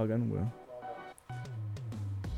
Bacán, 0.00 0.30
weón. 0.30 0.50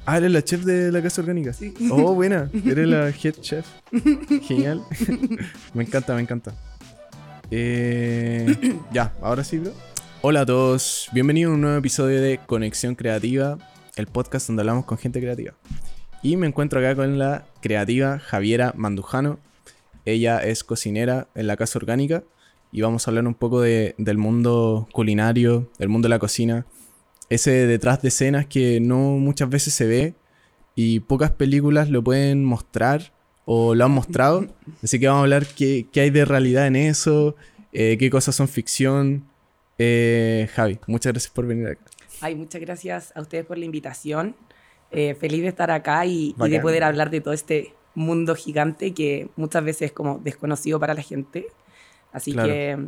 Ah, 0.05 0.19
eres 0.19 0.33
la 0.33 0.43
chef 0.43 0.65
de 0.65 0.91
la 0.91 1.01
casa 1.01 1.21
orgánica. 1.23 1.53
Sí. 1.53 1.73
Oh, 1.91 2.13
buena. 2.15 2.51
Eres 2.67 2.89
la 2.89 3.09
head 3.23 3.35
chef. 3.41 3.67
Genial. 4.43 4.83
me 5.75 5.85
encanta, 5.85 6.15
me 6.17 6.23
encanta. 6.23 6.55
Eh, 7.51 8.79
ya, 8.93 9.13
ahora 9.23 9.45
sí, 9.45 9.59
bro. 9.59 9.73
Hola 10.23 10.41
a 10.41 10.47
todos. 10.47 11.09
Bienvenidos 11.13 11.53
a 11.53 11.55
un 11.55 11.61
nuevo 11.61 11.77
episodio 11.77 12.21
de 12.21 12.39
Conexión 12.45 12.97
Creativa, 12.97 13.59
el 13.95 14.09
podcast 14.09 14.49
donde 14.49 14.63
hablamos 14.63 14.85
con 14.87 14.99
gente 14.99 15.21
creativa. 15.21 15.55
Y 16.21 16.37
me 16.37 16.49
encuentro 16.49 16.81
acá 16.81 16.97
con 16.97 17.19
la 17.19 17.45
creativa 17.61 18.19
Javiera 18.19 18.73
Mandujano. 18.77 19.39
Ella 20.05 20.39
es 20.39 20.65
cocinera 20.65 21.29
en 21.37 21.47
la 21.47 21.57
casa 21.57 21.79
orgánica 21.79 22.25
y 22.73 22.81
vamos 22.81 23.07
a 23.07 23.11
hablar 23.13 23.27
un 23.29 23.35
poco 23.35 23.61
de- 23.61 23.95
del 23.99 24.19
mundo 24.19 24.89
culinario, 24.93 25.71
del 25.79 25.89
mundo 25.91 26.07
de 26.07 26.11
la 26.11 26.19
cocina. 26.19 26.67
Ese 27.33 27.67
detrás 27.67 28.03
de 28.03 28.09
escenas 28.09 28.47
que 28.47 28.79
no 28.81 29.17
muchas 29.19 29.49
veces 29.49 29.73
se 29.75 29.87
ve 29.87 30.15
y 30.75 31.01
pocas 31.01 31.31
películas 31.31 31.89
lo 31.89 32.03
pueden 32.05 32.45
mostrar 32.45 33.13
o 33.45 33.75
lo 33.75 33.85
han 33.85 33.91
mostrado. 33.91 34.47
Así 34.83 34.99
que 35.01 35.07
vamos 35.07 35.21
a 35.21 35.23
hablar 35.25 35.47
qué, 35.47 35.87
qué 35.93 36.01
hay 36.03 36.11
de 36.11 36.25
realidad 36.25 36.67
en 36.67 36.77
eso, 36.77 37.35
eh, 37.73 37.97
qué 37.99 38.11
cosas 38.11 38.35
son 38.35 38.49
ficción. 38.49 39.25
Eh, 39.79 40.49
Javi, 40.55 40.79
muchas 40.87 41.13
gracias 41.13 41.33
por 41.33 41.47
venir 41.47 41.69
acá. 41.69 41.81
Ay, 42.21 42.35
muchas 42.35 42.61
gracias 42.61 43.13
a 43.17 43.21
ustedes 43.23 43.47
por 43.47 43.57
la 43.59 43.65
invitación. 43.65 44.37
Eh, 44.91 45.15
feliz 45.15 45.41
de 45.41 45.49
estar 45.49 45.71
acá 45.71 46.05
y, 46.05 46.35
y 46.39 46.49
de 46.51 46.61
poder 46.61 46.85
hablar 46.85 47.09
de 47.09 47.23
todo 47.23 47.33
este 47.33 47.73
mundo 47.95 48.35
gigante 48.35 48.93
que 48.93 49.29
muchas 49.37 49.65
veces 49.65 49.83
es 49.87 49.93
como 49.93 50.19
desconocido 50.19 50.79
para 50.79 50.93
la 50.93 51.03
gente. 51.03 51.47
Así 52.13 52.33
Claro. 52.33 52.49
que 52.51 52.79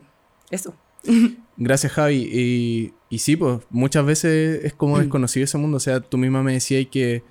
eso. 0.51 0.75
Gracias, 1.57 1.93
Javi. 1.93 2.29
Y, 2.33 2.95
y 3.11 3.19
sí, 3.19 3.37
pues 3.37 3.61
muchas 3.71 4.05
veces 4.05 4.65
es 4.65 4.75
como 4.75 4.99
desconocido 4.99 5.45
ese 5.45 5.59
mundo. 5.59 5.77
O 5.77 5.81
sea, 5.81 6.01
tú 6.01 6.19
misma 6.19 6.43
me 6.43 6.55
decías 6.55 6.87
que 6.91 7.23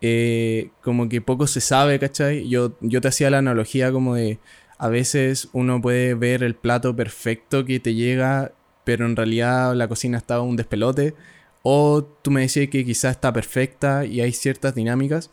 eh, 0.00 0.70
como 0.82 1.08
que 1.08 1.20
poco 1.20 1.46
se 1.46 1.60
sabe, 1.60 1.98
¿cachai? 1.98 2.48
Yo, 2.48 2.76
yo 2.80 3.00
te 3.00 3.08
hacía 3.08 3.30
la 3.30 3.38
analogía 3.38 3.92
como 3.92 4.14
de 4.16 4.40
a 4.78 4.88
veces 4.88 5.48
uno 5.52 5.80
puede 5.80 6.14
ver 6.14 6.42
el 6.42 6.56
plato 6.56 6.96
perfecto 6.96 7.64
que 7.64 7.78
te 7.78 7.94
llega, 7.94 8.52
pero 8.84 9.06
en 9.06 9.14
realidad 9.14 9.74
la 9.76 9.88
cocina 9.88 10.18
está 10.18 10.40
un 10.40 10.56
despelote. 10.56 11.14
O 11.62 12.02
tú 12.04 12.32
me 12.32 12.40
decías 12.42 12.68
que 12.68 12.84
quizás 12.84 13.12
está 13.12 13.32
perfecta 13.32 14.04
y 14.04 14.20
hay 14.20 14.32
ciertas 14.32 14.74
dinámicas. 14.74 15.30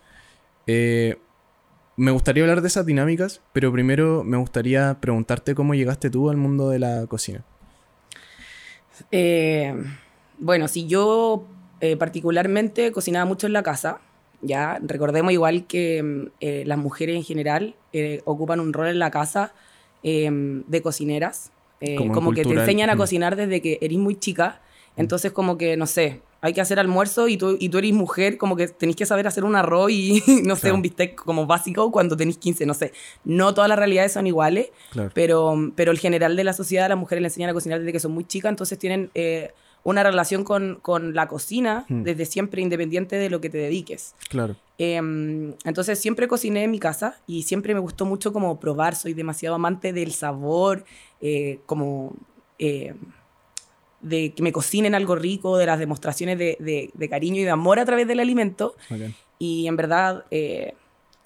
Eh, 0.67 1.17
me 1.97 2.11
gustaría 2.11 2.43
hablar 2.43 2.61
de 2.61 2.67
esas 2.67 2.85
dinámicas, 2.85 3.41
pero 3.51 3.71
primero 3.73 4.23
me 4.23 4.37
gustaría 4.37 4.99
preguntarte 5.01 5.55
cómo 5.55 5.73
llegaste 5.73 6.09
tú 6.11 6.29
al 6.29 6.37
mundo 6.37 6.69
de 6.69 6.79
la 6.79 7.07
cocina. 7.07 7.43
Eh, 9.11 9.73
bueno, 10.39 10.67
si 10.67 10.87
yo 10.87 11.45
eh, 11.81 11.95
particularmente 11.95 12.91
cocinaba 12.91 13.25
mucho 13.25 13.47
en 13.47 13.53
la 13.53 13.63
casa, 13.63 13.99
ya 14.41 14.79
recordemos 14.81 15.31
igual 15.31 15.65
que 15.65 16.01
mm, 16.03 16.27
eh, 16.39 16.63
las 16.65 16.77
mujeres 16.77 17.15
en 17.15 17.23
general 17.23 17.75
ocupan 18.25 18.59
un 18.59 18.71
rol 18.71 18.87
en 18.87 18.99
la 18.99 19.11
casa 19.11 19.53
eh, 20.03 20.29
de 20.31 20.81
cocineras, 20.81 21.51
Como 22.13 22.33
que 22.33 22.43
te 22.43 22.53
enseñan 22.53 22.89
a 22.89 22.95
mm. 22.95 22.97
cocinar 22.97 23.35
desde 23.35 23.61
que 23.61 23.79
eres 23.81 23.97
muy 23.97 24.15
chica, 24.15 24.61
entonces 24.97 25.31
como 25.31 25.57
que, 25.57 25.77
no 25.77 25.87
sé, 25.87 26.21
hay 26.41 26.53
que 26.53 26.61
hacer 26.61 26.79
almuerzo 26.79 27.27
y 27.27 27.37
tú, 27.37 27.57
y 27.59 27.69
tú 27.69 27.77
eres 27.79 27.93
mujer, 27.93 28.37
como 28.37 28.55
que 28.55 28.67
tenés 28.67 28.95
que 28.95 29.05
saber 29.05 29.27
hacer 29.27 29.43
un 29.43 29.55
arroz 29.55 29.91
y, 29.91 30.23
no 30.45 30.55
sé, 30.55 30.61
Claro. 30.61 30.75
un 30.75 30.81
bistec 30.81 31.15
como 31.15 31.45
básico 31.45 31.91
cuando 31.91 32.15
tenés 32.15 32.37
15, 32.37 32.65
no 32.65 32.73
sé. 32.73 32.93
No 33.25 33.53
todas 33.53 33.67
las 33.69 33.77
realidades 33.77 34.13
son 34.13 34.25
iguales, 34.27 34.69
Claro. 34.91 35.11
pero, 35.13 35.55
pero 35.75 35.91
el 35.91 35.99
general 35.99 36.35
de 36.35 36.43
la 36.43 36.53
sociedad, 36.53 36.87
las 36.89 36.97
mujeres 36.97 37.21
le 37.21 37.27
enseñan 37.27 37.49
a 37.49 37.53
cocinar 37.53 37.79
desde 37.79 37.91
que 37.91 37.99
son 37.99 38.11
muy 38.13 38.23
chicas, 38.25 38.49
entonces 38.49 38.77
tienen 38.79 39.09
eh, 39.15 39.51
una 39.83 40.03
relación 40.03 40.43
con, 40.43 40.79
con 40.81 41.13
la 41.13 41.27
cocina 41.27 41.85
Hmm. 41.89 42.03
desde 42.03 42.25
siempre, 42.25 42.61
independiente 42.61 43.15
de 43.17 43.29
lo 43.29 43.39
que 43.41 43.49
te 43.49 43.57
dediques. 43.57 44.13
Claro. 44.29 44.55
Em, 44.77 45.53
entonces 45.65 45.99
siempre 45.99 46.27
cociné 46.29 46.63
en 46.63 46.71
mi 46.71 46.79
casa 46.79 47.17
y 47.27 47.43
siempre 47.43 47.73
me 47.73 47.79
gustó 47.81 48.05
mucho 48.05 48.31
como 48.31 48.59
probar, 48.61 48.95
soy 48.95 49.13
demasiado 49.13 49.55
amante 49.55 49.91
del 49.93 50.13
sabor, 50.13 50.85
eh, 51.21 51.59
como 51.65 52.13
eh, 52.59 52.93
de 54.01 54.33
que 54.33 54.41
me 54.43 54.51
cocinen 54.51 54.95
algo 54.95 55.15
rico, 55.15 55.57
de 55.57 55.65
las 55.65 55.79
demostraciones 55.79 56.37
de, 56.37 56.57
de- 56.59 56.89
de 56.93 57.09
cariño 57.09 57.41
y 57.41 57.43
de 57.43 57.49
amor 57.49 57.79
a 57.79 57.85
través 57.85 58.07
del 58.07 58.19
alimento. 58.19 58.75
Y 59.39 59.67
en 59.67 59.75
verdad, 59.75 60.25
eh, 60.31 60.73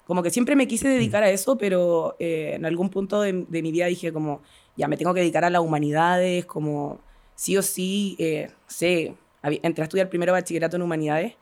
como 0.06 0.22
que 0.22 0.30
siempre 0.30 0.54
me 0.56 0.66
quise 0.68 0.88
dedicar 0.88 1.22
a 1.22 1.30
eso, 1.30 1.56
pero 1.56 2.16
eh, 2.18 2.52
en 2.54 2.64
algún 2.66 2.90
punto 2.90 3.20
de, 3.20 3.44
de 3.48 3.62
mi 3.62 3.72
vida 3.72 3.86
dije 3.86 4.12
como, 4.12 4.42
ya 4.76 4.88
me 4.88 4.96
tengo 4.96 5.14
que 5.14 5.20
dedicar 5.20 5.44
a 5.44 5.50
las 5.50 5.62
humanidades, 5.62 6.44
como 6.46 7.00
sí 7.36 7.56
o 7.56 7.62
sí, 7.62 8.16
eh, 8.18 8.50
sé, 8.66 9.14
entré 9.42 9.82
a 9.82 9.84
estudiar 9.84 10.08
primero 10.08 10.32
bachillerato 10.32 10.76
en 10.76 10.82
humanidades 10.82 11.34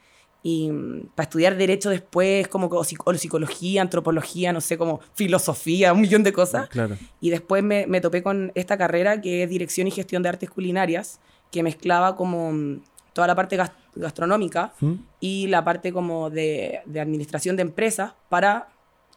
y 0.42 0.70
mm, 0.70 1.10
para 1.14 1.24
estudiar 1.24 1.56
derecho 1.56 1.88
después, 1.90 2.48
como 2.48 2.66
o 2.66 2.84
psico- 2.84 3.04
o 3.10 3.14
psicología, 3.14 3.80
antropología, 3.82 4.52
no 4.52 4.60
sé, 4.60 4.76
como 4.76 5.00
filosofía, 5.14 5.92
un 5.92 6.00
millón 6.00 6.22
de 6.22 6.32
cosas. 6.32 6.68
Claro. 6.68 6.96
Y 7.20 7.30
después 7.30 7.62
me, 7.62 7.86
me 7.86 8.00
topé 8.00 8.22
con 8.22 8.52
esta 8.54 8.76
carrera 8.76 9.20
que 9.20 9.42
es 9.44 9.48
Dirección 9.50 9.86
y 9.86 9.90
Gestión 9.90 10.22
de 10.22 10.28
Artes 10.30 10.50
Culinarias, 10.50 11.20
que 11.50 11.62
mezclaba 11.62 12.16
como 12.16 12.52
mm, 12.52 12.82
toda 13.12 13.26
la 13.26 13.34
parte 13.34 13.56
gas- 13.56 13.72
gastronómica 13.94 14.72
¿Mm? 14.80 14.92
y 15.20 15.46
la 15.48 15.64
parte 15.64 15.92
como 15.92 16.30
de, 16.30 16.80
de 16.86 17.00
administración 17.00 17.56
de 17.56 17.62
empresas 17.62 18.14
para 18.28 18.68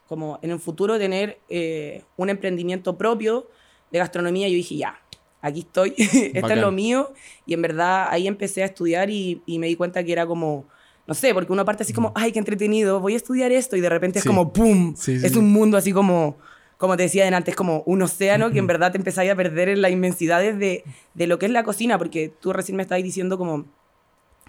como 0.08 0.38
en 0.44 0.52
un 0.54 0.60
futuro 0.60 1.00
tener 1.00 1.40
eh, 1.50 2.04
un 2.18 2.30
emprendimiento 2.30 2.96
propio 2.98 3.48
de 3.92 3.98
gastronomía. 4.00 4.48
Yo 4.48 4.54
dije, 4.56 4.76
ya, 4.76 5.00
aquí 5.42 5.62
estoy, 5.62 5.96
esto 5.98 6.48
es 6.54 6.58
lo 6.62 6.72
mío. 6.72 7.12
Y 7.48 7.56
en 7.56 7.62
verdad 7.64 8.08
ahí 8.12 8.28
empecé 8.28 8.62
a 8.62 8.66
estudiar 8.68 9.10
y, 9.10 9.42
y 9.48 9.58
me 9.58 9.66
di 9.68 9.76
cuenta 9.76 10.04
que 10.04 10.12
era 10.12 10.28
como, 10.28 10.66
no 11.08 11.14
sé, 11.14 11.34
porque 11.34 11.52
uno 11.54 11.64
parte 11.66 11.84
así 11.84 11.94
como, 11.94 12.12
ay, 12.16 12.32
qué 12.32 12.40
entretenido, 12.40 13.00
voy 13.00 13.14
a 13.14 13.18
estudiar 13.18 13.52
esto 13.52 13.76
y 13.76 13.82
de 13.82 13.90
repente. 13.90 14.20
Sí. 14.20 14.28
es 14.28 14.36
como, 14.36 14.52
¡pum! 14.54 14.96
Sí, 14.96 15.20
sí, 15.20 15.26
es 15.26 15.36
un 15.36 15.52
mundo 15.52 15.78
así 15.78 15.92
como... 15.92 16.38
Como 16.78 16.98
te 16.98 17.04
decía 17.04 17.26
antes, 17.36 17.54
es 17.54 17.56
como 17.56 17.84
un 17.86 18.02
océano 18.02 18.52
que 18.52 18.60
en 18.60 18.68
verdad 18.68 18.92
te 18.92 18.98
empezáis 18.98 19.32
a 19.32 19.36
perder 19.36 19.70
en 19.70 19.82
las 19.82 19.92
inmensidades 19.92 20.60
de, 20.60 20.84
de 21.14 21.26
lo 21.26 21.40
que 21.40 21.46
es 21.46 21.52
la 21.54 21.64
cocina, 21.64 21.98
porque 21.98 22.34
tú 22.42 22.52
recién 22.52 22.76
me 22.76 22.84
estabas 22.84 23.02
diciendo 23.02 23.38
como 23.38 23.64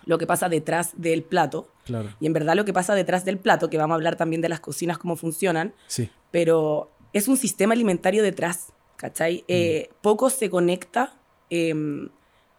lo 0.06 0.18
que 0.18 0.26
pasa 0.26 0.48
detrás 0.48 0.90
del 0.96 1.22
plato. 1.22 1.68
Claro. 1.84 2.08
Y 2.18 2.26
en 2.26 2.32
verdad 2.32 2.56
lo 2.56 2.64
que 2.64 2.72
pasa 2.72 2.96
detrás 2.96 3.24
del 3.24 3.38
plato, 3.38 3.70
que 3.70 3.78
vamos 3.78 3.94
a 3.94 3.96
hablar 3.96 4.16
también 4.16 4.42
de 4.42 4.48
las 4.48 4.58
cocinas, 4.58 4.98
cómo 4.98 5.14
funcionan, 5.14 5.72
Sí. 5.86 6.10
pero 6.32 6.90
es 7.12 7.28
un 7.28 7.36
sistema 7.36 7.74
alimentario 7.74 8.24
detrás, 8.24 8.72
¿cachai? 8.96 9.44
Eh, 9.46 9.90
poco 10.02 10.28
se 10.28 10.50
conecta, 10.50 11.14
em, 11.48 12.08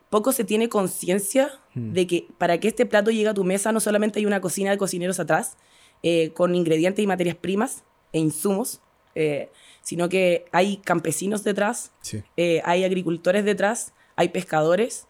poco 0.10 0.32
se 0.32 0.44
tiene 0.44 0.70
conciencia 0.70 1.52
Mm. 1.76 1.94
de 1.94 2.08
que 2.08 2.28
para 2.38 2.60
que 2.60 2.68
este 2.70 2.86
plato 2.86 3.12
llegue 3.12 3.28
a 3.30 3.34
tu 3.34 3.44
mesa 3.44 3.72
no 3.72 3.80
solamente 3.80 4.20
hay 4.20 4.26
una 4.26 4.42
cocina 4.42 4.72
de 4.72 4.78
cocineros 4.78 5.20
atrás, 5.20 5.58
eh, 6.04 6.32
con 6.34 6.56
ingredientes 6.56 7.04
y 7.04 7.08
materias 7.08 7.36
primas 7.36 7.84
e 8.14 8.20
insumos, 8.20 8.82
eh, 9.16 9.50
sino 9.82 10.10
que 10.10 10.46
hay 10.52 10.78
campesinos 10.78 11.44
detrás, 11.44 11.92
Sí. 12.02 12.24
eh, 12.38 12.62
hay 12.66 12.84
agricultores 12.84 13.46
detrás, 13.46 13.94
hay 14.16 14.30
pescadores, 14.30 15.08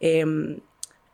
em, 0.00 0.60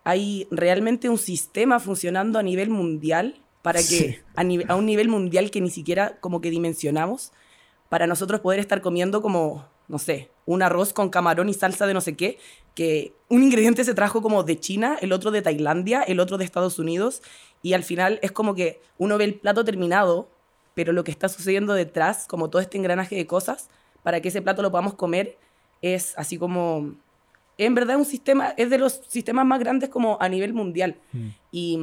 hay 0.05 0.47
realmente 0.51 1.09
un 1.09 1.19
sistema 1.19 1.81
funcionando 1.81 2.39
a 2.39 2.43
nivel 2.43 2.69
mundial 2.71 3.41
para 3.63 3.81
que 3.81 3.85
Sí. 3.85 4.17
a, 4.37 4.43
nive- 4.45 4.67
a 4.69 4.77
un 4.77 4.85
nivel 4.87 5.09
mundial 5.09 5.51
que 5.51 5.61
ni 5.61 5.71
siquiera 5.71 6.19
como 6.21 6.41
que 6.41 6.51
dimensionamos 6.51 7.33
para 7.89 8.07
nosotros 8.07 8.41
poder 8.41 8.61
estar 8.61 8.81
comiendo 8.83 9.23
como 9.23 9.67
no 9.89 9.99
sé 9.99 10.31
un 10.47 10.63
arroz 10.63 10.93
con 10.93 11.11
camarón 11.11 11.49
y 11.49 11.55
salsa 11.55 11.87
de 11.87 11.95
no 11.95 12.01
sé 12.01 12.17
qué 12.17 12.39
que 12.75 13.13
un 13.29 13.43
ingrediente 13.43 13.85
se 13.85 13.95
trajo 13.95 14.21
como 14.23 14.43
de 14.43 14.59
China 14.59 14.99
el 15.01 15.13
otro 15.13 15.31
de 15.31 15.43
Tailandia 15.43 16.03
el 16.03 16.21
otro 16.21 16.39
de 16.39 16.45
Estados 16.45 16.79
Unidos 16.79 17.23
y 17.63 17.73
al 17.73 17.83
final 17.83 18.19
es 18.23 18.33
como 18.33 18.55
que 18.55 18.81
uno 18.99 19.17
ve 19.19 19.25
el 19.25 19.35
plato 19.35 19.65
terminado 19.65 20.29
pero 20.75 20.93
lo 20.93 21.05
que 21.05 21.11
está 21.11 21.29
sucediendo 21.29 21.73
detrás 21.75 22.27
como 22.27 22.51
todo 22.51 22.61
este 22.61 22.79
engranaje 22.79 23.17
de 23.17 23.27
cosas 23.27 23.69
para 24.03 24.21
que 24.21 24.29
ese 24.29 24.43
plato 24.43 24.63
lo 24.63 24.71
podamos 24.71 24.95
comer 24.95 25.39
es 25.81 26.15
así 26.17 26.39
como 26.39 26.95
en 27.59 27.75
verdad 27.75 27.97
un 27.97 28.05
sistema, 28.05 28.55
es 28.57 28.71
de 28.71 28.79
los 28.79 29.01
sistemas 29.09 29.47
más 29.47 29.61
grandes 29.61 29.89
como 29.89 30.19
a 30.21 30.29
nivel 30.29 30.53
mundial. 30.53 30.97
Mm. 31.13 31.29
Y, 31.53 31.79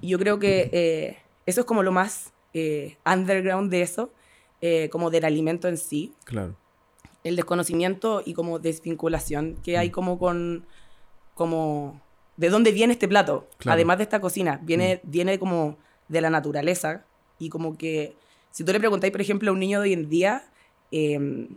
y 0.00 0.08
yo 0.08 0.18
creo 0.18 0.38
que 0.38 0.70
eh, 0.72 1.18
eso 1.44 1.60
es 1.60 1.66
como 1.66 1.82
lo 1.82 1.92
más 1.92 2.32
eh, 2.54 2.96
underground 3.04 3.70
de 3.70 3.82
eso, 3.82 4.10
eh, 4.60 4.88
como 4.90 5.10
del 5.10 5.24
alimento 5.24 5.68
en 5.68 5.76
sí, 5.76 6.12
Claro. 6.24 6.56
El 7.28 7.36
desconocimiento 7.36 8.22
y 8.24 8.34
como 8.34 8.58
desvinculación 8.58 9.56
que 9.64 9.78
hay 9.78 9.90
como 9.90 10.18
con, 10.18 10.64
como, 11.34 12.00
¿de 12.36 12.48
dónde 12.50 12.72
viene 12.72 12.92
este 12.92 13.08
plato? 13.08 13.48
Claro. 13.58 13.74
Además 13.74 13.98
de 13.98 14.04
esta 14.04 14.20
cocina, 14.20 14.60
viene, 14.62 15.00
viene 15.04 15.38
como 15.38 15.76
de 16.08 16.20
la 16.20 16.30
naturaleza 16.30 17.04
y 17.38 17.48
como 17.48 17.76
que, 17.76 18.14
si 18.50 18.64
tú 18.64 18.72
le 18.72 18.78
preguntáis, 18.80 19.10
por 19.12 19.20
ejemplo, 19.20 19.50
a 19.50 19.52
un 19.52 19.60
niño 19.60 19.80
de 19.80 19.88
hoy 19.88 19.92
en 19.92 20.08
día, 20.08 20.44
eh, 20.92 21.48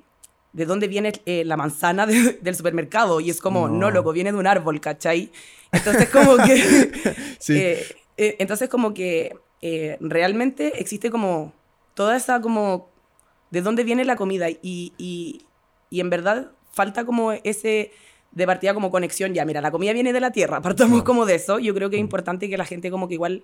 ¿de 0.53 0.65
dónde 0.65 0.87
viene 0.87 1.13
eh, 1.25 1.45
la 1.45 1.55
manzana 1.55 2.05
de- 2.05 2.33
del 2.41 2.55
supermercado? 2.55 3.19
Y 3.19 3.29
es 3.29 3.39
como, 3.39 3.67
No. 3.69 3.75
no. 3.77 3.91
loco, 3.91 4.11
viene 4.11 4.31
de 4.31 4.37
un 4.37 4.47
árbol, 4.47 4.81
¿cachai? 4.81 5.31
Entonces 5.71 6.09
como 6.09 6.37
que... 6.37 7.15
Sí. 7.39 7.55
eh, 7.57 7.85
eh, 8.17 8.35
entonces 8.39 8.67
como 8.67 8.93
que 8.93 9.33
realmente 10.01 10.81
existe 10.81 11.09
como 11.09 11.53
toda 11.93 12.17
esa 12.17 12.41
como... 12.41 12.89
¿De 13.51 13.61
dónde 13.61 13.83
viene 13.83 14.03
la 14.05 14.15
comida? 14.15 14.49
Y, 14.49 14.93
y, 14.97 15.45
y 15.89 15.99
en 15.99 16.09
verdad 16.09 16.51
falta 16.71 17.05
como 17.05 17.31
ese 17.31 17.91
de 18.31 18.45
partida 18.45 18.73
como 18.73 18.91
conexión, 18.91 19.33
ya, 19.33 19.45
mira, 19.45 19.61
la 19.61 19.71
comida 19.71 19.93
viene 19.93 20.13
de 20.13 20.19
la 20.19 20.31
tierra, 20.31 20.61
partamos 20.61 21.03
como 21.03 21.25
de 21.25 21.35
eso. 21.35 21.59
Yo 21.59 21.73
creo 21.73 21.89
que 21.89 21.97
es 21.97 22.01
importante 22.01 22.49
que 22.49 22.57
la 22.57 22.65
gente 22.65 22.91
como 22.91 23.07
que 23.07 23.15
igual 23.15 23.43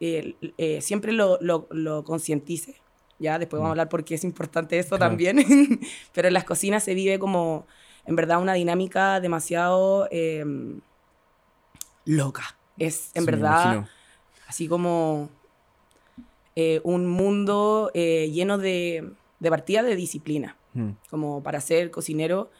eh, 0.00 0.34
eh, 0.58 0.80
siempre 0.80 1.12
lo, 1.12 1.38
lo, 1.40 1.68
lo 1.70 2.04
concientice. 2.04 2.76
Ya, 3.18 3.38
después 3.38 3.58
vamos 3.58 3.68
a 3.68 3.72
hablar 3.72 3.88
por 3.88 4.04
qué 4.04 4.16
es 4.16 4.24
importante 4.24 4.78
eso 4.78 4.98
también. 4.98 5.36
Pero 6.12 6.28
en 6.28 6.34
las 6.34 6.44
cocinas 6.44 6.82
se 6.82 6.94
vive 6.94 7.20
como, 7.20 7.66
en 8.04 8.16
verdad, 8.16 8.40
una 8.40 8.54
dinámica 8.54 9.20
demasiado 9.20 10.08
em, 10.10 10.80
loca. 12.04 12.56
Es, 12.78 13.12
en 13.14 13.26
verdad, 13.26 13.86
así 14.48 14.66
como 14.66 15.30
eh, 16.56 16.80
un 16.82 17.06
mundo 17.06 17.92
lleno 17.94 18.58
de, 18.58 19.12
de 19.38 19.50
partida 19.50 19.84
de 19.84 19.94
disciplina. 19.94 20.56
Como 21.10 21.42
para 21.42 21.60
ser 21.60 21.90
cocinero 21.90 22.50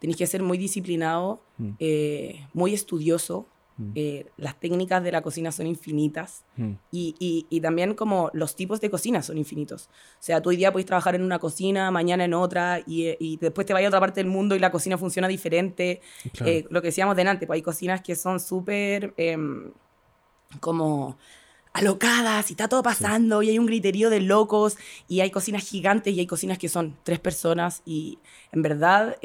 Tienes 0.00 0.16
que 0.16 0.26
ser 0.26 0.42
muy 0.42 0.56
disciplinado, 0.58 1.42
mm. 1.58 1.70
eh, 1.78 2.46
muy 2.54 2.72
estudioso. 2.72 3.46
Mm. 3.76 3.92
Eh, 3.94 4.26
las 4.38 4.58
técnicas 4.58 5.02
de 5.04 5.12
la 5.12 5.20
cocina 5.22 5.52
son 5.52 5.66
infinitas 5.66 6.44
mm. 6.56 6.72
y, 6.90 7.46
y, 7.48 7.60
también 7.60 7.94
como 7.94 8.30
los 8.32 8.56
tipos 8.56 8.80
de 8.80 8.90
cocina 8.90 9.22
son 9.22 9.36
infinitos. 9.36 9.88
O 10.14 10.22
sea, 10.22 10.40
tú 10.40 10.50
hoy 10.50 10.56
día 10.56 10.72
puedes 10.72 10.86
trabajar 10.86 11.14
en 11.14 11.22
una 11.22 11.38
cocina, 11.38 11.90
mañana 11.90 12.24
en 12.24 12.32
otra 12.32 12.80
y, 12.86 13.14
y 13.20 13.36
después 13.36 13.66
te 13.66 13.74
vayas 13.74 13.88
a 13.88 13.90
otra 13.90 14.00
parte 14.00 14.20
del 14.20 14.30
mundo 14.30 14.56
y 14.56 14.58
la 14.58 14.70
cocina 14.70 14.96
funciona 14.96 15.28
diferente. 15.28 16.00
Eh, 16.44 16.66
lo 16.70 16.80
que 16.80 16.88
decíamos 16.88 17.14
delante, 17.14 17.46
pues 17.46 17.58
hay 17.58 17.62
cocinas 17.62 18.00
que 18.00 18.16
son 18.16 18.40
súper 18.40 19.12
em, 19.18 19.70
como 20.60 21.18
alocadas 21.72 22.50
y 22.50 22.54
está 22.54 22.68
todo 22.68 22.82
pasando 22.82 23.42
y 23.42 23.50
hay 23.50 23.58
un 23.58 23.66
griterío 23.66 24.10
de 24.10 24.20
locos 24.20 24.76
y 25.08 25.20
hay 25.20 25.30
cocinas 25.30 25.64
gigantes 25.68 26.14
y 26.14 26.20
hay 26.20 26.26
cocinas 26.26 26.58
que 26.58 26.68
son 26.68 26.96
tres 27.04 27.20
personas 27.20 27.82
y 27.84 28.18
en 28.52 28.62
verdad 28.62 29.16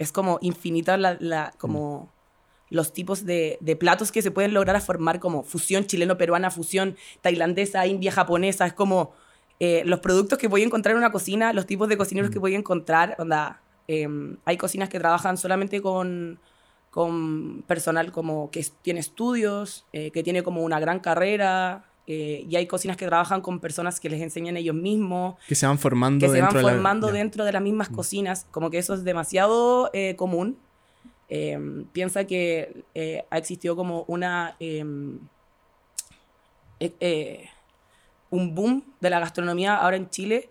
es 0.00 0.12
como 0.12 0.38
infinita 0.40 0.96
la, 0.96 1.52
como 1.58 2.10
mm. 2.70 2.74
los 2.74 2.94
tipos 2.94 3.26
de, 3.26 3.58
platos 3.78 4.10
que 4.10 4.22
se 4.22 4.30
pueden 4.30 4.54
lograr 4.54 4.74
a 4.74 4.80
formar 4.80 5.20
como 5.20 5.42
fusión 5.42 5.84
chileno-peruana, 5.84 6.50
fusión 6.50 6.96
tailandesa, 7.20 7.86
india, 7.86 8.10
japonesa. 8.10 8.64
Es 8.64 8.72
como 8.72 9.12
eh, 9.60 9.82
los 9.84 10.00
productos 10.00 10.38
que 10.38 10.48
voy 10.48 10.62
a 10.62 10.64
encontrar 10.64 10.94
en 10.94 10.98
una 10.98 11.12
cocina, 11.12 11.52
los 11.52 11.66
tipos 11.66 11.86
de 11.86 11.98
cocineros 11.98 12.30
que 12.30 12.38
mm. 12.38 12.40
voy 12.40 12.54
a 12.54 12.58
encontrar. 12.58 13.14
Onda, 13.18 13.60
em, 13.88 14.38
hay 14.46 14.56
cocinas 14.56 14.88
que 14.88 14.98
trabajan 14.98 15.36
solamente 15.36 15.82
con, 15.82 16.40
con 16.90 17.62
personal 17.66 18.12
como 18.12 18.50
que 18.50 18.66
tiene 18.82 19.00
estudios, 19.00 19.86
eh, 19.92 20.10
que 20.10 20.22
tiene 20.22 20.42
como 20.42 20.62
una 20.62 20.80
gran 20.80 20.98
carrera, 20.98 21.84
eh, 22.06 22.44
y 22.48 22.56
hay 22.56 22.66
cocinas 22.66 22.96
que 22.96 23.06
trabajan 23.06 23.40
con 23.40 23.60
personas 23.60 24.00
que 24.00 24.10
les 24.10 24.20
enseñan 24.20 24.56
ellos 24.56 24.74
mismos. 24.74 25.36
Que 25.46 25.54
se 25.54 25.66
van 25.66 25.78
formando 25.78 26.26
que 26.26 26.32
se 26.32 26.40
van 26.40 26.50
formando 26.50 27.12
dentro 27.12 27.44
de 27.44 27.52
las 27.52 27.62
mismas 27.62 27.90
mm. 27.90 27.94
cocinas. 27.94 28.46
Como 28.50 28.70
que 28.70 28.78
eso 28.78 28.94
es 28.94 29.04
demasiado 29.04 29.90
eh, 29.92 30.16
común. 30.16 30.58
Em, 31.28 31.84
piensa 31.92 32.24
que 32.24 32.84
ha 33.30 33.38
existido 33.38 33.76
como 33.76 34.04
una... 34.08 34.56
Em, 34.58 35.20
un 38.30 38.54
boom 38.54 38.84
de 39.00 39.10
la 39.10 39.20
gastronomía 39.20 39.76
ahora 39.76 39.96
en 39.96 40.08
Chile 40.08 40.48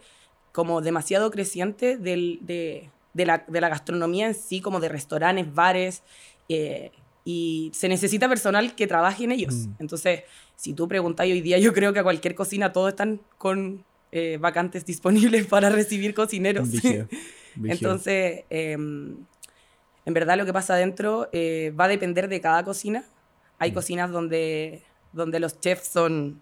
como 0.51 0.81
demasiado 0.81 1.31
creciente 1.31 1.97
del, 1.97 2.39
de, 2.41 2.89
de, 3.19 3.25
la, 3.25 3.45
de, 3.47 3.61
la, 3.61 3.69
gastronomía 3.69 4.27
en 4.27 4.33
sí, 4.33 4.61
como 4.61 4.79
de 4.79 4.89
restaurantes, 4.89 5.53
bares, 5.53 6.03
y 7.25 7.71
se 7.75 7.89
necesita 7.89 8.27
personal 8.27 8.75
que 8.75 8.87
trabaje 8.87 9.23
en 9.23 9.31
ellos. 9.31 9.53
Mm. 9.53 9.71
Entonces, 9.79 10.23
si 10.55 10.73
tú 10.73 10.87
preguntas 10.87 11.25
hoy 11.25 11.41
día, 11.41 11.59
yo 11.59 11.73
creo 11.73 11.93
que 11.93 11.99
a 11.99 12.03
cualquier 12.03 12.33
cocina 12.33 12.73
todos 12.73 12.89
están 12.89 13.21
con 13.37 13.85
eh, 14.11 14.37
vacantes 14.39 14.85
disponibles 14.85 15.45
para 15.45 15.69
recibir 15.69 16.15
cocineros. 16.15 16.69
Entonces, 17.63 18.45
em, 18.49 19.17
en 20.05 20.13
verdad 20.13 20.37
lo 20.37 20.45
que 20.45 20.53
pasa 20.53 20.73
adentro 20.73 21.29
eh, 21.31 21.71
va 21.79 21.85
a 21.85 21.87
depender 21.89 22.29
de 22.29 22.41
cada 22.41 22.63
cocina. 22.63 23.03
Hay 23.59 23.71
mm. 23.71 23.73
cocinas 23.75 24.11
donde, 24.11 24.81
donde 25.13 25.39
los 25.39 25.59
chefs 25.59 25.87
son... 25.87 26.41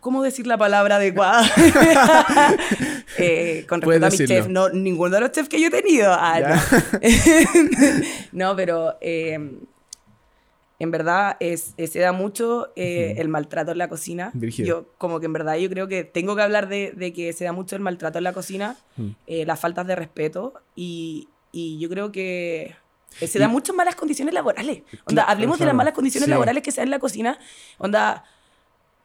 ¿Cómo 0.00 0.22
decir 0.22 0.46
la 0.46 0.56
palabra 0.56 0.96
adecuada? 0.96 1.42
Eh, 3.20 3.64
con 3.68 3.80
respecto 3.80 4.06
a 4.06 4.10
mis 4.10 4.26
chefs, 4.26 4.48
no, 4.48 4.68
ninguno 4.68 5.14
de 5.14 5.20
los 5.22 5.32
chefs 5.32 5.48
que 5.48 5.60
yo 5.60 5.68
he 5.68 5.70
tenido. 5.70 6.12
Ah, 6.12 6.40
no. 8.32 8.54
pero 8.54 8.96
em, 9.00 9.58
en 10.78 10.90
verdad 10.92 11.36
es, 11.40 11.74
se 11.76 11.98
da 11.98 12.12
mucho 12.12 12.72
eh, 12.76 13.14
el 13.18 13.28
maltrato 13.28 13.72
en 13.72 13.78
la 13.78 13.88
cocina. 13.88 14.30
Yo, 14.34 14.92
como 14.98 15.18
que 15.18 15.26
en 15.26 15.32
verdad 15.32 15.56
yo 15.56 15.68
creo 15.68 15.88
que 15.88 16.04
tengo 16.04 16.36
que 16.36 16.42
hablar 16.42 16.68
de, 16.68 16.92
de 16.94 17.12
que 17.12 17.32
se 17.32 17.44
da 17.44 17.52
mucho 17.52 17.74
el 17.74 17.82
maltrato 17.82 18.18
en 18.18 18.24
la 18.24 18.32
cocina, 18.32 18.76
mm. 18.96 19.08
eh, 19.26 19.46
las 19.46 19.58
faltas 19.58 19.86
de 19.86 19.96
respeto 19.96 20.54
y, 20.76 21.28
y 21.50 21.78
yo 21.80 21.88
creo 21.88 22.12
que 22.12 22.76
se 23.10 23.38
dan 23.38 23.50
muchas 23.50 23.74
malas 23.74 23.96
condiciones 23.96 24.32
laborales. 24.32 24.82
Onda, 25.06 25.24
hablemos 25.24 25.58
de 25.58 25.66
las 25.66 25.74
malas 25.74 25.94
condiciones 25.94 26.28
laborales 26.28 26.62
que 26.62 26.70
se 26.70 26.82
dan 26.82 26.88
en 26.88 26.92
la 26.92 26.98
cocina. 27.00 27.38
Onda, 27.78 28.24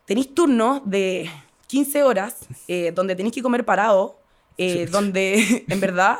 tenéis 0.05 0.33
turnos 0.33 0.81
de 0.85 1.29
15 1.67 2.03
horas 2.03 2.47
eh, 2.67 2.91
donde 2.93 3.15
tenéis 3.15 3.33
que 3.33 3.41
comer 3.41 3.65
parado, 3.65 4.17
eh, 4.57 4.85
donde 4.85 5.65
en 5.69 5.79
verdad, 5.79 6.19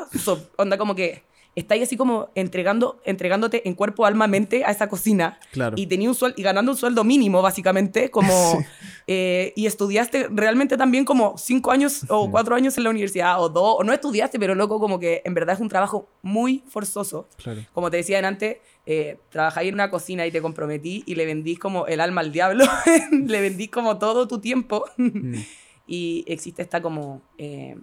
onda 0.57 0.77
como 0.77 0.95
que 0.95 1.23
estáis 1.55 1.83
así 1.83 1.97
como 1.97 2.29
entregando, 2.35 3.01
entregándote 3.05 3.67
en 3.67 3.75
cuerpo, 3.75 4.05
alma, 4.05 4.27
mente 4.27 4.65
a 4.65 4.71
esa 4.71 4.89
cocina. 4.89 5.39
Claro. 5.51 5.75
Y, 5.77 5.87
tenía 5.87 6.09
un 6.09 6.15
sueldo, 6.15 6.39
y 6.39 6.43
ganando 6.43 6.71
un 6.71 6.77
sueldo 6.77 7.03
mínimo, 7.03 7.41
básicamente, 7.41 8.09
como... 8.09 8.33
Eh, 9.05 9.51
y 9.57 9.65
estudiaste 9.65 10.29
realmente 10.31 10.77
también 10.77 11.03
como 11.03 11.37
cinco 11.37 11.71
años 11.71 12.05
o 12.07 12.31
cuatro 12.31 12.55
años 12.55 12.77
en 12.77 12.85
la 12.85 12.89
universidad, 12.89 13.43
o 13.43 13.49
dos, 13.49 13.75
o 13.79 13.83
no 13.83 13.91
estudiaste, 13.91 14.39
pero 14.39 14.55
loco, 14.55 14.79
como 14.79 14.97
que 14.97 15.21
en 15.25 15.33
verdad 15.33 15.55
es 15.55 15.61
un 15.61 15.67
trabajo 15.67 16.07
muy 16.21 16.63
forzoso. 16.69 17.27
Claro. 17.35 17.59
Como 17.73 17.91
te 17.91 17.97
decía 17.97 18.25
antes, 18.25 18.59
eh, 18.85 19.17
trabajáis 19.29 19.67
en 19.67 19.73
una 19.73 19.89
cocina 19.89 20.25
y 20.25 20.31
te 20.31 20.41
comprometí 20.41 21.03
y 21.05 21.15
le 21.15 21.25
vendís 21.25 21.59
como 21.59 21.85
el 21.87 21.99
alma 21.99 22.21
al 22.21 22.31
diablo, 22.31 22.63
le 23.11 23.41
vendís 23.41 23.69
como 23.69 23.99
todo 23.99 24.25
tu 24.25 24.39
tiempo. 24.39 24.85
Mm. 24.95 25.35
y 25.85 26.23
existe 26.25 26.61
esta 26.61 26.81
como... 26.81 27.21
Eh, 27.37 27.75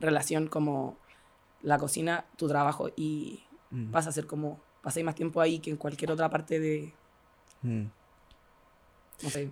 relación 0.00 0.46
como 0.46 0.96
la 1.62 1.78
cocina, 1.78 2.24
tu 2.36 2.48
trabajo 2.48 2.90
y 2.96 3.42
mm. 3.70 3.90
vas 3.90 4.06
a 4.06 4.12
ser 4.12 4.26
como, 4.26 4.60
pasáis 4.82 5.04
más 5.04 5.14
tiempo 5.14 5.40
ahí 5.40 5.58
que 5.58 5.70
en 5.70 5.76
cualquier 5.76 6.12
otra 6.12 6.28
parte 6.30 6.60
de, 6.60 6.92
mm. 7.62 7.84
no 9.22 9.30
sé, 9.30 9.50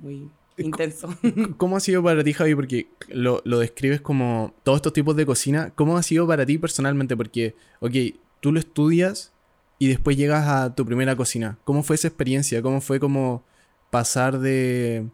muy 0.00 0.30
intenso. 0.58 1.08
¿Cómo 1.56 1.76
ha 1.76 1.80
sido 1.80 2.02
para 2.02 2.22
ti, 2.24 2.32
Javi? 2.32 2.54
Porque 2.54 2.88
lo, 3.08 3.42
lo, 3.44 3.58
describes 3.58 4.00
como 4.00 4.54
todos 4.62 4.76
estos 4.76 4.92
tipos 4.92 5.16
de 5.16 5.26
cocina. 5.26 5.72
¿Cómo 5.74 5.96
ha 5.96 6.02
sido 6.02 6.26
para 6.26 6.46
ti 6.46 6.58
personalmente? 6.58 7.16
Porque, 7.16 7.54
ok, 7.80 7.92
tú 8.40 8.52
lo 8.52 8.58
estudias 8.58 9.32
y 9.78 9.88
después 9.88 10.16
llegas 10.16 10.46
a 10.48 10.74
tu 10.74 10.84
primera 10.84 11.16
cocina. 11.16 11.58
¿Cómo 11.64 11.82
fue 11.82 11.96
esa 11.96 12.08
experiencia? 12.08 12.62
¿Cómo 12.62 12.80
fue 12.80 13.00
como 13.00 13.44
pasar 13.90 14.38
de 14.38 15.06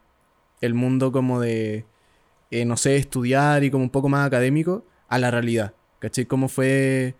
el 0.61 0.75
mundo 0.75 1.13
como 1.13 1.41
de, 1.41 1.85
eh, 2.51 2.65
no 2.65 2.77
sé, 2.77 2.97
estudiar 2.97 3.65
y 3.65 3.71
como 3.71 3.85
un 3.85 3.91
poco 3.91 4.09
más 4.09 4.27
académico 4.27 4.85
a 5.09 5.19
la 5.19 5.31
realidad? 5.31 5.75
¿Cachai? 6.03 6.27
¿Cómo 6.27 6.49
fue? 6.49 7.15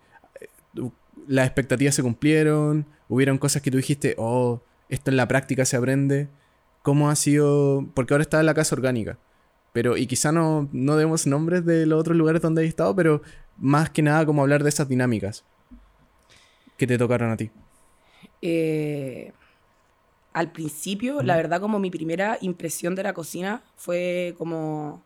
¿Las 1.25 1.45
expectativas 1.45 1.95
se 1.95 2.03
cumplieron? 2.03 2.85
¿Hubieron 3.07 3.37
cosas 3.37 3.61
que 3.61 3.71
tú 3.71 3.77
dijiste, 3.77 4.13
oh, 4.17 4.61
esto 4.89 5.09
en 5.09 5.15
la 5.15 5.25
práctica 5.25 5.63
se 5.63 5.77
aprende? 5.77 6.27
¿Cómo 6.81 7.09
ha 7.09 7.15
sido? 7.15 7.87
Porque 7.93 8.13
ahora 8.13 8.23
está 8.23 8.41
en 8.41 8.45
la 8.45 8.53
casa 8.53 8.75
orgánica. 8.75 9.17
Pero, 9.71 9.95
y 9.95 10.05
quizá 10.05 10.33
no, 10.33 10.67
no 10.73 10.97
demos 10.97 11.25
nombres 11.27 11.65
de 11.65 11.85
los 11.85 11.97
otros 11.97 12.17
lugares 12.17 12.41
donde 12.41 12.63
he 12.63 12.65
estado, 12.65 12.93
pero 12.93 13.21
más 13.57 13.89
que 13.89 14.01
nada 14.01 14.25
como 14.25 14.41
hablar 14.41 14.63
de 14.63 14.69
esas 14.69 14.89
dinámicas 14.89 15.45
que 16.75 16.85
te 16.85 16.97
tocaron 16.97 17.31
a 17.31 17.37
ti. 17.37 17.51
Eh, 18.41 19.31
al 20.33 20.51
principio, 20.51 21.23
la 21.23 21.37
verdad, 21.37 21.61
como 21.61 21.79
mi 21.79 21.89
primera 21.89 22.37
impresión 22.41 22.95
de 22.95 23.03
la 23.03 23.13
cocina 23.13 23.63
fue 23.77 24.35
como 24.37 25.01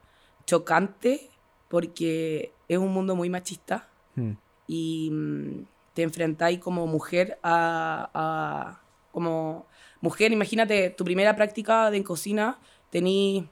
chocante 0.48 1.29
porque 1.69 2.51
es 2.67 2.77
un 2.77 2.91
mundo 2.91 3.15
muy 3.15 3.29
machista 3.29 3.88
hmm. 4.15 4.31
y 4.67 5.09
mm, 5.12 5.65
te 5.93 6.03
enfrentáis 6.03 6.59
como 6.59 6.86
mujer 6.88 7.39
a, 7.43 8.79
como 9.12 9.65
mujer, 10.00 10.31
imagínate 10.31 10.91
tu 10.91 11.03
primera 11.03 11.36
práctica 11.36 11.89
de 11.89 12.03
cocina, 12.03 12.59
tení 12.91 13.50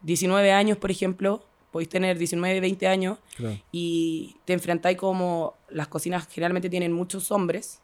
19 0.00 0.52
años, 0.52 0.78
por 0.78 0.90
ejemplo, 0.90 1.42
podéis 1.70 1.90
tener 1.90 2.16
19, 2.16 2.60
20 2.60 2.86
años 2.86 3.18
y 3.70 4.36
te 4.46 4.54
enfrentáis 4.54 4.96
como 4.96 5.54
las 5.68 5.88
cocinas 5.88 6.26
generalmente 6.28 6.70
tienen 6.70 6.92
muchos 6.92 7.30
hombres 7.30 7.82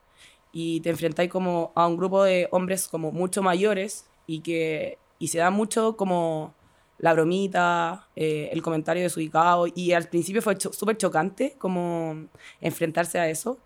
y 0.50 0.80
te 0.80 0.88
enfrentáis 0.88 1.30
como 1.30 1.72
a 1.74 1.86
un 1.86 1.98
grupo 1.98 2.24
de 2.24 2.48
hombres 2.52 2.88
como 2.88 3.12
mucho 3.12 3.42
mayores 3.42 4.06
y 4.26 4.40
que 4.40 4.98
y 5.18 5.28
se 5.28 5.38
da 5.38 5.50
mucho 5.50 5.96
como 5.96 6.54
la 7.02 7.12
bromita, 7.12 8.08
eh, 8.16 8.48
el 8.52 8.62
comentario 8.62 9.02
desubicado, 9.02 9.66
y 9.74 9.92
al 9.92 10.08
principio 10.08 10.40
fue 10.40 10.56
súper 10.58 10.96
chocante 10.96 11.56
como 11.58 12.26
enfrentarse 12.62 13.18
a 13.18 13.28
eso. 13.28 13.58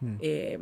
Mm. 0.00 0.14
Eh, 0.20 0.58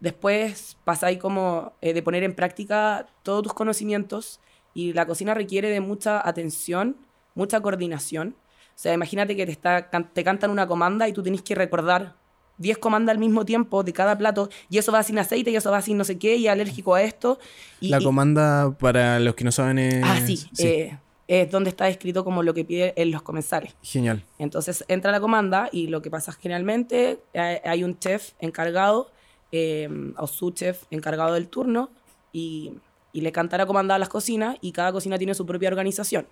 después 0.00 0.76
pasáis 0.84 1.18
como 1.18 1.72
eh, 1.80 1.92
de 1.92 2.02
poner 2.02 2.22
en 2.24 2.34
práctica 2.34 3.06
todos 3.22 3.42
tus 3.42 3.52
conocimientos 3.54 4.40
y 4.74 4.92
la 4.92 5.06
cocina 5.06 5.32
requiere 5.34 5.68
de 5.70 5.80
mucha 5.80 6.26
atención, 6.26 6.96
mucha 7.34 7.60
coordinación, 7.60 8.34
O 8.74 8.78
sea, 8.78 8.92
imagínate 8.92 9.36
que 9.36 9.46
te, 9.46 9.52
está, 9.52 9.88
can- 9.88 10.10
te 10.12 10.22
cantan 10.22 10.50
una 10.50 10.66
comanda 10.66 11.08
y 11.08 11.12
tú 11.12 11.22
tenés 11.22 11.40
que 11.42 11.54
recordar 11.54 12.14
10 12.58 12.76
comandas 12.78 13.12
al 13.14 13.18
mismo 13.18 13.44
tiempo 13.44 13.82
de 13.82 13.92
cada 13.92 14.16
plato 14.18 14.48
y 14.70 14.78
eso 14.78 14.92
va 14.92 15.02
sin 15.02 15.18
aceite 15.18 15.50
y 15.50 15.56
eso 15.56 15.70
va 15.70 15.80
sin 15.82 15.96
no 15.98 16.04
sé 16.04 16.18
qué 16.18 16.36
y 16.36 16.46
alérgico 16.48 16.94
a 16.94 17.02
esto. 17.02 17.38
Y, 17.80 17.88
la 17.88 18.00
y- 18.00 18.04
comanda, 18.04 18.70
para 18.78 19.18
los 19.20 19.34
que 19.34 19.44
no 19.44 19.52
saben, 19.52 19.78
es... 19.78 20.04
Ah, 20.04 20.20
sí. 20.26 20.46
eh, 20.58 20.98
es 21.28 21.50
donde 21.50 21.70
está 21.70 21.88
escrito 21.88 22.24
como 22.24 22.42
lo 22.42 22.54
que 22.54 22.64
pide 22.64 22.94
en 23.00 23.10
los 23.10 23.22
comensales. 23.22 23.74
Genial. 23.82 24.24
Entonces 24.38 24.84
entra 24.88 25.10
la 25.10 25.20
comanda 25.20 25.68
y 25.72 25.88
lo 25.88 26.02
que 26.02 26.10
pasa 26.10 26.30
es 26.30 26.36
generalmente 26.36 27.18
hay, 27.34 27.82
un 27.82 27.98
chef 27.98 28.32
encargado 28.40 29.10
eh, 29.52 29.88
o 30.16 30.26
su 30.26 30.50
chef 30.52 30.84
encargado 30.90 31.34
del 31.34 31.48
turno 31.48 31.90
y, 32.32 32.74
y 33.12 33.22
le 33.22 33.32
canta 33.32 33.56
la 33.56 33.66
comanda 33.66 33.94
a 33.94 33.98
las 33.98 34.08
cocinas 34.08 34.56
y 34.60 34.72
cada 34.72 34.92
cocina 34.92 35.18
tiene 35.18 35.34
su 35.34 35.46
propia 35.46 35.68
organización. 35.68 36.26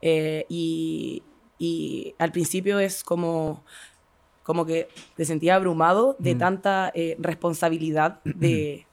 Eh, 0.00 0.44
y, 0.48 1.22
y 1.58 2.14
al 2.18 2.32
principio 2.32 2.80
es 2.80 3.04
como, 3.04 3.62
como 4.42 4.66
que 4.66 4.88
te 5.14 5.24
sentía 5.24 5.54
abrumado 5.54 6.16
de 6.18 6.34
tanta 6.34 6.90
eh, 6.94 7.16
responsabilidad 7.20 8.20
de 8.24 8.84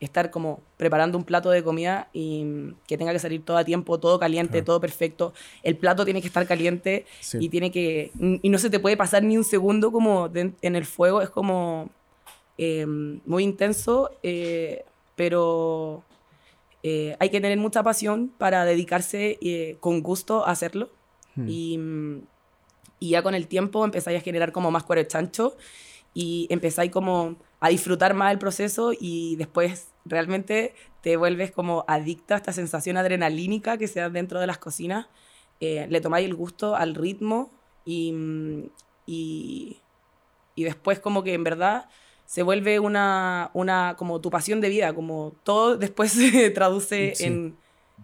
estar 0.00 0.30
como 0.30 0.60
preparando 0.78 1.18
un 1.18 1.24
plato 1.24 1.50
de 1.50 1.62
comida 1.62 2.08
y 2.12 2.72
que 2.86 2.96
tenga 2.96 3.12
que 3.12 3.18
salir 3.18 3.44
todo 3.44 3.58
a 3.58 3.64
tiempo, 3.64 4.00
todo 4.00 4.18
caliente, 4.18 4.52
Claro. 4.52 4.64
todo 4.64 4.80
perfecto. 4.80 5.32
El 5.62 5.76
plato 5.76 6.04
tiene 6.04 6.20
que 6.22 6.26
estar 6.26 6.46
caliente 6.46 7.04
Sí. 7.20 7.38
y 7.40 7.48
tiene 7.50 7.70
que 7.70 8.10
y 8.42 8.48
no 8.48 8.58
se 8.58 8.70
te 8.70 8.80
puede 8.80 8.96
pasar 8.96 9.22
ni 9.22 9.36
un 9.36 9.44
segundo 9.44 9.92
como 9.92 10.28
de- 10.30 10.52
en 10.62 10.74
el 10.76 10.84
fuego. 10.86 11.20
Es 11.22 11.30
como 11.30 11.90
eh, 12.62 12.84
muy 12.86 13.42
intenso, 13.44 14.10
eh, 14.22 14.84
pero 15.16 16.02
eh, 16.82 17.16
hay 17.18 17.28
que 17.30 17.40
tener 17.40 17.58
mucha 17.58 17.82
pasión 17.82 18.32
para 18.38 18.64
dedicarse 18.64 19.38
con 19.80 20.00
gusto 20.02 20.46
a 20.46 20.50
hacerlo. 20.50 20.88
Hmm. 21.36 21.46
Y, 21.48 21.78
mm, 21.78 22.22
y 23.00 23.10
ya 23.10 23.22
con 23.22 23.34
el 23.34 23.46
tiempo 23.48 23.84
empezáis 23.84 24.18
a 24.18 24.22
generar 24.22 24.52
como 24.52 24.70
más 24.70 24.82
cuero 24.84 25.02
chancho 25.04 25.56
y 26.14 26.46
empezáis 26.50 26.90
como 26.90 27.36
a 27.60 27.68
disfrutar 27.68 28.14
más 28.14 28.32
el 28.32 28.38
proceso 28.38 28.92
y 28.98 29.36
después 29.36 29.88
realmente 30.04 30.74
te 31.02 31.16
vuelves 31.16 31.50
como 31.50 31.84
adicta 31.88 32.34
a 32.34 32.38
esta 32.38 32.52
sensación 32.52 32.96
adrenalínica 32.96 33.78
que 33.78 33.88
se 33.88 34.00
da 34.00 34.10
dentro 34.10 34.40
de 34.40 34.46
las 34.46 34.58
cocinas. 34.58 35.06
Eh, 35.60 35.86
le 35.90 36.00
tomáis 36.00 36.26
el 36.26 36.34
gusto 36.34 36.74
al 36.74 36.94
ritmo 36.94 37.50
y, 37.84 38.12
mm, 38.12 38.70
y, 39.06 39.80
y 40.54 40.64
después 40.64 41.00
como 41.00 41.22
que 41.22 41.34
en 41.34 41.44
verdad 41.44 41.88
se 42.26 42.42
vuelve 42.42 42.78
una, 42.80 43.50
una 43.54 43.96
como 43.98 44.20
tu 44.20 44.30
pasión 44.30 44.60
de 44.60 44.68
vida, 44.68 44.94
como 44.94 45.34
todo 45.44 45.76
después 45.76 46.12
se 46.12 46.50
traduce 46.50 47.14
Sí. 47.14 47.24
en, 47.24 47.56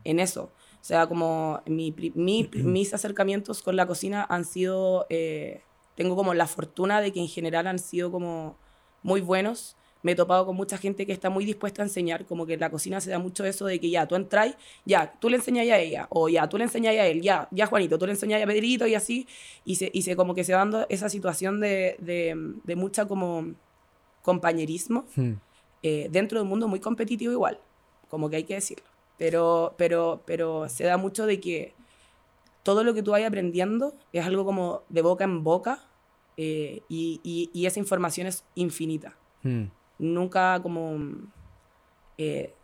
en 0.05 0.21
eso. 0.21 0.51
O 0.81 0.85
sea, 0.87 1.07
como 1.09 1.61
mi, 1.67 1.93
mi- 2.15 2.49
mis 2.55 2.95
acercamientos 2.95 3.63
con 3.63 3.75
la 3.75 3.87
cocina 3.87 4.25
han 4.29 4.45
sido, 4.45 5.07
eh, 5.11 5.63
tengo 5.97 6.15
como 6.15 6.33
la 6.35 6.47
fortuna 6.47 7.01
de 7.01 7.13
que 7.13 7.21
en 7.21 7.29
general 7.29 7.67
han 7.67 7.79
sido 7.81 8.13
como 8.13 8.57
muy 9.03 9.21
buenos. 9.21 9.77
Me 10.07 10.13
he 10.13 10.15
topado 10.15 10.47
con 10.47 10.55
mucha 10.55 10.79
gente 10.79 11.05
que 11.05 11.13
está 11.13 11.31
muy 11.31 11.45
dispuesta 11.45 11.83
a 11.83 11.85
enseñar, 11.85 12.27
como 12.27 12.47
que 12.47 12.55
en 12.55 12.61
la 12.61 12.71
cocina 12.71 13.01
se 13.01 13.11
da 13.11 13.19
mucho 13.19 13.45
eso 13.45 13.67
de 13.67 13.81
que 13.81 13.91
ya, 13.91 14.07
tú 14.07 14.15
entras, 14.15 14.57
ya, 14.85 15.13
tú 15.21 15.29
le 15.29 15.37
enseñas 15.37 15.67
a 15.69 15.79
ella, 15.81 16.07
o 16.11 16.29
ya, 16.29 16.49
tú 16.49 16.59
le 16.59 16.65
enseñas 16.65 16.95
a 16.97 17.07
él, 17.07 17.21
ya, 17.23 17.49
ya 17.51 17.67
Juanito, 17.67 17.99
tú 17.99 18.07
le 18.07 18.13
enseñas 18.13 18.41
a 18.43 18.47
Pedrito 18.47 18.87
y 18.87 18.95
así, 18.95 19.27
y 19.65 19.75
se, 19.75 19.91
y 19.93 20.03
se 20.03 20.15
como 20.15 20.33
que 20.35 20.45
se 20.45 20.53
va 20.53 20.61
dando 20.61 20.87
esa 20.89 21.09
situación 21.09 21.59
de, 21.61 21.97
de, 21.99 22.35
de 22.63 22.77
mucha 22.77 23.07
como 23.07 23.55
compañerismo 24.23 25.05
Hmm. 25.17 25.35
eh, 25.83 26.09
dentro 26.11 26.39
de 26.39 26.43
un 26.45 26.49
mundo 26.49 26.69
muy 26.69 26.81
competitivo 26.81 27.33
igual, 27.33 27.59
como 28.09 28.29
que 28.31 28.37
hay 28.37 28.45
que 28.45 28.55
decirlo. 28.55 28.87
Pero, 29.19 29.75
pero, 29.77 30.23
pero 30.27 30.69
se 30.69 30.85
da 30.85 30.97
mucho 30.99 31.27
de 31.27 31.41
que 31.41 31.75
todo 32.63 32.85
lo 32.85 32.93
que 32.95 33.03
tú 33.03 33.11
vayas 33.13 33.29
aprendiendo 33.29 33.95
es 34.13 34.25
algo 34.25 34.45
como 34.45 34.83
de 34.89 35.03
boca 35.03 35.25
en 35.25 35.43
boca 35.43 35.85
eh, 36.37 36.83
y, 36.89 37.21
y- 37.25 37.51
y 37.53 37.67
esa 37.67 37.79
información 37.81 38.27
es 38.27 38.45
infinita. 38.55 39.17
Hmm. 39.43 39.65
Nunca 39.99 40.61
como 40.63 40.99
eh, 42.19 42.55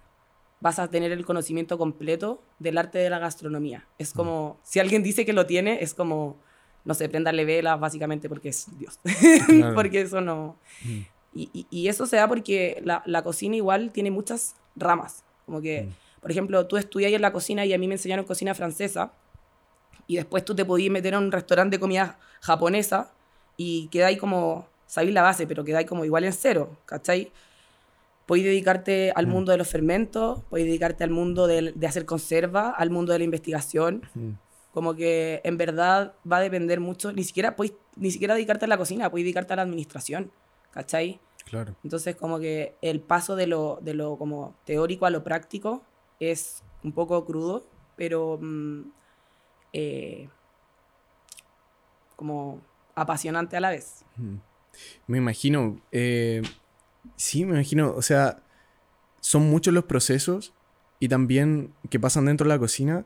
vas 0.60 0.78
a 0.78 0.88
tener 0.88 1.12
el 1.12 1.24
conocimiento 1.24 1.78
completo 1.78 2.40
del 2.58 2.78
arte 2.78 2.98
de 2.98 3.10
la 3.10 3.18
gastronomía. 3.18 3.86
Es 3.98 4.12
como, 4.12 4.58
si 4.62 4.78
alguien 4.80 5.02
dice 5.02 5.24
que 5.26 5.32
lo 5.32 5.46
tiene, 5.46 5.82
es 5.82 5.94
como, 5.94 6.36
no 6.84 6.94
sé, 6.94 7.08
prendarle 7.08 7.44
velas 7.44 7.80
básicamente 7.80 8.28
porque 8.28 8.50
es 8.50 8.66
Dios. 8.78 8.98
Claro. 9.46 9.74
porque 9.74 10.02
eso 10.02 10.20
no... 10.20 10.56
Mm. 10.84 11.00
Y, 11.34 11.48
y- 11.54 11.66
y 11.70 11.88
eso 11.88 12.04
se 12.06 12.16
da 12.16 12.28
porque 12.28 12.80
la, 12.84 13.02
la 13.06 13.22
cocina 13.22 13.56
igual 13.56 13.90
tiene 13.90 14.10
muchas 14.10 14.54
ramas. 14.76 15.24
Como 15.46 15.62
que, 15.62 15.88
por 16.20 16.30
ejemplo, 16.30 16.66
tú 16.66 16.76
estudias 16.76 17.10
en 17.12 17.22
la 17.22 17.32
cocina 17.32 17.64
y 17.64 17.72
a 17.72 17.78
mí 17.78 17.88
me 17.88 17.94
enseñaron 17.94 18.26
cocina 18.26 18.54
francesa. 18.54 19.12
Y 20.06 20.16
después 20.16 20.44
tú 20.44 20.54
te 20.54 20.64
podías 20.66 20.92
meter 20.92 21.14
a 21.14 21.18
un 21.18 21.32
restaurante 21.32 21.76
de 21.76 21.80
comida 21.80 22.18
japonesa 22.42 23.10
y 23.56 23.88
quedáis 23.88 24.18
como, 24.18 24.66
sabéis 24.92 25.14
la 25.14 25.22
base, 25.22 25.46
pero 25.46 25.64
quedáis 25.64 25.87
como 25.87 26.04
igual 26.04 26.25
en 26.25 26.34
cero, 26.34 26.76
¿cachai? 26.84 27.32
Podéis 28.26 28.44
dedicarte 28.44 29.11
al 29.16 29.26
mundo 29.26 29.50
de 29.50 29.56
los 29.56 29.66
fermentos, 29.66 30.42
podéis 30.50 30.66
dedicarte 30.66 31.02
al 31.02 31.08
mundo 31.08 31.46
del- 31.46 31.72
de, 31.75 31.87
hacer 31.87 32.04
conserva, 32.04 32.68
al 32.68 32.90
mundo 32.90 33.14
de 33.14 33.18
la 33.20 33.25
investigación. 33.25 34.02
Hmm. 34.14 34.32
Como 34.75 34.94
que 34.94 35.40
en 35.44 35.56
verdad 35.56 36.12
va 36.30 36.37
a 36.37 36.40
depender 36.40 36.78
mucho, 36.78 37.11
ni 37.11 37.25
siquiera, 37.25 37.56
podéis, 37.56 37.72
ni 37.96 38.11
siquiera 38.11 38.34
dedicarte 38.34 38.66
a 38.66 38.68
la 38.68 38.76
cocina, 38.76 39.08
podéis 39.08 39.25
dedicarte 39.25 39.54
a 39.54 39.56
la 39.56 39.62
administración, 39.62 40.30
¿cachai? 40.72 41.20
Claro. 41.46 41.75
Entonces, 41.82 42.14
como 42.14 42.38
que 42.38 42.76
el 42.82 43.00
paso 43.00 43.34
de 43.34 43.46
lo, 43.46 43.78
de 43.80 43.94
lo 43.94 44.18
como 44.18 44.54
teórico 44.66 45.06
a 45.06 45.11
lo 45.11 45.25
práctico 45.25 45.82
es 46.20 46.62
un 46.84 46.92
poco 46.92 47.25
crudo, 47.25 47.64
pero 47.96 48.38
mm, 48.38 48.82
eh, 49.72 50.28
como 52.14 52.61
apasionante 52.94 53.56
a 53.56 53.61
la 53.61 53.70
vez. 53.70 54.04
Me 55.06 55.18
imagino, 55.18 55.80
eh, 55.90 56.42
sí, 57.16 57.44
me 57.44 57.54
imagino, 57.54 57.92
o 57.94 58.02
sea, 58.02 58.42
son 59.20 59.48
muchos 59.50 59.72
los 59.74 59.84
procesos 59.84 60.52
y 60.98 61.08
también 61.08 61.74
que 61.90 62.00
pasan 62.00 62.26
dentro 62.26 62.44
de 62.44 62.54
la 62.54 62.58
cocina 62.58 63.04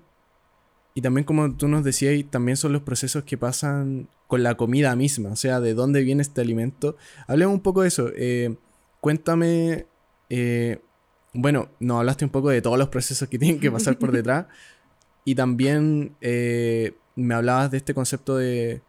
y 0.94 1.02
también 1.02 1.24
como 1.24 1.54
tú 1.56 1.68
nos 1.68 1.84
decías, 1.84 2.24
también 2.30 2.56
son 2.56 2.72
los 2.72 2.82
procesos 2.82 3.24
que 3.24 3.36
pasan 3.36 4.08
con 4.26 4.42
la 4.42 4.56
comida 4.56 4.96
misma, 4.96 5.30
o 5.30 5.36
sea, 5.36 5.60
de 5.60 5.74
dónde 5.74 6.02
viene 6.02 6.22
este 6.22 6.40
alimento. 6.40 6.96
Hablemos 7.26 7.54
un 7.54 7.60
poco 7.60 7.82
de 7.82 7.88
eso. 7.88 8.10
eh, 8.14 8.56
cuéntame, 9.00 9.86
eh, 10.30 10.80
bueno, 11.34 11.68
nos 11.80 11.98
hablaste 11.98 12.24
un 12.24 12.30
poco 12.30 12.48
de 12.48 12.62
todos 12.62 12.78
los 12.78 12.88
procesos 12.88 13.28
que 13.28 13.38
tienen 13.38 13.60
que 13.60 13.70
pasar 13.70 13.98
por 13.98 14.10
detrás 14.10 14.46
y 15.24 15.34
también 15.34 16.16
me 16.20 17.34
hablabas 17.34 17.70
de 17.70 17.78
este 17.78 17.94
concepto 17.94 18.36
de 18.36 18.82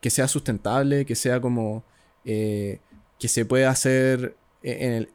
que 0.00 0.10
sea 0.10 0.28
sustentable, 0.28 1.04
que 1.04 1.14
sea 1.14 1.40
como 1.40 1.84
eh, 2.26 2.80
que 3.18 3.28
se 3.28 3.46
pueda 3.46 3.70
hacer 3.70 4.36
e- 4.62 4.84
en 4.86 4.92
el, 4.92 5.08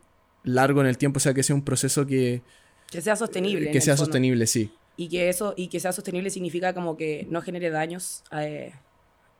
largo 0.44 0.82
en 0.82 0.88
el 0.88 0.98
tiempo, 0.98 1.18
o 1.18 1.20
sea, 1.20 1.34
que 1.36 1.44
sea 1.44 1.56
un 1.56 1.62
proceso 1.63 2.08
que, 2.08 2.41
Que 2.89 3.01
sea 3.01 3.15
sostenible. 3.15 3.68
en 3.68 3.72
que 3.74 3.82
sea 3.82 3.94
fondo. 3.96 4.06
sostenible, 4.06 4.48
sí. 4.48 4.72
Y 4.98 5.08
que 5.10 5.30
eso, 5.30 5.53
y 5.56 5.68
que 5.68 5.80
sea 5.80 5.91
sostenible 5.91 6.30
significa 6.32 6.74
como 6.74 6.98
que 6.98 7.27
no 7.30 7.41
genere 7.44 7.70
daños. 7.70 8.24
eh, 8.32 8.72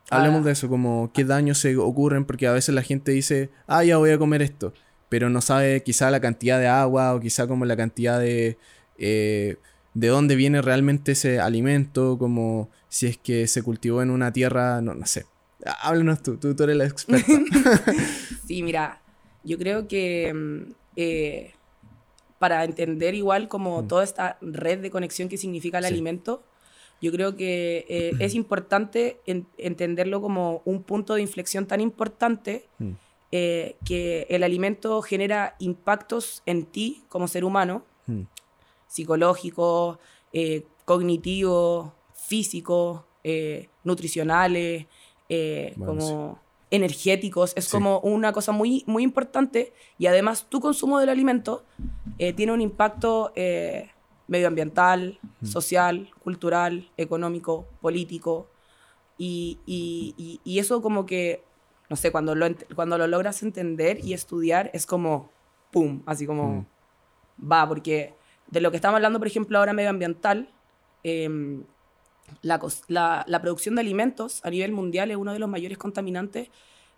a- 0.10 0.18
Hablemos 0.18 0.44
de 0.46 0.52
eso, 0.52 0.70
como 0.70 1.12
qué 1.14 1.24
daños 1.26 1.58
se 1.58 1.76
ocurren, 1.78 2.26
porque 2.26 2.46
a 2.48 2.52
veces 2.54 2.76
la 2.76 2.84
gente 2.84 3.12
dice, 3.12 3.50
ah, 3.68 3.84
ya 3.84 3.98
voy 3.98 4.12
a 4.12 4.18
comer 4.18 4.42
esto, 4.42 4.74
pero 5.10 5.30
no 5.30 5.42
sabe 5.42 5.82
quizá 5.84 6.12
la 6.12 6.20
cantidad 6.20 6.60
de 6.60 6.68
agua 6.68 7.14
o 7.16 7.20
quizá 7.20 7.48
como 7.48 7.66
la 7.66 7.76
cantidad 7.78 8.20
de... 8.20 8.58
eh, 8.98 9.58
de 9.94 10.08
dónde 10.08 10.36
viene 10.38 10.62
realmente 10.62 11.12
ese 11.12 11.42
alimento, 11.42 12.18
como 12.18 12.70
si 12.88 13.08
es 13.08 13.18
que 13.18 13.46
se 13.48 13.62
cultivó 13.62 14.02
en 14.02 14.10
una 14.10 14.32
tierra, 14.32 14.80
no, 14.82 14.94
no 14.96 15.06
sé. 15.06 15.26
Há- 15.66 15.88
Háblanos 15.90 16.22
tú, 16.24 16.38
tú, 16.38 16.56
tú 16.56 16.64
eres 16.64 16.76
la 16.78 16.86
experta. 16.86 17.26
Sí, 18.48 18.64
mira, 18.64 19.02
yo 19.44 19.58
creo 19.58 19.88
que 19.88 20.34
mm, 20.34 20.74
eh, 20.98 21.54
para 22.40 22.64
entender 22.66 23.16
igual 23.16 23.48
como 23.48 23.88
toda 23.88 24.04
esta 24.04 24.38
red 24.42 24.80
de 24.80 24.90
conexión 24.92 25.30
que 25.30 25.38
significa 25.38 25.78
el 25.78 25.86
Sí. 25.86 25.94
alimento, 25.94 26.44
yo 27.02 27.12
creo 27.12 27.36
que 27.36 27.86
eh, 27.88 28.12
es 28.20 28.34
importante 28.36 29.20
en- 29.26 29.48
entenderlo 29.58 30.22
como 30.22 30.62
un 30.66 30.84
punto 30.84 31.14
de 31.16 31.22
inflexión 31.22 31.66
tan 31.66 31.80
importante 31.82 32.68
Mm. 32.80 32.92
eh, 33.32 33.78
que 33.86 34.28
el 34.30 34.44
alimento 34.44 35.02
genera 35.02 35.56
impactos 35.60 36.44
en 36.46 36.66
ti 36.66 37.04
como 37.08 37.28
ser 37.30 37.46
humano, 37.46 37.86
Mm. 38.08 38.24
psicológicos, 38.88 39.98
cognitivos, 40.86 41.92
físicos, 42.14 43.02
nutricionales, 43.84 44.88
eh, 45.34 45.74
Bueno, 45.78 45.94
como 45.94 46.40
energéticos. 46.70 47.54
Es 47.56 47.66
Sí. 47.66 47.72
como 47.72 48.00
una 48.02 48.32
cosa 48.34 48.52
muy, 48.52 48.84
muy 48.86 49.04
importante 49.04 49.74
y 49.98 50.08
además 50.08 50.46
tu 50.50 50.60
consumo 50.60 51.00
del 51.00 51.10
alimento 51.10 51.64
eh, 52.18 52.34
tiene 52.34 52.52
un 52.52 52.60
impacto 52.62 53.32
eh, 53.36 53.90
medioambiental, 54.28 55.20
social, 55.44 56.10
cultural, 56.24 56.90
económico, 56.98 57.66
político. 57.82 58.48
Y, 59.18 59.60
y- 59.66 60.14
y- 60.18 60.40
y 60.44 60.60
eso 60.60 60.82
como 60.82 61.06
que, 61.06 61.44
no 61.90 61.96
sé, 61.96 62.12
cuando 62.12 62.34
lo, 62.36 62.46
cuando 62.76 62.98
lo 62.98 63.08
logras 63.08 63.42
entender 63.44 64.04
y 64.04 64.14
estudiar 64.14 64.70
es 64.74 64.86
como, 64.86 65.30
¡pum! 65.72 66.02
Así 66.06 66.26
como, 66.26 66.66
va, 67.52 67.68
porque 67.68 68.14
de 68.48 68.62
lo 68.62 68.70
que 68.72 68.78
estamos 68.78 68.96
hablando, 68.98 69.20
por 69.20 69.28
ejemplo, 69.28 69.58
ahora 69.60 69.74
medioambiental, 69.74 70.50
em, 71.04 71.64
la, 72.42 72.60
la- 73.28 73.42
producción 73.42 73.76
de 73.76 73.82
alimentos 73.82 74.40
a 74.44 74.50
nivel 74.50 74.72
mundial 74.72 75.12
es 75.12 75.18
uno 75.18 75.34
de 75.34 75.40
los 75.40 75.50
mayores 75.50 75.78
contaminantes 75.78 76.50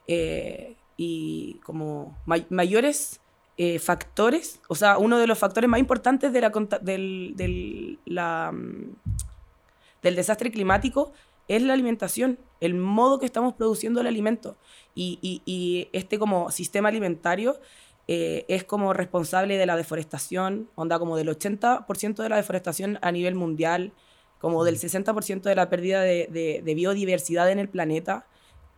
eh, 0.07 0.75
y 0.97 1.55
como 1.65 2.17
may- 2.25 2.45
mayores 2.49 3.19
eh, 3.57 3.79
factores, 3.79 4.59
o 4.67 4.75
sea, 4.75 4.97
uno 4.97 5.17
de 5.19 5.27
los 5.27 5.37
factores 5.37 5.69
más 5.69 5.79
importantes 5.79 6.33
de 6.33 6.41
la, 6.41 6.51
del, 6.81 7.33
del- 7.35 7.99
mm, 8.07 8.91
del 10.01 10.15
desastre 10.15 10.51
climático 10.51 11.13
es 11.47 11.61
la 11.61 11.73
alimentación, 11.73 12.39
el 12.61 12.73
modo 12.73 13.19
que 13.19 13.25
estamos 13.25 13.53
produciendo 13.53 14.01
el 14.01 14.07
alimento. 14.07 14.55
Y, 14.95 15.19
y- 15.21 15.41
y 15.45 15.89
este 15.93 16.17
como 16.19 16.51
sistema 16.51 16.89
alimentario 16.89 17.59
eh, 18.07 18.45
es 18.47 18.63
como 18.63 18.93
responsable 18.93 19.57
de 19.57 19.65
la 19.65 19.75
deforestación, 19.77 20.69
onda 20.75 20.99
como 20.99 21.15
del 21.17 21.29
80% 21.29 22.15
de 22.23 22.29
la 22.29 22.35
deforestación 22.37 22.99
a 23.01 23.11
nivel 23.11 23.35
mundial, 23.35 23.91
como 24.43 24.65
del 24.65 24.77
60% 24.77 25.43
de 25.43 25.55
la 25.55 25.69
pérdida 25.69 26.01
de, 26.01 26.27
de- 26.29 26.61
de 26.65 26.75
biodiversidad 26.75 27.49
en 27.49 27.59
el 27.59 27.69
planeta. 27.69 28.25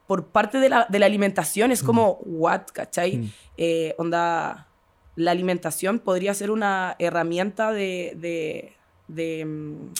Por 0.05 0.27
parte 0.27 0.59
de 0.59 0.69
la, 0.69 0.85
de 0.87 0.99
la 0.99 1.07
alimentación 1.07 1.71
es 1.71 1.81
como, 1.81 2.19
what, 2.23 2.67
¿cachai? 2.71 3.31
Eh, 3.57 3.95
onda, 3.97 4.67
la 5.15 5.31
alimentación 5.31 5.97
podría 5.97 6.35
ser 6.35 6.51
una 6.51 6.95
herramienta 6.99 7.71
de, 7.71 8.13
de, 8.15 8.73
de, 9.07 9.43
mm, 9.45 9.93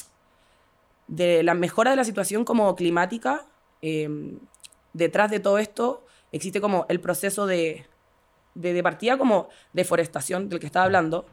de 1.07 1.41
la 1.41 1.55
mejora 1.55 1.89
de 1.89 1.98
la 1.98 2.03
situación 2.03 2.45
como 2.45 2.75
climática. 2.75 3.45
eh, 3.81 4.07
detrás 4.93 5.29
de 5.31 5.39
todo 5.39 5.57
esto 5.57 6.05
existe 6.31 6.62
como 6.62 6.86
el 6.89 7.00
proceso 7.00 7.48
de, 7.48 7.86
de, 8.53 8.72
de 8.74 8.84
partida 8.84 9.17
como 9.17 9.50
deforestación 9.74 10.48
del 10.48 10.60
que 10.60 10.67
estaba 10.67 10.86
hablando, 10.86 11.25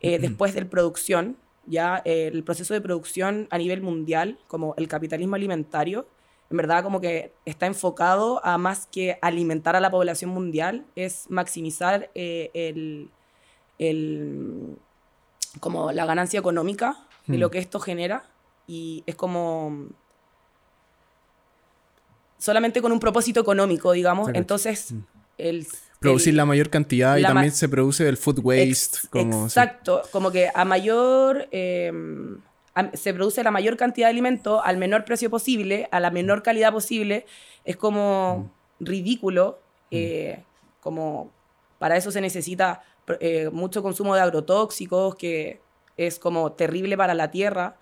eh, 0.00 0.18
después 0.20 0.54
de 0.54 0.64
producción, 0.64 1.36
ya 1.70 2.02
el 2.04 2.42
proceso 2.44 2.74
de 2.74 2.80
producción 2.82 3.46
a 3.50 3.56
nivel 3.58 3.80
mundial, 3.80 4.38
como 4.48 4.74
el 4.76 4.88
capitalismo 4.88 5.36
alimentario, 5.36 6.06
en 6.50 6.56
verdad 6.56 6.82
como 6.82 7.00
que 7.00 7.32
está 7.46 7.66
enfocado 7.66 8.44
a 8.44 8.58
más 8.58 8.86
que 8.88 9.18
alimentar 9.22 9.76
a 9.76 9.80
la 9.80 9.90
población 9.90 10.30
mundial, 10.30 10.84
es 10.96 11.26
maximizar 11.30 12.10
eh, 12.14 12.50
el, 12.54 13.08
el- 13.78 14.76
como 15.60 15.92
la 15.92 16.04
ganancia 16.06 16.38
económica 16.40 16.96
de 17.26 17.38
lo 17.38 17.50
que 17.50 17.58
esto 17.58 17.80
genera 17.80 18.24
y 18.66 19.02
es 19.06 19.14
como 19.16 19.86
solamente 22.38 22.80
con 22.80 22.92
un 22.92 23.00
propósito 23.00 23.40
económico, 23.40 23.92
digamos. 23.92 24.28
Entonces, 24.38 24.94
el, 25.38 25.66
Producir 26.00 26.30
el- 26.30 26.36
la 26.38 26.46
mayor 26.46 26.70
cantidad 26.70 27.16
y 27.18 27.20
la 27.22 27.28
también 27.28 27.52
se 27.52 27.68
produce 27.68 28.08
el 28.08 28.16
food 28.16 28.40
waste. 28.42 28.62
Ex- 28.70 29.08
como, 29.10 29.48
sí. 29.48 29.58
Exacto, 29.60 30.02
como 30.10 30.30
que 30.32 30.50
a 30.52 30.64
mayor... 30.64 31.46
eh, 31.52 31.92
a- 32.74 32.96
se 32.96 33.12
produce 33.12 33.42
la 33.44 33.50
mayor 33.50 33.76
cantidad 33.76 34.06
de 34.06 34.12
alimento 34.12 34.62
al 34.64 34.76
menor 34.78 35.04
precio 35.04 35.28
posible, 35.28 35.88
a 35.90 36.00
la 36.00 36.10
menor 36.10 36.42
calidad 36.42 36.72
posible. 36.72 37.26
Es 37.64 37.76
como 37.76 38.50
ridículo. 38.80 39.60
eh, 39.92 40.42
como 40.80 41.30
para 41.78 41.96
eso 41.96 42.10
se 42.12 42.20
necesita 42.20 42.82
eh, 43.20 43.50
mucho 43.52 43.82
consumo 43.82 44.14
de 44.14 44.20
agrotóxicos, 44.22 45.16
que 45.16 45.60
es 45.96 46.18
como 46.18 46.52
terrible 46.52 46.96
para 46.96 47.12
la 47.12 47.30
tierra. 47.30 47.76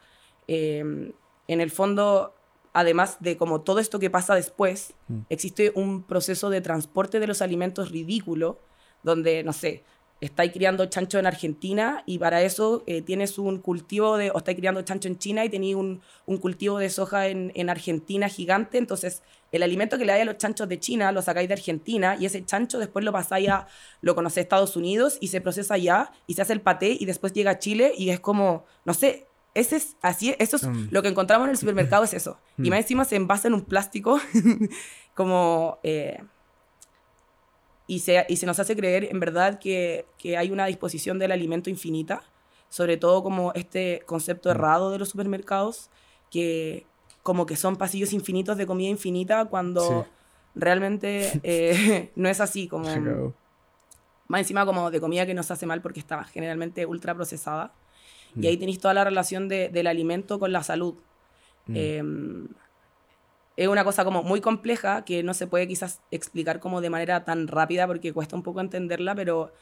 Eh, 0.49 1.13
en 1.49 1.61
el 1.61 1.71
fondo, 1.71 2.35
además 2.73 3.17
de 3.21 3.37
como 3.37 3.61
todo 3.61 3.79
esto 3.81 3.99
que 3.99 4.11
pasa 4.11 4.35
después, 4.35 4.95
Mm. 5.09 5.21
existe 5.31 5.73
un 5.75 6.03
proceso 6.03 6.51
de 6.51 6.61
transporte 6.61 7.19
de 7.21 7.27
los 7.27 7.41
alimentos 7.43 7.91
ridículo, 7.91 8.59
donde, 9.03 9.43
no 9.43 9.53
sé, 9.53 9.85
estáis 10.21 10.51
criando 10.53 10.85
chancho 10.87 11.21
en 11.21 11.27
Argentina 11.27 12.03
y 12.05 12.19
para 12.19 12.43
eso 12.43 12.83
eh, 12.87 13.03
tienes 13.03 13.39
un 13.39 13.59
cultivo 13.61 14.17
de, 14.17 14.33
o 14.33 14.39
estáis 14.39 14.59
criando 14.59 14.83
chancho 14.83 15.07
en 15.07 15.17
China 15.17 15.45
y 15.45 15.49
tenéis 15.49 15.77
un, 15.77 16.03
un 16.27 16.39
cultivo 16.39 16.79
de 16.79 16.91
soja 16.91 17.29
en, 17.29 17.53
en 17.55 17.71
Argentina 17.71 18.29
gigante, 18.29 18.79
entonces 18.79 19.23
el 19.53 19.63
alimento 19.63 19.97
que 19.97 20.05
le 20.05 20.11
dais 20.13 20.23
a 20.23 20.25
los 20.25 20.37
chanchos 20.37 20.69
de 20.69 20.81
China 20.81 21.13
lo 21.13 21.23
sacáis 21.23 21.47
de 21.47 21.55
Argentina 21.55 22.17
y 22.19 22.27
ese 22.27 22.45
chancho 22.45 22.81
después 22.81 23.05
lo 23.05 23.13
pasáis 23.13 23.49
a, 23.49 23.69
lo 24.01 24.17
conocéis 24.17 24.39
a 24.39 24.41
Estados 24.43 24.75
Unidos 24.77 25.19
y 25.21 25.29
se 25.29 25.41
procesa 25.41 25.75
allá 25.75 26.11
y 26.27 26.35
se 26.35 26.43
hace 26.43 26.53
el 26.53 26.63
paté 26.63 26.97
y 26.99 27.05
después 27.05 27.33
llega 27.33 27.53
a 27.53 27.59
Chile 27.61 27.93
y 27.97 28.11
es 28.11 28.19
como, 28.19 28.65
no 28.85 28.95
sé, 28.95 29.28
ese 29.59 29.77
es 29.77 29.97
así, 30.03 30.35
eso 30.39 30.57
es 30.57 30.67
Mm. 30.67 30.89
lo 30.91 31.03
que 31.03 31.09
encontramos 31.09 31.47
en 31.47 31.51
el 31.51 31.57
supermercado 31.59 32.05
es 32.05 32.15
eso. 32.15 32.39
Y 32.59 32.63
Mm. 32.63 32.71
más 32.71 32.79
encima 32.81 33.05
se 33.05 33.17
envasa 33.17 33.49
en 33.49 33.55
un 33.55 33.63
plástico 33.65 34.19
como... 35.15 35.79
eh, 35.83 36.23
y, 37.87 38.01
se, 38.01 38.27
y 38.29 38.37
se 38.37 38.45
nos 38.47 38.59
hace 38.59 38.77
creer 38.77 39.05
en 39.11 39.19
verdad 39.19 39.59
que, 39.59 40.05
que 40.19 40.37
hay 40.37 40.51
una 40.51 40.67
disposición 40.67 41.19
del 41.19 41.33
alimento 41.33 41.71
infinita, 41.71 42.23
sobre 42.69 42.99
todo 42.99 43.23
como 43.23 43.53
este 43.55 44.03
concepto 44.05 44.51
errado 44.51 44.91
de 44.91 44.99
los 44.99 45.09
supermercados, 45.09 45.89
que 46.31 46.85
como 47.23 47.47
que 47.47 47.57
son 47.57 47.77
pasillos 47.77 48.13
infinitos 48.13 48.59
de 48.59 48.67
comida 48.67 48.91
infinita 48.91 49.47
cuando 49.47 49.81
Sí. 50.05 50.11
realmente 50.55 51.31
eh, 51.43 52.11
no 52.17 52.29
es 52.29 52.41
así, 52.43 52.69
como 52.69 52.89
más 54.29 54.41
encima 54.41 54.67
como 54.67 54.91
de 54.91 55.01
comida 55.01 55.25
que 55.25 55.33
nos 55.33 55.51
hace 55.51 55.65
mal 55.65 55.81
porque 55.81 56.01
está 56.01 56.25
generalmente 56.25 56.85
ultra 56.85 57.15
procesada. 57.15 57.73
Y 58.37 58.47
ahí 58.47 58.57
tenéis 58.57 58.79
toda 58.79 58.95
la 58.95 59.05
relación 59.05 59.49
de- 59.49 59.69
del 59.69 59.87
alimento 59.87 60.39
con 60.39 60.53
la 60.53 60.63
salud. 60.63 60.95
Mm. 61.67 61.75
Eh, 61.77 62.03
es 63.57 63.67
una 63.67 63.83
cosa 63.83 64.05
como 64.05 64.23
muy 64.23 64.41
compleja 64.41 65.05
que 65.05 65.23
no 65.25 65.35
se 65.35 65.49
puede 65.49 65.67
quizás 65.67 66.01
explicar 66.13 66.61
como 66.61 66.81
de 66.81 66.91
manera 66.91 67.25
tan 67.25 67.49
rápida 67.49 67.87
porque 67.89 68.13
cuesta 68.13 68.37
un 68.37 68.45
poco 68.45 68.61
entenderla, 68.61 69.17
pero 69.17 69.53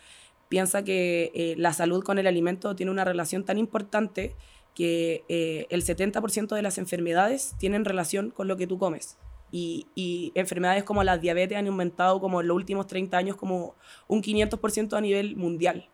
piensa 0.50 0.84
que 0.84 1.32
eh, 1.34 1.54
la 1.56 1.72
salud 1.72 2.04
con 2.04 2.18
el 2.18 2.26
alimento 2.26 2.76
tiene 2.76 2.92
una 2.92 3.04
relación 3.04 3.44
tan 3.44 3.56
importante 3.56 4.36
que 4.74 5.24
eh, 5.30 5.66
el 5.70 5.82
70% 5.82 6.54
de 6.54 6.60
las 6.60 6.76
enfermedades 6.76 7.54
tienen 7.58 7.86
relación 7.86 8.30
con 8.30 8.46
lo 8.48 8.58
que 8.58 8.66
tú 8.66 8.78
comes. 8.78 9.16
Y, 9.50 9.86
y 9.94 10.32
enfermedades 10.34 10.84
como 10.84 11.02
la 11.02 11.16
diabetes 11.16 11.56
han 11.56 11.66
aumentado 11.66 12.20
como 12.20 12.42
en 12.42 12.48
los 12.48 12.54
últimos 12.54 12.86
30 12.86 13.16
años 13.16 13.36
como 13.36 13.76
un 14.08 14.22
500% 14.22 14.94
a 14.94 15.00
nivel 15.00 15.36
mundial. 15.36 15.88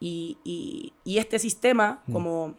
Y, 0.00 0.38
y- 0.44 0.92
y 1.04 1.18
este 1.18 1.38
sistema 1.38 2.02
como 2.12 2.54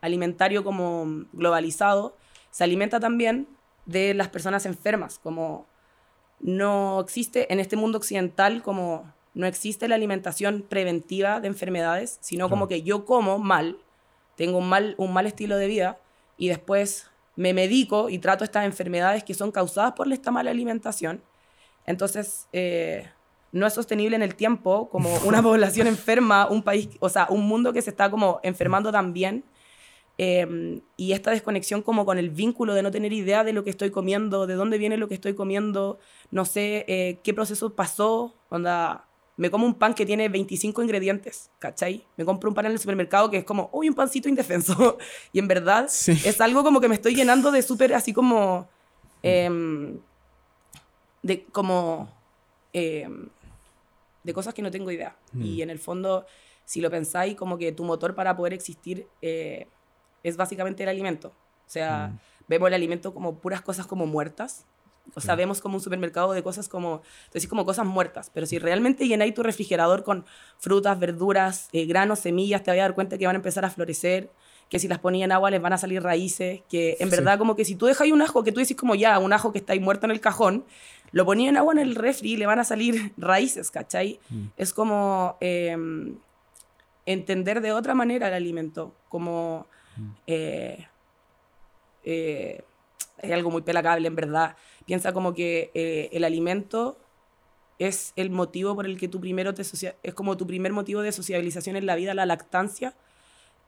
alimentario 0.00 0.64
como 0.64 1.06
globalizado 1.32 2.16
se 2.50 2.64
alimenta 2.64 3.00
también 3.00 3.48
de 3.86 4.14
las 4.14 4.28
personas 4.28 4.66
enfermas, 4.66 5.18
como 5.18 5.66
no 6.40 7.00
existe 7.00 7.52
en 7.52 7.60
este 7.60 7.76
mundo 7.76 7.98
occidental 7.98 8.62
como 8.62 9.12
no 9.34 9.46
existe 9.46 9.88
la 9.88 9.94
alimentación 9.94 10.62
preventiva 10.68 11.40
de 11.40 11.48
enfermedades, 11.48 12.18
sino 12.20 12.48
como 12.50 12.68
que 12.68 12.82
yo 12.82 13.04
como 13.04 13.38
mal, 13.38 13.78
tengo 14.36 14.58
un 14.58 14.68
mal, 14.68 14.94
un 14.98 15.12
mal 15.12 15.26
estilo 15.26 15.56
de 15.56 15.66
vida 15.68 15.98
y 16.36 16.48
después 16.48 17.08
me 17.36 17.54
medico 17.54 18.10
y 18.10 18.18
trato 18.18 18.44
estas 18.44 18.66
enfermedades 18.66 19.24
que 19.24 19.32
son 19.34 19.50
causadas 19.52 19.92
por 19.92 20.12
esta 20.12 20.30
mala 20.30 20.50
alimentación. 20.50 21.22
Entonces, 21.86 22.46
eh, 22.52 23.08
no 23.52 23.66
es 23.66 23.74
sostenible 23.74 24.16
en 24.16 24.22
el 24.22 24.34
tiempo 24.34 24.88
como 24.90 25.14
una 25.24 25.42
población 25.42 25.86
enferma, 25.86 26.48
un 26.48 26.62
país, 26.62 26.88
o 27.00 27.08
sea, 27.08 27.26
un 27.30 27.46
mundo 27.46 27.72
que 27.72 27.82
se 27.82 27.90
está 27.90 28.10
como 28.10 28.40
enfermando 28.42 28.90
también. 28.90 29.44
Eh, 30.18 30.80
y 30.96 31.12
esta 31.12 31.30
desconexión 31.30 31.82
como 31.82 32.04
con 32.04 32.18
el 32.18 32.30
vínculo 32.30 32.74
de 32.74 32.82
no 32.82 32.90
tener 32.90 33.12
idea 33.12 33.44
de 33.44 33.52
lo 33.52 33.64
que 33.64 33.70
estoy 33.70 33.90
comiendo, 33.90 34.46
de 34.46 34.54
dónde 34.54 34.76
viene 34.78 34.96
lo 34.98 35.08
que 35.08 35.14
estoy 35.14 35.34
comiendo, 35.34 35.98
no 36.30 36.44
sé 36.44 36.84
eh, 36.86 37.18
qué 37.24 37.32
proceso 37.32 37.74
pasó, 37.74 38.34
onda, 38.50 39.06
me 39.38 39.50
como 39.50 39.64
un 39.66 39.74
pan 39.74 39.94
que 39.94 40.04
tiene 40.04 40.28
25 40.28 40.82
ingredientes, 40.82 41.50
¿cachai? 41.58 42.04
Me 42.18 42.24
compro 42.26 42.50
un 42.50 42.54
pan 42.54 42.66
en 42.66 42.72
el 42.72 42.78
supermercado 42.78 43.30
que 43.30 43.38
es 43.38 43.44
como, 43.44 43.70
uy, 43.72 43.88
un 43.88 43.94
pancito 43.94 44.28
indefenso. 44.28 44.98
y 45.32 45.38
en 45.38 45.48
verdad 45.48 45.86
Sí. 45.88 46.12
es 46.12 46.40
algo 46.42 46.62
como 46.62 46.80
que 46.80 46.88
me 46.88 46.94
estoy 46.94 47.14
llenando 47.14 47.50
de 47.50 47.62
súper 47.62 47.94
así 47.94 48.12
como... 48.12 48.68
em, 49.22 49.98
de 51.22 51.44
como... 51.46 52.08
de 54.22 54.34
cosas 54.34 54.54
que 54.54 54.62
no 54.62 54.70
tengo 54.70 54.90
idea. 54.90 55.16
Y 55.34 55.62
en 55.62 55.70
el 55.70 55.78
fondo, 55.78 56.26
si 56.64 56.80
lo 56.80 56.90
pensáis, 56.90 57.34
como 57.36 57.58
que 57.58 57.72
tu 57.72 57.84
motor 57.84 58.14
para 58.14 58.36
poder 58.36 58.52
existir 58.52 59.06
eh, 59.20 59.66
es 60.22 60.36
básicamente 60.36 60.82
el 60.82 60.88
alimento. 60.88 61.28
O 61.28 61.70
sea, 61.72 62.18
vemos 62.48 62.68
el 62.68 62.74
alimento 62.74 63.14
como 63.14 63.38
puras 63.38 63.62
cosas 63.62 63.86
como 63.86 64.06
muertas. 64.06 64.66
O 65.14 65.20
sea, 65.20 65.34
vemos 65.34 65.60
como 65.60 65.76
un 65.76 65.80
supermercado 65.80 66.32
de 66.32 66.42
cosas 66.42 66.68
como, 66.68 67.02
decís 67.32 67.48
como 67.48 67.64
cosas 67.64 67.86
muertas. 67.86 68.30
Pero 68.32 68.46
si 68.46 68.58
realmente 68.58 69.08
llenáis 69.08 69.34
tu 69.34 69.42
refrigerador 69.42 70.04
con 70.04 70.24
frutas, 70.58 70.98
verduras, 70.98 71.68
eh, 71.72 71.86
granos, 71.86 72.20
semillas, 72.20 72.62
te 72.62 72.70
vas 72.70 72.78
a 72.78 72.82
dar 72.82 72.94
cuenta 72.94 73.18
que 73.18 73.26
van 73.26 73.34
a 73.34 73.38
empezar 73.38 73.64
a 73.64 73.70
florecer, 73.70 74.30
que 74.72 74.78
si 74.78 74.88
las 74.88 75.00
ponías 75.00 75.26
en 75.26 75.32
agua 75.32 75.50
les 75.50 75.60
van 75.60 75.74
a 75.74 75.76
salir 75.76 76.02
raíces, 76.02 76.62
que 76.70 76.96
en 76.98 77.10
Sí. 77.10 77.16
verdad 77.16 77.36
como 77.38 77.54
que 77.56 77.62
si 77.66 77.76
tú 77.76 77.84
dejas 77.84 78.08
un 78.08 78.22
ajo, 78.22 78.42
que 78.42 78.52
tú 78.52 78.60
decís 78.60 78.74
como 78.74 78.94
ya, 78.94 79.18
un 79.18 79.34
ajo 79.34 79.52
que 79.52 79.58
está 79.58 79.74
ahí 79.74 79.80
muerto 79.80 80.06
en 80.06 80.12
el 80.12 80.20
cajón, 80.20 80.64
lo 81.10 81.26
ponías 81.26 81.50
en 81.50 81.58
agua 81.58 81.74
en 81.74 81.78
el 81.80 81.94
refri 81.94 82.32
y 82.32 82.36
le 82.38 82.46
van 82.46 82.58
a 82.58 82.64
salir 82.64 83.12
raíces, 83.18 83.70
¿cachai? 83.70 84.18
Es 84.56 84.72
como 84.72 85.36
em, 85.40 86.16
entender 87.04 87.60
de 87.60 87.72
otra 87.72 87.94
manera 87.94 88.28
el 88.28 88.32
alimento, 88.34 88.94
como... 89.10 89.66
eh, 90.26 90.86
eh, 92.04 92.64
es 93.18 93.30
algo 93.30 93.50
muy 93.50 93.60
pelacable, 93.60 94.08
en 94.08 94.16
verdad. 94.16 94.56
Piensa 94.86 95.12
como 95.12 95.34
que 95.34 95.70
eh, 95.74 96.08
el 96.12 96.24
alimento 96.24 96.96
es 97.78 98.14
el 98.16 98.30
motivo 98.30 98.74
por 98.74 98.86
el 98.86 98.98
que 98.98 99.06
tú 99.08 99.20
primero 99.20 99.52
te 99.52 99.60
es 99.62 100.14
como 100.14 100.38
tu 100.38 100.46
primer 100.46 100.72
motivo 100.72 101.02
de 101.02 101.12
sociabilización 101.12 101.76
en 101.76 101.84
la 101.84 101.94
vida, 101.94 102.14
la 102.14 102.24
lactancia. 102.24 102.94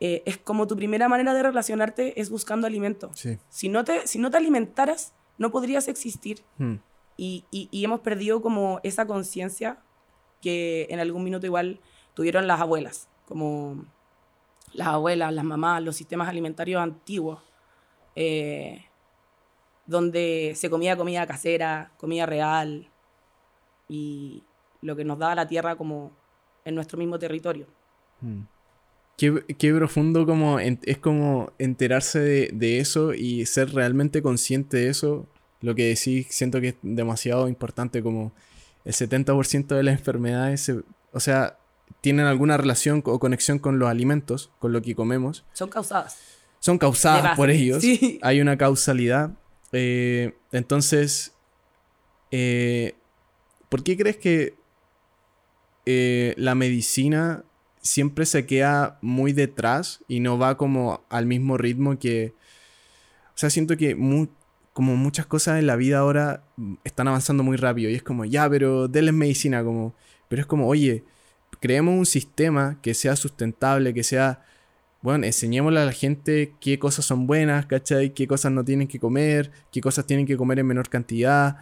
Eh, 0.01 0.23
es 0.27 0.39
como 0.39 0.67
tu 0.67 0.77
primera 0.77 1.09
manera 1.09 1.33
de 1.35 1.43
relacionarte 1.43 2.21
es 2.21 2.31
buscando 2.31 2.67
alimento. 2.67 3.11
Sí. 3.15 3.39
Si 3.49 3.69
no 3.69 3.85
te, 3.85 4.07
si 4.07 4.19
no 4.19 4.31
te 4.31 4.37
alimentaras, 4.39 5.15
no 5.39 5.51
podrías 5.51 5.89
existir. 5.89 6.45
Mm. 6.59 6.75
Y, 7.17 7.45
y- 7.51 7.69
y 7.71 7.85
hemos 7.85 8.01
perdido 8.01 8.43
como 8.43 8.81
esa 8.83 9.07
conciencia 9.07 9.79
que 10.41 10.87
en 10.91 10.99
algún 11.01 11.23
minuto 11.25 11.47
igual 11.47 11.81
tuvieron 12.15 12.47
las 12.47 12.61
abuelas, 12.61 13.09
como 13.27 13.85
las 14.73 14.89
abuelas, 14.89 15.33
las 15.33 15.45
mamás, 15.45 15.83
los 15.83 15.97
sistemas 15.97 16.29
alimentarios 16.29 16.83
antiguos, 16.83 17.41
eh, 18.17 18.85
donde 19.87 20.53
se 20.57 20.69
comía 20.71 20.97
comida 20.97 21.27
casera, 21.27 21.93
comida 21.99 22.27
real 22.27 22.91
y 23.89 24.43
lo 24.81 24.97
que 24.97 25.05
nos 25.05 25.19
daba 25.19 25.35
la 25.35 25.47
tierra 25.47 25.77
como 25.77 26.13
en 26.65 26.75
nuestro 26.75 26.99
mismo 26.99 27.19
territorio. 27.19 27.67
Mm. 28.21 28.43
Qué, 29.17 29.45
qué 29.59 29.73
profundo 29.73 30.27
como 30.27 30.59
en- 30.59 30.81
es 30.85 30.99
como 30.99 31.53
enterarse 31.59 32.19
de, 32.19 32.51
de 32.53 32.79
eso 32.81 33.15
y 33.15 33.47
ser 33.47 33.73
realmente 33.73 34.23
consciente 34.23 34.79
de 34.79 34.89
eso. 34.89 35.27
Lo 35.61 35.75
que 35.75 35.85
decís, 35.87 36.27
siento 36.31 36.61
que 36.61 36.69
es 36.69 36.75
demasiado 36.83 37.49
importante, 37.49 38.03
como 38.03 38.33
el 38.85 38.93
70% 38.93 39.75
de 39.77 39.83
las 39.83 39.99
enfermedades, 39.99 40.61
se- 40.63 40.83
o 41.13 41.21
sea, 41.21 41.59
tienen 42.01 42.27
alguna 42.27 42.57
relación 42.57 43.03
o 43.07 43.19
conexión 43.19 43.59
con 43.59 43.79
los 43.79 43.89
alimentos, 43.89 44.51
con 44.59 44.73
lo 44.73 44.83
que 44.83 44.95
comemos. 44.95 45.45
Son 45.53 45.69
causadas. 45.71 46.19
Son 46.59 46.77
causadas 46.79 47.37
por 47.37 47.51
ellos. 47.51 47.83
sí. 47.83 48.19
Hay 48.23 48.41
una 48.41 48.59
causalidad. 48.59 49.31
Eh, 49.73 50.35
entonces, 50.53 51.35
eh, 52.31 52.95
¿por 53.69 53.83
qué 53.85 53.97
crees 53.97 54.17
que 54.17 54.55
eh, 55.87 56.35
la 56.37 56.55
medicina 56.55 57.45
siempre 57.85 58.27
se 58.27 58.47
queda 58.47 58.99
muy 59.03 59.33
detrás 59.33 60.01
y 60.09 60.19
no 60.19 60.37
va 60.39 60.57
como 60.57 61.05
al 61.11 61.27
mismo 61.27 61.57
ritmo 61.59 61.97
que... 62.01 62.35
O 63.29 63.37
sea, 63.39 63.51
siento 63.51 63.77
que 63.77 63.95
mu- 63.95 64.29
como 64.73 64.97
muchas 64.97 65.27
cosas 65.27 65.61
en 65.61 65.67
la 65.69 65.77
vida 65.77 65.99
ahora 65.99 66.43
están 66.83 67.07
avanzando 67.09 67.43
muy 67.45 67.57
rápido 67.57 67.91
y 67.91 67.95
es 67.95 68.03
como, 68.03 68.25
ya, 68.25 68.51
pero 68.51 68.89
denles 68.89 69.15
medicina, 69.15 69.63
como... 69.63 69.95
Pero 70.29 70.43
es 70.43 70.47
como, 70.47 70.67
oye, 70.67 71.05
creemos 71.61 71.97
un 71.97 72.07
sistema 72.07 72.79
que 72.83 72.95
sea 72.95 73.15
sustentable, 73.17 73.95
que 73.95 74.03
sea 74.03 74.43
bueno, 75.03 75.27
enseñémosle 75.27 75.81
a 75.81 75.85
la 75.85 75.93
gente 75.93 76.55
qué 76.61 76.79
cosas 76.79 77.05
son 77.05 77.27
buenas, 77.27 77.67
¿cachai? 77.67 78.15
Qué 78.15 78.27
cosas 78.27 78.53
no 78.53 78.65
tienen 78.65 78.89
que 78.89 78.99
comer, 78.99 79.51
qué 79.71 79.83
cosas 79.83 80.07
tienen 80.07 80.25
que 80.27 80.37
comer 80.39 80.59
en 80.61 80.67
menor 80.67 80.89
cantidad. 80.89 81.59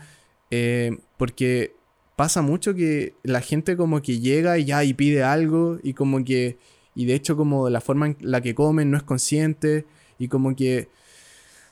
eh, 0.50 0.98
porque 1.16 1.74
pasa 2.16 2.42
mucho 2.42 2.74
que 2.74 3.14
la 3.22 3.40
gente 3.40 3.76
como 3.76 4.02
que 4.02 4.20
llega 4.20 4.58
y 4.58 4.64
ya 4.64 4.84
y 4.84 4.94
pide 4.94 5.22
algo 5.22 5.78
y 5.82 5.94
como 5.94 6.24
que... 6.24 6.58
Y 6.94 7.06
de 7.06 7.14
hecho 7.14 7.36
como 7.36 7.70
la 7.70 7.80
forma 7.80 8.06
en 8.08 8.16
la 8.20 8.40
que 8.42 8.54
comen 8.54 8.90
no 8.90 8.96
es 8.96 9.02
consciente 9.02 9.86
y 10.18 10.28
como 10.28 10.54
que... 10.54 10.88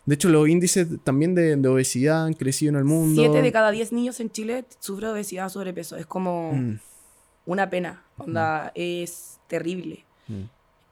De 0.07 0.15
hecho 0.15 0.29
los 0.31 0.49
índices 0.49 0.89
también 1.05 1.35
de, 1.35 1.57
de 1.57 1.69
obesidad 1.69 2.25
han 2.25 2.33
crecido 2.33 2.71
en 2.71 2.77
el 2.77 2.85
mundo. 2.85 3.21
Siete 3.23 3.43
de 3.43 3.53
cada 3.53 3.71
diez 3.71 3.93
niños 3.93 4.19
en 4.21 4.31
Chile 4.31 4.65
sufren 4.81 5.11
obesidad 5.11 5.47
o 5.47 5.51
sobrepeso. 5.51 5.97
Es 5.97 6.07
como 6.07 6.53
Mm, 6.55 6.79
una 7.47 7.69
pena. 7.71 8.03
Onda, 8.17 8.73
es 8.75 9.39
terrible. 9.47 10.05
mm, 10.29 10.43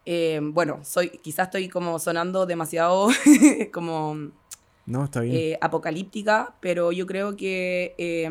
Eh, 0.05 0.41
bueno, 0.43 0.81
soy, 0.85 1.09
quizás 1.23 1.49
estoy 1.49 1.69
como 1.69 1.99
sonando 1.99 2.47
demasiado 2.47 3.09
como 3.73 4.31
No, 4.87 5.05
está 5.05 5.21
bien. 5.21 5.35
eh, 5.37 5.59
apocalíptica, 5.61 6.55
pero 6.61 6.93
yo 6.93 7.07
creo 7.07 7.35
que 7.37 7.95
eh, 7.99 8.29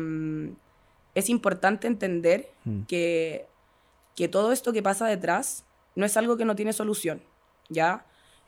es 1.18 1.28
importante 1.28 1.86
entender 1.86 2.52
Mm, 2.68 2.82
que, 2.82 3.46
que 4.14 4.28
todo 4.28 4.52
esto 4.52 4.72
que 4.72 4.82
pasa 4.82 5.06
detrás 5.06 5.64
no 5.94 6.04
es 6.04 6.16
algo 6.16 6.36
que 6.36 6.44
no 6.44 6.54
tiene 6.54 6.72
solución, 6.72 7.22
¿ya? 7.68 8.04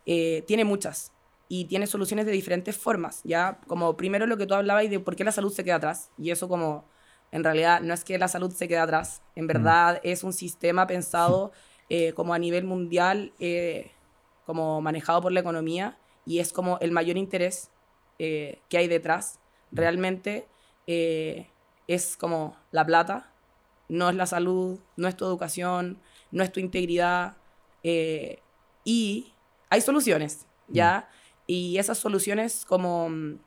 Eh, 0.06 0.44
tiene 0.46 0.64
muchas 0.64 1.12
y 1.48 1.64
tiene 1.64 1.87
soluciones 1.87 2.26
de 2.26 2.33
diferentes 2.33 2.76
formas, 2.76 3.22
¿ya? 3.24 3.59
Como 3.66 3.96
primero 3.96 4.26
lo 4.26 4.37
que 4.37 4.46
tú 4.46 4.54
hablabas 4.54 4.88
de 4.90 5.00
por 5.00 5.16
qué 5.16 5.24
la 5.24 5.33
salud 5.33 5.52
se 5.52 5.64
queda 5.64 5.76
atrás, 5.76 6.11
y 6.18 6.30
eso 6.30 6.48
como 6.48 6.85
en 7.33 7.44
realidad 7.44 7.80
no 7.80 7.94
es 7.94 8.04
que 8.04 8.18
la 8.18 8.28
salud 8.28 8.52
se 8.52 8.68
quede 8.68 8.78
atrás, 8.78 9.22
en 9.35 9.46
verdad 9.46 10.00
es 10.02 10.22
un 10.22 10.33
sistema 10.33 10.87
pensado 10.87 11.52
eh, 11.88 12.12
como 12.12 12.35
a 12.35 12.38
nivel 12.38 12.64
mundial, 12.64 13.33
eh, 13.38 13.90
como 14.44 14.80
manejado 14.80 15.22
por 15.22 15.33
la 15.33 15.40
economía, 15.40 15.98
y 16.26 16.38
es 16.38 16.52
como 16.52 16.78
el 16.80 16.92
mayor 16.92 17.16
interés 17.16 17.70
que 18.18 18.76
hay 18.76 18.87
detrás. 18.87 19.40
Realmente 19.72 20.46
eh, 20.87 21.50
es 21.94 22.16
como 22.16 22.57
la 22.70 22.85
plata, 22.85 23.33
no 23.88 24.09
es 24.09 24.14
la 24.14 24.26
salud, 24.26 24.79
no 24.96 25.09
es 25.09 25.16
tu 25.16 25.24
educación, 25.24 25.98
no 26.31 26.42
es 26.42 26.53
tu 26.53 26.61
integridad. 26.61 27.37
eh, 27.83 28.40
y 28.85 29.33
hay 29.68 29.81
soluciones, 29.81 30.46
¿ya? 30.68 31.09
Y 31.46 31.79
esas 31.79 31.98
soluciones 31.98 32.64
como 32.64 33.09
mm, 33.09 33.38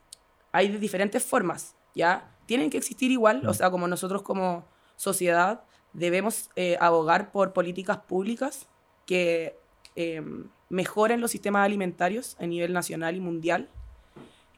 hay 0.52 0.70
de 0.70 0.80
diferentes 0.80 1.24
formas, 1.24 1.76
¿ya? 1.96 2.32
Tienen 2.46 2.70
que 2.70 2.78
existir 2.78 3.12
igual, 3.12 3.48
o 3.48 3.54
sea, 3.54 3.72
como 3.72 3.88
nosotros 3.88 4.22
como 4.22 4.66
sociedad 4.96 5.64
debemos 5.94 6.50
eh, 6.56 6.78
abogar 6.80 7.32
por 7.32 7.54
políticas 7.54 7.98
públicas 7.98 8.68
que 9.06 9.58
eh, 9.96 10.22
mejoren 10.70 11.22
los 11.22 11.32
sistemas 11.32 11.66
alimentarios 11.66 12.36
a 12.40 12.46
nivel 12.46 12.74
nacional 12.74 13.16
y 13.16 13.20
mundial. 13.20 13.70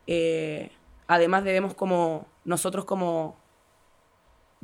Eh, 0.08 0.71
además 1.08 1.43
debemos 1.43 1.74
como 1.74 2.28
nosotros 2.45 2.86
como 2.86 3.38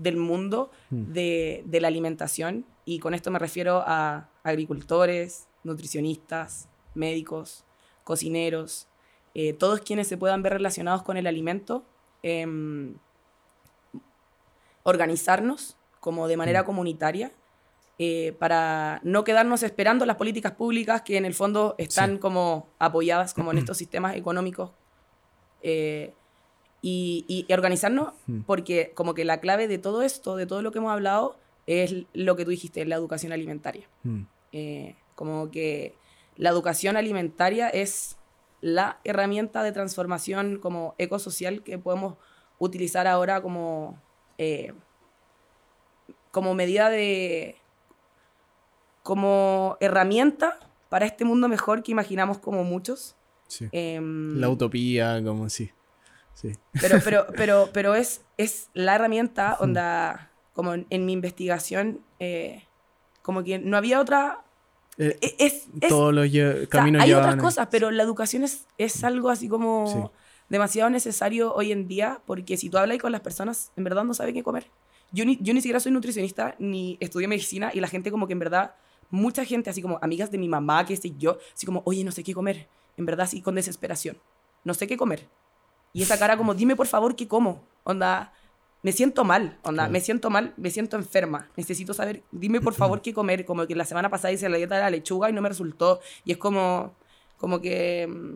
del 0.01 0.17
mundo 0.17 0.71
Mm. 0.89 1.13
de, 1.13 1.63
de 1.65 1.79
la 1.81 1.87
alimentación, 1.87 2.65
y 2.85 2.99
con 2.99 3.13
esto 3.13 3.29
me 3.31 3.39
refiero 3.39 3.83
a 3.85 4.29
agricultores, 4.43 5.47
nutricionistas, 5.63 6.67
médicos, 6.95 7.63
cocineros, 8.03 8.87
eh, 9.35 9.53
todos 9.53 9.79
quienes 9.81 10.07
se 10.07 10.17
puedan 10.17 10.41
ver 10.43 10.53
relacionados 10.53 11.03
con 11.03 11.15
el 11.17 11.27
alimento, 11.27 11.85
em, 12.23 12.95
organizarnos 14.83 15.77
como 15.99 16.27
de 16.27 16.37
manera 16.37 16.63
Mm. 16.63 16.65
comunitaria 16.65 17.31
eh, 17.99 18.35
para 18.39 18.99
no 19.03 19.23
quedarnos 19.23 19.61
esperando 19.61 20.07
las 20.07 20.15
políticas 20.15 20.53
públicas 20.53 21.03
que 21.03 21.17
en 21.17 21.25
el 21.25 21.35
fondo 21.35 21.75
están 21.77 22.13
Sí. 22.13 22.17
como 22.19 22.67
apoyadas 22.79 23.35
como 23.35 23.51
en 23.51 23.57
estos 23.69 23.77
sistemas 23.77 24.15
económicos 24.15 24.71
eh, 25.61 26.15
y, 26.81 27.25
y- 27.27 27.45
y 27.47 27.53
organizarnos 27.53 28.13
Mm. 28.27 28.41
porque 28.41 28.91
como 28.95 29.13
que 29.13 29.23
la 29.25 29.39
clave 29.39 29.67
de 29.67 29.77
todo 29.77 30.01
esto, 30.01 30.35
de 30.35 30.45
todo 30.45 30.61
lo 30.61 30.71
que 30.71 30.79
hemos 30.79 30.91
hablado, 30.91 31.35
es 31.67 31.93
lo 32.13 32.35
que 32.35 32.43
tú 32.43 32.51
dijiste, 32.51 32.85
la 32.85 32.95
educación 32.95 33.31
alimentaria. 33.31 33.87
mm, 34.03 34.21
Eh, 34.53 34.95
como 35.15 35.49
que 35.51 35.93
la 36.35 36.49
educación 36.49 36.97
alimentaria 36.97 37.69
es 37.69 38.17
la 38.61 38.99
herramienta 39.03 39.63
de 39.63 39.71
transformación 39.71 40.57
como 40.59 40.93
ecosocial 40.97 41.61
que 41.63 41.77
podemos 41.77 42.15
utilizar 42.59 43.07
ahora 43.07 43.41
como, 43.41 43.99
eh, 44.37 44.73
como 46.31 46.53
medida 46.55 46.89
de, 46.89 47.55
como 49.03 49.77
herramienta 49.79 50.59
para 50.89 51.05
este 51.05 51.25
mundo 51.25 51.47
mejor 51.47 51.83
que 51.83 51.91
imaginamos 51.91 52.37
como 52.39 52.63
muchos. 52.63 53.15
sí. 53.47 53.67
Em, 53.71 54.39
La 54.39 54.49
utopía, 54.49 55.21
como 55.23 55.49
sí. 55.49 55.71
Sí. 56.33 56.51
pero, 56.79 56.99
pero, 57.03 57.25
pero, 57.35 57.69
pero 57.73 57.95
es, 57.95 58.21
es 58.37 58.69
la 58.73 58.95
herramienta, 58.95 59.57
onda, 59.59 60.31
como 60.53 60.73
en, 60.73 60.87
en 60.89 61.05
mi 61.05 61.13
investigación, 61.13 62.01
eh, 62.19 62.63
como 63.21 63.43
que 63.43 63.59
no 63.59 63.77
había 63.77 63.99
otra... 63.99 64.43
Eh, 64.97 65.17
e- 65.21 65.35
Es, 65.39 65.67
es- 65.81 65.89
todos 65.89 66.13
los 66.13 66.27
o 66.27 66.31
sea, 66.31 66.83
hay 66.83 67.13
otras 67.13 67.35
cosas, 67.37 67.67
pero 67.71 67.91
la 67.91 68.03
educación 68.03 68.43
es, 68.43 68.67
es 68.77 69.03
algo 69.03 69.29
así 69.29 69.47
como 69.47 69.87
Sí. 69.87 69.97
demasiado 70.49 70.89
necesario 70.89 71.53
hoy 71.53 71.71
en 71.71 71.87
día, 71.87 72.21
porque 72.25 72.57
si 72.57 72.69
tú 72.69 72.77
hablas 72.77 72.97
con 72.97 73.11
las 73.11 73.21
personas, 73.21 73.71
en 73.75 73.83
verdad 73.83 74.03
no 74.03 74.13
saben 74.13 74.33
qué 74.33 74.43
comer. 74.43 74.69
Yo 75.13 75.25
ni, 75.25 75.37
yo 75.41 75.53
ni 75.53 75.61
siquiera 75.61 75.79
soy 75.79 75.91
nutricionista, 75.91 76.55
ni 76.59 76.97
estudié 76.99 77.27
medicina, 77.27 77.71
y 77.73 77.79
la 77.81 77.87
gente 77.87 78.11
como 78.11 78.27
que 78.27 78.33
en 78.33 78.39
verdad, 78.39 78.75
mucha 79.09 79.43
gente, 79.45 79.69
así 79.69 79.81
como 79.81 79.99
amigas 80.01 80.31
de 80.31 80.37
mi 80.37 80.47
mamá, 80.47 80.85
que 80.85 80.95
sé 80.97 81.13
yo, 81.17 81.37
así 81.53 81.65
como, 81.65 81.81
oye, 81.85 82.03
no 82.03 82.11
sé 82.11 82.23
qué 82.23 82.33
comer. 82.33 82.67
En 82.97 83.05
verdad, 83.05 83.25
así 83.25 83.41
con 83.41 83.55
desesperación. 83.55 84.17
No 84.63 84.73
sé 84.73 84.87
qué 84.87 84.95
comer. 84.97 85.27
Y 85.93 86.01
esa 86.03 86.17
cara 86.19 86.37
como, 86.37 86.53
dime 86.53 86.75
por 86.75 86.87
favor 86.87 87.15
qué 87.15 87.27
como. 87.27 87.63
Onda, 87.83 88.33
me 88.83 88.91
siento 88.91 89.23
mal, 89.23 89.57
onda, 89.63 89.83
Claro. 89.83 89.91
me 89.91 89.99
siento 90.01 90.29
mal, 90.29 90.53
me 90.57 90.71
siento 90.71 90.95
enferma. 90.97 91.49
Necesito 91.57 91.93
saber, 91.93 92.23
dime 92.31 92.61
por 92.61 92.73
favor 92.73 93.01
qué 93.03 93.13
comer. 93.13 93.45
Como 93.45 93.67
que 93.67 93.75
la 93.75 93.85
semana 93.85 94.09
pasada 94.09 94.31
hice 94.31 94.49
la 94.49 94.57
dieta 94.57 94.75
de 94.75 94.81
la 94.81 94.89
lechuga 94.89 95.29
y 95.29 95.33
no 95.33 95.41
me 95.41 95.49
resultó. 95.49 95.99
Y 96.25 96.31
es 96.31 96.37
como, 96.37 96.95
como 97.37 97.59
que... 97.61 98.07
mm, 98.07 98.35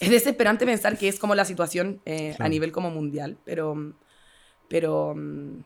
Es 0.00 0.10
desesperante 0.10 0.66
pensar 0.66 0.98
que 0.98 1.08
es 1.08 1.18
como 1.18 1.34
la 1.34 1.44
situación 1.44 2.00
eh, 2.04 2.36
a 2.38 2.48
nivel 2.48 2.72
como 2.72 2.90
mundial, 2.90 3.38
pero... 3.44 3.74
mm, 3.74 3.94
Pero... 4.68 5.14
mm, 5.16 5.58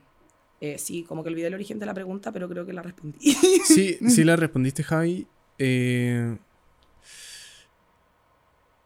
eh, 0.61 0.77
sí, 0.77 1.05
como 1.05 1.23
que 1.23 1.29
olvidé 1.31 1.47
el 1.47 1.55
origen 1.55 1.79
de 1.79 1.87
la 1.87 1.95
pregunta, 1.95 2.33
pero 2.33 2.49
creo 2.49 2.67
que 2.67 2.73
la 2.73 2.83
respondí. 2.83 3.19
Sí, 3.65 3.97
sí 4.09 4.25
la 4.25 4.35
respondiste, 4.35 4.83
Javi. 4.83 5.27
Eh, 5.57 6.37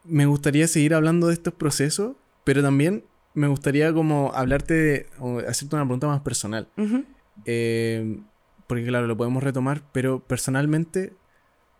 me 0.03 0.25
gustaría 0.25 0.67
seguir 0.67 0.93
hablando 0.93 1.27
de 1.27 1.33
estos 1.33 1.53
procesos, 1.53 2.15
pero 2.43 2.61
también 2.61 3.03
me 3.33 3.47
gustaría 3.47 3.93
como 3.93 4.31
hablarte 4.33 4.73
de, 4.73 5.07
o 5.19 5.39
hacerte 5.39 5.75
una 5.75 5.85
pregunta 5.85 6.07
más 6.07 6.21
personal. 6.21 6.67
Eh, 7.45 8.19
porque 8.67 8.85
claro, 8.85 9.07
lo 9.07 9.17
podemos 9.17 9.43
retomar, 9.43 9.83
pero 9.91 10.19
personalmente, 10.19 11.13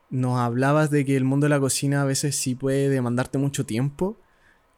nos 0.09 0.39
hablabas 0.39 0.91
de 0.91 1.05
que 1.05 1.15
el 1.15 1.23
mundo 1.23 1.45
de 1.45 1.49
la 1.49 1.59
cocina 1.59 2.01
a 2.01 2.05
veces 2.05 2.36
sí 2.36 2.55
puede 2.55 2.89
demandarte 2.89 3.38
mucho 3.38 3.65
tiempo 3.65 4.17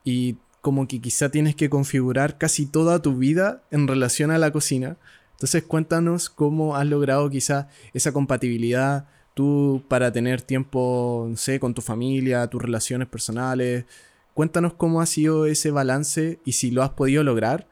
y 0.04 0.38
como 0.62 0.88
que 0.88 1.02
quizá 1.02 1.30
tienes 1.30 1.56
que 1.56 1.70
configurar 1.70 2.38
casi 2.38 2.66
toda 2.66 3.02
tu 3.02 3.18
vida 3.18 3.64
en 3.70 3.88
relación 3.88 4.32
a 4.32 4.38
la 4.38 4.52
cocina. 4.52 4.98
Entonces 5.34 5.64
cuéntanos 5.64 6.30
cómo 6.30 6.78
has 6.78 6.88
logrado 6.88 7.30
quizá 7.30 7.68
esa 7.94 8.14
compatibilidad 8.14 9.08
tú 9.36 9.84
para 9.88 10.12
tener 10.12 10.42
tiempo, 10.42 11.28
no 11.30 11.38
sé, 11.38 11.60
con 11.60 11.76
tu 11.76 11.84
familia, 11.84 12.48
tus 12.48 12.62
relaciones 12.62 13.08
personales. 13.08 13.86
Cuéntanos 14.34 14.74
cómo 14.74 15.02
ha 15.02 15.06
sido 15.06 15.46
ese 15.46 15.70
balance 15.70 16.40
y 16.44 16.54
si 16.54 16.72
lo 16.72 16.82
has 16.82 16.90
podido 16.92 17.24
lograr. 17.24 17.68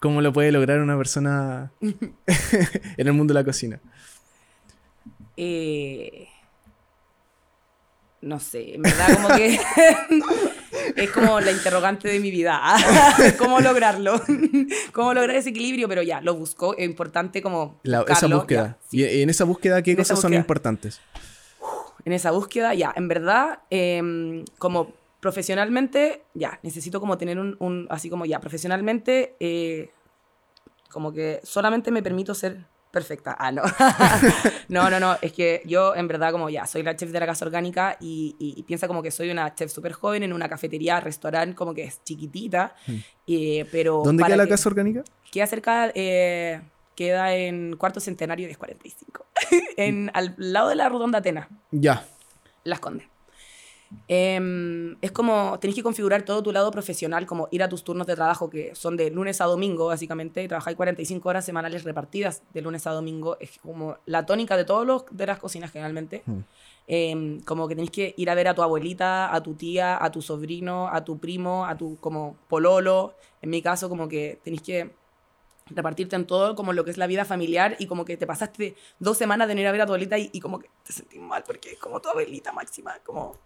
¿Cómo 0.00 0.20
lo 0.20 0.32
puede 0.32 0.50
lograr 0.50 0.80
una 0.80 0.96
persona 0.96 1.72
en 1.80 3.06
el 3.06 3.12
mundo 3.12 3.32
de 3.32 3.40
la 3.40 3.44
cocina? 3.44 3.80
Eh, 5.36 6.26
no 8.26 8.40
sé, 8.40 8.74
en 8.74 8.82
verdad 8.82 9.14
como 9.14 9.28
que 9.28 9.58
es 10.96 11.10
como 11.10 11.40
la 11.40 11.52
interrogante 11.52 12.08
de 12.08 12.20
mi 12.20 12.30
vida. 12.30 12.60
¿Cómo 13.38 13.60
lograrlo? 13.60 14.20
¿Cómo 14.92 15.14
lograr 15.14 15.36
ese 15.36 15.50
equilibrio? 15.50 15.88
Pero 15.88 16.02
ya, 16.02 16.20
lo 16.20 16.34
busco. 16.34 16.76
Es 16.76 16.84
importante 16.84 17.40
como. 17.40 17.80
esa 18.08 18.26
búsqueda. 18.26 18.78
¿Y 18.90 19.04
en 19.22 19.30
esa 19.30 19.44
búsqueda 19.44 19.82
qué 19.82 19.96
cosas 19.96 20.20
son 20.20 20.34
importantes? 20.34 21.00
En 22.04 22.12
esa 22.12 22.30
búsqueda, 22.30 22.74
ya, 22.74 22.92
en 22.94 23.08
verdad, 23.08 23.60
em, 23.70 24.44
como 24.58 24.92
profesionalmente, 25.20 26.22
ya, 26.34 26.60
necesito 26.62 27.00
como 27.00 27.18
tener 27.18 27.38
un, 27.38 27.86
así 27.90 28.08
como 28.08 28.26
ya, 28.26 28.40
profesionalmente, 28.40 29.34
eh, 29.40 29.90
como 30.90 31.12
que 31.12 31.40
solamente 31.42 31.90
me 31.90 32.02
permito 32.02 32.32
ser 32.34 32.64
perfecta. 32.96 33.36
Ah, 33.38 33.52
no. 33.52 33.62
no, 34.68 34.88
no, 34.88 34.98
no. 34.98 35.18
Es 35.20 35.34
que 35.34 35.60
yo, 35.66 35.94
en 35.94 36.08
verdad, 36.08 36.32
como 36.32 36.48
ya, 36.48 36.66
soy 36.66 36.82
la 36.82 36.96
chef 36.96 37.10
de 37.10 37.20
la 37.20 37.26
casa 37.26 37.44
orgánica 37.44 37.98
y, 38.00 38.64
piensa 38.66 38.88
como 38.88 39.02
que 39.02 39.10
soy 39.10 39.30
una 39.30 39.54
chef 39.54 39.70
súper 39.70 39.92
joven 39.92 40.22
en 40.22 40.32
una 40.32 40.48
cafetería, 40.48 40.98
restaurante, 41.00 41.54
como 41.54 41.74
que 41.74 41.84
es 41.84 42.02
chiquitita. 42.04 42.74
Hmm. 42.86 42.96
pero 43.70 44.02
¿Dónde 44.02 44.24
queda 44.24 44.36
la 44.36 44.48
casa 44.48 44.68
orgánica? 44.70 45.04
Queda 45.30 45.46
cerca, 45.46 45.92
eh, 45.94 46.62
queda 46.94 47.34
en 47.34 47.76
Cuarto 47.76 48.00
Centenario 48.00 48.48
de 48.48 48.56
45. 48.56 49.26
en, 49.76 50.10
al 50.14 50.34
lado 50.38 50.70
de 50.70 50.76
la 50.76 50.88
Redonda 50.88 51.18
Atena. 51.18 51.48
Ya. 51.70 52.06
Las 52.64 52.80
Condes. 52.80 53.06
Em, 54.08 54.96
es 55.00 55.12
como, 55.12 55.58
tenés 55.60 55.74
que 55.74 55.82
configurar 55.82 56.22
todo 56.22 56.42
tu 56.42 56.52
lado 56.52 56.70
profesional, 56.70 57.26
como 57.26 57.48
ir 57.50 57.62
a 57.62 57.68
tus 57.68 57.84
turnos 57.84 58.06
de 58.06 58.14
trabajo, 58.14 58.50
que 58.50 58.74
son 58.74 58.96
de 58.96 59.10
lunes 59.10 59.40
a 59.40 59.44
domingo, 59.44 59.86
básicamente, 59.86 60.42
y 60.42 60.48
trabajáis 60.48 60.76
45 60.76 61.28
horas 61.28 61.44
semanales 61.44 61.84
repartidas 61.84 62.42
de 62.52 62.62
lunes 62.62 62.86
a 62.86 62.92
domingo. 62.92 63.36
Es 63.40 63.58
como 63.58 63.96
la 64.06 64.26
tónica 64.26 64.56
de 64.56 64.64
todos 64.64 64.86
los 64.86 65.04
de 65.10 65.26
las 65.26 65.38
cocinas, 65.38 65.70
generalmente. 65.70 66.22
Hmm. 66.26 66.40
Em, 66.88 67.40
como 67.40 67.66
que 67.66 67.74
tenés 67.74 67.90
que 67.90 68.14
ir 68.16 68.30
a 68.30 68.34
ver 68.34 68.48
a 68.48 68.54
tu 68.54 68.62
abuelita, 68.62 69.34
a 69.34 69.42
tu 69.42 69.54
tía, 69.54 70.02
a 70.02 70.12
tu 70.12 70.22
sobrino, 70.22 70.88
a 70.88 71.04
tu 71.04 71.18
primo, 71.18 71.66
a 71.66 71.76
tu 71.76 71.96
como 71.98 72.36
pololo. 72.48 73.14
En 73.42 73.50
mi 73.50 73.62
caso, 73.62 73.88
como 73.88 74.08
que 74.08 74.40
tenés 74.44 74.62
que 74.62 74.90
repartirte 75.68 76.14
en 76.14 76.26
todo 76.26 76.54
como 76.54 76.72
lo 76.72 76.84
que 76.84 76.92
es 76.92 76.96
la 76.96 77.08
vida 77.08 77.24
familiar 77.24 77.74
y 77.80 77.86
como 77.88 78.04
que 78.04 78.16
te 78.16 78.24
pasaste 78.24 78.76
dos 79.00 79.18
semanas 79.18 79.48
de 79.48 79.56
no 79.56 79.60
ir 79.60 79.66
a 79.66 79.72
ver 79.72 79.80
a 79.80 79.86
tu 79.86 79.92
abuelita 79.92 80.16
y, 80.16 80.30
y 80.32 80.38
como 80.38 80.60
que 80.60 80.70
te 80.84 80.92
sentís 80.92 81.20
mal 81.20 81.42
porque 81.44 81.72
es 81.72 81.78
como 81.78 82.00
tu 82.00 82.08
abuelita 82.08 82.52
máxima, 82.52 83.00
como 83.04 83.36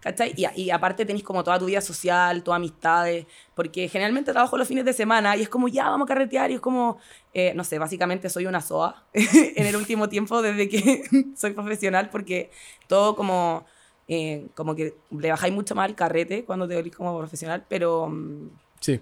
¿Cachai? 0.00 0.34
Y, 0.36 0.70
aparte 0.70 1.04
tenéis 1.04 1.24
como 1.24 1.44
toda 1.44 1.58
tu 1.58 1.66
vida 1.66 1.80
social, 1.80 2.42
todas 2.42 2.56
amistades, 2.56 3.26
porque 3.54 3.88
generalmente 3.88 4.32
trabajo 4.32 4.56
los 4.56 4.66
fines 4.66 4.84
de 4.84 4.92
semana 4.92 5.36
y 5.36 5.42
es 5.42 5.48
como, 5.48 5.68
ya, 5.68 5.90
vamos 5.90 6.06
a 6.06 6.08
carretear 6.08 6.50
y 6.50 6.54
es 6.54 6.60
como, 6.60 6.98
eh, 7.34 7.52
no 7.54 7.64
sé, 7.64 7.78
básicamente 7.78 8.28
soy 8.30 8.46
una 8.46 8.60
SOA 8.60 9.06
en 9.12 9.66
el 9.66 9.76
último 9.76 10.08
tiempo 10.08 10.42
desde 10.42 10.68
que 10.68 11.02
soy 11.36 11.52
profesional 11.52 12.10
porque 12.10 12.50
todo 12.86 13.14
como, 13.16 13.66
eh, 14.08 14.48
como 14.54 14.74
que 14.74 14.94
le 15.10 15.30
bajáis 15.30 15.52
mucho 15.52 15.74
más 15.74 15.88
al 15.88 15.94
carrete 15.94 16.44
cuando 16.44 16.66
te 16.66 16.76
volvís 16.76 16.94
como 16.94 17.16
profesional, 17.18 17.66
pero... 17.68 18.08
Mm, 18.08 18.50
sí. 18.80 19.00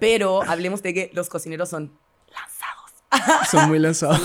pero 0.00 0.42
hablemos 0.42 0.82
de 0.82 0.94
que 0.94 1.10
los 1.14 1.28
cocineros 1.28 1.68
son 1.68 1.92
Son 3.50 3.68
muy 3.68 3.78
lanzados. 3.78 4.20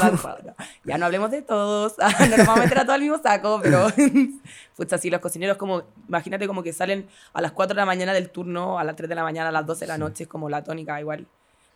Ya 0.84 0.98
no 0.98 1.06
hablemos 1.06 1.32
de 1.32 1.42
todos. 1.42 1.96
no 2.20 2.28
nos 2.28 2.38
vamos 2.46 2.58
a 2.58 2.64
meter 2.64 2.80
a 2.80 2.86
todo 2.86 2.96
el 2.96 3.02
mismo 3.02 3.18
saco, 3.22 3.60
pero. 3.62 3.88
pues 4.76 4.94
así, 4.94 5.10
los 5.10 5.20
cocineros, 5.20 5.58
como. 5.58 5.84
Imagínate 6.08 6.48
como 6.48 6.64
que 6.64 6.74
salen 6.74 7.08
a 7.34 7.42
las 7.42 7.52
4 7.52 7.76
de 7.76 7.82
la 7.82 7.86
mañana 7.86 8.14
del 8.14 8.30
turno, 8.30 8.80
a 8.80 8.84
las 8.84 8.96
3 8.96 9.10
de 9.10 9.16
la 9.16 9.24
mañana, 9.24 9.50
a 9.50 9.52
las 9.52 9.66
12 9.66 9.82
de 9.82 9.88
la 9.88 9.98
noche, 9.98 10.24
es 10.24 10.30
como 10.30 10.50
la 10.50 10.64
tónica, 10.64 11.00
igual. 11.00 11.28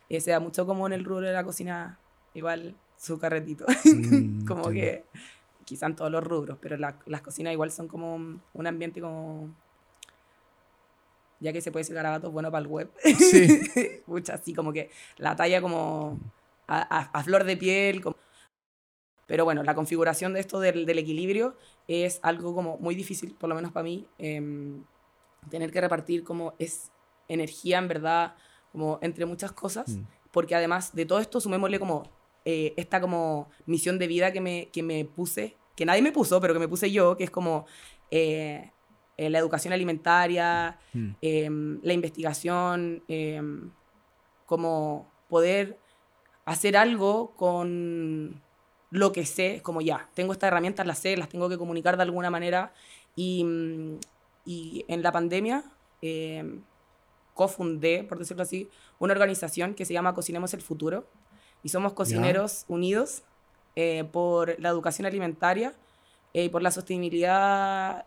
Eh, 0.09 0.21
se 0.21 0.31
da 0.31 0.39
mucho 0.39 0.65
como 0.65 0.87
en 0.87 0.93
el 0.93 1.03
rubro 1.03 1.27
de 1.27 1.33
la 1.33 1.43
cocina, 1.43 1.99
igual 2.33 2.75
su 2.97 3.19
carretito. 3.19 3.65
Mm, 3.85 4.45
como 4.45 4.69
que. 4.69 5.05
Quizá 5.63 5.87
en 5.87 5.95
todos 5.95 6.11
los 6.11 6.23
rubros, 6.23 6.59
pero 6.61 6.77
las 6.77 7.21
cocinas 7.23 7.51
igual 7.51 7.71
son 7.71 7.87
como 7.87 8.15
un 8.15 8.67
ambiente 8.67 9.01
como 9.01 9.49
ya 11.39 11.51
que 11.51 11.59
se 11.59 11.71
puede 11.71 11.81
decir 11.81 11.95
garabatos 11.95 12.31
bueno 12.31 12.51
para 12.51 12.61
el 12.61 12.67
web. 12.67 12.91
Sí. 13.03 13.61
Mucha, 14.05 14.35
así 14.35 14.53
como 14.53 14.71
que 14.71 14.89
la 15.17 15.35
talla 15.35 15.61
como 15.61 16.19
a, 16.67 17.23
flor 17.23 17.43
de 17.43 17.57
piel. 17.57 18.03
Pero 19.27 19.43
bueno, 19.43 19.63
la 19.63 19.75
configuración 19.75 20.33
de 20.33 20.39
esto 20.39 20.59
del, 20.59 20.87
equilibrio 20.97 21.55
es 21.87 22.19
algo 22.23 22.53
como 22.53 22.77
muy 22.77 22.95
difícil, 22.95 23.35
por 23.35 23.49
lo 23.49 23.55
menos 23.55 23.71
para 23.71 23.83
mí, 23.83 24.07
em, 24.17 24.83
tener 25.49 25.71
que 25.71 25.81
repartir 25.81 26.23
como 26.23 26.53
es 26.59 26.91
energía 27.27 27.79
en 27.79 27.87
verdad, 27.87 28.35
como 28.71 28.99
entre 29.01 29.25
muchas 29.25 29.51
cosas, 29.51 29.89
mm. 29.89 30.03
porque 30.31 30.55
además 30.55 30.93
de 30.93 31.05
todo 31.05 31.19
esto 31.19 31.39
sumémosle 31.39 31.79
como 31.79 32.03
eh, 32.43 32.73
esta 32.77 33.01
como 33.01 33.49
misión 33.65 33.97
de 33.97 34.07
vida 34.07 34.31
que 34.31 34.41
me, 34.41 34.69
que 34.71 34.83
me 34.83 35.05
puse, 35.05 35.57
que 35.75 35.85
nadie 35.85 36.01
me 36.01 36.11
puso, 36.11 36.39
pero 36.39 36.53
que 36.53 36.59
me 36.59 36.67
puse 36.67 36.91
yo, 36.91 37.17
que 37.17 37.23
es 37.23 37.31
como 37.31 37.65
eh, 38.11 38.71
eh, 39.17 39.29
la 39.29 39.39
educación 39.39 39.73
alimentaria, 39.73 40.77
mm. 40.93 41.09
em, 41.21 41.79
la 41.81 41.93
investigación, 41.93 43.03
em, 43.07 43.71
como 44.45 45.11
poder 45.27 45.79
hacer 46.45 46.77
algo 46.77 47.35
con 47.35 48.41
lo 48.91 49.11
que 49.11 49.25
sé, 49.25 49.61
como 49.61 49.81
ya, 49.81 50.09
tengo 50.13 50.31
estas 50.31 50.47
herramientas, 50.47 50.87
las 50.87 50.99
sé, 50.99 51.17
las 51.17 51.29
tengo 51.29 51.49
que 51.49 51.57
comunicar 51.57 51.97
de 51.97 52.03
alguna 52.03 52.29
manera. 52.29 52.73
Y, 53.15 53.43
mm, 53.43 53.97
y 54.45 54.85
en 54.87 55.01
la 55.01 55.11
pandemia 55.11 55.63
eh, 56.01 56.59
cofundé, 57.33 58.03
por 58.03 58.19
decirlo 58.19 58.43
así, 58.43 58.69
una 58.99 59.13
organización 59.13 59.73
que 59.73 59.85
se 59.85 59.93
llama 59.93 60.13
Cocinemos 60.13 60.53
el 60.53 60.61
Futuro. 60.61 61.07
Y 61.63 61.69
somos 61.69 61.93
cocineros 61.93 62.63
unidos 62.67 63.23
eh, 63.75 64.03
por 64.11 64.59
la 64.59 64.69
educación 64.69 65.07
alimentaria 65.07 65.73
y 66.31 66.41
eh, 66.41 66.49
por 66.51 66.61
la 66.61 66.69
sostenibilidad, 66.69 68.05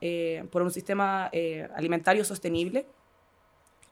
por 0.50 0.62
un 0.62 0.70
sistema 0.70 1.30
alimentario 1.74 2.24
sostenible. 2.24 2.86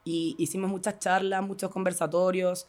Y 0.05 0.37
hicimos 0.39 0.71
muchas 0.71 1.01
charlas, 1.01 1.43
muchos 1.43 1.71
conversatorios. 1.71 2.69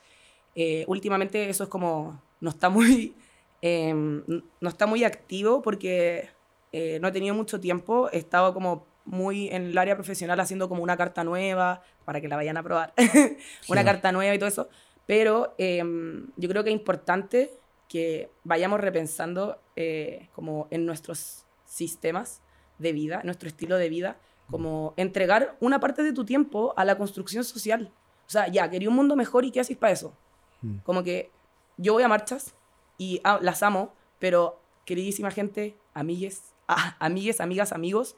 Eh, 0.60 0.86
últimamente 0.88 1.50
eso 1.50 1.65
es 1.65 1.70
como, 1.70 2.20
no 2.41 2.50
está 2.50 2.70
muy, 2.70 3.15
em, 3.62 4.24
no 4.60 4.70
está 4.70 4.88
muy 4.88 5.04
activo 5.04 5.62
porque 5.62 6.32
eh, 6.72 6.98
no 7.00 7.10
he 7.10 7.12
tenido 7.12 7.36
mucho 7.36 7.60
tiempo, 7.60 8.10
he 8.12 8.17
estado 8.17 8.56
como 8.56 8.88
muy 9.06 9.50
en 9.50 9.67
el 9.67 9.78
área 9.78 9.93
profesional 9.93 10.39
haciendo 10.39 10.67
como 10.67 10.82
una 10.82 10.98
carta 10.98 11.24
nueva 11.24 11.84
para 12.06 12.22
que 12.22 12.28
la 12.28 12.38
vayan 12.38 12.58
a 12.58 12.63
probar, 12.63 12.91
una 13.70 13.86
carta 13.86 14.12
nueva 14.12 14.34
y 14.34 14.39
todo 14.39 14.50
eso, 14.50 14.67
pero 15.06 15.54
em, 15.60 16.32
yo 16.38 16.50
creo 16.50 16.63
que 16.63 16.72
es 16.72 16.76
importante 16.76 17.52
que 17.88 18.32
vayamos 18.43 18.80
repensando 18.80 19.62
eh, 19.76 20.28
como 20.34 20.67
en 20.72 20.88
nuestros 20.88 21.46
sistemas 21.65 22.41
de 22.80 22.93
vida, 22.93 23.22
nuestro 23.24 23.48
estilo 23.48 23.78
de 23.78 23.89
vida, 23.89 24.17
como 24.50 24.96
entregar 24.98 25.56
una 25.60 25.80
parte 25.80 26.02
de 26.02 26.13
tu 26.13 26.26
tiempo 26.26 26.74
a 26.78 26.84
la 26.84 26.98
construcción 26.98 27.43
social. 27.43 27.91
O 28.26 28.30
sea, 28.30 28.48
ya, 28.48 28.70
quería 28.72 28.89
un 28.89 28.96
mundo 28.96 29.15
mejor 29.15 29.46
y 29.46 29.52
¿qué 29.52 29.60
haces 29.60 29.78
para 29.78 29.93
eso? 29.93 30.17
Mm. 30.62 30.78
Como 30.84 31.04
que 31.04 31.32
yo 31.78 31.93
voy 31.93 32.04
a 32.04 32.08
marchas 32.08 32.56
y 32.98 33.22
las 33.41 33.63
amo, 33.63 33.93
pero 34.20 34.60
queridísima 34.86 35.32
gente, 35.32 35.78
amigues, 35.93 36.54
ah, 36.67 36.96
amigues, 37.00 37.39
amigas, 37.41 37.72
amigos, 37.72 38.15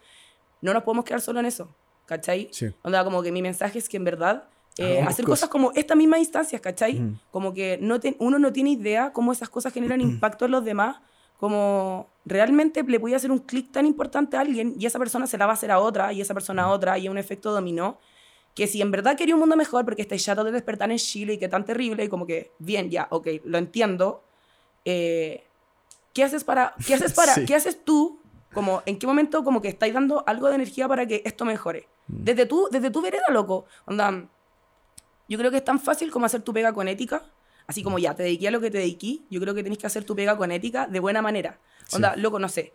no 0.61 0.73
nos 0.73 0.83
podemos 0.83 1.05
quedar 1.05 1.21
solo 1.21 1.39
en 1.39 1.45
eso, 1.45 1.73
¿cachai? 2.05 2.49
Sí. 2.51 2.67
Onda, 2.83 3.03
como 3.03 3.21
que 3.21 3.31
mi 3.31 3.41
mensaje 3.41 3.79
es 3.79 3.89
que 3.89 3.97
en 3.97 4.03
verdad 4.03 4.49
eh, 4.77 5.01
hacer 5.01 5.25
cosas 5.25 5.49
como 5.49 5.71
estas 5.75 5.97
mismas 5.97 6.19
instancias, 6.19 6.61
¿cachai? 6.61 6.99
Mm. 6.99 7.19
Como 7.31 7.53
que 7.53 7.77
no 7.81 7.99
uno 8.19 8.39
no 8.39 8.53
tiene 8.53 8.71
idea 8.71 9.11
cómo 9.11 9.31
esas 9.33 9.49
cosas 9.49 9.73
generan 9.73 9.99
impacto 10.01 10.45
en 10.45 10.51
los 10.51 10.63
demás, 10.63 11.01
como 11.37 12.09
realmente 12.25 12.83
le 12.83 12.99
puede 12.99 13.15
hacer 13.15 13.31
un 13.31 13.39
clic 13.39 13.71
tan 13.71 13.85
importante 13.85 14.37
a 14.37 14.41
alguien 14.41 14.75
y 14.77 14.85
esa 14.85 14.99
persona 14.99 15.27
se 15.27 15.37
la 15.37 15.45
va 15.45 15.53
a 15.53 15.55
hacer 15.55 15.71
a 15.71 15.79
otra 15.79 16.13
y 16.13 16.21
esa 16.21 16.33
persona 16.33 16.63
a 16.63 16.67
mm. 16.67 16.71
otra 16.71 16.97
y 16.97 17.09
un 17.09 17.17
efecto 17.17 17.51
dominó 17.51 17.99
que 18.59 18.67
si 18.67 18.81
en 18.81 18.91
verdad 18.91 19.15
quería 19.15 19.35
un 19.35 19.39
mundo 19.39 19.55
mejor 19.55 19.85
porque 19.85 20.01
estáis 20.01 20.21
chato 20.21 20.43
de 20.43 20.51
despertar 20.51 20.91
en 20.91 20.97
Chile 20.97 21.35
y 21.35 21.37
que 21.37 21.47
tan 21.47 21.63
terrible 21.63 22.03
y 22.03 22.09
como 22.09 22.25
que, 22.25 22.51
bien, 22.59 22.89
ya, 22.89 23.07
ok, 23.09 23.27
lo 23.45 23.57
entiendo. 23.57 24.21
Eh, 24.83 25.45
¿Qué 26.13 26.25
haces 26.25 26.43
para, 26.43 26.75
qué 26.85 26.93
haces 26.93 27.13
para, 27.13 27.35
qué 27.47 27.55
haces 27.55 27.85
tú? 27.85 28.19
Como, 28.53 28.83
¿en 28.85 28.99
qué 28.99 29.07
momento 29.07 29.45
como 29.45 29.61
que 29.61 29.69
estáis 29.69 29.93
dando 29.93 30.25
algo 30.27 30.49
de 30.49 30.55
energía 30.55 30.89
para 30.89 31.05
que 31.05 31.21
esto 31.23 31.45
mejore? 31.45 31.87
Mm. 32.07 32.23
Desde 32.25 32.45
tú, 32.47 32.67
desde 32.69 32.91
tu 32.91 32.99
vereda, 33.01 33.29
loco. 33.29 33.63
Onda, 33.85 34.27
yo 35.29 35.37
creo 35.37 35.51
que 35.51 35.57
es 35.57 35.63
tan 35.63 35.79
fácil 35.79 36.11
como 36.11 36.25
hacer 36.25 36.41
tu 36.41 36.51
pega 36.51 36.73
con 36.73 36.89
ética. 36.89 37.23
Así 37.65 37.81
como 37.81 37.97
ya, 37.97 38.13
te 38.13 38.23
dediqué 38.23 38.49
a 38.49 38.51
lo 38.51 38.59
que 38.59 38.69
te 38.69 38.79
dediqué, 38.79 39.21
yo 39.29 39.39
creo 39.39 39.55
que 39.55 39.63
tenés 39.63 39.77
que 39.77 39.87
hacer 39.87 40.03
tu 40.03 40.17
pega 40.17 40.35
con 40.35 40.51
ética 40.51 40.85
de 40.85 40.99
buena 40.99 41.21
manera. 41.21 41.61
Onda, 41.93 42.13
loco, 42.17 42.39
no 42.39 42.49
sé. 42.49 42.73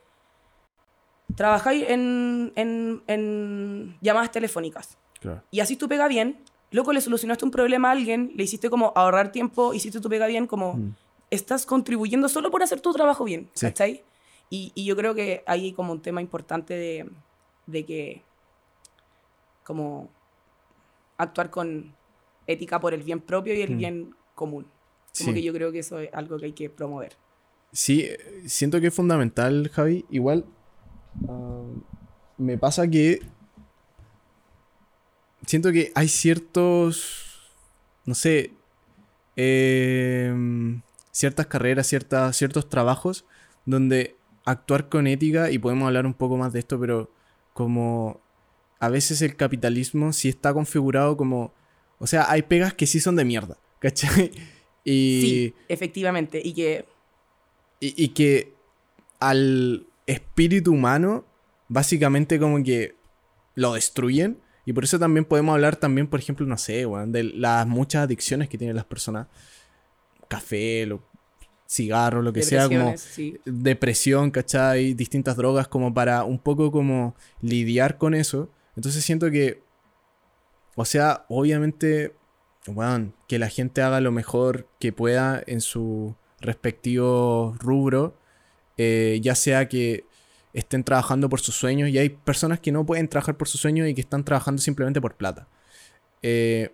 trabajáis 1.36 1.84
en, 1.90 2.54
en, 2.56 3.02
en 3.06 3.98
llamadas 4.00 4.32
telefónicas 4.32 4.96
Claro. 5.24 5.42
y 5.50 5.60
así 5.60 5.76
tú 5.76 5.88
pega 5.88 6.06
bien, 6.08 6.38
loco, 6.70 6.92
le 6.92 7.00
solucionaste 7.00 7.44
un 7.44 7.50
problema 7.50 7.88
a 7.88 7.92
alguien, 7.92 8.30
le 8.36 8.44
hiciste 8.44 8.68
como 8.70 8.92
ahorrar 8.94 9.32
tiempo, 9.32 9.72
hiciste 9.74 10.00
tu 10.00 10.08
pega 10.08 10.26
bien, 10.26 10.46
como 10.46 10.74
Mm. 10.74 10.94
estás 11.30 11.66
contribuyendo 11.66 12.28
solo 12.28 12.50
por 12.50 12.62
hacer 12.62 12.80
tu 12.80 12.92
trabajo 12.92 13.24
bien, 13.24 13.48
Sí. 13.54 13.66
¿cachai? 13.66 14.02
Y, 14.50 14.70
y 14.74 14.84
yo 14.84 14.94
creo 14.96 15.14
que 15.14 15.42
hay 15.46 15.72
como 15.72 15.92
un 15.92 16.02
tema 16.02 16.20
importante 16.20 16.74
de, 16.74 17.08
de 17.66 17.84
que, 17.86 18.22
como, 19.64 20.10
actuar 21.16 21.50
con 21.50 21.94
ética 22.46 22.78
por 22.80 22.92
el 22.92 23.02
bien 23.02 23.20
propio 23.20 23.54
y 23.54 23.62
el 23.62 23.74
Mm. 23.74 23.78
bien 23.78 24.14
común. 24.34 24.64
Como 25.16 25.28
Sí. 25.30 25.34
que 25.34 25.42
yo 25.42 25.52
creo 25.52 25.72
que 25.72 25.78
eso 25.78 25.98
es 26.00 26.12
algo 26.12 26.38
que 26.38 26.46
hay 26.46 26.52
que 26.52 26.68
promover. 26.68 27.12
Sí, 27.72 28.06
siento 28.46 28.80
que 28.80 28.88
es 28.88 28.94
fundamental, 28.94 29.68
Javi. 29.72 30.04
Igual, 30.10 30.44
ah, 31.28 31.62
me 32.36 32.58
pasa 32.58 32.86
que 32.88 33.20
siento 35.46 35.72
que 35.72 35.92
hay 35.94 36.08
ciertos, 36.08 37.52
no 38.04 38.14
sé, 38.14 38.52
em, 39.36 40.82
ciertas 41.10 41.46
carreras, 41.46 41.86
ciertas, 41.86 42.36
ciertos 42.36 42.68
trabajos 42.68 43.24
donde 43.66 44.16
actuar 44.44 44.88
con 44.88 45.06
ética, 45.06 45.50
y 45.50 45.58
podemos 45.58 45.86
hablar 45.86 46.06
un 46.06 46.14
poco 46.14 46.36
más 46.36 46.52
de 46.52 46.60
esto, 46.60 46.78
pero 46.78 47.10
como 47.52 48.20
a 48.78 48.88
veces 48.88 49.22
el 49.22 49.36
capitalismo 49.36 50.12
sí 50.12 50.28
está 50.28 50.52
configurado 50.52 51.16
como, 51.16 51.54
o 51.98 52.06
sea, 52.06 52.30
hay 52.30 52.42
pegas 52.42 52.74
que 52.74 52.86
sí 52.86 53.00
son 53.00 53.16
de 53.16 53.24
mierda, 53.24 53.58
¿cachai? 53.78 54.30
Y... 54.84 55.20
Sí, 55.22 55.54
efectivamente. 55.68 56.40
Y 56.44 56.52
que 56.52 56.84
Y, 57.80 57.94
y 58.02 58.08
que 58.08 58.54
al 59.18 59.86
espíritu 60.06 60.72
humano, 60.72 61.24
básicamente 61.68 62.38
como 62.38 62.62
que 62.62 62.94
lo 63.54 63.74
destruyen. 63.74 64.38
Y 64.64 64.72
por 64.72 64.84
eso 64.84 64.98
también 64.98 65.24
podemos 65.24 65.54
hablar 65.54 65.76
también, 65.76 66.06
por 66.06 66.20
ejemplo, 66.20 66.46
no 66.46 66.56
sé, 66.56 66.86
weón, 66.86 67.12
de 67.12 67.24
las 67.24 67.66
muchas 67.66 68.04
adicciones 68.04 68.48
que 68.48 68.58
tienen 68.58 68.76
las 68.76 68.86
personas. 68.86 69.26
Café, 70.28 70.86
lo, 70.86 71.02
cigarro, 71.68 72.22
lo 72.22 72.32
que 72.32 72.42
sea, 72.42 72.68
como 72.68 72.96
sí. 72.96 73.38
depresión, 73.44 74.30
¿cachai? 74.30 74.94
Distintas 74.94 75.36
drogas 75.36 75.68
como 75.68 75.92
para 75.92 76.24
un 76.24 76.38
poco 76.38 76.70
como 76.70 77.14
lidiar 77.40 77.98
con 77.98 78.14
eso. 78.14 78.50
Entonces 78.76 79.04
siento 79.04 79.30
que, 79.30 79.62
o 80.76 80.84
sea, 80.84 81.24
obviamente, 81.28 82.14
weón, 82.66 83.14
que 83.28 83.38
la 83.38 83.48
gente 83.48 83.82
haga 83.82 84.00
lo 84.00 84.12
mejor 84.12 84.68
que 84.78 84.92
pueda 84.92 85.42
en 85.46 85.60
su 85.60 86.14
respectivo 86.40 87.54
rubro, 87.58 88.16
eh, 88.76 89.20
ya 89.22 89.34
sea 89.34 89.68
que 89.68 90.04
estén 90.54 90.82
trabajando 90.84 91.28
por 91.28 91.40
sus 91.40 91.54
sueños 91.56 91.90
y 91.90 91.98
hay 91.98 92.08
personas 92.08 92.60
que 92.60 92.72
no 92.72 92.86
pueden 92.86 93.08
trabajar 93.08 93.36
por 93.36 93.48
sus 93.48 93.60
sueños 93.60 93.86
y 93.88 93.94
que 93.94 94.00
están 94.00 94.24
trabajando 94.24 94.62
simplemente 94.62 95.00
por 95.00 95.16
plata. 95.16 95.48
Eh, 96.22 96.70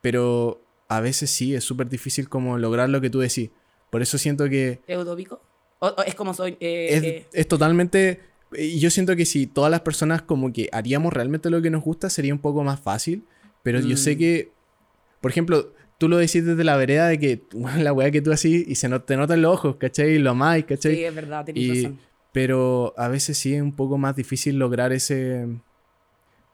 pero 0.00 0.60
a 0.88 1.00
veces 1.00 1.30
sí, 1.30 1.54
es 1.54 1.64
súper 1.64 1.88
difícil 1.88 2.28
como 2.28 2.58
lograr 2.58 2.88
lo 2.90 3.00
que 3.00 3.08
tú 3.10 3.20
decís. 3.20 3.50
Por 3.90 4.02
eso 4.02 4.18
siento 4.18 4.48
que 4.50 4.80
¿Es 4.86 4.98
utópico? 4.98 5.40
O- 5.78 5.86
o 5.88 6.02
es 6.02 6.14
como 6.14 6.34
soy. 6.34 6.56
eh, 6.60 6.88
es, 6.90 7.02
eh, 7.02 7.26
es 7.32 7.48
totalmente... 7.48 8.20
Y 8.56 8.78
yo 8.78 8.90
siento 8.90 9.16
que 9.16 9.24
si 9.24 9.46
todas 9.46 9.70
las 9.70 9.80
personas 9.80 10.22
como 10.22 10.52
que 10.52 10.68
haríamos 10.72 11.12
realmente 11.12 11.50
lo 11.50 11.60
que 11.62 11.70
nos 11.70 11.82
gusta, 11.82 12.08
sería 12.10 12.32
un 12.32 12.38
poco 12.40 12.62
más 12.62 12.78
fácil. 12.80 13.24
Pero 13.62 13.80
yo 13.80 13.96
sé 13.96 14.14
Mm. 14.14 14.18
que, 14.18 14.52
por 15.20 15.30
ejemplo, 15.30 15.72
tú 15.98 16.08
lo 16.08 16.18
decís 16.18 16.44
desde 16.44 16.62
la 16.62 16.76
vereda 16.76 17.08
de 17.08 17.18
que 17.18 17.42
bueno, 17.52 17.78
la 17.82 17.92
weá 17.92 18.10
que 18.10 18.20
tú 18.20 18.30
así 18.32 18.64
y 18.68 18.74
se 18.76 18.88
no- 18.88 19.02
te 19.02 19.16
notan 19.16 19.40
los 19.42 19.54
ojos, 19.54 19.76
¿cachai? 19.76 20.10
Y 20.14 20.18
lo 20.18 20.30
amáis, 20.30 20.66
¿cachai? 20.66 20.94
sí, 20.96 21.04
es 21.04 21.14
verdad, 21.14 21.44
tenés 21.44 21.62
Y- 21.62 21.82
razón. 21.84 22.00
Pero 22.34 22.92
a 22.98 23.08
veces 23.08 23.38
sí 23.38 23.54
es 23.54 23.62
un 23.62 23.72
poco 23.74 23.96
más 23.96 24.14
difícil 24.16 24.58
lograr 24.58 24.92
ese. 24.92 25.46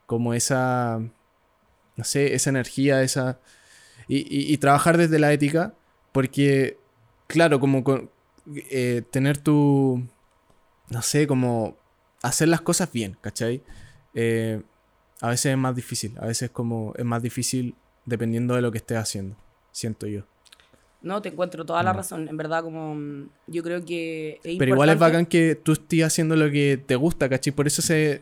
como 0.06 0.34
esa. 0.34 1.00
no 1.96 2.04
sé, 2.04 2.34
esa 2.34 2.50
energía, 2.50 3.02
esa. 3.02 3.40
Y, 4.08 4.52
y- 4.52 4.58
trabajar 4.58 4.98
desde 4.98 5.18
la 5.18 5.32
ética, 5.32 5.74
porque, 6.12 6.78
claro, 7.28 7.60
como 7.60 7.82
con- 7.84 8.10
eh, 8.70 9.02
tener 9.10 9.38
tu. 9.38 10.06
no 10.90 11.02
sé, 11.02 11.26
como. 11.26 11.76
hacer 12.22 12.48
las 12.48 12.60
cosas 12.60 12.92
bien, 12.92 13.16
¿cachai? 13.22 13.62
Eh, 14.14 14.62
a 15.22 15.28
veces 15.30 15.52
es 15.52 15.58
más 15.58 15.74
difícil, 15.76 16.14
a 16.20 16.26
veces 16.26 16.50
como 16.50 16.92
es 16.96 17.04
más 17.04 17.22
difícil 17.22 17.74
dependiendo 18.06 18.54
de 18.54 18.62
lo 18.62 18.70
que 18.72 18.78
estés 18.78 18.98
haciendo, 18.98 19.36
siento 19.72 20.06
yo. 20.06 20.24
No, 21.02 21.22
te 21.22 21.30
encuentro 21.30 21.64
toda 21.64 21.82
la 21.82 21.92
Mm. 21.92 21.96
razón. 21.96 22.28
En 22.28 22.36
verdad, 22.36 22.62
como 22.62 22.94
mm, 22.94 23.28
yo 23.46 23.62
creo 23.62 23.84
que 23.84 24.38
es 24.44 24.56
Pero 24.58 24.72
igual 24.74 24.90
es 24.90 24.98
bacán 24.98 25.24
que 25.26 25.54
tú 25.54 25.72
estés 25.72 26.04
haciendo 26.04 26.36
lo 26.36 26.50
que 26.50 26.78
te 26.84 26.94
gusta, 26.96 27.28
¿cachai? 27.28 27.52
Por 27.52 27.66
eso 27.66 27.80
se. 27.82 28.20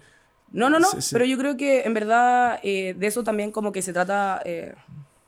No, 0.53 0.71
no, 0.71 0.79
no, 0.79 0.89
pero 1.13 1.25
yo 1.27 1.37
creo 1.37 1.57
que 1.57 1.83
en 1.83 1.93
verdad 1.93 2.59
eh, 2.63 2.95
de 2.97 3.07
eso 3.07 3.23
también 3.25 3.51
como 3.51 3.71
que 3.73 3.83
se 3.83 3.93
trata, 3.93 4.41
eh, 4.47 4.75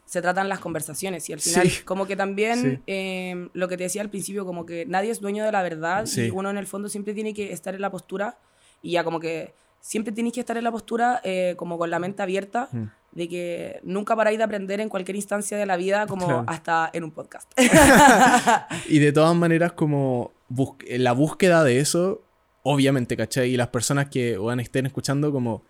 se 0.07 0.23
tratan 0.23 0.49
las 0.49 0.61
conversaciones 0.61 1.29
y 1.29 1.33
al 1.35 1.41
final 1.41 1.69
Sí. 1.69 1.83
como 1.85 2.07
que 2.07 2.17
también 2.17 2.59
Sí. 2.59 2.83
eh, 2.87 3.49
lo 3.53 3.69
que 3.69 3.77
te 3.77 3.83
decía 3.85 4.01
al 4.01 4.09
principio, 4.11 4.47
como 4.47 4.65
que 4.65 4.87
nadie 4.87 5.11
es 5.11 5.21
dueño 5.21 5.45
de 5.45 5.53
la 5.53 5.63
verdad 5.63 6.07
Sí. 6.07 6.23
y 6.27 6.31
uno 6.31 6.49
en 6.51 6.57
el 6.57 6.67
fondo 6.67 6.89
siempre 6.89 7.13
tiene 7.15 7.35
que 7.35 7.53
estar 7.53 7.75
en 7.75 7.81
la 7.83 7.91
postura 7.91 8.39
y 8.83 8.93
ya 8.93 9.05
como 9.05 9.21
que 9.21 9.53
siempre 9.81 10.13
tienes 10.13 10.33
que 10.33 10.41
estar 10.41 10.57
en 10.57 10.65
la 10.65 10.73
postura 10.73 11.21
eh, 11.23 11.55
como 11.59 11.77
con 11.79 11.91
la 11.91 11.99
mente 11.99 12.23
abierta 12.23 12.69
Mm. 12.73 12.85
De 13.13 13.29
que 13.29 13.81
nunca 13.83 14.15
paráis 14.15 14.39
de 14.39 14.45
aprender 14.45 14.81
en 14.81 14.89
cualquier 14.89 15.17
instancia 15.17 15.57
de 15.59 15.67
la 15.67 15.77
vida 15.77 16.07
como 16.07 16.27
Claro. 16.27 16.45
hasta 16.47 16.91
en 16.93 17.05
un 17.05 17.11
podcast. 17.11 17.51
Y 18.89 18.99
de 18.99 19.13
todas 19.13 19.35
maneras, 19.37 19.73
como 19.73 20.33
bus- 20.49 20.77
la 20.89 21.13
búsqueda 21.13 21.65
de 21.65 21.81
eso, 21.81 22.23
obviamente, 22.63 23.17
¿cachai? 23.17 23.51
Y 23.51 23.57
las 23.57 23.69
personas 23.69 24.09
que 24.09 24.37
bueno, 24.39 24.63
estén 24.63 24.87
escuchando, 24.87 25.33
como 25.33 25.63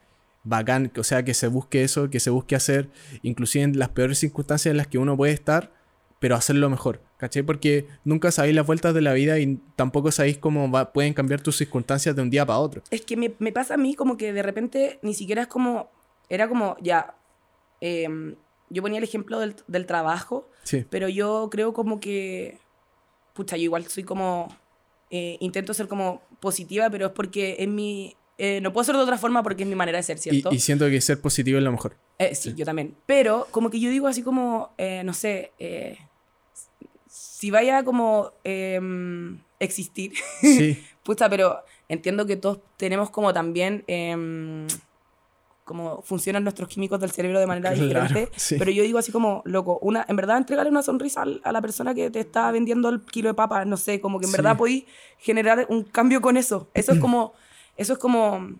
bacán, 0.43 0.91
o 0.99 1.05
sea, 1.05 1.23
que 1.25 1.35
se 1.35 1.49
busque 1.49 1.83
eso, 1.83 2.09
que 2.11 2.21
se 2.21 2.31
busque 2.31 2.57
hacer, 2.57 2.89
inclusive 3.23 3.65
en 3.65 3.79
las 3.79 3.91
peores 3.91 4.19
circunstancias 4.19 4.71
en 4.71 4.77
las 4.79 4.87
que 4.87 4.99
uno 4.99 5.17
puede 5.17 5.33
estar, 5.33 5.71
pero 6.19 6.35
hacerlo 6.35 6.69
mejor, 6.71 7.03
¿cachai? 7.19 7.43
Porque 7.43 7.87
nunca 8.05 8.31
sabéis 8.31 8.55
las 8.55 8.67
vueltas 8.67 8.93
de 8.95 9.01
la 9.03 9.13
vida 9.15 9.39
y 9.39 9.59
tampoco 9.77 10.11
sabéis 10.13 10.39
cómo 10.39 10.71
va- 10.71 10.93
pueden 10.93 11.15
cambiar 11.15 11.41
tus 11.41 11.57
circunstancias 11.57 12.15
de 12.17 12.23
un 12.23 12.31
día 12.31 12.45
para 12.45 12.59
otro. 12.59 12.83
Es 12.91 13.03
que 13.03 13.17
me, 13.17 13.33
me 13.39 13.53
pasa 13.53 13.75
a 13.75 13.77
mí 13.79 13.95
como 13.95 14.17
que 14.17 14.33
de 14.33 14.43
repente 14.43 14.99
ni 15.03 15.15
siquiera 15.15 15.43
es 15.43 15.49
como, 15.49 15.91
era 16.29 16.49
como, 16.49 16.77
ya, 16.81 17.15
em, 17.81 18.35
yo 18.69 18.83
ponía 18.83 18.99
el 18.99 19.05
ejemplo 19.05 19.39
del, 19.41 19.57
del 19.67 19.87
trabajo, 19.87 20.49
Sí, 20.63 20.85
pero 20.91 21.09
yo 21.09 21.49
creo 21.51 21.73
como 21.73 22.01
que, 22.01 22.59
pucha, 23.35 23.57
yo 23.57 23.65
igual 23.65 23.87
soy 23.87 24.05
como, 24.05 24.55
eh, 25.11 25.37
intento 25.41 25.75
ser 25.75 25.89
como 25.89 26.23
positiva, 26.41 26.89
pero 26.91 27.07
es 27.07 27.13
porque 27.13 27.57
es 27.59 27.69
mi, 27.69 28.15
eh, 28.39 28.61
no 28.61 28.73
puedo 28.73 28.85
ser 28.85 28.97
de 28.97 29.03
otra 29.03 29.19
forma 29.19 29.43
porque 29.43 29.65
es 29.65 29.69
mi 29.69 29.75
manera 29.75 29.99
de 29.99 30.03
ser, 30.03 30.17
y, 30.17 30.21
¿cierto? 30.21 30.53
y 30.53 30.61
siento 30.61 30.89
que 30.89 31.01
ser 31.01 31.21
positivo 31.21 31.59
es 31.59 31.65
lo 31.65 31.73
mejor. 31.73 31.97
Eh, 32.19 32.35
sí, 32.35 32.55
yo 32.55 32.65
también. 32.65 32.95
Pero 33.07 33.49
como 33.51 33.71
que 33.71 33.81
yo 33.81 33.91
digo 33.91 34.07
así 34.07 34.23
como, 34.23 34.73
eh, 34.79 35.03
no 35.05 35.15
sé, 35.15 35.53
eh, 35.59 35.99
si 37.09 37.51
vaya 37.51 37.83
como 37.85 38.33
em, 38.45 39.41
existir, 39.59 40.13
Sí, 40.41 40.83
Pucha, 41.03 41.29
pero 41.29 41.65
entiendo 41.89 42.27
que 42.27 42.37
todos 42.37 42.61
tenemos 42.77 43.11
como 43.11 43.33
también 43.33 43.85
em, 43.87 44.67
como 45.71 46.03
funcionan 46.03 46.43
nuestros 46.45 46.69
químicos 46.69 47.01
del 47.01 47.11
cerebro 47.11 47.41
de 47.41 47.47
manera 47.47 47.71
Claro, 47.73 47.83
diferente. 47.85 48.29
sí. 48.37 48.57
Pero 48.59 48.71
yo 48.71 48.83
digo 48.83 48.99
así 48.99 49.11
como, 49.11 49.41
loco, 49.47 49.79
una, 49.81 50.05
en 50.09 50.17
verdad 50.17 50.37
entregarle 50.37 50.71
una 50.71 50.83
sonrisa 50.83 51.25
a 51.43 51.53
la 51.53 51.63
persona 51.63 51.95
que 51.95 52.11
te 52.11 52.21
está 52.21 52.51
vendiendo 52.53 52.89
el 52.91 53.01
kilo 53.05 53.29
de 53.31 53.35
papas, 53.35 53.67
no 53.67 53.77
sé, 53.77 54.01
como 54.01 54.19
que 54.21 54.27
en 54.27 54.33
Sí. 54.33 54.37
verdad 54.37 54.57
podéis 54.59 54.85
generar 55.19 55.67
un 55.71 55.85
cambio 55.85 56.21
con 56.21 56.37
eso. 56.37 56.69
Eso 56.75 56.93
es 56.93 56.99
como, 56.99 57.33
eso 57.77 57.95
es 57.95 57.99
como 57.99 58.51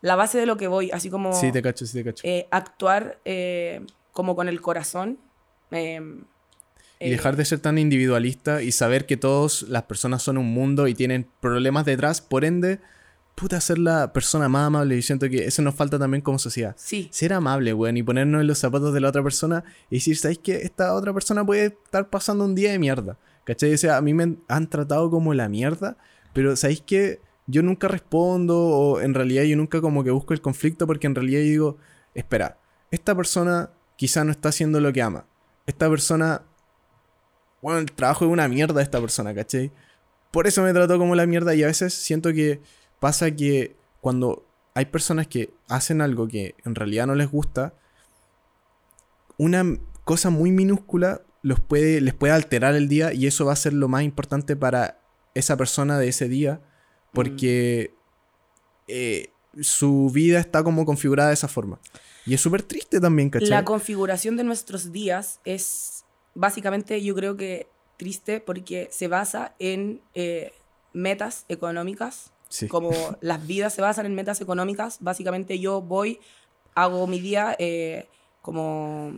la 0.00 0.16
base 0.16 0.38
de 0.38 0.46
lo 0.46 0.56
que 0.56 0.68
voy, 0.68 0.90
así 0.92 1.10
como 1.10 1.32
sí, 1.32 1.50
te 1.52 1.60
cacho, 1.62 1.84
sí, 1.86 1.98
te 1.98 2.04
cacho. 2.04 2.22
eh, 2.26 2.46
actuar 2.50 3.18
eh, 3.24 3.80
como 4.12 4.34
con 4.36 4.48
el 4.48 4.60
corazón. 4.60 5.18
em, 5.70 6.24
Y 7.00 7.08
eh, 7.08 7.10
dejar 7.10 7.36
de 7.36 7.44
ser 7.44 7.58
tan 7.60 7.76
individualista 7.78 8.62
y 8.62 8.72
saber 8.72 9.04
que 9.06 9.16
todas 9.16 9.62
las 9.62 9.82
personas 9.84 10.22
son 10.22 10.38
un 10.38 10.46
mundo 10.46 10.86
y 10.88 10.94
tienen 10.94 11.26
problemas 11.40 11.84
detrás, 11.84 12.20
por 12.22 12.44
ende, 12.44 12.80
puta, 13.36 13.60
ser 13.60 13.78
la 13.78 14.12
persona 14.12 14.48
más 14.48 14.66
amable. 14.66 14.96
Y 14.96 15.02
siento 15.02 15.28
que 15.28 15.44
eso 15.44 15.62
nos 15.62 15.74
falta 15.76 15.98
también 15.98 16.22
como 16.22 16.38
sociedad. 16.40 16.74
Sí, 16.76 17.08
Ser 17.12 17.32
amable, 17.32 17.72
weón, 17.72 17.96
y 17.96 18.02
ponernos 18.02 18.40
en 18.40 18.48
los 18.48 18.58
zapatos 18.58 18.92
de 18.92 19.00
la 19.00 19.10
otra 19.10 19.22
persona 19.22 19.62
y 19.90 19.96
decir, 19.96 20.16
¿sabes 20.16 20.38
qué? 20.38 20.56
Esta 20.62 20.92
otra 20.94 21.12
persona 21.12 21.46
puede 21.46 21.66
estar 21.66 22.10
pasando 22.10 22.44
un 22.44 22.54
día 22.56 22.72
de 22.72 22.78
mierda. 22.80 23.16
¿Cachai? 23.44 23.72
O 23.74 23.78
sea, 23.78 23.96
a 23.98 24.00
mí 24.00 24.12
me 24.12 24.36
han- 24.48 24.68
tratado 24.68 25.08
como 25.08 25.32
la 25.32 25.48
mierda, 25.48 25.96
pero 26.32 26.56
¿sabéis 26.56 26.82
qué? 26.84 27.20
Yo 27.46 27.62
nunca 27.62 27.86
respondo 27.86 28.58
o 28.58 29.00
en 29.00 29.14
realidad 29.14 29.44
yo 29.44 29.56
nunca 29.56 29.80
como 29.80 30.02
que 30.02 30.10
busco 30.10 30.34
el 30.34 30.40
conflicto 30.40 30.84
porque 30.88 31.06
en 31.06 31.14
realidad 31.14 31.38
yo 31.42 31.46
digo, 31.46 31.76
espera, 32.14 32.58
esta 32.90 33.14
persona 33.14 33.70
quizá 33.94 34.24
no 34.24 34.32
está 34.32 34.48
haciendo 34.48 34.80
lo 34.80 34.92
que 34.92 35.00
ama. 35.00 35.26
Esta 35.64 35.88
persona 35.88 36.42
bueno, 37.62 37.78
el 37.80 37.90
trabajo 37.92 38.24
es 38.24 38.30
una 38.30 38.48
mierda 38.48 38.74
de 38.74 38.82
esta 38.82 39.00
persona, 39.00 39.34
¿cachai? 39.34 39.72
Por 40.30 40.46
eso 40.46 40.62
me 40.62 40.72
trató 40.72 40.98
como 40.98 41.14
la 41.14 41.26
mierda 41.26 41.54
y 41.54 41.62
a 41.62 41.66
veces 41.66 41.94
siento 41.94 42.32
que 42.32 42.60
pasa 43.00 43.30
que 43.30 43.76
cuando 44.00 44.46
hay 44.74 44.86
personas 44.86 45.26
que 45.26 45.52
hacen 45.68 46.00
algo 46.00 46.28
que 46.28 46.54
en 46.64 46.74
realidad 46.74 47.06
no 47.06 47.14
les 47.14 47.30
gusta, 47.30 47.74
una 49.38 49.64
cosa 50.04 50.30
muy 50.30 50.50
minúscula 50.50 51.22
los 51.42 51.60
puede, 51.60 52.00
les 52.00 52.14
puede 52.14 52.32
alterar 52.32 52.74
el 52.74 52.88
día 52.88 53.12
y 53.12 53.26
eso 53.26 53.44
va 53.46 53.52
a 53.52 53.56
ser 53.56 53.72
lo 53.72 53.88
más 53.88 54.02
importante 54.02 54.56
para 54.56 55.00
esa 55.34 55.56
persona 55.56 55.98
de 55.98 56.08
ese 56.08 56.28
día 56.28 56.60
porque 57.12 57.94
eh, 58.88 59.30
su 59.60 60.10
vida 60.12 60.40
está 60.40 60.62
como 60.62 60.84
configurada 60.84 61.28
de 61.28 61.34
esa 61.34 61.48
forma. 61.48 61.80
Y 62.24 62.34
es 62.34 62.40
súper 62.40 62.62
triste 62.62 63.00
también, 63.00 63.30
¿cachai? 63.30 63.48
La 63.48 63.64
configuración 63.64 64.36
de 64.36 64.44
nuestros 64.44 64.92
días 64.92 65.40
es 65.44 66.04
básicamente, 66.34 67.02
yo 67.02 67.14
creo 67.14 67.36
que 67.36 67.68
triste 67.96 68.40
porque 68.40 68.88
se 68.90 69.08
basa 69.08 69.54
en 69.58 70.02
eh, 70.14 70.52
metas 70.92 71.44
económicas. 71.48 72.32
Sí. 72.48 72.68
Como 72.68 72.90
las 73.20 73.46
vidas 73.46 73.74
se 73.74 73.82
basan 73.82 74.06
en 74.06 74.14
metas 74.14 74.40
económicas, 74.40 74.98
básicamente 75.00 75.58
yo 75.58 75.80
voy, 75.82 76.20
hago 76.74 77.06
mi 77.06 77.18
día 77.20 77.56
eh, 77.58 78.06
como 78.42 79.12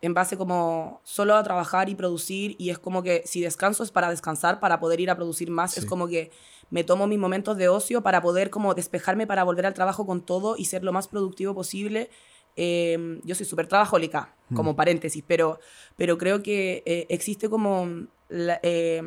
en 0.00 0.12
base 0.14 0.36
como 0.36 1.00
solo 1.04 1.34
a 1.34 1.42
trabajar 1.42 1.88
y 1.88 1.94
producir 1.94 2.56
y 2.58 2.70
es 2.70 2.78
como 2.78 3.02
que 3.02 3.22
si 3.24 3.40
descanso 3.40 3.82
es 3.82 3.90
para 3.90 4.10
descansar, 4.10 4.60
para 4.60 4.78
poder 4.80 5.00
ir 5.00 5.10
a 5.10 5.16
producir 5.16 5.50
más, 5.50 5.76
es 5.78 5.84
Sí. 5.84 5.88
como 5.88 6.08
que 6.08 6.30
me 6.70 6.84
tomo 6.84 7.06
mis 7.06 7.18
momentos 7.18 7.56
de 7.56 7.68
ocio 7.68 8.02
para 8.02 8.20
poder 8.20 8.50
como 8.50 8.74
despejarme 8.74 9.26
para 9.26 9.44
volver 9.44 9.64
al 9.66 9.74
trabajo 9.74 10.04
con 10.06 10.20
todo 10.20 10.56
y 10.58 10.66
ser 10.66 10.82
lo 10.84 10.92
más 10.92 11.08
productivo 11.08 11.54
posible. 11.54 12.10
Eh, 12.56 13.20
yo 13.24 13.34
soy 13.34 13.46
súper 13.46 13.66
trabajólica, 13.66 14.34
como 14.54 14.76
paréntesis, 14.76 15.24
pero, 15.26 15.58
pero 15.96 16.18
creo 16.18 16.42
que 16.42 16.82
eh, 16.86 17.06
existe 17.08 17.48
como 17.48 18.06
la- 18.28 18.60
eh, 18.62 19.02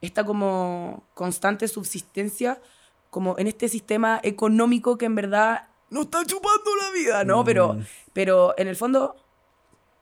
esta 0.00 0.24
como 0.24 1.04
constante 1.14 1.68
subsistencia 1.68 2.60
como 3.10 3.38
en 3.38 3.46
este 3.46 3.68
sistema 3.68 4.20
económico 4.22 4.98
que 4.98 5.06
en 5.06 5.14
verdad 5.14 5.68
no 5.90 6.02
está 6.02 6.24
chupando 6.26 6.70
la 6.82 6.90
vida, 6.90 7.24
¿no? 7.24 7.44
Pero, 7.44 7.74
Mm. 7.74 7.84
pero 8.12 8.54
en 8.58 8.68
el 8.68 8.76
fondo, 8.76 9.16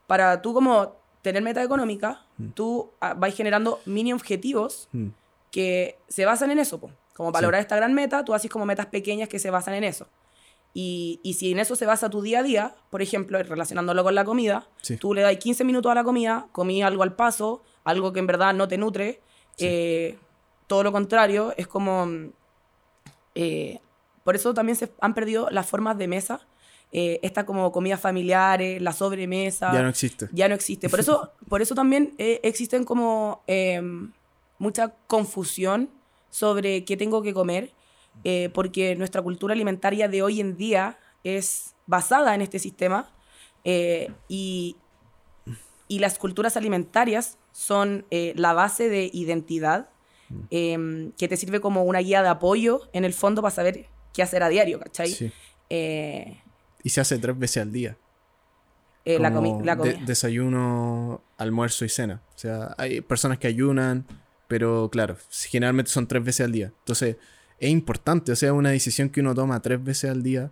para 0.07 0.43
tú 0.43 0.53
como 0.55 0.97
tener 1.23 1.43
meta 1.43 1.63
económica, 1.63 2.23
tú 2.55 2.91
ah, 3.01 3.15
vas 3.15 3.35
generando 3.35 3.81
mini 3.87 4.13
objetivos 4.13 4.89
Mm. 4.93 5.09
que 5.51 5.99
se 6.09 6.25
basan 6.25 6.51
en 6.51 6.59
eso. 6.59 6.79
po. 6.81 6.91
Como 7.15 7.31
para 7.31 7.41
Sí. 7.41 7.45
lograr 7.45 7.61
esta 7.63 7.77
gran 7.77 7.95
meta, 7.95 8.25
tú 8.25 8.35
haces 8.35 8.51
como 8.51 8.67
metas 8.67 8.87
pequeñas 8.87 9.29
que 9.29 9.39
se 9.39 9.51
basan 9.51 9.75
en 9.75 9.85
eso. 9.85 10.09
Y, 10.77 11.21
y 11.23 11.35
si 11.35 11.53
en 11.53 11.61
eso 11.61 11.77
se 11.77 11.87
basa 11.87 12.11
tu 12.11 12.21
día 12.23 12.41
a 12.41 12.43
día, 12.43 12.75
por 12.91 13.01
ejemplo, 13.01 13.41
relacionándolo 13.41 14.03
con 14.03 14.17
la 14.17 14.25
comida, 14.25 14.67
Sí. 14.83 14.97
tú 14.97 15.15
le 15.15 15.23
das 15.23 15.37
15 15.37 15.63
minutos 15.63 15.93
a 15.93 15.95
la 15.95 16.03
comida, 16.03 16.49
comí 16.51 16.83
algo 16.83 17.05
al 17.05 17.15
paso, 17.15 17.63
algo 17.85 18.13
que 18.13 18.19
en 18.19 18.27
verdad 18.27 18.53
no 18.55 18.67
te 18.67 18.77
nutre, 18.79 19.23
Sí. 19.57 19.67
eh, 19.69 20.19
todo 20.67 20.83
lo 20.83 20.93
contrario, 20.93 21.53
es 21.57 21.67
como... 21.67 22.07
mm, 22.07 22.31
eh, 23.35 23.81
por 24.25 24.35
eso 24.37 24.55
también 24.55 24.77
se 24.77 24.91
han 25.01 25.13
perdido 25.15 25.49
las 25.51 25.67
formas 25.67 25.99
de 25.99 26.09
mesa, 26.09 26.41
eh, 26.93 27.19
esta 27.23 27.45
como 27.45 27.71
comidas 27.73 28.01
familiares, 28.01 28.81
la 28.81 28.93
sobremesa 28.93 29.73
Ya 29.73 29.83
no 29.83 29.89
existe. 29.89 30.29
ya 30.33 30.49
no 30.49 30.55
existe. 30.55 30.89
Por 30.89 31.01
eso, 31.01 31.33
por 31.49 31.61
eso 31.61 31.75
también 31.75 32.15
eh, 32.19 32.41
existen 32.43 32.85
como 32.85 33.43
eh, 33.47 33.83
mucha 34.59 34.95
confusión 35.07 35.91
sobre 36.31 36.85
qué 36.85 36.97
tengo 36.97 37.21
que 37.23 37.35
comer, 37.35 37.73
eh, 38.23 38.49
porque 38.55 38.95
nuestra 38.97 39.21
cultura 39.23 39.53
alimentaria 39.53 40.09
de 40.09 40.23
hoy 40.23 40.41
en 40.41 40.57
día 40.57 40.99
es 41.25 41.75
basada 41.87 42.35
en 42.35 42.41
este 42.43 42.59
sistema 42.59 43.11
eh, 43.65 44.11
y, 44.29 44.77
y 45.95 45.99
las 46.01 46.19
culturas 46.19 46.57
alimentarias 46.57 47.39
son 47.53 48.05
eh, 48.11 48.33
la 48.37 48.53
base 48.53 48.89
de 48.89 49.11
identidad 49.13 49.89
eh, 50.51 51.13
que 51.19 51.29
te 51.29 51.37
sirve 51.37 51.61
como 51.61 51.85
una 51.85 52.01
guía 52.01 52.23
de 52.23 52.29
apoyo 52.29 52.81
en 52.93 53.05
el 53.05 53.13
fondo 53.13 53.43
para 53.43 53.55
saber 53.55 53.87
qué 54.13 54.23
hacer 54.23 54.43
a 54.43 54.49
diario, 54.49 54.81
¿cachai? 54.81 55.09
Sí. 55.11 55.31
Eh, 55.71 56.41
Y 56.83 56.91
se 56.91 57.01
hace 57.01 57.19
tres 57.19 57.39
veces 57.39 57.63
al 57.63 57.71
día. 57.73 57.97
eh, 59.05 59.19
la, 59.19 59.31
Como 59.33 59.59
comi- 59.61 59.65
la 59.65 59.77
de- 59.77 59.93
comida. 59.93 60.07
desayuno, 60.07 61.21
almuerzo 61.37 61.85
y 61.85 61.89
cena. 61.91 62.23
O 62.35 62.39
sea, 62.39 62.75
hay 62.79 63.01
personas 63.03 63.39
que 63.39 63.47
ayunan, 63.47 64.07
pero 64.49 64.89
claro, 64.91 65.17
generalmente 65.31 65.91
son 65.91 66.07
tres 66.07 66.25
veces 66.25 66.45
al 66.47 66.53
día. 66.53 66.73
Entonces, 66.81 67.17
es 67.59 67.71
importante, 67.71 68.33
o 68.33 68.37
sea, 68.37 68.53
una 68.53 68.71
decisión 68.71 69.11
que 69.11 69.21
uno 69.21 69.35
toma 69.35 69.61
tres 69.61 69.83
veces 69.85 70.11
al 70.11 70.23
día, 70.23 70.51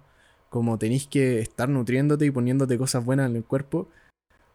como 0.51 0.79
tenéis 0.79 1.07
que 1.07 1.41
estar 1.41 1.69
nutriéndote 1.69 2.27
y 2.27 2.31
poniéndote 2.31 2.77
cosas 2.79 3.05
buenas 3.05 3.31
en 3.31 3.37
el 3.37 3.45
cuerpo, 3.45 3.89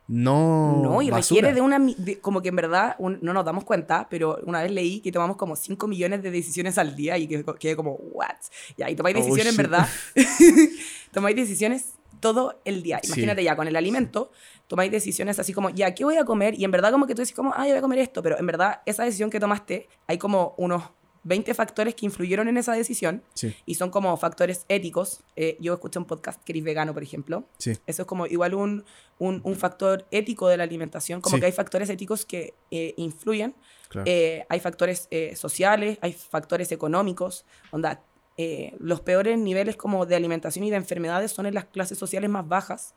no. 0.08 0.82
No, 0.82 1.02
y 1.02 1.10
basura. 1.10 1.42
requiere 1.42 1.54
de 1.56 1.62
una. 1.62 1.80
de- 1.80 2.20
como 2.20 2.42
que 2.42 2.50
en 2.50 2.56
verdad 2.56 2.96
un- 3.00 3.20
no 3.22 3.34
nos 3.34 3.44
damos 3.46 3.64
cuenta, 3.64 4.08
pero 4.10 4.40
una 4.46 4.62
vez 4.64 4.72
leí 4.72 5.00
que 5.02 5.12
tomamos 5.12 5.38
como 5.38 5.56
5 5.56 5.88
millones 5.88 6.24
de 6.24 6.32
decisiones 6.32 6.78
al 6.78 6.96
día 6.96 7.18
y 7.18 7.28
que 7.28 7.44
quedé 7.60 7.76
como, 7.76 7.94
¿what? 7.94 8.36
Y 8.78 8.84
ahí 8.84 8.96
tomáis 8.96 9.16
Oh, 9.18 9.20
decisiones, 9.20 9.52
en 9.52 9.58
verdad. 9.58 9.88
tomáis 11.12 11.36
decisiones 11.36 11.94
todo 12.20 12.60
el 12.66 12.82
día. 12.84 13.00
Sí. 13.04 13.10
Imagínate 13.10 13.44
ya 13.44 13.56
con 13.56 13.68
el 13.68 13.76
alimento, 13.76 14.32
tomáis 14.68 14.92
decisiones 14.92 15.38
así 15.40 15.54
como, 15.54 15.70
ya, 15.70 15.94
¿qué 15.94 16.04
voy 16.04 16.18
a 16.18 16.26
comer? 16.26 16.56
Y 16.60 16.64
en 16.64 16.72
verdad, 16.72 16.92
como 16.92 17.06
que 17.06 17.14
tú 17.14 17.22
dices, 17.22 17.36
como, 17.36 17.54
ah, 17.56 17.64
yo 17.66 17.70
voy 17.72 17.78
a 17.78 17.82
comer 17.82 18.00
esto, 18.00 18.24
pero 18.24 18.40
en 18.40 18.46
verdad, 18.46 18.82
esa 18.86 19.04
decisión 19.04 19.30
que 19.30 19.40
tomaste, 19.40 19.88
hay 20.08 20.18
como 20.18 20.56
unos 20.58 20.84
20 21.28 21.54
factores 21.54 21.94
que 21.96 22.06
influyeron 22.06 22.48
en 22.48 22.58
esa 22.58 22.74
decisión 22.74 23.22
Sí, 23.34 23.54
y 23.66 23.76
son 23.76 23.90
como 23.90 24.16
factores 24.18 24.66
éticos. 24.70 25.24
Eh, 25.36 25.58
yo 25.60 25.74
escuché 25.74 26.00
un 26.00 26.06
podcast 26.06 26.42
que 26.44 26.54
eres 26.54 26.64
vegano, 26.64 26.94
por 26.94 27.04
ejemplo. 27.04 27.44
sí. 27.58 27.74
Eso 27.86 28.04
es 28.04 28.08
como 28.08 28.26
igual 28.28 28.54
un, 28.54 28.86
un, 29.20 29.42
un 29.44 29.56
factor 29.56 30.06
ético 30.12 30.48
de 30.48 30.58
la 30.58 30.64
alimentación, 30.64 31.22
como 31.22 31.36
Sí. 31.36 31.40
que 31.42 31.46
hay 31.48 31.52
factores 31.52 31.90
éticos 31.90 32.26
que 32.26 32.54
eh, 32.72 32.94
influyen, 32.98 33.56
Claro. 33.90 34.06
eh, 34.10 34.46
hay 34.50 34.60
factores 34.60 35.08
eh, 35.12 35.36
sociales, 35.36 35.98
hay 36.02 36.14
factores 36.14 36.72
económicos, 36.72 37.46
onda, 37.72 38.02
eh, 38.38 38.74
los 38.80 39.02
peores 39.02 39.38
niveles 39.40 39.76
como 39.78 40.06
de 40.06 40.16
alimentación 40.16 40.64
y 40.66 40.70
de 40.70 40.76
enfermedades 40.78 41.32
son 41.32 41.46
en 41.46 41.54
las 41.56 41.66
clases 41.66 41.98
sociales 41.98 42.30
más 42.30 42.48
bajas, 42.48 42.94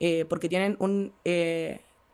eh, 0.00 0.24
porque 0.28 0.48
tienen 0.48 0.76
un... 0.80 1.12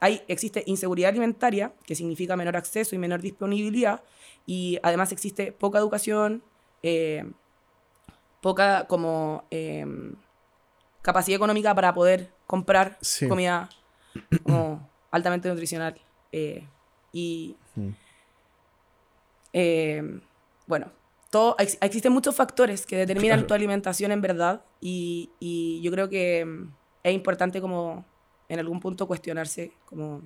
hay, 0.00 0.22
existe 0.28 0.62
inseguridad 0.66 1.10
alimentaria, 1.10 1.72
que 1.86 1.94
significa 1.94 2.36
menor 2.36 2.56
acceso 2.56 2.94
y 2.94 2.98
menor 2.98 3.20
disponibilidad, 3.22 4.02
y 4.47 4.78
además 4.82 5.12
existe 5.12 5.53
poca 5.53 5.78
educación, 5.78 6.42
eh, 6.82 7.24
poca 8.40 8.86
como 8.86 9.47
em, 9.51 10.16
capacidad 11.03 11.36
económica 11.36 11.74
para 11.74 11.95
poder 11.95 12.32
comprar 12.47 12.99
Sí. 13.01 13.28
comida 13.28 13.68
como 14.42 14.90
altamente 15.11 15.49
nutricional. 15.49 16.01
eh, 16.32 16.68
y 17.12 17.57
Mm. 17.76 17.90
eh, 19.53 20.03
bueno, 20.66 20.92
todo, 21.30 21.57
ex- 21.59 21.78
existen 21.80 22.12
muchos 22.12 22.34
factores 22.34 22.86
que 22.86 22.97
determinan 22.97 23.38
Claro. 23.40 23.47
tu 23.49 23.55
alimentación 23.55 24.12
en 24.12 24.20
verdad 24.20 24.64
y, 24.80 25.30
y 25.40 25.80
yo 25.82 25.90
creo 25.92 26.09
que 26.09 26.45
mm, 26.45 26.74
es 27.05 27.14
importante 27.14 27.61
como 27.61 28.05
en 28.49 28.59
algún 28.59 28.80
punto 28.80 29.07
cuestionarse 29.07 29.72
como 29.84 30.22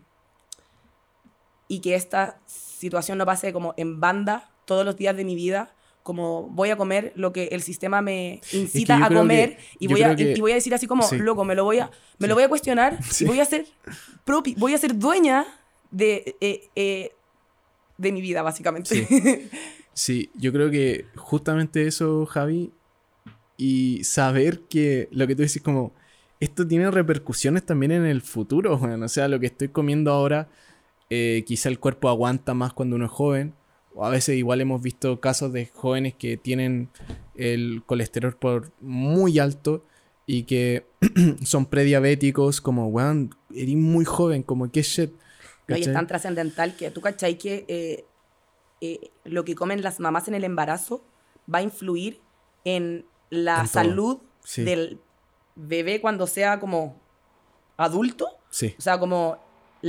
y 1.68 1.80
que 1.80 1.94
esta 1.94 2.40
situación 2.46 3.18
no 3.18 3.26
pase 3.26 3.52
como 3.52 3.74
en 3.76 4.00
banda 4.00 4.50
todos 4.64 4.84
los 4.84 4.96
días 4.96 5.16
de 5.16 5.24
mi 5.24 5.34
vida 5.34 5.74
como 6.02 6.44
voy 6.48 6.70
a 6.70 6.76
comer 6.76 7.12
lo 7.16 7.32
que 7.34 7.48
el 7.48 7.60
sistema 7.60 8.00
me 8.00 8.40
incita 8.52 8.98
yo 8.98 9.04
a 9.04 9.08
creo 9.08 9.20
comer 9.20 9.56
que- 9.58 9.62
y 9.78 9.86
voy 9.88 10.02
a, 10.02 10.16
que- 10.16 10.32
y 10.32 10.40
voy 10.40 10.52
a 10.52 10.54
decir 10.54 10.72
así 10.74 10.86
como 10.86 11.02
sí. 11.02 11.18
loco 11.18 11.44
me 11.44 11.54
lo 11.54 11.64
voy 11.64 11.80
a 11.80 11.86
me 12.18 12.24
Sí. 12.24 12.28
lo 12.28 12.34
voy 12.34 12.44
a 12.44 12.48
cuestionar 12.48 12.98
Sí. 13.04 13.24
y 13.24 13.26
voy 13.28 13.40
a 13.40 13.44
ser 13.44 13.66
propi 14.24 14.54
voy 14.56 14.72
a 14.74 14.78
ser 14.78 14.96
dueña 14.98 15.44
de 15.90 16.36
eh, 16.40 16.68
eh, 16.76 17.12
de 17.98 18.12
mi 18.12 18.20
vida 18.22 18.40
básicamente 18.42 19.06
Sí, 19.92 20.30
yo 20.34 20.52
creo 20.52 20.70
que 20.70 21.06
justamente 21.16 21.86
eso, 21.86 22.24
Javi, 22.26 22.72
y 23.56 24.04
saber 24.04 24.60
que 24.68 25.08
lo 25.10 25.26
que 25.26 25.34
tú 25.34 25.42
dices 25.42 25.60
como, 25.62 25.92
esto 26.40 26.66
tiene 26.66 26.90
repercusiones 26.90 27.66
también 27.66 27.90
en 27.92 28.06
el 28.06 28.22
futuro, 28.22 28.76
weón. 28.76 29.02
o 29.02 29.08
sea, 29.08 29.26
lo 29.28 29.40
que 29.40 29.46
estoy 29.46 29.68
comiendo 29.68 30.12
ahora, 30.12 30.48
eh, 31.10 31.44
quizá 31.46 31.68
el 31.68 31.78
cuerpo 31.78 32.08
aguanta 32.08 32.54
más 32.54 32.72
cuando 32.72 32.96
uno 32.96 33.06
es 33.06 33.10
joven, 33.10 33.54
o 33.94 34.04
a 34.04 34.10
veces 34.10 34.36
igual 34.36 34.60
hemos 34.60 34.80
visto 34.82 35.20
casos 35.20 35.52
de 35.52 35.66
jóvenes 35.66 36.14
que 36.14 36.36
tienen 36.36 36.90
el 37.34 37.82
colesterol 37.86 38.36
por 38.36 38.72
muy 38.80 39.38
alto 39.38 39.84
y 40.26 40.42
que 40.44 40.86
son 41.44 41.66
prediabéticos, 41.66 42.60
como, 42.60 42.88
weón, 42.88 43.34
eres 43.54 43.74
muy 43.76 44.04
joven, 44.04 44.42
como, 44.42 44.70
qué 44.70 44.82
shit. 44.82 45.10
No, 45.66 45.76
y 45.76 45.80
es 45.82 45.92
tan 45.92 46.06
trascendental 46.06 46.76
que 46.76 46.90
tú 46.90 47.00
cachai 47.00 47.36
que 47.38 47.64
eh, 47.68 48.04
eh, 48.80 49.10
lo 49.24 49.44
que 49.44 49.54
comen 49.54 49.82
las 49.82 50.00
mamás 50.00 50.28
en 50.28 50.34
el 50.34 50.44
embarazo 50.44 51.04
va 51.52 51.58
a 51.58 51.62
influir 51.62 52.20
en 52.64 53.04
la 53.30 53.60
En 53.60 53.66
salud 53.66 54.18
Sí. 54.44 54.64
del 54.64 54.98
bebé 55.56 56.00
cuando 56.00 56.26
sea 56.26 56.58
como 56.60 56.98
adulto. 57.76 58.28
Sí, 58.50 58.74
O 58.78 58.80
sea, 58.80 58.98
como 58.98 59.38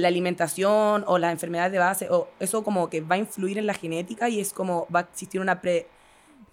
la 0.02 0.08
alimentación 0.08 1.04
o 1.08 1.18
las 1.18 1.32
enfermedades 1.32 1.72
de 1.72 1.80
base, 1.80 2.08
o 2.10 2.28
eso 2.40 2.64
como 2.64 2.90
que 2.90 3.02
va 3.02 3.16
a 3.16 3.18
influir 3.20 3.58
en 3.58 3.66
la 3.68 3.74
genética 3.74 4.30
y 4.30 4.40
es 4.40 4.54
como 4.54 4.88
va 4.94 5.00
a 5.02 5.04
existir 5.04 5.40
una 5.42 5.62
pre- 5.62 5.88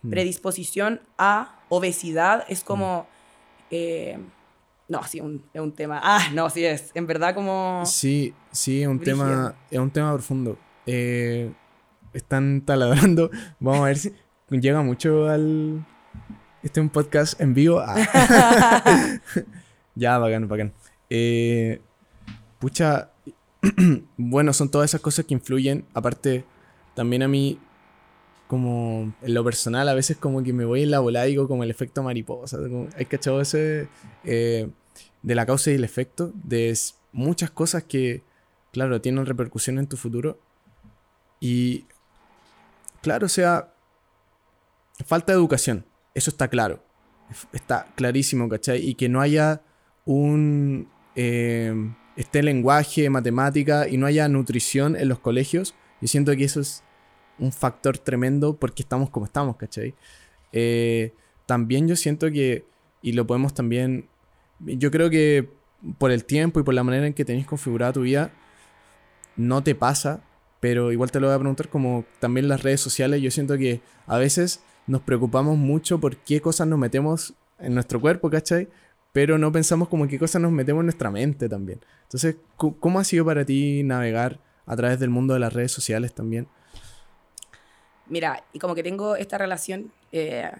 Mm. 0.02 0.10
predisposición 0.10 1.00
a 1.18 1.58
obesidad. 1.70 2.44
Es 2.48 2.62
como... 2.62 3.06
eh, 3.70 4.18
no, 4.88 5.02
sí, 5.04 5.20
un- 5.20 5.42
es 5.54 5.60
un 5.60 5.72
tema. 5.72 6.00
Ah, 6.02 6.28
no, 6.34 6.48
sí 6.50 6.64
es. 6.64 6.90
En 6.94 7.06
verdad 7.06 7.34
como... 7.34 7.82
Sí, 7.86 8.34
sí, 8.52 8.82
es 8.82 8.88
un 8.88 9.00
tema, 9.00 9.54
es 9.70 9.78
un 9.78 9.90
tema 9.90 10.12
profundo. 10.12 10.58
Eh, 10.86 11.50
están 12.12 12.60
taladrando. 12.60 13.30
Vamos 13.58 13.80
a 13.80 13.84
ver 13.86 13.98
si 13.98 14.12
llega 14.50 14.82
mucho 14.82 15.28
al. 15.28 15.84
Este 16.62 16.78
es 16.80 16.82
un 16.82 16.90
podcast 16.90 17.40
en 17.40 17.54
vivo. 17.54 17.80
Ah. 17.84 17.96
ya, 19.94 20.18
bacán, 20.18 20.46
bacán. 20.46 20.72
Eh, 21.10 21.80
pucha, 22.58 23.10
bueno, 24.16 24.52
son 24.52 24.70
todas 24.70 24.90
esas 24.90 25.00
cosas 25.00 25.24
que 25.24 25.34
influyen. 25.34 25.84
Aparte, 25.94 26.44
también 26.94 27.22
a 27.22 27.28
mí 27.28 27.58
como 28.46 29.12
en 29.22 29.34
lo 29.34 29.44
personal, 29.44 29.88
a 29.88 29.94
veces 29.94 30.16
como 30.16 30.42
que 30.42 30.52
me 30.52 30.64
voy 30.64 30.84
en 30.84 30.92
la 30.92 31.00
bola 31.00 31.24
digo 31.24 31.48
como 31.48 31.64
el 31.64 31.70
efecto 31.70 32.02
mariposa. 32.02 32.58
¿Hay 32.96 33.06
cachado 33.06 33.40
ese 33.40 33.88
eh, 34.24 34.70
de 35.22 35.34
la 35.34 35.46
causa 35.46 35.70
y 35.70 35.74
el 35.74 35.84
efecto? 35.84 36.32
De 36.34 36.76
muchas 37.12 37.50
cosas 37.50 37.84
que, 37.84 38.22
claro, 38.72 39.00
tienen 39.00 39.26
repercusión 39.26 39.78
en 39.78 39.88
tu 39.88 39.96
futuro. 39.96 40.38
Y, 41.40 41.86
claro, 43.02 43.26
o 43.26 43.28
sea, 43.28 43.72
falta 45.04 45.32
de 45.32 45.38
educación. 45.38 45.84
Eso 46.14 46.30
está 46.30 46.48
claro. 46.48 46.82
Está 47.52 47.86
clarísimo, 47.96 48.48
¿cachai? 48.48 48.88
Y 48.88 48.94
que 48.94 49.08
no 49.08 49.20
haya 49.20 49.62
un... 50.04 50.88
eh, 51.16 51.74
este 52.16 52.42
lenguaje, 52.42 53.10
matemática 53.10 53.88
y 53.88 53.96
no 53.96 54.06
haya 54.06 54.28
nutrición 54.28 54.96
en 54.96 55.08
los 55.08 55.18
colegios. 55.18 55.74
Yo 56.00 56.08
siento 56.08 56.34
que 56.36 56.44
eso 56.44 56.60
es 56.60 56.82
un 57.38 57.52
factor 57.52 57.98
tremendo 57.98 58.56
porque 58.56 58.82
estamos 58.82 59.10
como 59.10 59.26
estamos, 59.26 59.56
¿cachai? 59.56 59.94
Eh, 60.52 61.12
también 61.44 61.86
yo 61.88 61.96
siento 61.96 62.30
que, 62.30 62.64
y 63.02 63.12
lo 63.12 63.26
podemos 63.26 63.54
también, 63.54 64.08
yo 64.60 64.90
creo 64.90 65.10
que 65.10 65.50
por 65.98 66.10
el 66.10 66.24
tiempo 66.24 66.60
y 66.60 66.62
por 66.62 66.74
la 66.74 66.82
manera 66.82 67.06
en 67.06 67.14
que 67.14 67.24
tenéis 67.24 67.46
configurada 67.46 67.92
tu 67.92 68.02
vida, 68.02 68.32
no 69.36 69.62
te 69.62 69.74
pasa, 69.74 70.22
pero 70.60 70.92
igual 70.92 71.10
te 71.10 71.20
lo 71.20 71.26
voy 71.26 71.36
a 71.36 71.38
preguntar 71.38 71.68
como 71.68 72.04
también 72.18 72.48
las 72.48 72.62
redes 72.62 72.80
sociales, 72.80 73.20
yo 73.20 73.30
siento 73.30 73.58
que 73.58 73.82
a 74.06 74.18
veces 74.18 74.62
nos 74.86 75.02
preocupamos 75.02 75.58
mucho 75.58 76.00
por 76.00 76.16
qué 76.16 76.40
cosas 76.40 76.66
nos 76.66 76.78
metemos 76.78 77.34
en 77.58 77.74
nuestro 77.74 78.00
cuerpo, 78.00 78.30
¿cachai? 78.30 78.68
Pero 79.16 79.38
no 79.38 79.50
pensamos 79.50 79.88
como 79.88 80.06
qué 80.06 80.18
cosas 80.18 80.42
nos 80.42 80.52
metemos 80.52 80.82
en 80.82 80.86
nuestra 80.88 81.10
mente 81.10 81.48
también. 81.48 81.80
Entonces, 82.02 82.36
¿cómo 82.58 83.00
ha 83.00 83.04
sido 83.04 83.24
para 83.24 83.46
ti 83.46 83.82
navegar 83.82 84.40
a 84.66 84.76
través 84.76 85.00
del 85.00 85.08
mundo 85.08 85.32
de 85.32 85.40
las 85.40 85.54
redes 85.54 85.72
sociales 85.72 86.12
también? 86.12 86.48
Mira, 88.08 88.44
y 88.52 88.58
como 88.58 88.74
que 88.74 88.82
tengo 88.82 89.16
esta 89.16 89.38
relación 89.38 89.90
eh, 90.12 90.50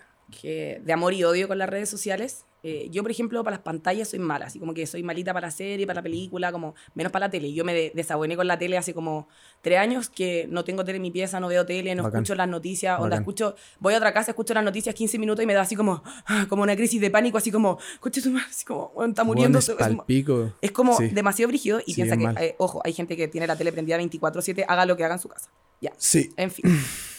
que, 0.40 0.80
de 0.82 0.92
amor 0.94 1.12
y 1.12 1.22
odio 1.24 1.48
con 1.48 1.58
las 1.58 1.68
redes 1.68 1.90
sociales. 1.90 2.46
Eh, 2.68 2.88
yo, 2.90 3.02
por 3.02 3.12
ejemplo, 3.12 3.44
para 3.44 3.56
las 3.58 3.62
pantallas 3.64 4.08
soy 4.08 4.18
mala, 4.18 4.46
así 4.46 4.58
como 4.58 4.74
que 4.74 4.84
soy 4.88 5.04
malita 5.04 5.32
para 5.32 5.46
la 5.46 5.50
serie, 5.52 5.86
para 5.86 5.98
la 5.98 6.02
película, 6.02 6.50
como 6.50 6.74
menos 6.94 7.12
para 7.12 7.26
la 7.26 7.30
tele. 7.30 7.52
Yo 7.52 7.64
me 7.64 7.72
de- 7.72 7.92
desabuené 7.94 8.34
con 8.36 8.48
la 8.48 8.58
tele 8.58 8.76
hace 8.76 8.92
como 8.92 9.28
tres 9.60 9.78
años 9.78 10.08
que 10.10 10.46
no 10.50 10.64
tengo 10.64 10.84
tele 10.84 10.96
en 10.96 11.02
mi 11.02 11.12
pieza, 11.12 11.38
no 11.38 11.46
veo 11.46 11.64
tele, 11.64 11.94
no 11.94 12.02
Bacán. 12.02 12.22
escucho 12.24 12.34
las 12.34 12.48
noticias, 12.48 12.98
onda, 12.98 13.18
escucho, 13.18 13.54
voy 13.78 13.94
a 13.94 13.98
otra 13.98 14.12
casa, 14.12 14.32
escucho 14.32 14.52
las 14.52 14.64
noticias 14.64 14.94
15 14.96 15.16
minutos 15.16 15.44
y 15.44 15.46
me 15.46 15.54
da 15.54 15.60
así 15.60 15.76
como, 15.76 16.02
ah, 16.26 16.46
como 16.48 16.64
una 16.64 16.74
crisis 16.74 17.00
de 17.00 17.08
pánico, 17.10 17.38
así 17.38 17.52
como, 17.52 17.78
escucha 17.94 18.20
tu 18.20 18.30
madre", 18.30 18.46
así 18.50 18.64
como, 18.64 18.90
"Weón, 18.96 19.10
está 19.10 19.22
muriendo. 19.22 19.58
Bueno, 19.60 19.60
es 19.60 19.68
es 19.68 19.86
como- 19.86 19.98
palpico. 19.98 20.52
es 20.60 20.72
como 20.72 20.96
Sí. 20.98 21.08
demasiado 21.08 21.48
brígido 21.50 21.78
y 21.86 21.94
Sí, 21.94 22.02
piensa 22.02 22.16
que, 22.16 22.44
eh, 22.44 22.54
ojo, 22.58 22.80
hay 22.84 22.92
gente 22.94 23.16
que 23.16 23.28
tiene 23.28 23.46
la 23.46 23.54
tele 23.54 23.70
prendida 23.70 23.96
24/7, 23.96 24.64
haga 24.66 24.86
lo 24.86 24.96
que 24.96 25.04
haga 25.04 25.14
en 25.14 25.20
su 25.20 25.28
casa. 25.28 25.50
Ya. 25.80 25.92
Sí. 25.98 26.30
En 26.36 26.50
fin. 26.50 26.64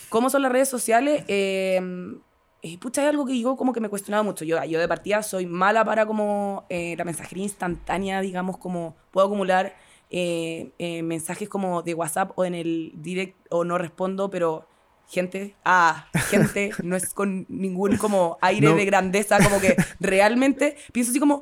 ¿Cómo 0.10 0.30
son 0.30 0.42
las 0.42 0.52
redes 0.52 0.68
sociales? 0.70 1.24
Eh, 1.28 1.80
eh, 2.74 2.78
pucha, 2.80 3.02
es 3.04 3.10
algo 3.10 3.26
que 3.26 3.40
yo 3.40 3.56
como 3.56 3.74
que 3.74 3.80
me 3.80 3.88
he 3.88 3.90
cuestionado 3.90 4.24
mucho. 4.24 4.46
Yo, 4.46 4.64
yo 4.66 4.80
de 4.80 4.88
partida 4.88 5.24
soy 5.24 5.46
mala 5.46 5.84
para 5.86 6.06
como 6.06 6.66
eh, 6.70 6.96
la 6.98 7.04
mensajería 7.06 7.44
instantánea, 7.44 8.22
digamos, 8.22 8.58
como 8.58 8.96
puedo 9.12 9.28
acumular 9.28 9.76
eh, 10.10 10.72
eh, 10.80 11.04
mensajes 11.04 11.50
como 11.50 11.82
de 11.82 11.94
WhatsApp 11.94 12.32
o 12.36 12.46
en 12.46 12.56
el 12.56 12.94
direct 12.96 13.36
o 13.50 13.64
no 13.66 13.78
respondo, 13.78 14.30
pero 14.30 14.66
gente, 15.10 15.56
ah, 15.64 16.08
gente, 16.30 16.72
no 16.84 16.98
es 16.98 17.14
con 17.14 17.46
ningún 17.48 17.96
como 17.96 18.38
aire 18.42 18.68
No. 18.68 18.76
de 18.76 18.84
grandeza, 18.84 19.38
como 19.42 19.62
que 19.62 19.78
realmente 20.02 20.76
pienso 20.92 21.12
así 21.12 21.20
como, 21.20 21.42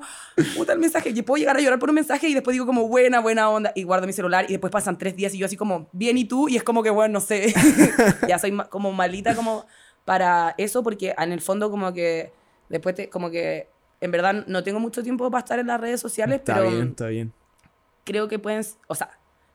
puta 0.56 0.74
el 0.74 0.80
mensaje, 0.80 1.10
y 1.10 1.22
puedo 1.24 1.40
llegar 1.40 1.58
a 1.58 1.62
llorar 1.62 1.80
por 1.80 1.90
un 1.90 1.96
mensaje 1.96 2.28
y 2.30 2.36
después 2.36 2.54
digo 2.54 2.68
como, 2.68 2.88
buena, 2.88 3.20
buena 3.22 3.50
onda, 3.50 3.72
y 3.76 3.82
guardo 3.82 4.06
mi 4.06 4.14
celular 4.14 4.46
y 4.48 4.54
después 4.54 4.72
pasan 4.72 5.00
tres 5.00 5.16
días 5.16 5.34
y 5.34 5.40
yo 5.40 5.48
así 5.48 5.58
como, 5.58 5.90
bien, 5.94 6.16
¿y 6.18 6.26
tú? 6.26 6.48
Y 6.48 6.58
es 6.58 6.64
como 6.64 6.84
que, 6.84 6.92
bueno, 6.92 7.14
no 7.14 7.20
sé, 7.22 7.54
ya 8.28 8.38
soy 8.38 8.56
como 8.70 8.92
malita 8.92 9.36
como 9.36 9.66
para 10.06 10.56
eso 10.58 10.84
porque 10.84 11.14
en 11.18 11.32
el 11.32 11.42
fondo 11.42 11.70
como 11.70 11.92
que 11.94 12.32
después 12.70 12.96
te, 12.96 13.10
como 13.10 13.30
que 13.30 13.68
en 14.02 14.12
verdad 14.12 14.46
no 14.48 14.64
tengo 14.64 14.80
mucho 14.80 15.04
tiempo 15.04 15.30
para 15.32 15.40
estar 15.40 15.60
en 15.60 15.68
las 15.68 15.82
redes 15.82 16.00
sociales, 16.00 16.38
Está 16.40 16.56
pero 16.56 16.70
bien, 16.70 16.88
está 16.90 17.08
bien. 17.08 17.34
creo 18.04 18.28
que 18.28 18.38
pueden, 18.40 18.64
o 18.88 18.96
sea, 18.96 19.10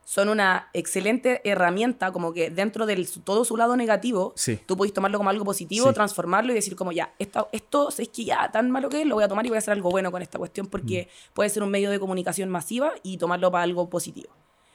son 0.04 0.28
una 0.28 0.68
excelente 0.72 1.40
herramienta 1.48 2.10
como 2.10 2.32
que 2.32 2.50
dentro 2.50 2.84
de 2.84 3.06
todo 3.22 3.44
su 3.44 3.56
lado 3.56 3.76
negativo, 3.76 4.32
Sí. 4.34 4.58
tú 4.66 4.76
podés 4.76 4.92
tomarlo 4.92 5.18
como 5.18 5.30
algo 5.30 5.44
positivo, 5.44 5.86
Sí. 5.88 5.94
transformarlo 5.94 6.50
y 6.50 6.56
decir 6.56 6.74
como 6.74 6.90
ya, 6.90 7.14
esto, 7.20 7.48
esto 7.52 7.90
es 7.96 8.08
que 8.08 8.24
ya 8.24 8.50
tan 8.50 8.72
malo 8.72 8.88
que 8.88 9.02
es, 9.02 9.06
lo 9.06 9.14
voy 9.14 9.22
a 9.22 9.28
tomar 9.28 9.46
y 9.46 9.50
voy 9.50 9.56
a 9.56 9.58
hacer 9.60 9.72
algo 9.72 9.90
bueno 9.90 10.10
con 10.10 10.20
esta 10.20 10.36
cuestión 10.38 10.66
porque 10.66 11.06
Mm. 11.08 11.34
puede 11.34 11.50
ser 11.50 11.62
un 11.62 11.70
medio 11.70 11.90
de 11.90 12.00
comunicación 12.00 12.48
masiva 12.48 12.92
y 13.04 13.18
tomarlo 13.18 13.52
para 13.52 13.62
algo 13.62 13.88
positivo. 13.88 14.30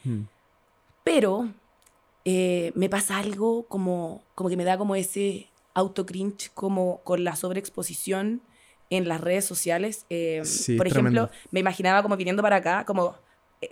Hmm. 0.05 0.21
Pero 1.03 1.49
eh, 2.23 2.71
me 2.76 2.89
pasa 2.89 3.17
algo 3.17 3.63
como, 3.67 4.23
como 4.36 4.49
que 4.49 4.55
me 4.57 4.63
da 4.63 4.78
como 4.78 4.95
ese 4.95 5.49
auto 5.76 6.05
cringe 6.07 6.49
como 6.55 7.01
con 7.03 7.23
la 7.23 7.36
sobreexposición 7.36 8.41
en 8.89 9.07
las 9.07 9.21
redes 9.21 9.45
sociales. 9.45 10.05
Eh, 10.09 10.41
Sí, 10.43 10.76
por 10.78 10.88
tremendo. 10.89 11.23
ejemplo, 11.26 11.39
me 11.51 11.59
imaginaba 11.59 12.01
como 12.01 12.17
viniendo 12.17 12.41
para 12.41 12.55
acá, 12.57 12.86
como 12.86 13.15
eh, 13.61 13.69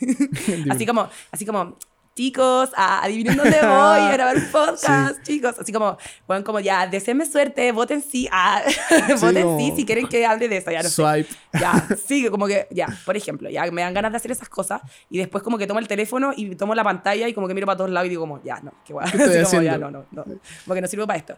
así 0.70 0.84
como, 0.86 1.08
así 1.30 1.46
como, 1.46 1.76
chicos, 2.14 2.70
ah, 2.76 3.00
adivinen 3.02 3.36
dónde 3.36 3.58
voy 3.62 4.00
a 4.00 4.10
grabar 4.12 4.36
un 4.36 4.46
podcast, 4.46 5.22
chicos. 5.22 5.56
Así 5.58 5.72
como, 5.72 5.96
bueno, 6.26 6.44
como 6.44 6.60
ya, 6.60 6.86
deseenme 6.86 7.26
suerte, 7.26 7.72
voten 7.72 8.02
sí, 8.02 8.28
ah, 8.30 8.62
voten 9.20 9.42
como- 9.42 9.58
sí 9.58 9.72
si 9.76 9.84
quieren 9.84 10.06
que 10.06 10.24
hable 10.24 10.48
de 10.48 10.58
eso, 10.58 10.70
ya 10.70 10.82
no 10.82 10.88
sé. 10.88 10.94
Swipe. 10.94 11.28
Ya, 11.60 11.86
sí, 12.06 12.28
como 12.30 12.46
que, 12.46 12.66
ya, 12.70 12.86
por 13.04 13.16
ejemplo, 13.16 13.50
ya 13.50 13.68
me 13.70 13.82
dan 13.82 13.94
ganas 13.94 14.12
de 14.12 14.16
hacer 14.16 14.30
esas 14.30 14.48
cosas 14.48 14.80
y 15.10 15.18
después 15.18 15.42
como 15.42 15.58
que 15.58 15.66
tomo 15.66 15.80
el 15.80 15.88
teléfono 15.88 16.32
y 16.36 16.54
tomo 16.54 16.74
la 16.74 16.84
pantalla 16.84 17.26
y 17.28 17.34
como 17.34 17.48
que 17.48 17.54
miro 17.54 17.66
para 17.66 17.76
todos 17.78 17.90
lados 17.90 18.06
y 18.06 18.10
digo 18.10 18.22
como, 18.22 18.42
ya, 18.42 18.60
no, 18.60 18.72
qué 18.84 18.92
guay. 18.92 19.10
¿Qué 19.10 19.16
estoy 19.18 19.36
Así 19.38 19.56
como, 19.56 19.62
ya, 19.62 19.78
no, 19.78 19.90
no, 19.90 20.04
no, 20.12 20.24
porque 20.66 20.80
no 20.80 20.86
sirvo 20.86 21.06
para 21.06 21.18
esto. 21.18 21.36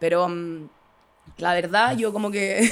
Pero 0.00 0.28
mm, 0.28 0.68
la 1.38 1.54
verdad, 1.54 1.96
yo 1.96 2.12
como 2.12 2.30
que 2.30 2.68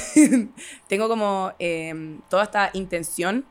tengo 0.89 1.09
como 1.09 1.53
eh, 1.59 2.19
toda 2.29 2.43
esta 2.43 2.71
intención, 2.73 3.45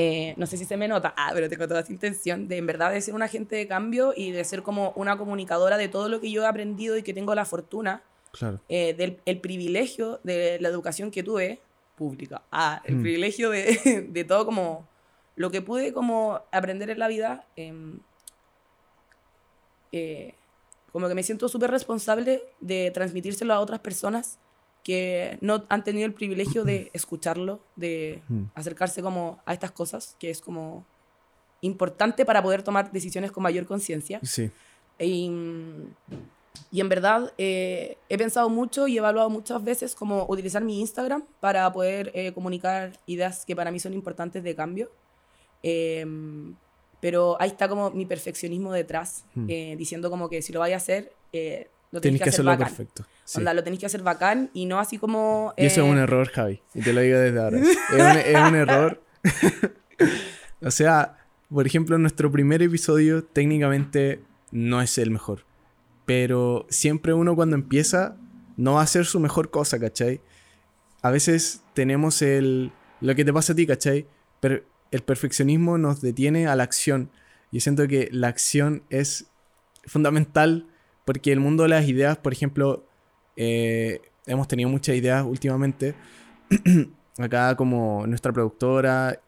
eh, 0.00 0.34
no 0.36 0.46
sé 0.46 0.56
si 0.56 0.64
se 0.64 0.76
me 0.76 0.86
nota, 0.86 1.12
ah, 1.16 1.30
pero 1.34 1.48
tengo 1.48 1.66
toda 1.66 1.80
esta 1.80 1.92
intención 1.92 2.46
de 2.46 2.56
en 2.58 2.66
verdad 2.66 2.92
de 2.92 3.00
ser 3.00 3.14
un 3.14 3.22
agente 3.22 3.56
de 3.56 3.66
cambio 3.66 4.12
y 4.16 4.30
de 4.30 4.44
ser 4.44 4.62
como 4.62 4.92
una 4.94 5.16
comunicadora 5.18 5.76
de 5.76 5.88
todo 5.88 6.08
lo 6.08 6.20
que 6.20 6.30
yo 6.30 6.42
he 6.42 6.46
aprendido 6.46 6.96
y 6.96 7.02
que 7.02 7.12
tengo 7.14 7.34
la 7.34 7.44
fortuna 7.44 8.02
Claro. 8.30 8.60
eh, 8.68 8.94
del 8.94 9.20
el 9.24 9.40
privilegio 9.40 10.20
de 10.22 10.58
la 10.60 10.68
educación 10.68 11.10
que 11.10 11.22
tuve 11.24 11.58
pública, 11.96 12.42
ah, 12.52 12.80
el 12.84 12.96
Mm. 12.96 13.02
privilegio 13.02 13.50
de, 13.50 13.62
de 14.16 14.24
todo 14.24 14.44
como 14.44 14.86
lo 15.34 15.50
que 15.50 15.62
pude 15.62 15.92
como 15.92 16.42
aprender 16.52 16.90
en 16.90 16.98
la 17.00 17.08
vida, 17.08 17.46
em, 17.56 17.98
eh, 19.92 20.34
como 20.92 21.08
que 21.08 21.14
me 21.14 21.22
siento 21.22 21.48
súper 21.48 21.70
responsable 21.70 22.42
de 22.60 22.90
transmitírselo 22.92 23.52
a 23.54 23.60
otras 23.60 23.80
personas 23.80 24.38
que 24.88 25.36
no 25.42 25.66
han 25.68 25.84
tenido 25.84 26.06
el 26.06 26.14
privilegio 26.14 26.64
de 26.64 26.90
escucharlo, 26.94 27.60
de 27.76 28.22
Mm. 28.30 28.44
acercarse 28.54 29.02
como 29.02 29.38
a 29.44 29.52
estas 29.52 29.70
cosas, 29.70 30.16
que 30.18 30.30
es 30.30 30.40
como 30.40 30.86
importante 31.60 32.24
para 32.24 32.42
poder 32.42 32.62
tomar 32.62 32.90
decisiones 32.90 33.30
con 33.30 33.42
mayor 33.42 33.66
conciencia. 33.66 34.18
Sí. 34.22 34.50
Y, 34.98 35.30
y 36.70 36.80
en 36.80 36.88
verdad 36.88 37.34
eh, 37.36 37.98
he 38.08 38.16
pensado 38.16 38.48
mucho 38.48 38.88
y 38.88 38.94
he 38.94 38.98
evaluado 38.98 39.28
muchas 39.28 39.62
veces 39.62 39.94
cómo 39.94 40.24
utilizar 40.26 40.62
mi 40.64 40.80
Instagram 40.80 41.22
para 41.40 41.70
poder 41.70 42.10
eh, 42.14 42.32
comunicar 42.32 42.98
ideas 43.04 43.44
que 43.44 43.54
para 43.54 43.70
mí 43.70 43.78
son 43.80 43.92
importantes 43.92 44.42
de 44.42 44.54
cambio. 44.54 44.90
Em, 45.62 46.54
pero 47.00 47.36
ahí 47.40 47.50
está 47.50 47.68
como 47.68 47.90
mi 47.90 48.06
perfeccionismo 48.06 48.72
detrás, 48.72 49.24
Hmm. 49.34 49.46
eh, 49.50 49.74
diciendo 49.76 50.08
como 50.10 50.30
que 50.30 50.40
si 50.40 50.52
lo 50.54 50.60
vais 50.60 50.72
a 50.72 50.78
hacer, 50.78 51.12
eh, 51.32 51.68
lo 51.90 52.00
tenéis 52.00 52.20
que 52.20 52.24
que 52.24 52.30
hacer 52.30 52.40
hacerlo 52.40 52.50
bacán. 52.52 52.68
perfecto. 52.68 53.06
Sí. 53.24 53.38
Onda, 53.38 53.54
lo 53.54 53.64
tenéis 53.64 53.80
que 53.80 53.86
hacer 53.86 54.02
bacán 54.02 54.50
y 54.52 54.66
no 54.66 54.78
así 54.78 54.98
como... 54.98 55.54
Y 55.56 55.66
eso 55.66 55.80
es 55.80 55.86
eh, 55.86 55.90
un 55.90 55.98
error, 55.98 56.28
Javi. 56.28 56.62
Y 56.74 56.82
te 56.82 56.92
lo 56.92 57.00
digo 57.00 57.18
desde 57.18 57.40
ahora. 57.40 57.58
Es 57.60 57.92
un, 57.92 58.18
es 58.18 58.48
un 58.48 58.54
error. 58.54 59.02
o 60.62 60.70
sea, 60.70 61.16
por 61.48 61.66
ejemplo, 61.66 61.96
nuestro 61.98 62.30
primer 62.30 62.62
episodio 62.62 63.24
técnicamente 63.24 64.20
no 64.50 64.82
es 64.82 64.98
el 64.98 65.10
mejor. 65.10 65.44
Pero 66.04 66.66
siempre 66.68 67.14
uno 67.14 67.34
cuando 67.34 67.56
empieza 67.56 68.16
no 68.56 68.74
va 68.74 68.80
a 68.80 68.84
hacer 68.84 69.06
su 69.06 69.20
mejor 69.20 69.50
cosa, 69.50 69.78
¿cachai? 69.78 70.20
A 71.02 71.10
veces 71.10 71.62
tenemos 71.74 72.22
el... 72.22 72.72
Lo 73.00 73.14
que 73.14 73.24
te 73.24 73.32
pasa 73.32 73.52
a 73.52 73.56
ti, 73.56 73.66
¿cachai? 73.66 74.06
Pero 74.40 74.62
el 74.90 75.02
perfeccionismo 75.02 75.78
nos 75.78 76.00
detiene 76.00 76.46
a 76.48 76.56
la 76.56 76.64
acción. 76.64 77.10
Yo 77.52 77.60
siento 77.60 77.86
que 77.88 78.08
la 78.12 78.28
acción 78.28 78.82
es 78.90 79.26
fundamental 79.86 80.66
porque 81.08 81.32
el 81.32 81.40
mundo 81.40 81.62
de 81.62 81.70
las 81.70 81.88
ideas, 81.88 82.18
por 82.18 82.34
ejemplo, 82.34 82.86
eh, 83.34 84.02
hemos 84.26 84.46
tenido 84.46 84.68
muchas 84.68 84.94
ideas 84.94 85.24
últimamente. 85.24 85.94
Acá 87.18 87.56
como 87.56 88.06
nuestra 88.06 88.30
productora. 88.30 89.18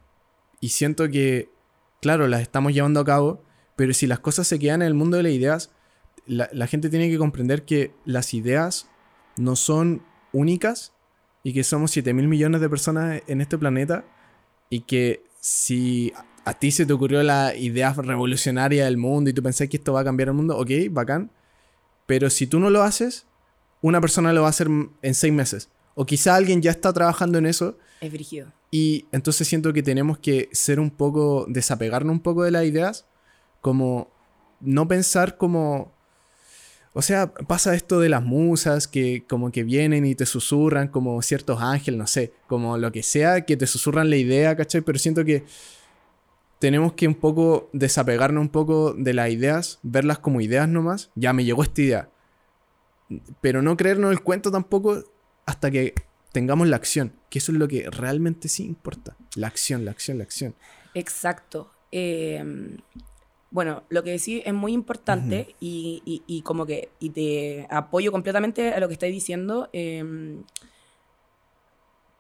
Y 0.61 0.69
siento 0.69 1.09
que, 1.09 1.49
claro, 2.03 2.29
las 2.29 2.43
estamos 2.43 2.75
llevando 2.75 3.01
a 3.01 3.07
cabo. 3.07 3.43
Pero 3.77 3.95
si 3.95 4.07
las 4.07 4.21
cosas 4.21 4.47
se 4.47 4.59
quedan 4.59 4.83
en 4.83 4.89
el 4.89 4.95
mundo 4.95 5.17
de 5.17 5.23
las 5.23 5.33
ideas, 5.33 5.71
la, 6.27 6.51
la 6.53 6.67
gente 6.67 6.91
tiene 6.91 7.09
que 7.09 7.17
comprender 7.17 7.65
que 7.65 7.95
las 8.05 8.35
ideas 8.35 8.91
no 9.39 9.57
son 9.57 10.03
únicas. 10.35 10.93
Y 11.43 11.55
que 11.55 11.65
somos 11.65 11.93
7 11.93 12.13
mil 12.13 12.29
millones 12.29 12.61
de 12.61 12.69
personas 12.69 13.23
en 13.27 13.41
este 13.41 13.57
planeta. 13.57 14.05
Y 14.69 14.81
que 14.81 15.25
si 15.41 16.13
a 16.45 16.53
ti 16.53 16.73
se 16.73 16.85
te 16.85 16.93
ocurrió 16.93 17.23
la 17.23 17.55
idea 17.57 17.95
revolucionaria 17.95 18.85
del 18.85 18.99
mundo 18.99 19.31
y 19.31 19.33
tú 19.33 19.43
pensás 19.43 19.67
que 19.71 19.79
esto 19.79 19.95
va 19.95 20.01
a 20.01 20.05
cambiar 20.05 20.29
el 20.29 20.35
mundo, 20.35 20.59
ok, 20.59 20.71
bacán 20.91 21.31
Pero 22.11 22.29
si 22.29 22.49
tú 22.49 22.59
no 22.59 22.71
lo 22.71 22.83
haces, 22.83 23.29
una 23.83 24.01
persona 24.01 24.33
lo 24.33 24.41
va 24.41 24.49
a 24.49 24.51
hacer 24.51 24.67
en 24.67 25.15
seis 25.15 25.33
meses. 25.33 25.69
O 25.95 26.05
quizá 26.05 26.35
alguien 26.35 26.61
ya 26.61 26.73
está 26.73 26.93
trabajando 26.93 27.39
en 27.39 27.47
eso. 27.47 27.79
Es 28.01 28.11
brígido. 28.11 28.53
Y 28.73 29.07
entonces 29.13 29.47
siento 29.47 29.73
que 29.73 29.85
tenemos 29.85 30.19
que 30.19 30.49
ser 30.51 30.81
un 30.81 30.91
poco, 30.91 31.47
desapegarnos 31.49 32.13
un 32.13 32.19
poco 32.19 32.43
de 32.43 32.51
las 32.51 32.65
ideas, 32.65 33.07
como 33.61 34.11
no 34.59 34.89
pensar 34.89 35.37
como... 35.37 35.95
O 36.95 37.01
sea, 37.01 37.33
pasa 37.33 37.77
esto 37.77 38.01
de 38.01 38.09
las 38.09 38.25
musas 38.25 38.89
que 38.89 39.25
como 39.29 39.53
que 39.53 39.63
vienen 39.63 40.05
y 40.05 40.17
te 40.17 40.27
susurran 40.27 40.89
como 40.89 41.23
ciertos 41.23 41.63
ángeles, 41.63 41.97
no 41.97 42.09
sé, 42.09 42.33
como 42.49 42.77
lo 42.77 42.91
que 42.91 43.05
sea, 43.05 43.47
que 43.47 43.57
te 43.57 43.69
susurran 43.69 44.11
la 44.11 44.17
idea, 44.17 44.57
¿cachai? 44.57 44.81
Pero 44.81 44.99
siento 44.99 45.25
que 45.25 45.45
tenemos 46.61 46.93
que 46.93 47.09
un 47.09 47.15
poco 47.15 47.71
desapegarnos 47.73 48.43
un 48.43 48.51
poco 48.51 48.93
de 48.93 49.15
las 49.15 49.31
ideas, 49.31 49.81
verlas 49.83 50.19
como 50.19 50.43
ideas 50.43 50.69
nomás. 50.69 51.11
Ya 51.15 51.33
me 51.33 51.45
llegó 51.45 51.63
esta 51.63 51.81
idea. 51.81 52.11
Pero 53.41 53.63
no 53.63 53.77
creernos 53.79 54.13
el 54.13 54.23
cuento 54.23 54.53
tampoco 54.53 55.03
hasta 55.47 55.71
que 55.71 55.95
tengamos 56.33 56.69
la 56.69 56.77
acción, 56.77 57.15
que 57.31 57.39
eso 57.39 57.51
es 57.51 57.59
lo 57.59 57.67
que 57.67 57.89
realmente 57.91 58.49
sí 58.49 58.65
importa. 58.65 59.17
La 59.37 59.47
acción, 59.47 59.87
la 59.87 59.91
acción, 59.91 60.19
la 60.19 60.25
acción. 60.25 60.55
Exacto. 60.93 61.71
Em, 61.91 62.77
bueno, 63.51 63.83
lo 63.89 64.05
que 64.05 64.11
decís 64.11 64.43
es 64.45 64.53
muy 64.53 64.75
importante 64.75 65.57
y, 65.61 66.43
como 66.45 66.67
que 66.67 66.91
y 67.01 67.09
te 67.09 67.67
apoyo 67.71 68.13
completamente 68.13 68.75
a 68.75 68.81
lo 68.81 68.87
que 68.87 68.95
estáis 68.95 69.15
diciendo. 69.15 69.71
Em, 69.73 70.45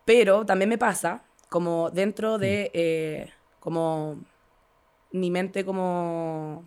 pero 0.06 0.46
también 0.46 0.70
me 0.70 0.78
pasa, 0.78 1.24
como 1.50 1.90
dentro 1.90 2.38
de, 2.38 2.70
eh, 2.72 3.30
como 3.60 4.18
mi 5.12 5.30
mente 5.30 5.64
como... 5.64 6.64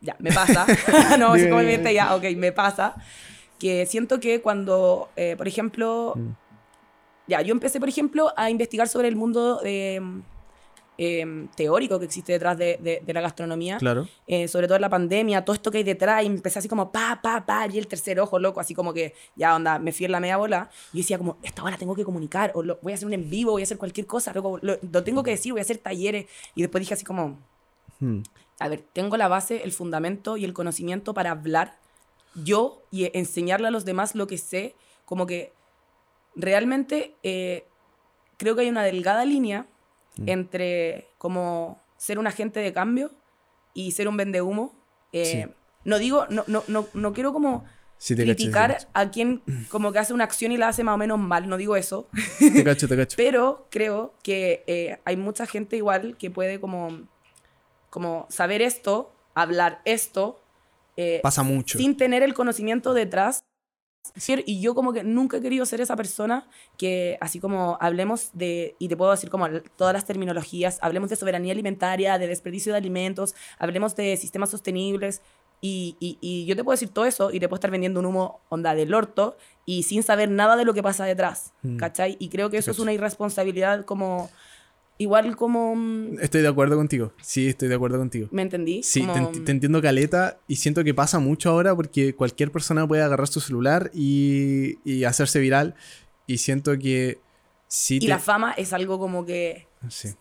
Ya, 0.00 0.16
me 0.18 0.30
pasa. 0.30 0.66
no, 1.18 1.32
así 1.32 1.48
como 1.48 1.60
mi 1.60 1.66
mente 1.66 1.92
ya, 1.92 2.14
ok, 2.14 2.24
me 2.36 2.52
pasa 2.52 2.94
que 3.58 3.86
siento 3.86 4.20
que 4.20 4.40
cuando, 4.40 5.08
eh, 5.16 5.34
por 5.36 5.48
ejemplo, 5.48 6.14
mm. 6.16 6.30
ya, 7.28 7.40
yo 7.42 7.52
empecé, 7.52 7.80
por 7.80 7.88
ejemplo, 7.88 8.32
a 8.36 8.50
investigar 8.50 8.88
sobre 8.88 9.08
el 9.08 9.16
mundo 9.16 9.60
em, 9.64 10.22
em, 10.98 11.48
teórico 11.48 11.98
que 11.98 12.06
existe 12.06 12.32
detrás 12.32 12.56
de, 12.56 13.02
de, 13.04 13.12
la 13.12 13.20
gastronomía, 13.20 13.78
claro. 13.78 14.08
Eh, 14.26 14.48
sobre 14.48 14.66
todo 14.66 14.76
en 14.76 14.82
la 14.82 14.88
pandemia, 14.88 15.44
todo 15.44 15.54
esto 15.54 15.70
que 15.70 15.78
hay 15.78 15.84
detrás, 15.84 16.22
y 16.22 16.26
empecé 16.26 16.58
así 16.58 16.68
como 16.68 16.92
pa, 16.92 17.20
pa, 17.22 17.44
pa, 17.44 17.66
y 17.66 17.78
el 17.78 17.86
tercer 17.86 18.20
ojo, 18.20 18.38
loco, 18.38 18.60
así 18.60 18.74
como 18.74 18.92
que 18.92 19.14
ya 19.34 19.54
onda, 19.54 19.78
me 19.78 19.92
fui 19.92 20.06
en 20.06 20.12
la 20.12 20.20
media 20.20 20.36
bola, 20.36 20.70
y 20.92 20.98
decía 20.98 21.18
como, 21.18 21.38
esta 21.42 21.62
hora 21.62 21.76
tengo 21.76 21.94
que 21.94 22.04
comunicar, 22.04 22.52
o 22.54 22.62
lo, 22.62 22.78
voy 22.82 22.92
a 22.92 22.94
hacer 22.94 23.06
un 23.06 23.14
en 23.14 23.28
vivo, 23.28 23.52
voy 23.52 23.62
a 23.62 23.64
hacer 23.64 23.78
cualquier 23.78 24.06
cosa, 24.06 24.32
loco, 24.32 24.58
lo, 24.62 24.78
tengo 25.04 25.22
que 25.22 25.30
decir, 25.32 25.52
voy 25.52 25.60
a 25.60 25.62
hacer 25.62 25.78
talleres, 25.78 26.26
y 26.54 26.62
después 26.62 26.80
dije 26.80 26.94
así 26.94 27.04
como, 27.04 27.38
hmm. 28.00 28.20
a 28.60 28.68
ver, 28.68 28.84
tengo 28.92 29.16
la 29.16 29.28
base, 29.28 29.64
el 29.64 29.72
fundamento 29.72 30.36
y 30.36 30.44
el 30.44 30.52
conocimiento 30.52 31.14
para 31.14 31.30
hablar 31.30 31.78
yo 32.34 32.82
y 32.90 33.10
enseñarle 33.16 33.68
a 33.68 33.70
los 33.70 33.84
demás 33.84 34.14
lo 34.14 34.26
que 34.26 34.38
sé, 34.38 34.74
como 35.04 35.26
que 35.26 35.52
realmente 36.34 37.16
eh, 37.22 37.66
creo 38.36 38.54
que 38.54 38.62
hay 38.62 38.68
una 38.68 38.82
delgada 38.82 39.24
línea 39.24 39.66
mm. 40.18 40.28
entre 40.28 41.08
como 41.18 41.82
ser 41.96 42.18
un 42.18 42.26
agente 42.26 42.60
de 42.60 42.72
cambio 42.72 43.12
y 43.74 43.92
ser 43.92 44.08
un 44.08 44.16
vendehumo. 44.16 44.74
Eh, 45.12 45.48
no 45.84 45.98
digo, 45.98 46.26
no, 46.30 46.44
no, 46.46 46.64
no, 46.68 46.86
no 46.92 47.12
quiero 47.12 47.32
como 47.32 47.64
criticar 47.98 48.88
a 48.92 49.10
quien 49.10 49.42
como 49.70 49.92
que 49.92 49.98
hace 49.98 50.12
una 50.12 50.24
acción 50.24 50.52
y 50.52 50.56
la 50.56 50.68
hace 50.68 50.84
más 50.84 50.94
o 50.94 50.98
menos 50.98 51.18
mal, 51.18 51.48
no 51.48 51.56
digo 51.56 51.76
eso. 51.76 52.08
Te 52.38 52.64
cacho, 52.64 52.88
te 52.88 52.96
cacho. 52.96 53.16
Pero 53.16 53.66
creo 53.70 54.14
que 54.22 54.64
eh, 54.66 54.98
hay 55.04 55.16
mucha 55.16 55.46
gente 55.46 55.76
igual 55.76 56.16
que 56.18 56.30
puede 56.30 56.60
como, 56.60 57.08
como 57.90 58.26
saber 58.28 58.62
esto, 58.62 59.14
hablar 59.34 59.80
esto, 59.84 60.42
eh, 60.96 61.20
Pasa 61.22 61.42
mucho. 61.42 61.78
Sin 61.78 61.96
tener 61.96 62.22
el 62.22 62.34
conocimiento 62.34 62.94
detrás. 62.94 63.44
Y 64.46 64.60
yo 64.60 64.74
como 64.74 64.92
que 64.92 65.04
nunca 65.04 65.36
he 65.36 65.40
querido 65.40 65.66
ser 65.66 65.80
esa 65.80 65.96
persona 65.96 66.48
que 66.76 67.18
así 67.20 67.40
como 67.40 67.78
hablemos 67.80 68.30
de, 68.32 68.76
y 68.78 68.88
te 68.88 68.96
puedo 68.96 69.10
decir 69.10 69.30
como 69.30 69.48
todas 69.76 69.92
las 69.94 70.04
terminologías, 70.04 70.78
hablemos 70.82 71.10
de 71.10 71.16
soberanía 71.16 71.52
alimentaria, 71.52 72.18
de 72.18 72.26
desperdicio 72.26 72.72
de 72.72 72.78
alimentos, 72.78 73.34
hablemos 73.58 73.96
de 73.96 74.16
sistemas 74.16 74.50
sostenibles, 74.50 75.22
y, 75.60 75.96
y, 76.00 76.44
yo 76.44 76.54
te 76.54 76.62
puedo 76.62 76.74
decir 76.74 76.90
todo 76.90 77.06
eso 77.06 77.30
y 77.32 77.40
te 77.40 77.48
puedo 77.48 77.56
estar 77.56 77.70
vendiendo 77.70 78.00
un 78.00 78.06
humo 78.06 78.40
onda 78.50 78.74
del 78.74 78.92
orto 78.92 79.36
y 79.64 79.84
sin 79.84 80.02
saber 80.02 80.30
nada 80.30 80.54
de 80.54 80.64
lo 80.64 80.74
que 80.74 80.82
pasa 80.82 81.06
detrás, 81.06 81.54
mm. 81.62 81.78
¿cachai? 81.78 82.16
Y 82.20 82.28
creo 82.28 82.50
que 82.50 82.58
eso 82.58 82.70
es 82.70 82.78
una 82.78 82.92
irresponsabilidad 82.92 83.84
como 83.84 84.30
Igual 84.98 85.36
como... 85.36 85.74
Mm, 85.76 86.20
estoy 86.20 86.42
de 86.42 86.48
acuerdo 86.48 86.76
contigo. 86.76 87.12
Sí, 87.20 87.48
estoy 87.48 87.68
de 87.68 87.74
acuerdo 87.74 87.98
contigo. 87.98 88.28
¿Me 88.30 88.42
entendí? 88.42 88.82
Sí, 88.82 89.06
te, 89.44 89.52
entiendo 89.52 89.82
caleta 89.82 90.38
y 90.48 90.56
siento 90.56 90.84
que 90.84 90.94
pasa 90.94 91.18
mucho 91.18 91.50
ahora 91.50 91.74
porque 91.76 92.14
cualquier 92.14 92.50
persona 92.50 92.86
puede 92.86 93.02
agarrar 93.02 93.28
su 93.28 93.40
celular 93.40 93.90
y, 93.92 94.78
y 94.84 95.04
hacerse 95.04 95.38
viral 95.38 95.74
y 96.26 96.38
siento 96.38 96.78
que... 96.78 97.18
Sí 97.68 97.98
y 98.00 98.06
la 98.06 98.20
fama 98.20 98.52
es 98.52 98.72
algo 98.72 98.98
como 98.98 99.26
que... 99.26 99.66
Sí. 99.88 100.14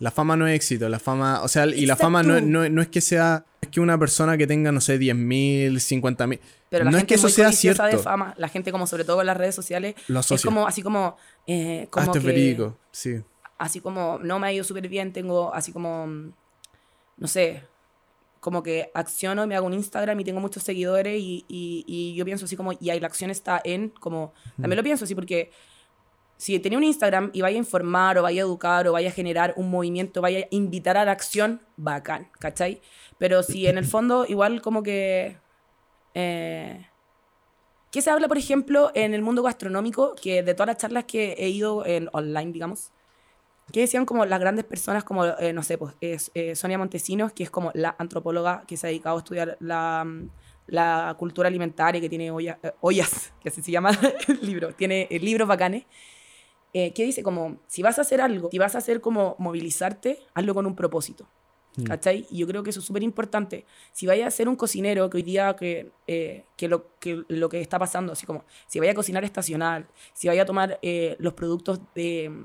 La 0.00 0.10
fama 0.10 0.36
no 0.36 0.48
es 0.48 0.56
éxito, 0.56 0.88
la 0.88 0.98
fama, 0.98 1.42
o 1.42 1.48
sea, 1.48 1.66
y 1.66 1.86
la 1.86 1.94
fama 1.94 2.22
no, 2.24 2.40
no, 2.40 2.68
no, 2.68 2.82
es 2.82 2.88
que 2.88 3.00
sea, 3.00 3.46
es 3.60 3.68
que 3.68 3.80
una 3.80 3.96
persona 3.96 4.36
que 4.36 4.46
tenga, 4.46 4.72
no 4.72 4.80
sé, 4.80 4.98
10.000, 4.98 5.72
50.000. 5.74 6.40
Pero 6.68 6.90
no 6.90 6.98
es 6.98 7.04
que 7.04 7.14
eso 7.14 7.28
sea 7.28 7.52
cierto. 7.52 7.84
de 7.84 7.98
fama, 7.98 8.34
la 8.36 8.48
gente 8.48 8.72
como 8.72 8.88
sobre 8.88 9.04
todo 9.04 9.20
en 9.20 9.28
las 9.28 9.36
redes 9.36 9.54
sociales, 9.54 9.94
Lo 10.08 10.20
es 10.20 10.42
como, 10.42 10.66
así 10.66 10.82
como... 10.82 11.16
Eh, 11.46 11.86
como 11.90 12.12
ah, 12.12 12.18
verídico, 12.18 12.76
sí 12.90 13.22
así 13.58 13.80
como 13.80 14.18
no 14.18 14.38
me 14.38 14.48
ha 14.48 14.52
ido 14.52 14.64
súper 14.64 14.88
bien, 14.88 15.12
tengo 15.12 15.52
así 15.54 15.72
como, 15.72 16.06
no 16.06 17.28
sé, 17.28 17.64
como 18.40 18.62
que 18.62 18.90
acciono, 18.94 19.46
me 19.46 19.56
hago 19.56 19.66
un 19.66 19.74
Instagram 19.74 20.20
y 20.20 20.24
tengo 20.24 20.40
muchos 20.40 20.62
seguidores 20.62 21.18
y, 21.18 21.44
y, 21.48 22.14
yo 22.14 22.24
pienso 22.24 22.44
así 22.44 22.56
como, 22.56 22.72
y 22.78 22.90
ahí 22.90 23.00
la 23.00 23.06
acción 23.06 23.30
está 23.30 23.60
en, 23.64 23.88
como, 23.88 24.34
también 24.60 24.76
lo 24.76 24.82
pienso 24.82 25.04
así 25.04 25.14
porque 25.14 25.50
si 26.36 26.58
tenía 26.58 26.78
un 26.78 26.84
Instagram 26.84 27.30
y 27.32 27.40
vaya 27.40 27.56
a 27.56 27.58
informar 27.58 28.18
o 28.18 28.22
vaya 28.22 28.42
a 28.42 28.44
educar 28.44 28.86
o 28.86 28.92
vaya 28.92 29.08
a 29.08 29.12
generar 29.12 29.54
un 29.56 29.70
movimiento, 29.70 30.20
vaya 30.20 30.40
a 30.40 30.46
invitar 30.50 30.96
a 30.96 31.04
la 31.04 31.12
acción, 31.12 31.62
bacán, 31.76 32.28
¿cachai? 32.38 32.82
Pero 33.18 33.42
si 33.42 33.66
en 33.66 33.78
el 33.78 33.86
fondo 33.86 34.26
igual 34.28 34.60
como 34.60 34.82
que... 34.82 35.38
Eh, 36.14 36.86
¿Qué 37.90 38.02
se 38.02 38.10
habla, 38.10 38.26
por 38.26 38.38
ejemplo, 38.38 38.90
en 38.94 39.14
el 39.14 39.22
mundo 39.22 39.44
gastronómico? 39.44 40.16
Que 40.20 40.42
de 40.42 40.52
todas 40.54 40.66
las 40.66 40.78
charlas 40.78 41.04
que 41.04 41.34
he 41.38 41.48
ido 41.48 41.86
en 41.86 42.08
online, 42.12 42.50
digamos, 42.50 42.90
que 43.72 43.80
decían 43.80 44.04
como 44.04 44.24
las 44.26 44.40
grandes 44.40 44.64
personas 44.64 45.04
como, 45.04 45.24
eh, 45.24 45.52
no 45.52 45.62
sé, 45.62 45.78
pues 45.78 45.94
es, 46.00 46.30
eh, 46.34 46.54
Sonia 46.54 46.78
Montesinos, 46.78 47.32
que 47.32 47.44
es 47.44 47.50
como 47.50 47.70
la 47.74 47.94
antropóloga 47.98 48.64
que 48.66 48.76
se 48.76 48.86
ha 48.86 48.88
dedicado 48.88 49.16
a 49.16 49.18
estudiar 49.18 49.56
la, 49.60 50.04
mm, 50.04 50.30
la 50.66 51.14
cultura 51.18 51.48
alimentaria, 51.48 52.00
que 52.00 52.08
tiene 52.08 52.30
olla, 52.30 52.58
eh, 52.62 52.72
ollas, 52.80 53.32
que 53.40 53.48
así 53.48 53.62
se 53.62 53.72
llama 53.72 53.90
el 54.28 54.40
libro, 54.42 54.74
tiene 54.74 55.08
libros 55.10 55.48
bacanes, 55.48 55.84
que 56.72 57.04
dice 57.04 57.22
como, 57.22 57.60
si 57.68 57.82
vas 57.82 58.00
a 58.00 58.02
hacer 58.02 58.20
algo, 58.20 58.48
si 58.50 58.58
vas 58.58 58.74
a 58.74 58.78
hacer 58.78 59.00
como 59.00 59.36
movilizarte, 59.38 60.18
hazlo 60.34 60.54
con 60.54 60.66
un 60.66 60.74
propósito. 60.74 61.28
Mm. 61.76 61.84
¿Cachai? 61.84 62.26
Y 62.30 62.38
yo 62.38 62.48
creo 62.48 62.64
que 62.64 62.70
eso 62.70 62.80
es 62.80 62.86
súper 62.86 63.04
importante. 63.04 63.64
Si 63.92 64.06
vaya 64.06 64.26
a 64.26 64.30
ser 64.32 64.48
un 64.48 64.56
cocinero, 64.56 65.08
que 65.08 65.18
hoy 65.18 65.22
día 65.22 65.54
que, 65.54 65.92
que, 66.04 66.68
lo, 66.68 66.98
que 66.98 67.22
lo 67.28 67.48
que 67.48 67.60
está 67.60 67.78
pasando, 67.78 68.12
así 68.12 68.26
como, 68.26 68.44
si 68.66 68.80
vaya 68.80 68.90
a 68.90 68.94
cocinar 68.96 69.22
estacional, 69.22 69.86
si 70.14 70.26
vaya 70.26 70.42
a 70.42 70.46
tomar 70.46 70.80
los 71.18 71.34
productos 71.34 71.80
de, 71.94 72.44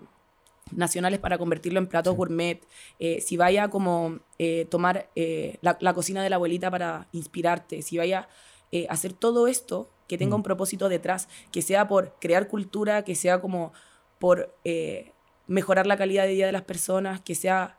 nacionales 0.72 1.20
para 1.20 1.38
convertirlo 1.38 1.80
en 1.80 1.88
platos 1.88 2.16
gourmet, 2.16 2.62
eh, 3.00 3.22
si 3.22 3.38
vaya 3.38 3.70
como 3.70 4.20
eh, 4.38 4.66
tomar 4.70 5.10
eh, 5.16 5.58
la, 5.62 5.94
cocina 5.94 6.24
de 6.24 6.30
la 6.30 6.38
abuelita 6.38 6.72
para 6.72 7.08
inspirarte, 7.12 7.82
si 7.82 7.98
vaya 7.98 8.28
a 8.88 8.94
hacer 8.94 9.14
todo 9.14 9.48
esto 9.48 9.90
que 10.08 10.18
tenga 10.18 10.36
un 10.36 10.42
mm. 10.42 10.44
propósito 10.44 10.90
detrás, 10.90 11.28
que 11.52 11.62
sea 11.62 11.88
por 11.88 12.16
crear 12.20 12.48
cultura, 12.48 13.04
que 13.04 13.16
sea 13.16 13.42
como 13.42 13.74
por 14.20 14.54
mejorar 15.48 15.88
la 15.88 15.98
calidad 15.98 16.26
de 16.26 16.34
vida 16.34 16.46
de 16.46 16.52
las 16.52 16.64
personas, 16.64 17.22
que 17.22 17.34
sea, 17.34 17.78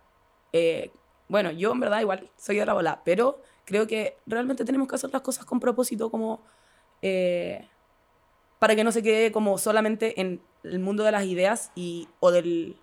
bueno, 1.29 1.53
yo 1.53 1.73
en 1.73 1.81
verdad 1.81 2.01
igual 2.01 2.31
soy 2.37 2.57
de 2.57 2.67
la 2.67 2.75
bola, 2.75 3.03
pero 3.05 3.41
creo 3.65 3.87
que 3.87 4.17
realmente 4.27 4.65
tenemos 4.65 4.89
que 4.89 4.97
hacer 4.97 5.11
las 5.11 5.23
cosas 5.23 5.45
con 5.45 5.61
propósito 5.61 6.11
como 6.11 6.43
para 8.61 8.77
que 8.77 8.85
no 8.85 8.93
se 8.93 9.03
quede 9.03 9.33
como 9.33 9.59
solamente 9.59 10.21
en 10.21 10.41
el 10.63 10.79
mundo 10.79 11.03
de 11.03 11.11
las 11.11 11.25
ideas 11.25 11.73
y, 11.75 12.07
o 12.21 12.31
del 12.31 12.77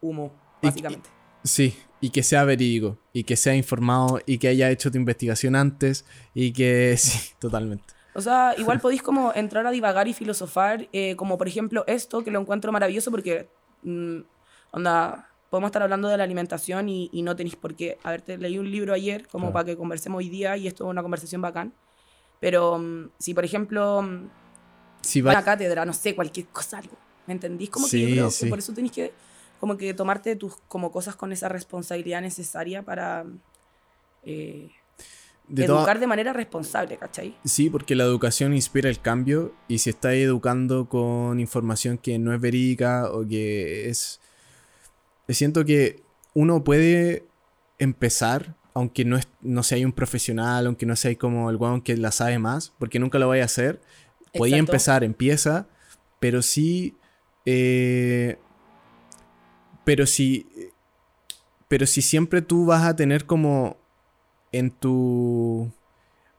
humo, 0.00 0.32
básicamente. 0.60 1.10
sí, 1.44 1.76
y 2.00 2.10
que 2.10 2.22
sea 2.22 2.42
verídico, 2.44 2.98
y 3.12 3.24
que 3.24 3.36
sea 3.36 3.54
informado, 3.54 4.18
y 4.24 4.38
que 4.38 4.48
haya 4.48 4.70
hecho 4.70 4.90
tu 4.90 4.96
investigación 4.96 5.54
antes, 5.54 6.06
y 6.34 6.52
que 6.52 6.96
sí, 6.98 7.34
totalmente. 7.38 7.84
O 8.14 8.22
sea, 8.22 8.54
igual 8.58 8.80
podéis 8.80 9.02
como 9.02 9.32
entrar 9.34 9.66
a 9.66 9.70
divagar 9.70 10.08
y 10.08 10.14
filosofar, 10.14 10.88
eh, 10.92 11.14
como 11.16 11.38
por 11.38 11.46
ejemplo 11.46 11.84
esto, 11.86 12.24
que 12.24 12.30
lo 12.30 12.40
encuentro 12.40 12.72
maravilloso 12.72 13.10
porque, 13.10 13.48
mm, 13.82 14.20
onda, 14.72 15.28
podemos 15.50 15.68
estar 15.68 15.82
hablando 15.82 16.08
de 16.08 16.16
la 16.16 16.24
alimentación 16.24 16.88
y, 16.88 17.10
no 17.22 17.36
tenéis 17.36 17.56
por 17.56 17.76
qué. 17.76 17.98
A 18.02 18.10
ver, 18.10 18.22
te 18.22 18.38
leí 18.38 18.58
un 18.58 18.70
libro 18.70 18.94
ayer 18.94 19.28
como 19.28 19.52
para 19.52 19.66
que 19.66 19.76
conversemos 19.76 20.18
hoy 20.18 20.30
día 20.30 20.56
y 20.56 20.66
esto 20.66 20.84
es 20.84 20.90
una 20.90 21.02
conversación 21.02 21.42
bacán. 21.42 21.74
Pero 22.40 22.78
mm, 22.78 23.10
si, 23.18 23.34
por 23.34 23.44
ejemplo, 23.44 24.02
mm, 24.02 24.28
si 25.00 25.20
va... 25.20 25.32
una 25.32 25.44
cátedra, 25.44 25.84
no 25.84 25.92
sé, 25.92 26.14
cualquier 26.14 26.46
cosa, 26.46 26.78
algo, 26.78 26.96
¿me 27.26 27.34
entendís? 27.34 27.70
Como 27.70 27.88
que 27.88 28.14
yo 28.14 28.28
que 28.38 28.46
por 28.46 28.58
eso 28.58 28.72
tenéis 28.72 28.92
que 28.92 29.12
como 29.58 29.76
que 29.76 29.92
tomarte 29.92 30.36
tus 30.36 30.56
como 30.68 30.90
cosas 30.90 31.16
con 31.16 31.32
esa 31.32 31.48
responsabilidad 31.48 32.22
necesaria 32.22 32.82
para... 32.82 33.24
Eh, 34.24 34.70
de 35.48 35.64
toda- 35.66 35.80
educar 35.80 35.98
de 35.98 36.06
manera 36.06 36.32
responsable, 36.32 36.96
¿cachai? 36.96 37.36
Sí, 37.44 37.68
porque 37.68 37.94
la 37.96 38.04
educación 38.04 38.54
inspira 38.54 38.88
el 38.88 39.00
cambio 39.00 39.52
y 39.68 39.78
si 39.78 39.90
estás 39.90 40.14
educando 40.14 40.88
con 40.88 41.40
información 41.40 41.98
que 41.98 42.18
no 42.18 42.32
es 42.32 42.40
verídica 42.40 43.10
o 43.10 43.26
que 43.26 43.88
es... 43.88 44.20
Siento 45.28 45.64
que 45.64 46.02
uno 46.34 46.62
puede 46.64 47.24
empezar, 47.78 48.54
aunque 48.74 49.04
no, 49.04 49.16
es, 49.16 49.28
no 49.40 49.62
sea 49.62 49.84
un 49.84 49.92
profesional, 49.92 50.66
aunque 50.66 50.86
no 50.86 50.96
sea 50.96 51.14
como 51.16 51.50
el 51.50 51.56
weón 51.56 51.82
que 51.82 51.96
la 51.96 52.12
sabe 52.12 52.38
más, 52.38 52.72
porque 52.78 52.98
nunca 52.98 53.18
lo 53.18 53.28
vaya 53.28 53.42
a 53.42 53.46
hacer. 53.46 53.80
Podía 54.34 54.56
Exacto. 54.56 54.72
empezar, 54.72 55.04
empieza, 55.04 55.66
pero 56.18 56.42
sí... 56.42 56.96
eh, 57.44 58.38
pero 59.84 60.06
si... 60.06 60.46
Pero 61.68 61.86
si 61.86 62.02
siempre 62.02 62.42
tú 62.42 62.66
vas 62.66 62.84
a 62.84 62.96
tener 62.96 63.26
como 63.26 63.76
en 64.52 64.70
tu 64.70 65.70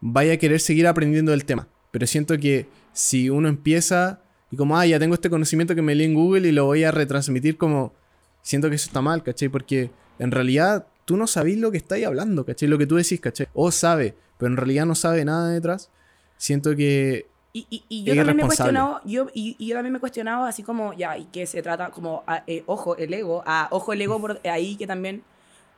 vaya 0.02 0.34
a 0.34 0.38
querer 0.38 0.60
seguir 0.60 0.88
aprendiendo 0.88 1.32
del 1.32 1.46
tema. 1.46 1.68
Pero 1.92 2.06
siento 2.08 2.38
que 2.38 2.68
si 2.92 3.30
uno 3.30 3.48
empieza 3.48 4.22
y 4.52 4.58
como, 4.58 4.78
ah, 4.78 4.86
ya 4.86 5.00
tengo 5.00 5.14
este 5.14 5.30
conocimiento 5.30 5.76
que 5.76 5.82
me 5.82 5.96
leí 5.96 6.08
en 6.08 6.14
Google 6.14 6.48
y 6.48 6.52
lo 6.52 6.66
voy 6.66 6.84
a 6.84 6.92
retransmitir 6.92 7.58
como, 7.58 7.94
siento 8.42 8.70
que 8.70 8.76
eso 8.76 8.88
está 8.88 9.02
mal, 9.02 9.24
¿cachai? 9.24 9.48
Porque 9.48 9.92
en 10.20 10.32
realidad 10.32 10.88
tú 11.06 11.16
no 11.16 11.28
sabís 11.28 11.58
lo 11.58 11.72
que 11.72 11.78
estáis 11.78 12.06
hablando, 12.06 12.46
¿cachai? 12.46 12.68
Lo 12.68 12.78
que 12.78 12.88
tú 12.88 12.96
decís, 12.96 13.22
¿cachai? 13.22 13.48
O 13.54 13.72
sabe, 13.72 14.16
pero 14.38 14.52
en 14.52 14.58
realidad 14.58 14.86
no 14.86 14.96
sabe 14.96 15.24
nada 15.24 15.50
detrás. 15.50 15.90
Siento 16.38 16.76
que... 16.76 17.28
Y, 17.54 17.68
y, 17.70 17.84
y 17.90 18.04
yo 18.04 18.16
también 18.16 18.38
me 18.38 18.46
cuestionado, 18.46 19.02
yo, 19.04 19.28
y, 19.34 19.58
y 19.60 19.68
yo 19.68 19.76
también 19.76 19.92
me 19.92 19.98
he 19.98 20.00
cuestionado 20.00 20.46
así 20.46 20.64
como, 20.64 20.94
ya, 20.94 21.18
y 21.18 21.26
que 21.26 21.46
se 21.46 21.62
trata 21.62 21.90
como, 21.90 22.24
ah, 22.26 22.44
eh, 22.48 22.64
ojo, 22.66 22.96
el 22.96 23.14
ego, 23.14 23.44
ah, 23.46 23.68
ojo, 23.72 23.92
el 23.92 24.02
ego 24.02 24.22
por 24.22 24.40
ahí 24.48 24.78
que 24.78 24.88
también 24.88 25.24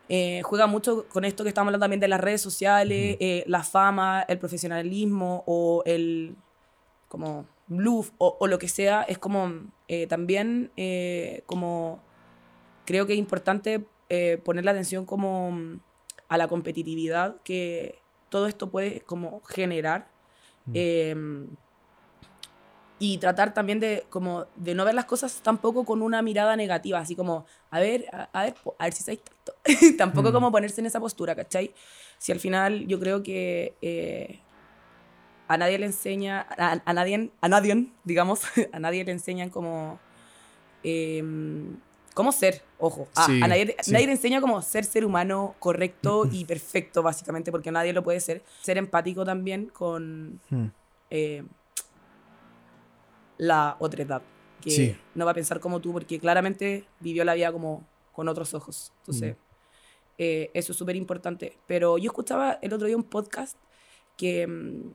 eh, 0.07 0.41
juega 0.43 0.67
mucho 0.67 1.07
con 1.09 1.25
esto 1.25 1.43
que 1.43 1.49
estamos 1.49 1.69
hablando 1.69 1.83
también 1.83 1.99
de 1.99 2.07
las 2.07 2.21
redes 2.21 2.41
sociales, 2.41 3.17
eh, 3.19 3.43
la 3.47 3.63
fama, 3.63 4.21
el 4.27 4.37
profesionalismo 4.37 5.43
o 5.47 5.81
el, 5.87 6.35
como, 7.07 7.47
bluff 7.65 8.11
o, 8.19 8.37
o 8.39 8.47
lo 8.47 8.59
que 8.59 8.67
sea, 8.67 9.01
es 9.03 9.17
como, 9.17 9.51
también, 10.09 10.71
eh, 10.77 11.41
como, 11.47 12.03
creo 12.85 13.07
que 13.07 13.13
es 13.13 13.19
importante 13.19 13.83
poner 14.43 14.63
la 14.63 14.71
atención 14.71 15.07
como 15.07 15.51
mm, 15.51 15.79
a 16.27 16.37
la 16.37 16.47
competitividad 16.47 17.37
que 17.43 17.99
todo 18.29 18.47
esto 18.47 18.69
puede 18.69 19.01
como 19.01 19.41
generar. 19.41 20.07
Eh, 20.73 21.15
y 23.05 23.17
tratar 23.17 23.53
también 23.53 23.81
de 23.81 24.05
como 24.09 24.45
de 24.55 24.73
no 24.75 24.85
ver 24.85 24.95
las 24.95 25.03
cosas 25.03 25.41
tampoco 25.43 25.83
con 25.83 26.01
una 26.01 26.21
mirada 26.21 26.55
negativa, 26.55 26.99
así 26.99 27.17
como, 27.17 27.45
a 27.69 27.81
ver, 27.81 28.05
a, 28.13 28.29
a 28.31 28.43
ver, 28.45 28.55
a 28.79 28.83
ver 28.85 28.93
si 28.93 29.03
sabéis 29.03 29.19
tanto. 29.23 29.53
tampoco 29.97 30.29
Mm. 30.29 30.31
como 30.31 30.51
ponerse 30.53 30.79
en 30.79 30.87
esa 30.87 31.01
postura, 31.01 31.35
¿cachai? 31.35 31.73
Si 32.17 32.31
al 32.31 32.39
final 32.39 32.87
yo 32.87 33.01
creo 33.01 33.21
que 33.21 33.73
eh, 33.81 34.39
a 35.49 35.57
nadie 35.57 35.79
le 35.79 35.87
enseña, 35.87 36.47
a, 36.57 36.81
a 36.85 36.93
nadie, 36.93 37.29
a 37.41 37.49
nadie, 37.49 37.87
digamos, 38.05 38.39
a 38.71 38.79
nadie 38.79 39.03
le 39.03 39.11
enseñan 39.11 39.49
como 39.49 39.99
em, 40.81 41.75
cómo 42.13 42.31
ser, 42.31 42.61
ojo. 42.79 43.09
Ah, 43.15 43.25
Sí, 43.25 43.41
a 43.43 43.47
nadie, 43.49 43.75
sí. 43.81 43.91
nadie 43.91 44.05
le 44.05 44.13
enseña 44.13 44.39
como 44.39 44.61
ser 44.61 44.85
ser 44.85 45.03
humano 45.03 45.55
correcto 45.59 46.25
y 46.31 46.45
perfecto, 46.45 47.03
básicamente, 47.03 47.51
porque 47.51 47.69
nadie 47.69 47.91
lo 47.91 48.01
puede 48.01 48.21
ser. 48.21 48.43
Ser 48.61 48.77
empático 48.77 49.25
también 49.25 49.65
con 49.67 50.39
hmm, 50.49 50.67
eh, 51.09 51.43
la 53.43 53.75
otredad, 53.79 54.21
que 54.61 54.71
Sí. 54.71 54.97
no 55.15 55.25
va 55.25 55.31
a 55.31 55.33
pensar 55.33 55.59
como 55.59 55.79
tú, 55.81 55.91
porque 55.91 56.19
claramente 56.19 56.85
vivió 56.99 57.25
la 57.25 57.33
vida 57.33 57.51
como 57.51 57.85
con 58.13 58.27
otros 58.29 58.53
ojos. 58.53 58.93
Entonces, 58.99 59.35
eh, 60.17 60.49
eso 60.53 60.71
es 60.71 60.77
súper 60.77 60.95
importante. 60.95 61.57
Pero 61.67 61.97
yo 61.97 62.05
escuchaba 62.05 62.59
el 62.61 62.71
otro 62.73 62.87
día 62.87 62.95
un 62.95 63.03
podcast 63.03 63.57
que, 64.15 64.47
mm, 64.47 64.93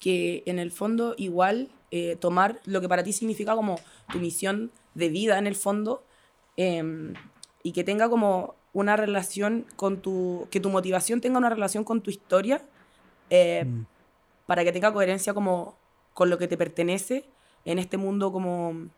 que 0.00 0.42
en 0.46 0.58
el 0.58 0.70
fondo 0.70 1.14
igual 1.16 1.70
eh, 1.90 2.16
tomar 2.16 2.60
lo 2.66 2.80
que 2.82 2.88
para 2.88 3.02
ti 3.02 3.12
significa 3.14 3.54
como 3.56 3.80
tu 4.12 4.18
misión 4.18 4.70
de 4.94 5.08
vida 5.08 5.38
en 5.38 5.46
el 5.46 5.54
fondo 5.56 6.04
em, 6.56 7.14
y 7.62 7.72
que 7.72 7.82
tenga 7.84 8.10
como 8.10 8.54
una 8.74 8.96
relación 8.96 9.64
con 9.76 10.02
tu, 10.02 10.46
que 10.50 10.60
tu 10.60 10.68
motivación 10.68 11.20
tenga 11.22 11.38
una 11.38 11.48
relación 11.48 11.84
con 11.84 12.02
tu 12.02 12.10
historia 12.10 12.60
eh, 13.30 13.64
mm, 13.64 13.86
para 14.46 14.64
que 14.64 14.72
tenga 14.72 14.92
coherencia 14.92 15.32
como 15.32 15.77
con 16.18 16.30
lo 16.30 16.38
que 16.38 16.48
te 16.48 16.56
pertenece 16.56 17.30
en 17.64 17.78
este 17.78 17.96
mundo 17.96 18.32
como 18.32 18.88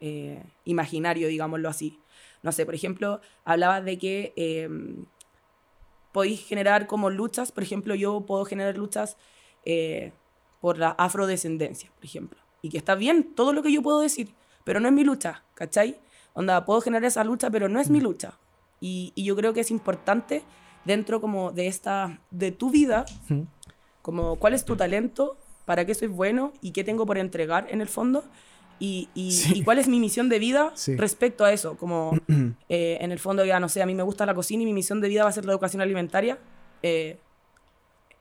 eh, 0.00 0.44
imaginario, 0.66 1.28
digámoslo 1.28 1.66
así. 1.66 1.98
No 2.42 2.52
sé, 2.52 2.66
por 2.66 2.74
ejemplo, 2.74 3.22
hablaba 3.42 3.80
de 3.80 3.96
que 3.96 4.34
eh, 4.36 4.68
podéis 6.12 6.44
generar 6.44 6.86
como 6.86 7.08
luchas, 7.08 7.52
por 7.52 7.62
ejemplo, 7.62 7.94
yo 7.94 8.26
puedo 8.26 8.44
generar 8.44 8.76
luchas 8.76 9.16
eh, 9.64 10.12
por 10.60 10.76
la 10.76 10.90
afrodescendencia, 10.90 11.90
por 11.94 12.04
ejemplo. 12.04 12.38
Y 12.60 12.68
que 12.68 12.76
está 12.76 12.96
bien 12.96 13.32
todo 13.34 13.54
lo 13.54 13.62
que 13.62 13.72
yo 13.72 13.80
puedo 13.80 14.00
decir, 14.00 14.34
pero 14.62 14.78
no 14.78 14.88
es 14.88 14.92
mi 14.92 15.04
lucha, 15.04 15.44
¿cachai? 15.54 15.98
Onda, 16.34 16.66
puedo 16.66 16.82
generar 16.82 17.06
esa 17.06 17.24
lucha, 17.24 17.48
pero 17.50 17.70
no 17.70 17.80
es 17.80 17.88
mi 17.88 18.02
lucha. 18.02 18.38
Y, 18.78 19.14
y 19.14 19.24
yo 19.24 19.34
creo 19.36 19.54
que 19.54 19.60
es 19.60 19.70
importante 19.70 20.42
dentro 20.84 21.22
como 21.22 21.50
de 21.50 21.66
esta, 21.66 22.20
de 22.30 22.52
tu 22.52 22.70
vida, 22.70 23.06
hmm. 23.30 23.40
como 24.02 24.36
cuál 24.36 24.52
es 24.52 24.66
tu 24.66 24.76
talento, 24.76 25.38
para 25.64 25.84
qué 25.86 25.94
soy 25.94 26.08
bueno 26.08 26.52
y 26.60 26.72
qué 26.72 26.84
tengo 26.84 27.06
por 27.06 27.18
entregar 27.18 27.66
en 27.70 27.80
el 27.80 27.88
fondo 27.88 28.24
y, 28.78 29.08
y- 29.14 29.32
Sí. 29.32 29.52
y 29.60 29.62
cuál 29.62 29.78
es 29.78 29.86
mi 29.88 30.00
misión 30.00 30.28
de 30.28 30.38
vida 30.38 30.72
Sí. 30.74 30.96
respecto 30.96 31.44
a 31.44 31.52
eso. 31.52 31.76
Como 31.76 32.12
eh, 32.68 32.98
en 33.00 33.12
el 33.12 33.18
fondo 33.18 33.44
ya 33.44 33.60
no 33.60 33.68
sé, 33.68 33.82
a 33.82 33.86
mí 33.86 33.94
me 33.94 34.02
gusta 34.02 34.26
la 34.26 34.34
cocina 34.34 34.62
y 34.62 34.66
mi 34.66 34.72
misión 34.72 35.00
de 35.00 35.08
vida 35.08 35.22
va 35.24 35.30
a 35.30 35.32
ser 35.32 35.44
la 35.44 35.52
educación 35.52 35.80
alimentaria. 35.82 36.38
Eh, 36.82 37.18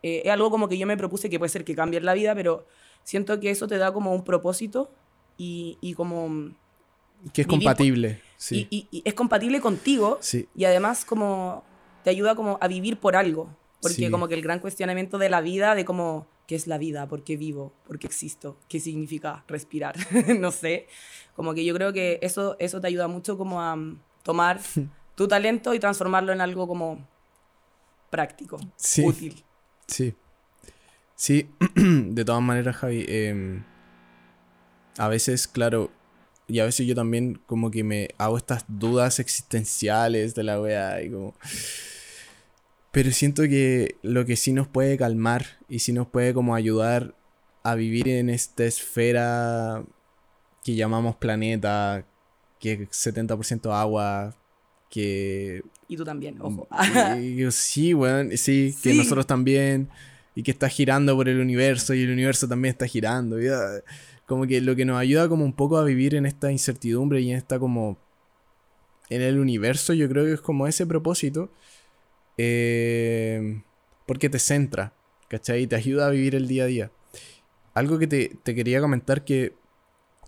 eh, 0.04 0.22
es 0.26 0.32
algo 0.32 0.50
como 0.50 0.68
que 0.68 0.78
yo 0.78 0.88
me 0.88 0.98
propuse 0.98 1.30
que 1.30 1.40
puede 1.40 1.50
ser 1.50 1.64
que 1.64 1.76
cambie 1.76 2.00
la 2.02 2.14
vida, 2.14 2.34
pero 2.36 2.66
siento 3.04 3.40
que 3.40 3.50
eso 3.52 3.68
te 3.68 3.78
da 3.78 3.92
como 3.94 4.14
un 4.14 4.24
propósito 4.24 4.92
y, 5.38 5.78
y 5.82 5.94
como... 5.94 6.52
Que 7.34 7.42
es 7.42 7.48
compatible. 7.48 8.20
Sí. 8.38 8.68
Y, 8.72 8.88
es 9.06 9.14
compatible 9.14 9.62
contigo 9.62 10.18
sí. 10.22 10.48
y 10.56 10.66
además 10.66 11.06
como 11.06 11.64
te 12.04 12.10
ayuda 12.10 12.34
como 12.36 12.58
a 12.62 12.68
vivir 12.68 12.98
por 12.98 13.16
algo. 13.16 13.56
Porque 13.80 13.96
Sí. 13.96 14.12
como 14.12 14.28
que 14.28 14.34
el 14.36 14.42
gran 14.42 14.60
cuestionamiento 14.60 15.18
de 15.20 15.30
la 15.30 15.42
vida, 15.42 15.74
de 15.76 15.86
como, 15.86 16.28
¿qué 16.52 16.56
es 16.58 16.68
la 16.68 16.78
vida? 16.78 17.08
¿Por 17.08 17.24
qué 17.24 17.38
vivo? 17.38 17.72
¿Por 17.88 17.98
qué 17.98 18.08
existo? 18.08 18.60
¿Qué 18.68 18.82
significa 18.82 19.46
respirar? 19.48 19.96
no 20.38 20.52
sé. 20.52 20.86
Como 21.34 21.54
que 21.54 21.64
yo 21.64 21.74
creo 21.74 21.94
que 21.94 22.20
eso, 22.22 22.58
eso 22.60 22.82
te 22.82 22.88
ayuda 22.88 23.08
mucho 23.08 23.38
como 23.38 23.62
a 23.62 23.74
mm, 23.78 24.02
tomar 24.22 24.60
tu 25.16 25.30
talento 25.30 25.74
y 25.74 25.80
transformarlo 25.80 26.34
en 26.34 26.42
algo 26.42 26.68
como 26.68 27.08
práctico, 28.10 28.60
Sí. 28.76 29.06
útil. 29.06 29.46
Sí. 29.88 30.14
Sí, 31.16 31.50
de 31.76 32.26
todas 32.26 32.42
maneras, 32.42 32.76
Javi, 32.76 33.06
em, 33.08 33.64
a 34.98 35.08
veces, 35.08 35.48
claro, 35.48 35.90
y 36.50 36.60
a 36.60 36.66
veces 36.66 36.86
yo 36.86 36.96
también 36.96 37.36
como 37.46 37.72
que 37.72 37.86
me 37.86 38.10
hago 38.18 38.36
estas 38.36 38.66
dudas 38.68 39.20
existenciales 39.20 40.36
de 40.36 40.44
la 40.44 40.60
wea 40.60 41.02
y 41.02 41.12
como... 41.12 41.34
Pero 42.92 43.12
siento 43.12 43.44
que 43.44 43.96
lo 44.02 44.26
que 44.26 44.36
sí 44.36 44.52
nos 44.52 44.68
puede 44.68 44.98
calmar 44.98 45.46
y 45.70 45.80
sí 45.80 45.94
nos 45.94 46.08
puede 46.08 46.34
como 46.34 46.56
ayudar 46.56 47.16
a 47.64 47.76
vivir 47.76 48.10
en 48.10 48.30
esta 48.30 48.66
esfera 48.66 49.84
que 50.64 50.76
llamamos 50.76 51.16
planeta, 51.16 52.06
que 52.60 52.74
es 52.74 52.90
70% 52.90 53.72
agua, 53.74 54.36
que 54.90 55.64
Y 55.88 55.96
tú 55.96 56.04
también, 56.04 56.38
ojo. 56.42 56.68
y 57.20 57.36
yo, 57.38 57.52
sí, 57.52 57.94
weón, 57.94 58.38
sí, 58.38 58.76
que 58.84 58.94
nosotros 58.94 59.26
también, 59.26 59.90
y 60.36 60.44
que 60.44 60.52
está 60.52 60.70
girando 60.70 61.16
por 61.16 61.30
el 61.30 61.40
universo, 61.40 61.94
y 61.94 62.04
el 62.04 62.12
universo 62.12 62.48
también 62.48 62.74
está 62.74 62.86
girando, 62.88 63.42
y, 63.42 63.48
ah, 63.48 63.82
como 64.26 64.46
que 64.46 64.62
lo 64.62 64.76
que 64.76 64.86
nos 64.86 65.00
ayuda 65.00 65.28
como 65.28 65.46
un 65.46 65.54
poco 65.54 65.78
a 65.78 65.84
vivir 65.84 66.16
en 66.16 66.26
esta 66.26 66.52
incertidumbre 66.52 67.22
y 67.22 67.32
en 67.32 67.38
esta 67.38 67.58
como, 67.58 67.98
en 69.10 69.22
el 69.22 69.40
universo, 69.40 69.94
yo 69.94 70.08
creo 70.08 70.26
que 70.26 70.34
es 70.34 70.42
como 70.42 70.68
ese 70.68 70.86
propósito, 70.86 71.52
eh, 72.44 73.62
porque 74.06 74.30
te 74.30 74.40
centra, 74.40 74.94
¿cachai? 75.28 75.64
Y 75.64 75.68
te 75.68 75.76
ayuda 75.76 76.08
a 76.08 76.10
vivir 76.10 76.36
el 76.36 76.48
día 76.48 76.64
a 76.64 76.68
día. 76.68 76.92
Algo 77.74 78.00
que 78.00 78.08
te, 78.08 78.38
te 78.44 78.56
quería 78.56 78.82
comentar 78.82 79.24
que 79.24 79.56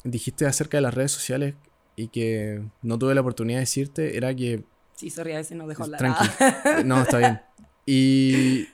dijiste 0.04 0.46
acerca 0.46 0.78
de 0.78 0.82
las 0.82 0.94
redes 0.94 1.12
sociales 1.12 1.56
y 1.96 2.08
que 2.10 2.62
no 2.82 2.98
tuve 2.98 3.16
la 3.16 3.22
oportunidad 3.22 3.58
de 3.58 3.62
decirte, 3.62 4.18
era 4.18 4.34
que 4.36 4.64
Sí, 4.96 5.10
sorry, 5.10 5.34
a 5.34 5.38
veces 5.38 5.58
no 5.58 5.68
dejo 5.68 5.84
hablar. 5.84 6.00
Tranqui. 6.00 6.84
No, 6.86 7.02
está 7.02 7.18
bien. 7.18 7.42
Y. 7.86 8.70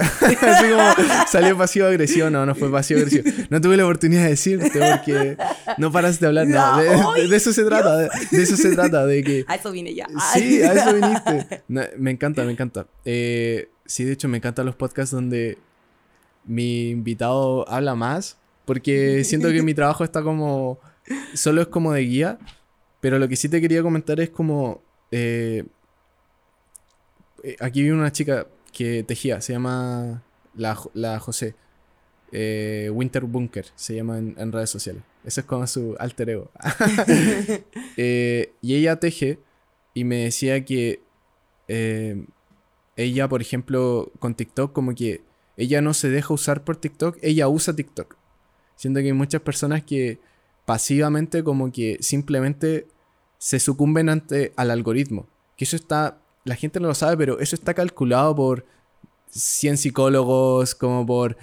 Así 0.40 0.70
como 0.70 1.26
salió 1.28 1.56
pasivo 1.58 1.86
agresivo. 1.86 2.30
No, 2.30 2.46
no 2.46 2.54
fue 2.54 2.70
pasivo 2.70 3.00
agresivo. 3.00 3.24
No 3.50 3.60
tuve 3.60 3.76
la 3.76 3.84
oportunidad 3.84 4.22
de 4.24 4.30
decirte 4.30 4.70
porque 4.70 5.36
no 5.78 5.92
paras 5.92 6.18
de 6.20 6.26
hablar. 6.26 6.46
No, 6.46 6.78
de, 6.78 6.88
de- 7.22 7.28
de 7.28 7.36
eso 7.36 7.52
se 7.52 7.64
trata. 7.64 7.96
De, 7.96 8.08
de 8.30 8.42
eso 8.42 8.56
se 8.56 8.70
trata. 8.74 9.06
De 9.06 9.22
que. 9.22 9.44
A 9.48 9.56
eso 9.56 9.70
vine 9.72 9.94
ya. 9.94 10.06
Sí, 10.32 10.62
a 10.62 10.72
eso 10.72 10.94
viniste. 10.94 11.62
No, 11.68 11.82
me 11.98 12.10
encanta, 12.10 12.42
me 12.44 12.52
encanta. 12.52 12.86
Eh, 13.04 13.68
sí, 13.86 14.04
de 14.04 14.12
hecho, 14.12 14.28
me 14.28 14.38
encantan 14.38 14.66
los 14.66 14.74
podcasts 14.76 15.10
donde 15.14 15.58
mi 16.44 16.90
invitado 16.90 17.68
habla 17.68 17.94
más. 17.94 18.36
Porque 18.64 19.24
siento 19.24 19.48
que 19.50 19.62
mi 19.62 19.74
trabajo 19.74 20.04
está 20.04 20.22
como. 20.22 20.78
Solo 21.34 21.62
es 21.62 21.68
como 21.68 21.92
de 21.92 22.02
guía. 22.02 22.38
Pero 23.00 23.18
lo 23.18 23.28
que 23.28 23.36
sí 23.36 23.48
te 23.48 23.60
quería 23.60 23.82
comentar 23.82 24.20
es 24.20 24.30
como. 24.30 24.82
eh, 25.10 25.64
eh, 27.42 27.56
aquí 27.60 27.82
viene 27.82 27.96
una 27.96 28.12
chica 28.12 28.46
que 28.72 29.02
tejía, 29.02 29.40
se 29.40 29.52
llama 29.52 30.22
la, 30.54 30.78
la 30.94 31.18
José. 31.20 31.54
Eh, 32.32 32.90
Winter 32.92 33.24
Bunker 33.24 33.66
se 33.74 33.96
llama 33.96 34.18
en, 34.18 34.52
redes 34.52 34.70
sociales. 34.70 35.02
Ese 35.24 35.40
es 35.40 35.46
como 35.46 35.66
su 35.66 35.96
alter 35.98 36.30
ego. 36.30 36.50
Eh, 37.96 38.54
y 38.62 38.76
ella 38.76 38.96
teje 38.96 39.38
y 39.94 40.04
me 40.04 40.24
decía 40.24 40.64
que 40.64 41.02
eh, 41.68 42.24
ella, 42.96 43.28
por 43.28 43.42
ejemplo, 43.42 44.10
con 44.18 44.34
TikTok, 44.34 44.72
como 44.72 44.94
que 44.94 45.22
ella 45.56 45.82
no 45.82 45.92
se 45.92 46.08
deja 46.08 46.32
usar 46.32 46.64
por 46.64 46.76
TikTok, 46.76 47.18
ella 47.20 47.48
usa 47.48 47.74
TikTok. 47.74 48.16
Siento 48.76 49.00
que 49.00 49.06
hay 49.06 49.12
muchas 49.12 49.42
personas 49.42 49.82
que 49.82 50.20
pasivamente 50.64 51.44
como 51.44 51.70
que 51.70 51.98
simplemente 52.00 52.88
se 53.38 53.60
sucumben 53.60 54.08
ante 54.08 54.52
al 54.56 54.70
algoritmo. 54.70 55.26
Que 55.56 55.64
eso 55.64 55.76
está, 55.76 56.19
la 56.44 56.56
gente 56.56 56.80
no 56.80 56.88
lo 56.88 56.94
sabe, 56.94 57.16
pero 57.16 57.38
eso 57.40 57.54
está 57.54 57.74
calculado 57.74 58.34
por 58.34 58.66
100 59.30 59.78
psicólogos, 59.78 60.74
como 60.74 61.06
por 61.06 61.36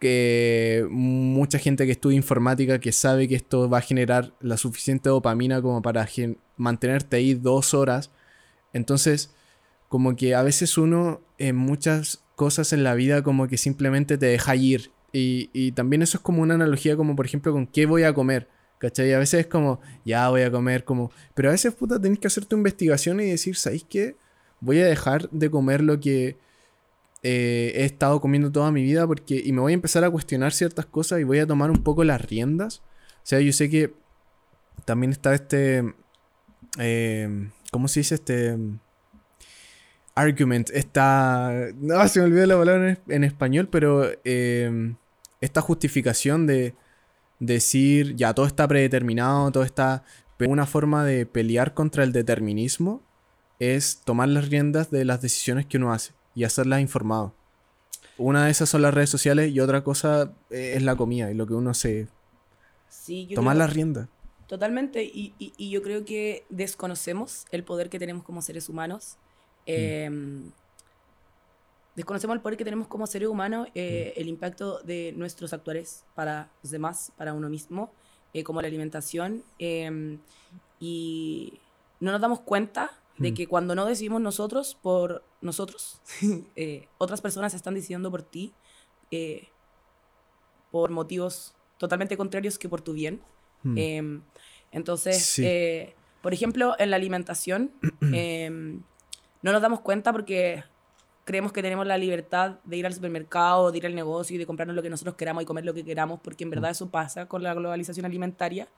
que 0.00 0.86
mucha 0.90 1.58
gente 1.58 1.86
que 1.86 1.92
estudia 1.92 2.16
informática 2.16 2.78
que 2.78 2.92
sabe 2.92 3.26
que 3.26 3.36
esto 3.36 3.70
va 3.70 3.78
a 3.78 3.80
generar 3.80 4.34
la 4.40 4.56
suficiente 4.56 5.08
dopamina 5.08 5.62
como 5.62 5.80
para 5.80 6.06
mantenerte 6.56 7.16
ahí 7.16 7.34
dos 7.34 7.72
horas. 7.72 8.10
Entonces, 8.72 9.34
como 9.88 10.16
que 10.16 10.34
a 10.34 10.42
veces 10.42 10.76
uno 10.76 11.22
en 11.38 11.56
muchas 11.56 12.22
cosas 12.34 12.72
en 12.72 12.84
la 12.84 12.94
vida 12.94 13.22
como 13.22 13.48
que 13.48 13.56
simplemente 13.56 14.18
te 14.18 14.26
deja 14.26 14.56
ir. 14.56 14.90
Y, 15.10 15.72
también 15.72 16.02
eso 16.02 16.18
es 16.18 16.22
como 16.22 16.42
una 16.42 16.54
analogía 16.54 16.96
como 16.96 17.14
por 17.14 17.24
ejemplo 17.24 17.52
con 17.52 17.66
qué 17.66 17.86
voy 17.86 18.02
a 18.02 18.12
comer. 18.12 18.48
¿Cachai? 18.78 19.14
A 19.14 19.18
veces 19.18 19.40
es 19.40 19.46
como, 19.46 19.80
ya 20.04 20.28
voy 20.28 20.42
a 20.42 20.50
comer 20.50 20.84
como... 20.84 21.10
Pero 21.32 21.48
a 21.48 21.52
veces, 21.52 21.72
puta, 21.72 21.98
tenés 21.98 22.18
que 22.18 22.26
hacer 22.26 22.44
tu 22.44 22.56
investigación 22.56 23.20
y 23.20 23.30
decir, 23.30 23.56
¿sabéis 23.56 23.86
qué? 23.88 24.16
Voy 24.64 24.80
a 24.80 24.86
dejar 24.86 25.28
de 25.30 25.50
comer 25.50 25.82
lo 25.82 26.00
que 26.00 26.38
eh, 27.22 27.72
he 27.74 27.84
estado 27.84 28.20
comiendo 28.20 28.50
toda 28.50 28.70
mi 28.70 28.82
vida 28.82 29.06
porque... 29.06 29.42
Y 29.44 29.52
me 29.52 29.60
voy 29.60 29.72
a 29.72 29.74
empezar 29.74 30.04
a 30.04 30.10
cuestionar 30.10 30.52
ciertas 30.52 30.86
cosas 30.86 31.20
y 31.20 31.24
voy 31.24 31.38
a 31.38 31.46
tomar 31.46 31.70
un 31.70 31.82
poco 31.82 32.02
las 32.02 32.20
riendas. 32.20 32.78
O 33.18 33.26
sea, 33.26 33.40
yo 33.40 33.52
sé 33.52 33.68
que 33.68 33.92
también 34.84 35.12
está 35.12 35.34
este... 35.34 35.94
Eh, 36.78 37.50
¿Cómo 37.70 37.88
se 37.88 38.00
dice? 38.00 38.14
Este 38.14 38.56
argument, 40.14 40.70
esta... 40.72 41.52
No, 41.76 42.08
se 42.08 42.20
me 42.20 42.26
olvidó 42.26 42.46
la 42.46 42.56
palabra 42.56 42.98
en, 43.08 43.24
español, 43.24 43.68
pero 43.70 44.06
em, 44.24 44.96
esta 45.40 45.60
justificación 45.60 46.46
de 46.46 46.74
decir, 47.38 48.16
ya 48.16 48.32
todo 48.32 48.46
está 48.46 48.66
predeterminado, 48.66 49.50
todo 49.52 49.64
está... 49.64 50.04
Pero 50.36 50.50
una 50.50 50.66
forma 50.66 51.04
de 51.04 51.26
pelear 51.26 51.74
contra 51.74 52.02
el 52.02 52.12
determinismo 52.12 53.02
es 53.58 53.98
tomar 54.04 54.28
las 54.28 54.48
riendas 54.48 54.90
de 54.90 55.04
las 55.04 55.20
decisiones 55.22 55.66
que 55.66 55.76
uno 55.76 55.92
hace 55.92 56.12
y 56.34 56.44
hacerlas 56.44 56.80
informado. 56.80 57.34
Una 58.16 58.44
de 58.44 58.50
esas 58.50 58.68
son 58.68 58.82
las 58.82 58.94
redes 58.94 59.10
sociales 59.10 59.52
y 59.52 59.60
otra 59.60 59.82
cosa 59.82 60.32
eh, 60.50 60.74
es 60.76 60.82
la 60.82 60.96
comida 60.96 61.30
y 61.30 61.34
lo 61.34 61.46
que 61.46 61.54
uno 61.54 61.74
se... 61.74 62.08
Sí, 62.88 63.28
tomar 63.34 63.56
las 63.56 63.72
riendas. 63.72 64.08
Totalmente, 64.46 65.02
y, 65.02 65.34
y, 65.38 65.70
yo 65.70 65.82
creo 65.82 66.04
que 66.04 66.44
desconocemos 66.48 67.46
el 67.50 67.64
poder 67.64 67.88
que 67.88 67.98
tenemos 67.98 68.24
como 68.24 68.40
seres 68.40 68.68
humanos 68.68 69.16
Em, 69.66 70.50
desconocemos 71.94 72.34
el 72.34 72.42
poder 72.42 72.58
que 72.58 72.64
tenemos 72.64 72.88
como 72.88 73.06
seres 73.06 73.28
humanos, 73.28 73.68
eh, 73.74 74.12
el 74.16 74.28
impacto 74.28 74.80
de 74.80 75.12
nuestros 75.16 75.52
actuales 75.52 76.04
para 76.14 76.50
los 76.62 76.70
demás, 76.70 77.12
para 77.16 77.32
uno 77.34 77.48
mismo, 77.48 77.92
eh, 78.32 78.44
como 78.44 78.60
la 78.60 78.68
alimentación. 78.68 79.42
Em, 79.58 80.18
y 80.80 81.60
no 82.00 82.12
nos 82.12 82.20
damos 82.20 82.40
cuenta 82.40 82.90
de 83.18 83.32
que 83.32 83.46
cuando 83.46 83.74
no 83.74 83.86
decidimos 83.86 84.20
nosotros 84.20 84.76
por 84.80 85.24
nosotros, 85.40 86.00
eh, 86.56 86.88
otras 86.98 87.20
personas 87.20 87.54
están 87.54 87.74
decidiendo 87.74 88.10
por 88.10 88.22
ti 88.22 88.52
por 90.72 90.90
motivos 90.90 91.54
totalmente 91.78 92.16
contrarios 92.16 92.58
que 92.58 92.68
por 92.68 92.80
tu 92.80 92.94
bien. 92.94 93.22
Em, 93.76 94.22
entonces, 94.72 95.40
por 96.20 96.34
ejemplo, 96.34 96.74
en 96.80 96.90
la 96.90 96.96
alimentación, 96.96 97.70
no 98.00 99.52
nos 99.52 99.62
damos 99.62 99.80
cuenta 99.80 100.10
porque 100.10 100.64
creemos 101.24 101.52
que 101.52 101.62
tenemos 101.62 101.86
la 101.86 101.98
libertad 101.98 102.58
de 102.64 102.76
ir 102.76 102.86
al 102.86 102.94
supermercado, 102.94 103.72
de 103.72 103.78
ir 103.78 103.86
al 103.86 103.94
negocio 103.94 104.36
y 104.36 104.38
de 104.38 104.46
comprarnos 104.46 104.76
lo 104.76 104.82
que 104.82 104.90
nosotros 104.90 105.16
queramos 105.16 105.42
y 105.42 105.46
comer 105.46 105.64
lo 105.64 105.74
que 105.74 105.84
queramos, 105.84 106.20
porque 106.20 106.44
en 106.44 106.50
verdad 106.50 106.70
eso 106.70 106.90
pasa 106.90 107.26
con 107.26 107.42
la 107.42 107.54
globalización 107.54 108.06
alimentaria. 108.06 108.68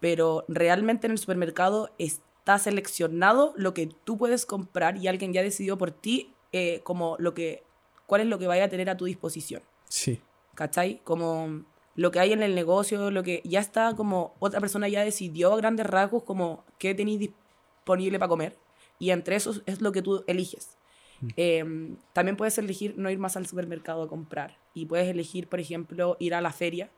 Pero 0.00 0.44
realmente 0.48 1.06
en 1.06 1.12
el 1.12 1.18
supermercado 1.18 1.94
está 2.42 2.58
seleccionado 2.58 3.54
lo 3.56 3.72
que 3.72 3.86
tú 3.86 4.18
puedes 4.18 4.46
comprar 4.46 4.96
y 4.96 5.06
alguien 5.06 5.32
ya 5.32 5.44
decidió 5.44 5.78
por 5.78 5.92
ti 5.92 6.34
eh, 6.50 6.80
como 6.82 7.14
lo 7.20 7.34
que, 7.34 7.62
cuál 8.06 8.22
es 8.22 8.26
lo 8.26 8.40
que 8.40 8.48
vaya 8.48 8.64
a 8.64 8.68
tener 8.68 8.90
a 8.90 8.96
tu 8.96 9.04
disposición. 9.04 9.62
Sí. 9.88 10.20
¿Cachai? 10.56 11.00
Como 11.04 11.62
lo 11.94 12.10
que 12.10 12.18
hay 12.18 12.32
en 12.32 12.42
el 12.42 12.56
negocio, 12.56 13.12
lo 13.12 13.22
que 13.22 13.42
ya 13.44 13.60
está 13.60 13.94
como 13.94 14.34
otra 14.40 14.58
persona 14.58 14.88
ya 14.88 15.04
decidió 15.04 15.52
a 15.52 15.56
grandes 15.56 15.86
rasgos 15.86 16.24
como 16.24 16.64
qué 16.78 16.96
tenéis 16.96 17.20
disponible 17.20 18.18
para 18.18 18.28
comer 18.28 18.58
y 18.98 19.10
entre 19.10 19.36
esos 19.36 19.62
es 19.66 19.80
lo 19.80 19.92
que 19.92 20.02
tú 20.02 20.24
eliges. 20.26 20.76
Mm. 21.20 21.28
Em, 21.36 21.96
también 22.12 22.36
puedes 22.36 22.58
elegir 22.58 22.94
no 22.96 23.08
ir 23.08 23.20
más 23.20 23.36
al 23.36 23.46
supermercado 23.46 24.02
a 24.02 24.08
comprar 24.08 24.58
y 24.74 24.86
puedes 24.86 25.06
elegir, 25.06 25.48
por 25.48 25.60
ejemplo, 25.60 26.16
ir 26.18 26.34
a 26.34 26.40
la 26.40 26.50
feria, 26.50 26.90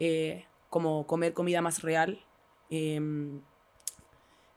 eh, 0.00 0.46
como 0.70 1.06
comer 1.06 1.34
comida 1.34 1.60
más 1.60 1.82
real. 1.82 2.24
Em, 2.70 3.42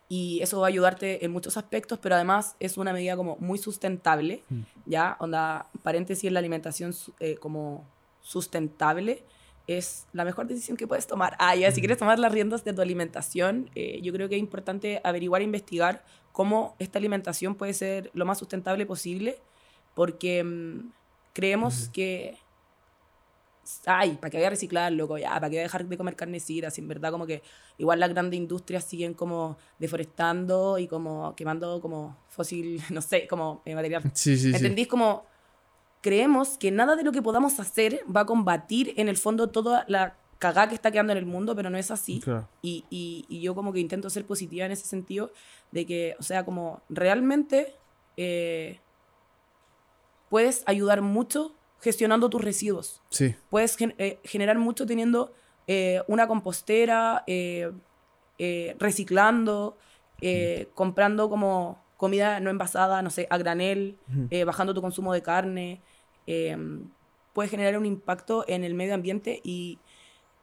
y 0.09 0.41
eso 0.41 0.59
va 0.59 0.67
a 0.67 0.69
ayudarte 0.69 1.23
en 1.23 1.31
muchos 1.31 1.55
aspectos, 1.55 1.99
pero 1.99 2.15
además 2.15 2.55
es 2.59 2.77
una 2.77 2.91
medida 2.91 3.15
como 3.15 3.37
muy 3.39 3.59
sustentable, 3.59 4.43
mm. 4.49 4.61
¿ya? 4.87 5.15
Onda, 5.19 5.67
paréntesis, 5.83 6.31
la 6.31 6.39
alimentación 6.39 6.95
eh, 7.19 7.35
como 7.35 7.87
sustentable 8.19 9.23
es 9.67 10.07
la 10.13 10.25
mejor 10.25 10.47
decisión 10.47 10.75
que 10.77 10.87
puedes 10.87 11.05
tomar. 11.05 11.35
Ah, 11.37 11.55
ya, 11.55 11.71
si 11.71 11.79
quieres 11.79 11.99
tomar 11.99 12.17
las 12.17 12.31
riendas 12.31 12.63
de 12.63 12.73
tu 12.73 12.81
alimentación, 12.81 13.69
eh, 13.75 13.99
yo 14.01 14.11
creo 14.11 14.27
que 14.27 14.35
es 14.35 14.39
importante 14.41 14.99
averiguar 15.03 15.41
e 15.41 15.45
investigar 15.45 16.03
cómo 16.31 16.75
esta 16.79 16.97
alimentación 16.97 17.53
puede 17.53 17.73
ser 17.75 18.09
lo 18.15 18.25
más 18.25 18.39
sustentable 18.39 18.87
posible, 18.87 19.37
porque 19.93 20.43
mm, 20.43 20.91
creemos 21.33 21.89
que, 21.89 22.39
ay, 23.85 24.17
para 24.19 24.29
que 24.29 24.37
vaya 24.37 24.47
a 24.47 24.51
reciclar, 24.51 24.91
loco, 24.91 25.17
ya, 25.17 25.29
para 25.29 25.49
que 25.49 25.55
vaya 25.57 25.61
a 25.61 25.63
dejar 25.63 25.85
de 25.85 25.97
comer 25.97 26.15
carnecitas, 26.15 26.77
en 26.77 26.87
verdad 26.87 27.11
como 27.11 27.25
que 27.25 27.41
igual 27.77 27.99
las 27.99 28.09
grandes 28.09 28.37
industrias 28.37 28.83
siguen 28.83 29.13
como 29.13 29.57
deforestando 29.77 30.77
y 30.77 30.87
como 30.87 31.35
quemando 31.35 31.81
como 31.81 32.17
fósil, 32.29 32.81
no 32.89 33.01
sé, 33.01 33.27
como 33.27 33.61
eh, 33.65 33.75
material. 33.75 34.03
Sí, 34.13 34.37
sí, 34.37 34.53
¿Entendís? 34.53 34.87
Como 34.87 35.25
creemos 36.01 36.57
que 36.57 36.71
nada 36.71 36.95
de 36.95 37.03
lo 37.03 37.11
que 37.11 37.21
podamos 37.21 37.59
hacer 37.59 38.01
va 38.13 38.21
a 38.21 38.25
combatir 38.25 38.93
en 38.97 39.09
el 39.09 39.17
fondo 39.17 39.49
toda 39.49 39.85
la 39.87 40.17
cagada 40.39 40.69
que 40.69 40.75
está 40.75 40.91
quedando 40.91 41.11
en 41.11 41.17
el 41.17 41.25
mundo, 41.25 41.55
pero 41.55 41.69
no 41.69 41.77
es 41.77 41.91
así. 41.91 42.23
Y, 42.61 42.85
y, 42.89 43.41
yo 43.41 43.53
como 43.53 43.73
que 43.73 43.79
intento 43.79 44.09
ser 44.09 44.25
positiva 44.25 44.65
en 44.65 44.71
ese 44.71 44.85
sentido, 44.85 45.31
de 45.71 45.85
que, 45.85 46.15
o 46.17 46.23
sea, 46.23 46.45
como 46.45 46.81
realmente 46.89 47.75
eh, 48.15 48.79
puedes 50.29 50.63
ayudar 50.65 51.01
mucho 51.01 51.53
gestionando 51.81 52.29
tus 52.29 52.43
residuos. 52.43 53.01
Sí. 53.09 53.35
Puedes 53.49 53.77
eh, 53.79 54.19
generar 54.23 54.57
mucho 54.57 54.85
teniendo 54.85 55.33
eh, 55.67 56.01
una 56.07 56.27
compostera, 56.27 57.23
reciclando, 58.79 59.77
comprando 60.73 61.29
como 61.29 61.83
comida 61.97 62.39
no 62.39 62.49
envasada, 62.49 63.01
no 63.01 63.09
sé, 63.09 63.27
a 63.29 63.37
granel, 63.37 63.97
bajando 64.45 64.73
tu 64.73 64.81
consumo 64.81 65.13
de 65.13 65.21
carne, 65.21 65.81
Em, 66.31 66.87
puede 67.33 67.49
generar 67.49 67.75
un 67.75 67.87
impacto 67.87 68.45
en 68.47 68.63
el 68.63 68.75
medio 68.75 68.93
ambiente 68.93 69.41
y, 69.43 69.79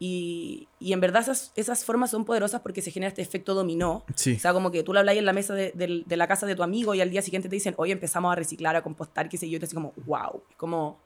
y, 0.00 0.66
y 0.80 0.92
en 0.92 1.00
verdad 1.00 1.22
esas, 1.22 1.52
esas, 1.54 1.84
formas 1.84 2.10
son 2.10 2.24
poderosas 2.24 2.60
porque 2.60 2.82
se 2.82 2.90
genera 2.90 3.06
este 3.06 3.22
efecto 3.22 3.54
dominó. 3.54 4.04
O 4.08 4.14
sea, 4.16 4.52
como 4.52 4.72
que 4.72 4.82
tú 4.82 4.92
lo 4.92 4.98
hablas 4.98 5.16
en 5.16 5.24
la 5.24 5.32
mesa 5.32 5.54
de, 5.54 5.70
de, 5.72 6.16
la 6.16 6.26
casa 6.26 6.44
de 6.44 6.56
tu 6.56 6.64
amigo 6.64 6.92
y 6.96 7.00
al 7.00 7.10
día 7.10 7.22
siguiente 7.22 7.48
te 7.48 7.54
dicen, 7.54 7.74
hoy 7.76 7.92
empezamos 7.92 8.32
a 8.32 8.34
reciclar, 8.34 8.74
a 8.74 8.82
compostar, 8.82 9.28
qué 9.28 9.36
sé 9.36 9.48
yo, 9.48 9.58
y 9.58 9.60
te 9.60 9.66
así 9.66 9.76
como, 9.76 9.92
wow, 10.06 10.42
como... 10.56 10.98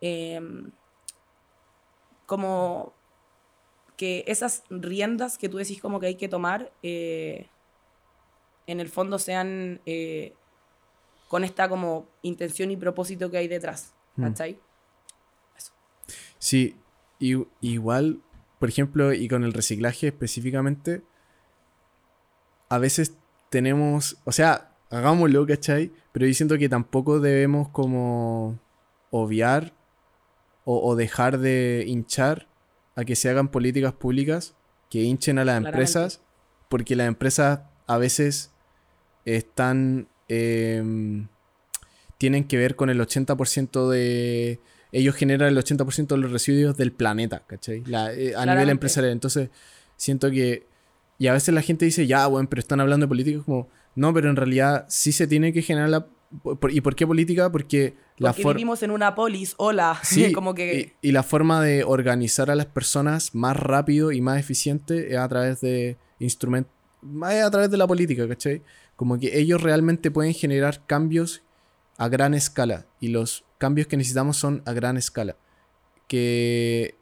Em, 0.00 0.70
como 2.26 2.94
que 3.96 4.24
esas 4.26 4.64
riendas 4.70 5.36
que 5.36 5.48
tú 5.48 5.58
decís 5.58 5.80
como 5.80 6.00
que 6.00 6.06
hay 6.06 6.14
que 6.14 6.28
tomar, 6.28 6.72
eh, 6.82 7.48
en 8.66 8.80
el 8.80 8.88
fondo 8.88 9.18
sean 9.18 9.80
eh, 9.84 10.34
con 11.28 11.44
esta 11.44 11.68
como 11.68 12.08
intención 12.22 12.70
y 12.70 12.76
propósito 12.76 13.30
que 13.30 13.38
hay 13.38 13.48
detrás. 13.48 13.92
Mm. 14.16 14.22
¿Cachai? 14.22 14.58
Eso. 15.56 15.72
Sí, 16.38 16.76
igual, 17.18 18.22
por 18.58 18.68
ejemplo, 18.68 19.12
y 19.12 19.28
con 19.28 19.44
el 19.44 19.52
reciclaje 19.52 20.08
específicamente, 20.08 21.02
a 22.68 22.78
veces 22.78 23.16
tenemos, 23.50 24.18
o 24.24 24.32
sea, 24.32 24.72
hagámoslo, 24.90 25.46
¿cachai? 25.46 25.92
Pero 26.12 26.26
yo 26.26 26.34
siento 26.34 26.56
que 26.58 26.68
tampoco 26.68 27.20
debemos 27.20 27.68
como 27.68 28.58
obviar 29.10 29.72
o, 30.64 30.94
dejar 30.96 31.38
de 31.38 31.84
hinchar 31.86 32.46
a 32.96 33.04
que 33.04 33.16
se 33.16 33.28
hagan 33.30 33.48
políticas 33.48 33.92
públicas 33.92 34.54
que 34.90 35.02
hinchen 35.02 35.38
a 35.38 35.44
las 35.44 35.56
empresas, 35.68 36.20
porque 36.68 36.96
las 36.96 37.08
empresas 37.08 37.60
a 37.86 37.98
veces 37.98 38.50
están 39.24 40.08
em, 40.28 41.28
tienen 42.18 42.44
que 42.44 42.58
ver 42.58 42.76
con 42.76 42.90
el 42.90 43.00
80% 43.00 43.88
de... 43.88 44.60
Ellos 44.92 45.14
generan 45.14 45.48
el 45.48 45.56
80% 45.56 46.08
de 46.08 46.16
los 46.18 46.30
residuos 46.32 46.76
del 46.76 46.92
planeta, 46.92 47.44
¿cachai? 47.46 47.82
La- 47.86 48.12
eh, 48.12 48.34
a 48.36 48.44
nivel 48.44 48.68
empresarial. 48.72 49.12
Entonces, 49.12 49.48
siento 49.96 50.30
que... 50.30 50.66
Y 51.18 51.28
a 51.28 51.32
veces 51.32 51.54
la 51.54 51.62
gente 51.62 51.86
dice, 51.86 52.06
ya, 52.06 52.26
bueno, 52.26 52.48
pero 52.50 52.60
están 52.60 52.80
hablando 52.80 53.04
de 53.06 53.08
política. 53.08 53.42
Como, 53.42 53.68
no, 53.94 54.12
pero 54.12 54.28
en 54.28 54.36
realidad 54.36 54.84
sí 54.88 55.12
se 55.12 55.26
tiene 55.26 55.52
que 55.54 55.62
generar 55.62 55.88
la... 55.88 56.06
¿Y 56.70 56.80
por 56.80 56.94
qué 56.94 57.06
política? 57.06 57.50
Porque 57.50 57.96
la 58.16 58.32
Porque 58.32 58.48
vivimos 58.54 58.82
en 58.84 58.90
una 58.92 59.14
polis, 59.14 59.54
hola. 59.56 59.98
Sí, 60.04 60.32
como 60.32 60.54
que. 60.54 60.94
y, 61.02 61.08
y 61.08 61.12
la 61.12 61.22
forma 61.22 61.60
de 61.62 61.82
organizar 61.84 62.50
a 62.50 62.54
las 62.54 62.66
personas 62.66 63.34
más 63.34 63.56
rápido 63.56 64.12
y 64.12 64.20
más 64.20 64.38
eficiente 64.38 65.12
es 65.12 65.18
a 65.18 65.28
través 65.28 65.60
de 65.60 65.96
instrumentos, 66.20 66.72
es 67.30 67.42
a 67.42 67.50
través 67.50 67.70
de 67.70 67.76
la 67.76 67.86
política, 67.86 68.28
¿cachai? 68.28 68.62
Como 68.96 69.18
que 69.18 69.38
ellos 69.38 69.60
realmente 69.62 70.10
pueden 70.10 70.34
generar 70.34 70.86
cambios 70.86 71.42
a 71.96 72.08
gran 72.08 72.34
escala 72.34 72.86
y 73.00 73.08
los 73.08 73.44
cambios 73.58 73.86
que 73.88 73.96
necesitamos 73.96 74.36
son 74.36 74.62
a 74.66 74.72
gran 74.72 74.96
escala. 74.96 75.36
Que 76.06 76.94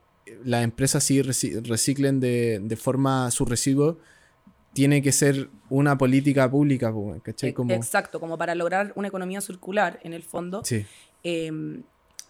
las 0.45 0.63
empresas 0.65 1.03
sí 1.05 1.21
reci- 1.23 1.63
reciclen 1.67 2.21
de, 2.21 2.61
de 2.63 2.77
forma 2.77 3.31
su 3.31 3.45
residuo 3.45 3.99
tiene 4.73 5.03
que 5.03 5.13
ser 5.13 5.49
una 5.71 5.99
política 5.99 6.51
pública, 6.51 6.93
¿cachai? 7.23 7.51
e- 7.51 7.55
Como, 7.55 7.73
Exacto, 7.75 8.21
como 8.21 8.39
para 8.39 8.55
lograr 8.55 8.93
una 8.97 9.09
economía 9.09 9.41
circular, 9.41 9.99
en 10.03 10.13
el 10.13 10.23
fondo, 10.23 10.63
sí, 10.65 10.87
eh, 11.25 11.51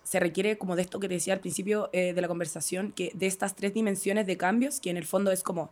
se 0.03 0.19
requiere 0.21 0.57
como 0.57 0.75
de 0.75 0.83
esto 0.83 0.99
que 1.01 1.09
te 1.09 1.15
decía 1.15 1.35
al 1.35 1.41
principio 1.41 1.91
eh, 1.93 2.15
de 2.15 2.21
la 2.23 2.29
conversación, 2.29 2.93
que 2.93 3.11
de 3.15 3.27
estas 3.27 3.55
tres 3.55 3.75
dimensiones 3.75 4.27
de 4.27 4.37
cambios, 4.39 4.81
que 4.81 4.89
en 4.91 4.97
el 4.97 5.05
fondo 5.05 5.31
es 5.31 5.43
como 5.43 5.71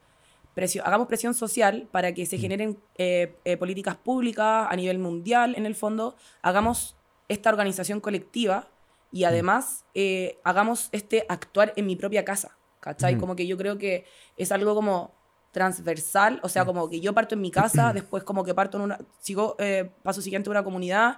presio- 0.54 0.84
hagamos 0.84 1.06
presión 1.08 1.32
social 1.34 1.88
para 1.90 2.12
que 2.12 2.24
Mm. 2.24 2.26
se 2.26 2.38
generen 2.38 2.78
eh, 2.98 3.34
eh, 3.44 3.56
políticas 3.56 3.96
públicas 3.96 4.66
a 4.70 4.76
nivel 4.76 4.98
mundial, 4.98 5.54
en 5.56 5.64
el 5.66 5.74
fondo, 5.74 6.16
hagamos 6.42 6.96
esta 7.28 7.48
organización 7.50 8.00
colectiva 8.00 8.68
y 9.12 9.22
Mm. 9.22 9.26
además 9.28 9.84
eh, 9.94 10.38
hagamos 10.44 10.90
este 10.92 11.24
actuar 11.28 11.72
en 11.76 11.86
mi 11.86 11.96
propia 11.96 12.24
casa, 12.24 12.58
¿cachai? 12.80 13.12
Ujú. 13.14 13.20
Como 13.20 13.36
que 13.36 13.46
yo 13.46 13.56
creo 13.56 13.78
que 13.78 14.04
es 14.36 14.52
algo 14.52 14.74
como 14.74 15.14
transversal, 15.56 16.38
o 16.42 16.50
sea, 16.50 16.66
como 16.66 16.90
que 16.90 17.00
yo 17.00 17.14
parto 17.14 17.34
en 17.34 17.40
mi 17.40 17.50
casa, 17.50 17.92
después 17.94 18.22
como 18.24 18.44
que 18.44 18.52
parto 18.52 18.76
en 18.76 18.84
una, 18.84 18.98
sigo, 19.20 19.56
eh, 19.58 19.90
paso 20.02 20.20
siguiente 20.20 20.50
a 20.50 20.52
una 20.52 20.62
comunidad, 20.62 21.16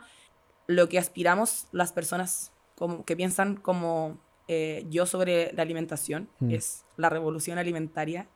lo 0.69 0.89
que 0.89 0.97
aspiramos 0.97 1.67
las 1.73 1.93
personas 1.93 2.53
como, 2.77 3.05
que 3.05 3.17
piensan 3.17 3.57
como 3.57 4.21
eh, 4.47 4.87
yo 4.89 5.07
sobre 5.07 5.53
la 5.55 5.63
alimentación 5.63 6.29
Mm. 6.39 6.53
es 6.53 6.85
la 6.97 7.09
revolución 7.11 7.59
alimentaria. 7.59 8.29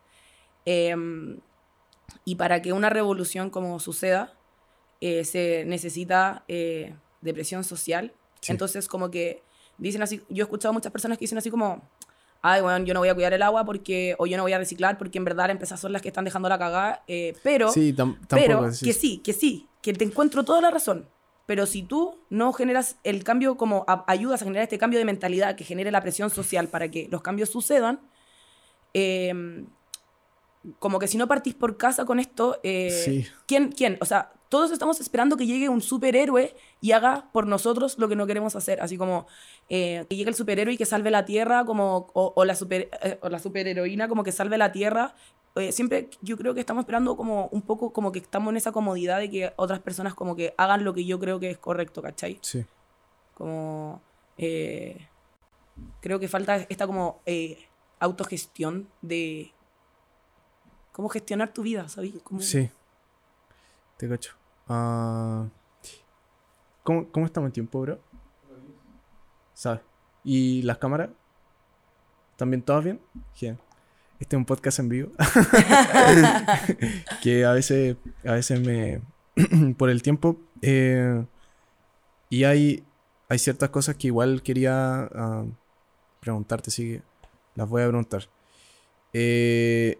Em, 0.65 1.39
y 2.25 2.35
para 2.35 2.61
que 2.63 2.73
una 2.73 2.91
revolución 2.91 3.49
como 3.49 3.79
suceda, 3.79 4.35
eh, 5.01 5.25
se 5.25 5.65
necesita 5.67 6.43
eh, 6.49 6.97
de 7.21 7.33
presión 7.33 7.63
social. 7.63 8.13
Sí. 8.41 8.51
Entonces, 8.51 8.89
como 8.89 9.09
que 9.13 9.45
dicen 9.79 10.03
así, 10.03 10.21
yo 10.29 10.43
he 10.43 10.47
escuchado 10.47 10.75
muchas 10.75 10.91
personas 10.91 11.17
que 11.17 11.25
dicen 11.27 11.39
así 11.39 11.49
como, 11.49 11.89
ay, 12.43 12.61
bueno, 12.61 12.85
yo 12.85 12.93
no 12.95 13.01
voy 13.01 13.09
a 13.09 13.15
cuidar 13.15 13.33
el 13.33 13.43
agua 13.43 13.65
porque, 13.65 14.15
o 14.19 14.27
yo 14.27 14.37
no 14.37 14.43
voy 14.43 14.53
a 14.53 14.59
reciclar 14.59 14.99
porque 14.99 15.19
en 15.19 15.25
verdad 15.25 15.45
las 15.45 15.53
empresas 15.53 15.79
son 15.81 15.93
las 15.93 16.03
que 16.03 16.09
están 16.09 16.25
dejando 16.25 16.49
la 16.49 16.59
cagada, 16.59 17.03
eh, 17.07 17.35
pero... 17.43 17.71
sí, 17.73 17.93
tam- 17.93 18.17
tampoco 18.27 18.37
Pero 18.37 18.67
es- 18.69 18.81
que 18.81 18.93
sí, 18.93 19.19
que 19.19 19.33
sí, 19.33 19.69
que 19.81 19.93
te 19.93 20.05
encuentro 20.05 20.45
toda 20.45 20.61
la 20.61 20.71
razón. 20.71 21.09
Pero 21.47 21.67
si 21.67 21.83
tú 21.83 22.19
no 22.31 22.53
generas 22.53 22.97
el 23.05 23.25
cambio, 23.25 23.57
como 23.57 23.85
a- 23.89 24.05
ayudas 24.07 24.43
a 24.43 24.45
generar 24.45 24.63
este 24.65 24.79
cambio 24.79 24.99
de 24.99 25.05
mentalidad 25.05 25.55
que 25.57 25.65
genere 25.65 25.91
la 25.91 26.01
presión 26.01 26.31
social 26.31 26.69
para 26.69 26.89
que 26.91 27.09
los 27.11 27.23
cambios 27.23 27.49
sucedan, 27.51 28.01
eh, 28.95 29.65
como 30.79 30.99
que 30.99 31.09
si 31.09 31.17
no 31.19 31.27
partís 31.27 31.55
por 31.55 31.77
casa 31.77 32.05
con 32.05 32.21
esto, 32.21 32.61
eh, 32.63 32.91
Sí. 33.05 33.27
¿quién, 33.47 33.73
¿quién? 33.73 33.99
O 34.01 34.05
sea, 34.05 34.33
todos 34.53 34.71
estamos 34.71 35.01
esperando 35.01 35.39
que 35.39 35.47
llegue 35.47 35.71
un 35.71 35.81
superhéroe 35.81 36.55
y 36.83 36.93
haga 36.93 37.31
por 37.33 37.47
nosotros 37.47 37.97
lo 37.99 38.07
que 38.07 38.17
no 38.17 38.27
queremos 38.27 38.55
hacer. 38.55 38.83
Así 38.83 38.99
como 38.99 39.27
eh, 39.71 40.05
que 40.11 40.15
llegue 40.15 40.29
el 40.29 40.37
superhéroe 40.37 40.75
y 40.75 40.77
que 40.77 40.85
salve 40.85 41.11
la 41.11 41.25
tierra, 41.25 41.65
como, 41.65 42.11
o, 42.13 42.35
o 42.37 42.45
la, 42.45 42.55
super, 42.55 42.91
eh, 43.03 43.19
o 43.23 43.31
la 43.31 43.39
superheroína 43.39 44.09
como 44.09 44.23
que 44.25 44.31
salve 44.31 44.59
la 44.59 44.71
tierra. 44.71 45.15
Eh, 45.55 45.73
siempre 45.73 46.11
yo 46.21 46.37
creo 46.37 46.53
que 46.53 46.61
estamos 46.61 46.83
esperando 46.83 47.17
como 47.17 47.47
un 47.47 47.63
poco 47.63 47.95
como 47.95 48.13
que 48.13 48.19
estamos 48.19 48.51
en 48.51 48.59
esa 48.59 48.73
comodidad 48.73 49.21
de 49.21 49.31
que 49.31 49.55
otras 49.57 49.81
personas 49.81 50.13
como 50.13 50.37
que 50.37 50.53
hagan 50.59 50.85
lo 50.85 50.93
que 50.93 51.07
yo 51.07 51.19
creo 51.19 51.41
que 51.41 51.49
es 51.49 51.57
correcto, 51.57 52.03
¿cachai? 52.03 52.39
Sí. 52.43 52.67
Como 53.33 54.03
creo 54.37 56.21
que 56.21 56.29
falta 56.29 56.57
esta 56.69 56.87
como 56.87 57.23
autogestión 58.01 58.87
de 59.01 59.51
cómo 60.93 61.09
gestionar 61.09 61.55
tu 61.55 61.63
vida, 61.63 61.89
¿sabes? 61.89 62.13
Sí. 62.41 62.69
Te 63.97 64.07
cacho. 64.11 64.42
Ah, 64.75 65.51
¿cómo, 66.83 67.07
¿Cómo 67.13 67.27
estamos 67.27 67.49
en 67.49 67.53
tiempo, 67.53 67.83
bro? 67.83 68.01
¿Sabes? 69.53 69.83
¿Y 70.25 70.63
las 70.63 70.79
cámaras? 70.79 71.11
¿También 72.37 72.63
todas 72.63 72.83
bien? 72.83 72.99
Bien. 73.39 73.59
Este 74.19 74.35
es 74.35 74.39
un 74.39 74.47
podcast 74.47 74.79
en 74.79 74.89
vivo. 74.89 75.13
que 77.23 77.45
a 77.45 77.53
veces, 77.53 77.99
a 78.25 78.33
veces 78.33 78.67
me... 78.67 79.03
por 79.77 79.91
el 79.91 80.01
tiempo... 80.01 80.41
eh, 80.63 81.23
y 82.31 82.45
hay, 82.45 82.83
hay 83.29 83.39
ciertas 83.39 83.69
cosas 83.69 83.97
que 83.97 84.07
igual 84.07 84.43
quería 84.43 85.03
ah, 85.15 85.45
preguntarte, 86.21 86.71
que 86.75 87.03
las 87.57 87.69
voy 87.69 87.83
a 87.83 87.89
preguntar. 87.89 88.31
Eh, 89.13 89.99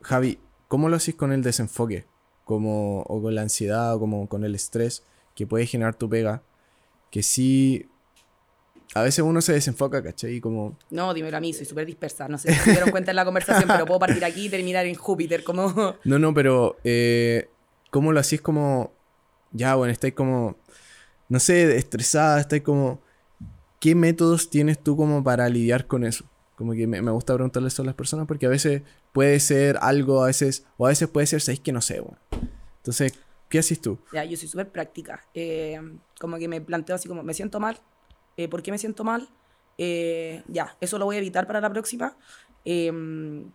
Javi, 0.00 0.38
¿cómo 0.68 0.88
lo 0.88 0.96
haces 0.96 1.16
con 1.16 1.32
el 1.32 1.42
desenfoque? 1.42 2.06
Como, 2.44 3.02
o 3.02 3.22
con 3.22 3.34
la 3.34 3.42
ansiedad, 3.42 3.94
o 3.94 4.00
como 4.00 4.28
con 4.28 4.44
el 4.44 4.54
estrés 4.54 5.02
que 5.34 5.46
puede 5.46 5.66
generar 5.66 5.94
tu 5.94 6.08
pega. 6.08 6.42
Que 7.10 7.22
sí. 7.22 7.88
A 8.94 9.02
veces 9.02 9.24
uno 9.24 9.40
se 9.40 9.52
desenfoca, 9.52 10.02
¿cachai? 10.02 10.36
Y 10.36 10.40
como. 10.40 10.78
No, 10.90 11.14
dímelo 11.14 11.36
a 11.36 11.40
mí, 11.40 11.52
soy 11.52 11.66
súper 11.66 11.86
dispersa. 11.86 12.28
No 12.28 12.38
sé 12.38 12.52
si 12.52 12.60
se 12.60 12.70
dieron 12.72 12.90
cuenta 12.90 13.10
en 13.12 13.16
la 13.16 13.24
conversación, 13.26 13.68
pero 13.68 13.86
puedo 13.86 13.98
partir 13.98 14.24
aquí 14.24 14.46
y 14.46 14.48
terminar 14.48 14.86
en 14.86 14.94
Júpiter, 14.94 15.42
como... 15.42 15.96
No, 16.04 16.18
no, 16.18 16.34
pero. 16.34 16.76
eh, 16.84 17.48
¿Cómo 17.90 18.12
lo 18.12 18.18
hacís 18.18 18.40
como. 18.40 18.92
Ya, 19.52 19.76
bueno, 19.76 19.92
estáis 19.92 20.14
como. 20.14 20.56
No 21.28 21.38
sé, 21.38 21.76
estresada, 21.76 22.40
estáis 22.40 22.62
como. 22.62 23.00
¿Qué 23.78 23.94
métodos 23.94 24.50
tienes 24.50 24.82
tú 24.82 24.96
como 24.96 25.22
para 25.22 25.48
lidiar 25.48 25.86
con 25.86 26.04
eso? 26.04 26.24
Como 26.56 26.72
que 26.72 26.86
me, 26.86 27.02
me 27.02 27.10
gusta 27.10 27.34
preguntarle 27.34 27.68
eso 27.68 27.82
a 27.82 27.84
las 27.84 27.94
personas 27.94 28.26
porque 28.26 28.46
a 28.46 28.48
veces 28.48 28.82
puede 29.12 29.38
ser 29.38 29.78
algo, 29.80 30.24
a 30.24 30.26
veces. 30.26 30.66
O 30.76 30.86
a 30.86 30.88
veces 30.88 31.08
puede 31.08 31.28
ser, 31.28 31.40
sabéis 31.40 31.60
que 31.60 31.70
no 31.70 31.80
sé, 31.80 32.00
bueno. 32.00 32.18
Entonces, 32.84 33.14
¿qué 33.48 33.58
haces 33.58 33.80
tú? 33.80 33.98
Ya, 34.12 34.24
yo 34.26 34.36
soy 34.36 34.46
súper 34.46 34.70
práctica. 34.70 35.24
Eh, 35.32 35.80
como 36.20 36.36
que 36.36 36.48
me 36.48 36.60
planteo 36.60 36.94
así 36.94 37.08
como, 37.08 37.22
me 37.22 37.32
siento 37.32 37.58
mal. 37.58 37.80
Eh, 38.36 38.46
¿Por 38.46 38.62
qué 38.62 38.70
me 38.70 38.76
siento 38.76 39.04
mal? 39.04 39.26
Eh, 39.78 40.42
ya, 40.48 40.76
eso 40.82 40.98
lo 40.98 41.06
voy 41.06 41.16
a 41.16 41.20
evitar 41.20 41.46
para 41.46 41.62
la 41.62 41.70
próxima. 41.70 42.14
Voy 42.66 43.52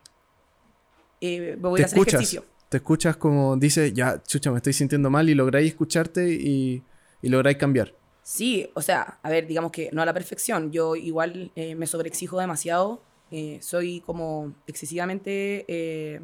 te 1.21 1.59
a 1.61 1.85
hacer 1.85 1.85
escuchas, 1.85 2.13
ejercicio. 2.15 2.43
te 2.69 2.77
escuchas 2.77 3.17
como 3.17 3.55
dices, 3.55 3.93
ya, 3.93 4.19
chucha, 4.23 4.49
me 4.49 4.57
estoy 4.57 4.73
sintiendo 4.73 5.11
mal 5.11 5.29
y 5.29 5.35
lográis 5.35 5.67
escucharte 5.69 6.27
y, 6.27 6.81
y 7.21 7.29
lográis 7.29 7.57
cambiar. 7.57 7.93
Sí, 8.23 8.67
o 8.73 8.81
sea, 8.81 9.19
a 9.21 9.29
ver, 9.29 9.45
digamos 9.45 9.71
que 9.71 9.91
no 9.93 10.01
a 10.01 10.07
la 10.07 10.13
perfección. 10.15 10.71
Yo 10.71 10.95
igual 10.95 11.51
eh, 11.55 11.75
me 11.75 11.85
sobreexijo 11.85 12.39
demasiado. 12.39 13.03
soy 13.61 14.01
como 14.01 14.55
excesivamente... 14.65 16.19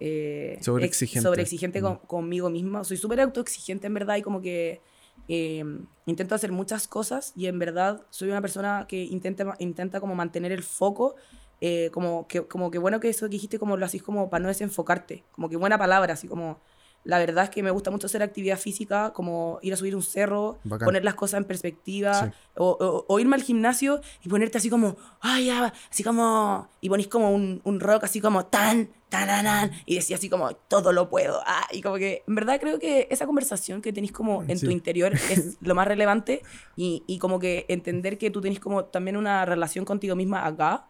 eh, 0.00 0.54
ex- 0.56 0.64
Sobreexigente. 0.64 1.22
sobreexigente 1.22 1.80
con- 1.80 1.94
Mm. 1.94 2.06
conmigo 2.06 2.50
misma. 2.50 2.82
Soy 2.84 2.96
súper 2.96 3.20
autoexigente 3.20 3.86
en 3.86 3.94
verdad 3.94 4.16
y 4.16 4.22
como 4.22 4.40
que 4.40 4.80
eh, 5.28 5.62
intento 6.06 6.34
hacer 6.34 6.50
muchas 6.50 6.88
cosas 6.88 7.32
y 7.36 7.46
en 7.46 7.58
verdad 7.58 8.02
soy 8.10 8.30
una 8.30 8.40
persona 8.40 8.86
que 8.88 9.04
intenta, 9.04 9.54
intenta 9.60 10.00
como 10.00 10.14
mantener 10.14 10.50
el 10.52 10.62
foco. 10.62 11.14
eh, 11.62 11.90
como, 11.92 12.26
que, 12.26 12.40
como 12.48 12.70
que 12.70 12.78
bueno 12.78 13.00
que 13.00 13.10
eso 13.10 13.26
que 13.26 13.32
dijiste 13.32 13.58
como 13.58 13.76
lo 13.76 13.84
hacís 13.84 14.02
como 14.02 14.30
para 14.30 14.40
no 14.40 14.48
desenfocarte. 14.48 15.24
Como 15.32 15.50
que 15.50 15.56
buena 15.58 15.76
palabra, 15.76 16.14
así 16.14 16.26
como... 16.26 16.58
La 17.02 17.18
verdad 17.18 17.44
es 17.44 17.50
que 17.50 17.62
me 17.62 17.70
gusta 17.70 17.90
mucho 17.90 18.06
hacer 18.08 18.22
actividad 18.22 18.58
física, 18.58 19.12
como 19.14 19.58
ir 19.62 19.72
a 19.72 19.76
subir 19.76 19.96
un 19.96 20.02
cerro, 20.02 20.58
Bacán. 20.64 20.84
poner 20.86 21.02
las 21.02 21.14
cosas 21.14 21.38
en 21.38 21.44
perspectiva, 21.44 22.12
Sí. 22.12 22.30
o, 22.56 22.76
o- 22.78 23.04
o 23.08 23.18
irme 23.18 23.36
al 23.36 23.42
gimnasio 23.42 24.00
y 24.22 24.28
ponerte 24.28 24.58
así 24.58 24.68
como, 24.68 24.96
ay, 25.20 25.46
ya, 25.46 25.72
así 25.90 26.02
como, 26.04 26.68
y 26.82 26.90
ponís 26.90 27.08
como 27.08 27.30
un, 27.30 27.62
un 27.64 27.80
rock 27.80 28.04
así 28.04 28.20
como 28.20 28.44
tan, 28.46 28.90
tan, 29.08 29.70
y 29.86 29.94
decía 29.94 30.16
así 30.16 30.28
como, 30.28 30.52
todo 30.54 30.92
lo 30.92 31.08
puedo, 31.08 31.40
ah, 31.46 31.66
y 31.72 31.80
como 31.80 31.96
que, 31.96 32.22
en 32.28 32.34
verdad 32.34 32.60
creo 32.60 32.78
que 32.78 33.08
esa 33.10 33.24
conversación 33.26 33.80
que 33.80 33.92
tenéis 33.94 34.12
como 34.12 34.42
en 34.42 34.58
Sí. 34.58 34.66
tu 34.66 34.70
interior 34.70 35.14
es 35.14 35.56
lo 35.62 35.74
más 35.74 35.88
relevante, 35.88 36.42
y, 36.76 37.02
y 37.06 37.18
como 37.18 37.38
que 37.38 37.64
entender 37.68 38.18
que 38.18 38.30
tú 38.30 38.42
tenés 38.42 38.60
como 38.60 38.84
también 38.84 39.16
una 39.16 39.46
relación 39.46 39.86
contigo 39.86 40.16
misma 40.16 40.46
acá, 40.46 40.86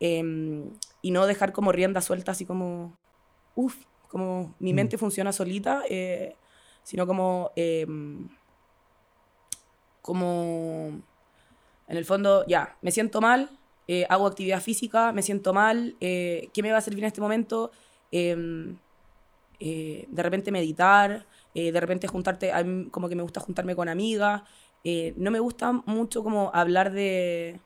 em, 0.00 0.70
y 1.00 1.10
no 1.12 1.26
dejar 1.26 1.52
como 1.52 1.70
rienda 1.70 2.00
suelta 2.00 2.32
así 2.32 2.44
como, 2.44 2.98
uff, 3.54 3.76
como 4.14 4.54
mi 4.60 4.72
Mm. 4.72 4.76
mente 4.76 4.96
funciona 4.96 5.32
solita, 5.32 5.82
eh, 5.90 6.36
sino 6.84 7.04
como, 7.04 7.50
em, 7.56 8.28
como, 10.00 11.02
en 11.88 11.96
el 11.96 12.04
fondo, 12.04 12.44
ya, 12.46 12.78
me 12.80 12.92
siento 12.92 13.20
mal, 13.20 13.58
eh, 13.88 14.06
hago 14.08 14.26
actividad 14.28 14.62
física, 14.62 15.12
me 15.12 15.22
siento 15.22 15.52
mal, 15.52 15.96
eh, 16.00 16.48
¿qué 16.54 16.62
me 16.62 16.70
va 16.70 16.78
a 16.78 16.80
servir 16.80 17.02
en 17.02 17.08
este 17.08 17.20
momento? 17.20 17.72
Em, 18.12 18.78
de 19.58 20.22
repente 20.22 20.52
meditar, 20.52 21.26
de 21.54 21.80
repente 21.80 22.06
juntarte, 22.06 22.52
a 22.52 22.62
mí 22.62 22.88
como 22.90 23.08
que 23.08 23.16
me 23.16 23.22
gusta 23.22 23.40
juntarme 23.40 23.74
con 23.74 23.88
amigas, 23.88 24.42
no 25.16 25.30
me 25.32 25.40
gusta 25.40 25.72
mucho 25.72 26.22
como 26.22 26.50
hablar 26.54 26.92
de, 26.92 27.58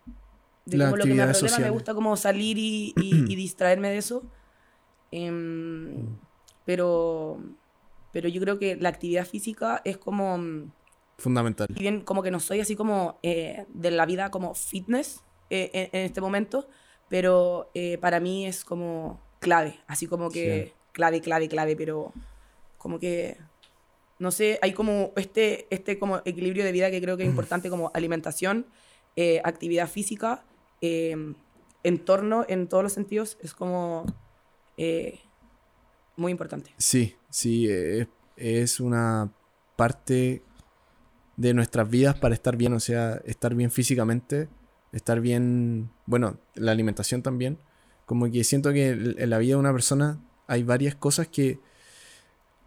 de 0.65 0.79
como 0.79 0.97
lo 0.97 1.05
que 1.05 1.15
me 1.15 1.27
problema, 1.27 1.59
me 1.59 1.71
gusta 1.71 1.95
como 1.95 2.17
salir 2.17 2.57
y, 2.57 2.95
y- 2.97 3.25
y 3.33 3.35
distraerme 3.45 3.91
de 3.91 3.99
eso. 3.99 4.23
Em, 5.11 6.19
pero, 6.69 7.41
pero 8.13 8.29
yo 8.29 8.43
creo 8.43 8.59
que 8.59 8.77
la 8.77 8.91
actividad 8.91 9.27
física 9.27 9.81
es 9.87 9.97
como, 9.97 10.37
mm, 10.37 10.71
Fundamental. 11.17 11.67
si 11.75 11.81
bien 11.81 12.03
como 12.03 12.23
que 12.23 12.31
no 12.31 12.41
soy 12.41 12.61
así 12.61 12.77
como 12.77 13.19
eh, 13.23 13.65
de 13.71 13.91
la 13.91 14.05
vida 14.05 14.31
como 14.31 14.53
fitness 14.55 15.23
eh, 15.49 15.71
en, 15.73 15.99
en 15.99 16.05
este 16.05 16.21
momento, 16.21 16.69
pero 17.09 17.71
eh, 17.73 17.97
para 17.97 18.21
mí 18.21 18.47
es 18.47 18.67
como 18.67 19.19
clave, 19.41 19.81
así 19.87 20.07
como 20.07 20.29
que 20.31 20.67
Sí. 20.67 20.73
clave, 20.93 21.23
clave, 21.23 21.49
clave, 21.49 21.75
pero 21.75 22.13
como 22.77 22.99
que, 22.99 23.39
no 24.19 24.31
sé, 24.31 24.59
hay 24.61 24.75
como 24.75 25.13
este, 25.17 25.69
este 25.71 25.99
como 25.99 26.19
equilibrio 26.27 26.65
de 26.67 26.73
vida 26.73 26.91
que 26.91 27.01
creo 27.01 27.17
que 27.17 27.23
es 27.23 27.31
importante 27.31 27.71
como 27.71 27.91
alimentación, 27.95 28.67
eh, 29.17 29.41
actividad 29.43 29.89
física, 29.89 30.45
eh, 30.83 31.17
entorno 31.83 32.45
en 32.47 32.69
todos 32.69 32.83
los 32.83 32.93
sentidos, 32.93 33.39
es 33.41 33.55
como 33.55 34.05
eh, 34.77 35.21
muy 36.19 36.33
importante. 36.33 36.73
Sí, 36.77 37.17
sí, 37.31 37.69
es, 37.71 38.09
es 38.37 38.81
una 38.81 39.33
parte 39.77 40.43
de 41.37 41.55
nuestras 41.55 41.89
vidas 41.89 42.19
para 42.19 42.35
estar 42.35 42.57
bien, 42.57 42.73
o 42.73 42.81
sea, 42.81 43.23
estar 43.25 43.55
bien 43.55 43.71
físicamente, 43.71 44.49
estar 44.93 45.21
bien, 45.21 45.91
bueno, 46.07 46.39
la 46.55 46.73
alimentación 46.73 47.23
también. 47.23 47.59
Como 48.07 48.31
que 48.31 48.43
siento 48.43 48.73
que 48.73 48.89
en 48.89 49.15
en 49.19 49.31
la 49.31 49.39
vida 49.39 49.55
de 49.55 49.61
una 49.61 49.73
persona 49.73 50.21
hay 50.47 50.63
varias 50.63 50.95
cosas 50.95 51.29
que... 51.29 51.61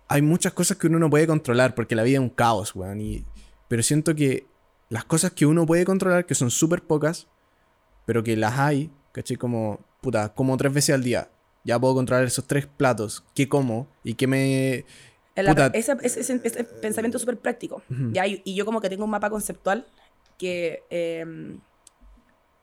Hay 0.08 0.22
muchas 0.22 0.54
cosas 0.54 0.78
que 0.78 0.88
uno 0.88 1.00
no 1.00 1.10
puede 1.10 1.26
controlar 1.26 1.74
porque 1.74 1.96
la 1.96 2.04
vida 2.04 2.18
es 2.18 2.22
un 2.22 2.30
caos, 2.30 2.76
weón. 2.76 3.00
Y, 3.00 3.26
pero 3.68 3.82
siento 3.82 4.14
que 4.14 4.46
las 4.90 5.06
cosas 5.06 5.32
que 5.32 5.46
uno 5.46 5.66
puede 5.66 5.86
controlar, 5.86 6.26
que 6.26 6.36
son 6.36 6.52
súper 6.52 6.84
pocas, 6.84 7.28
pero 8.06 8.22
que 8.22 8.36
las 8.36 8.60
hay, 8.60 8.92
¿cachai? 9.14 9.38
Como, 9.38 9.80
puta, 10.02 10.34
como 10.34 10.58
tres 10.58 10.74
veces 10.74 10.96
al 10.96 11.04
día. 11.04 11.30
Ya 11.64 11.80
puedo 11.80 11.94
controlar 11.94 12.26
esos 12.26 12.46
tres 12.48 12.66
platos, 12.68 13.24
qué 13.36 13.48
como 13.48 13.88
y 14.04 14.16
qué 14.16 14.28
me... 14.28 14.86
Puta. 15.52 15.68
ese, 15.78 15.96
ese- 16.04 16.20
ese- 16.22 16.42
ese 16.44 16.64
pensamiento 16.64 17.18
súper 17.20 17.38
práctico. 17.40 17.82
¿ya? 18.14 18.28
Y, 18.28 18.42
y 18.46 18.56
yo 18.56 18.66
como 18.66 18.82
que 18.82 18.90
tengo 18.90 19.06
un 19.06 19.12
mapa 19.12 19.30
conceptual 19.30 19.88
que 20.38 20.84
eh, 20.90 21.24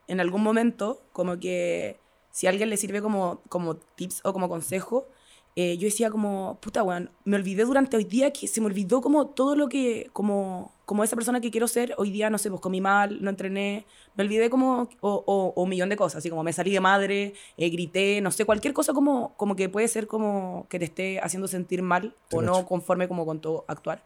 en 0.07 0.21
algún 0.21 0.43
momento, 0.43 1.03
como 1.13 1.39
que 1.39 2.01
si 2.31 2.47
a 2.47 2.51
alguien 2.51 2.71
le 2.71 2.77
sirve 2.77 3.03
como, 3.03 3.43
como 3.49 3.77
tips 3.77 4.21
o 4.25 4.33
como 4.33 4.49
consejo, 4.49 5.09
eh, 5.57 5.77
yo 5.77 5.87
decía 5.87 6.11
como, 6.11 6.59
puta, 6.61 6.83
weón, 6.83 7.11
me 7.25 7.37
olvidé 7.37 7.65
durante 7.65 7.97
hoy 7.97 8.05
día 8.05 8.33
que 8.33 8.47
se 8.49 8.61
me 8.61 8.67
olvidó 8.67 9.01
como 9.01 9.29
todo 9.29 9.57
lo 9.57 9.69
que, 9.69 10.09
como, 10.13 10.73
como 10.89 11.05
esa 11.05 11.17
persona 11.17 11.39
que 11.43 11.51
quiero 11.51 11.69
ser, 11.69 11.95
hoy 11.99 12.11
día, 12.11 12.31
no 12.31 12.39
sé, 12.39 12.49
pues 12.49 12.63
comí 12.63 12.81
mal, 12.81 13.23
no 13.23 13.29
entrené, 13.29 13.85
me 14.17 14.25
olvidé 14.25 14.49
como, 14.49 14.89
o, 15.03 15.23
o- 15.27 15.53
o 15.55 15.63
un 15.63 15.69
millón 15.69 15.91
de 15.91 15.97
cosas, 15.97 16.17
así 16.21 16.31
como 16.31 16.43
me 16.43 16.55
salí 16.55 16.71
de 16.73 16.81
madre, 16.81 17.35
eh, 17.59 17.69
grité, 17.69 18.23
no 18.23 18.31
sé, 18.31 18.47
cualquier 18.47 18.73
cosa 18.73 18.95
como, 18.95 19.35
como 19.37 19.55
que 19.55 19.69
puede 19.69 19.87
ser 19.87 20.07
como 20.07 20.65
que 20.71 20.79
te 20.79 20.87
esté 20.87 21.21
haciendo 21.21 21.47
sentir 21.47 21.83
mal 21.83 22.17
Te 22.29 22.39
o 22.39 22.41
no 22.41 22.65
conforme 22.67 23.07
como 23.07 23.27
con 23.27 23.39
tu 23.39 23.65
actuar. 23.69 24.03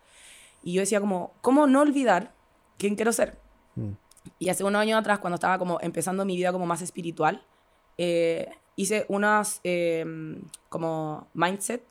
Y 0.65 0.73
yo 0.73 0.81
decía 0.81 0.99
como, 1.01 1.35
¿cómo 1.41 1.69
no 1.69 1.83
olvidar 1.83 2.35
quién 2.79 2.97
quiero 2.97 3.13
ser? 3.13 3.39
Mm. 3.77 3.91
Y 4.41 4.49
hace 4.49 4.65
unos 4.65 4.81
años 4.83 4.99
atrás, 4.99 5.21
cuando 5.21 5.37
estaba 5.37 5.59
como 5.59 5.79
empezando 5.83 6.25
mi 6.25 6.35
vida 6.37 6.51
como 6.51 6.67
más 6.67 6.83
espiritual, 6.83 7.47
eh, 7.97 8.49
hice 8.75 9.07
unas 9.09 9.61
eh, 9.63 10.05
como 10.69 11.29
mindset 11.33 11.85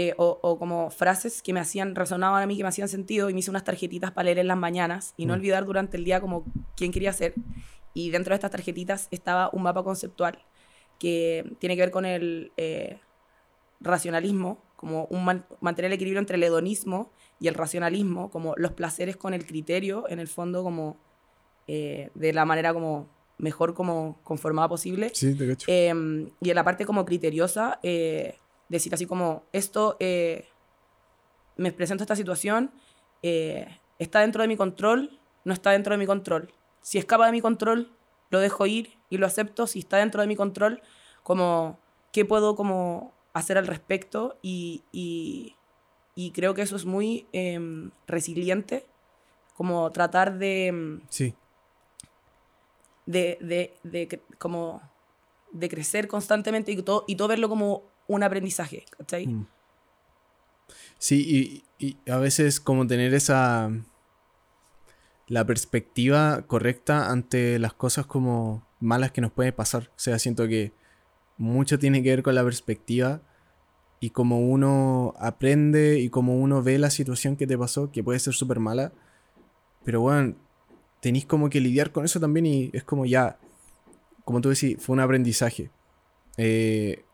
eh, 0.00 0.14
o, 0.16 0.38
o 0.42 0.58
como 0.60 0.90
frases 0.90 1.42
que 1.42 1.52
me 1.52 1.58
hacían, 1.58 1.96
resonaban 1.96 2.40
a 2.40 2.46
mí, 2.46 2.56
que 2.56 2.62
me 2.62 2.68
hacían 2.68 2.88
sentido, 2.88 3.28
y 3.28 3.32
me 3.34 3.40
hice 3.40 3.50
unas 3.50 3.64
tarjetitas 3.64 4.12
para 4.12 4.26
leer 4.26 4.38
en 4.38 4.46
las 4.46 4.56
mañanas 4.56 5.12
y 5.16 5.26
no 5.26 5.32
Mm. 5.32 5.36
olvidar 5.38 5.64
durante 5.64 5.96
el 5.96 6.04
día 6.04 6.20
como 6.20 6.44
quién 6.76 6.92
quería 6.92 7.12
ser. 7.12 7.34
Y 7.94 8.10
dentro 8.10 8.30
de 8.30 8.36
estas 8.36 8.52
tarjetitas 8.52 9.08
estaba 9.10 9.50
un 9.52 9.62
mapa 9.64 9.82
conceptual 9.82 10.38
que 11.00 11.44
tiene 11.58 11.74
que 11.74 11.82
ver 11.82 11.90
con 11.90 12.04
el 12.04 12.52
eh, 12.56 13.00
racionalismo, 13.80 14.62
como 14.76 15.06
un 15.06 15.24
man- 15.24 15.46
mantener 15.60 15.90
el 15.90 15.94
equilibrio 15.96 16.20
entre 16.20 16.36
el 16.36 16.44
hedonismo 16.44 17.10
y 17.40 17.48
el 17.48 17.54
racionalismo, 17.54 18.30
como 18.30 18.54
los 18.56 18.72
placeres 18.74 19.16
con 19.16 19.34
el 19.34 19.44
criterio, 19.46 20.08
en 20.08 20.20
el 20.20 20.28
fondo 20.28 20.62
como 20.62 20.96
eh, 21.66 22.10
de 22.14 22.32
la 22.32 22.44
manera 22.44 22.72
como 22.72 23.08
mejor 23.38 23.74
como 23.74 24.20
conformada 24.22 24.68
posible. 24.68 25.10
Sí, 25.12 25.34
te 25.34 25.46
cacho. 25.46 25.66
Em, 25.70 26.30
y 26.40 26.50
en 26.50 26.54
la 26.54 26.62
parte 26.64 26.86
como 26.86 27.04
criteriosa, 27.04 27.78
decir 28.68 28.92
así 28.94 29.06
como, 29.06 29.44
esto, 29.52 29.96
eh, 30.00 30.48
me 31.56 31.72
presento 31.72 32.04
esta 32.04 32.16
situación, 32.16 32.70
eh, 33.22 33.78
está 33.98 34.20
dentro 34.20 34.42
de 34.42 34.48
mi 34.48 34.56
control, 34.56 35.18
no 35.44 35.52
está 35.52 35.70
dentro 35.72 35.92
de 35.92 35.98
mi 35.98 36.06
control. 36.06 36.52
Si 36.82 36.98
escapa 36.98 37.26
de 37.26 37.32
mi 37.32 37.40
control, 37.40 37.90
lo 38.30 38.38
dejo 38.40 38.66
ir 38.66 38.98
y 39.10 39.16
lo 39.18 39.26
acepto. 39.26 39.66
Si 39.66 39.80
está 39.80 39.96
dentro 39.96 40.20
de 40.20 40.26
mi 40.28 40.36
control, 40.36 40.82
como, 41.22 41.78
¿qué 42.12 42.24
puedo 42.24 42.54
como 42.54 43.12
hacer 43.32 43.58
al 43.58 43.66
respecto? 43.66 44.38
Y, 44.42 44.84
y- 44.92 45.54
y 46.14 46.32
creo 46.32 46.52
que 46.54 46.62
eso 46.62 46.76
es 46.76 46.84
muy 46.84 47.26
em, 47.32 47.90
resiliente, 48.06 48.86
como 49.56 49.90
tratar 49.92 50.38
de... 50.38 50.66
em, 50.68 51.00
Sí, 51.08 51.34
de, 53.06 53.38
de, 53.40 53.76
de 53.82 54.08
cre- 54.08 54.38
como 54.38 54.82
de 55.52 55.68
crecer 55.68 56.08
constantemente 56.08 56.72
y 56.72 56.82
todo, 56.82 57.04
y 57.06 57.16
todo 57.16 57.28
verlo 57.28 57.48
como 57.48 57.84
un 58.08 58.24
aprendizaje, 58.24 58.84
¿cachai? 58.96 59.28
Mm. 59.28 59.46
Sí, 60.98 61.62
y, 61.78 61.86
y 61.86 62.10
a 62.10 62.18
veces 62.18 62.58
como 62.58 62.86
tener 62.86 63.14
esa... 63.14 63.70
La 65.28 65.44
perspectiva 65.44 66.42
correcta 66.46 67.10
ante 67.10 67.58
las 67.58 67.74
cosas 67.74 68.06
como 68.06 68.66
malas 68.80 69.12
que 69.12 69.20
nos 69.20 69.30
pueden 69.30 69.54
pasar. 69.54 69.90
O 69.90 69.98
sea, 69.98 70.18
siento 70.18 70.48
que 70.48 70.72
mucho 71.36 71.78
tiene 71.78 72.02
que 72.02 72.08
ver 72.08 72.22
con 72.22 72.34
la 72.34 72.42
perspectiva 72.42 73.20
y 74.00 74.10
cómo 74.10 74.40
uno 74.40 75.14
aprende 75.18 75.98
y 75.98 76.08
cómo 76.08 76.36
uno 76.38 76.62
ve 76.62 76.78
la 76.78 76.90
situación 76.90 77.36
que 77.36 77.46
te 77.46 77.58
pasó, 77.58 77.90
que 77.90 78.02
puede 78.02 78.18
ser 78.18 78.32
súper 78.32 78.58
mala. 78.58 78.92
Pero 79.84 80.00
bueno, 80.00 80.34
tenéis 81.00 81.26
como 81.26 81.50
que 81.50 81.60
lidiar 81.60 81.92
con 81.92 82.04
eso 82.04 82.20
también 82.20 82.46
y 82.46 82.70
es 82.72 82.84
como 82.84 83.06
ya, 83.06 83.38
como 84.24 84.40
tú 84.40 84.48
decís, 84.48 84.76
fue 84.80 84.94
un 84.94 85.00
aprendizaje. 85.00 85.70
Eh, 86.36 87.04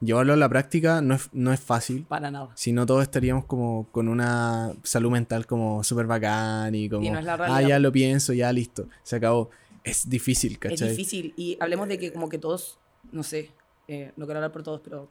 llevarlo 0.00 0.32
a 0.32 0.36
la 0.36 0.48
práctica 0.48 1.00
no 1.02 1.14
es, 1.14 1.28
no 1.32 1.52
es 1.52 1.60
fácil. 1.60 2.04
Para 2.04 2.30
nada. 2.30 2.50
Si 2.54 2.72
no, 2.72 2.86
todos 2.86 3.02
estaríamos 3.02 3.44
como 3.44 3.88
con 3.92 4.08
una 4.08 4.72
salud 4.82 5.10
mental 5.10 5.46
como 5.46 5.84
súper 5.84 6.06
bacán 6.06 6.74
y 6.74 6.88
como, 6.88 7.10
no 7.10 7.18
es 7.18 7.24
la 7.24 7.34
ah, 7.34 7.62
ya 7.62 7.78
lo 7.78 7.92
pienso, 7.92 8.32
ya 8.32 8.52
listo, 8.52 8.88
se 9.02 9.16
acabó. 9.16 9.50
Es 9.84 10.08
difícil, 10.08 10.52
Es 10.52 10.58
¿cachai? 10.58 10.90
difícil. 10.90 11.32
Y 11.36 11.56
hablemos 11.60 11.88
de 11.88 11.98
que 11.98 12.12
como 12.12 12.28
que 12.28 12.38
todos, 12.38 12.78
no 13.12 13.22
sé, 13.22 13.50
eh, 13.88 14.12
no 14.16 14.26
quiero 14.26 14.38
hablar 14.38 14.52
por 14.52 14.62
todos, 14.62 14.80
pero 14.82 15.08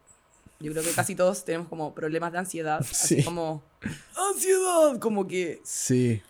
yo 0.60 0.72
creo 0.72 0.84
que 0.84 0.92
casi 0.92 1.16
todos 1.16 1.44
tenemos 1.46 1.68
como 1.70 1.94
problemas 1.96 2.32
de 2.32 2.38
ansiedad. 2.40 2.80
Así 2.82 3.18
Sí. 3.18 3.24
como, 3.24 3.64
ansiedad, 4.16 5.00
como 5.00 5.28
que 5.28 5.60
Sí, 5.64 6.22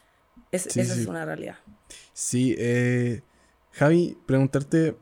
es, 0.52 0.64
Sí, 0.64 0.80
esa 0.80 0.96
sí. 0.96 1.02
es 1.02 1.08
una 1.08 1.26
realidad. 1.26 1.58
sí. 2.14 2.56
eh, 2.58 3.22
Javi, 3.72 4.18
preguntarte 4.26 4.96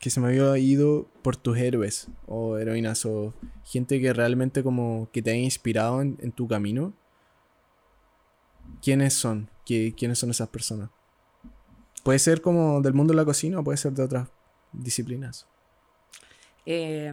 que 0.00 0.10
se 0.10 0.20
me 0.20 0.28
había 0.28 0.56
ido 0.58 1.06
por 1.24 1.36
tus 1.36 1.56
héroes 1.56 2.08
o 2.26 2.58
heroínas 2.58 3.06
o 3.06 3.32
gente 3.64 3.98
que 3.98 4.12
realmente 4.12 4.62
como 4.62 5.08
que 5.10 5.22
te 5.22 5.30
haya 5.30 5.40
inspirado 5.40 6.02
en, 6.02 6.18
en 6.20 6.32
tu 6.32 6.46
camino. 6.46 6.92
¿Quiénes 8.82 9.14
son? 9.14 9.48
¿Qué, 9.64 9.94
¿Quiénes 9.96 10.18
son 10.18 10.30
esas 10.30 10.50
personas? 10.50 10.90
Puede 12.02 12.18
ser 12.18 12.42
como 12.42 12.82
del 12.82 12.92
mundo 12.92 13.14
de 13.14 13.16
la 13.16 13.24
cocina 13.24 13.58
o 13.58 13.64
puede 13.64 13.78
ser 13.78 13.92
de 13.92 14.02
otras 14.02 14.28
disciplinas. 14.70 15.46
Eh, 16.66 17.10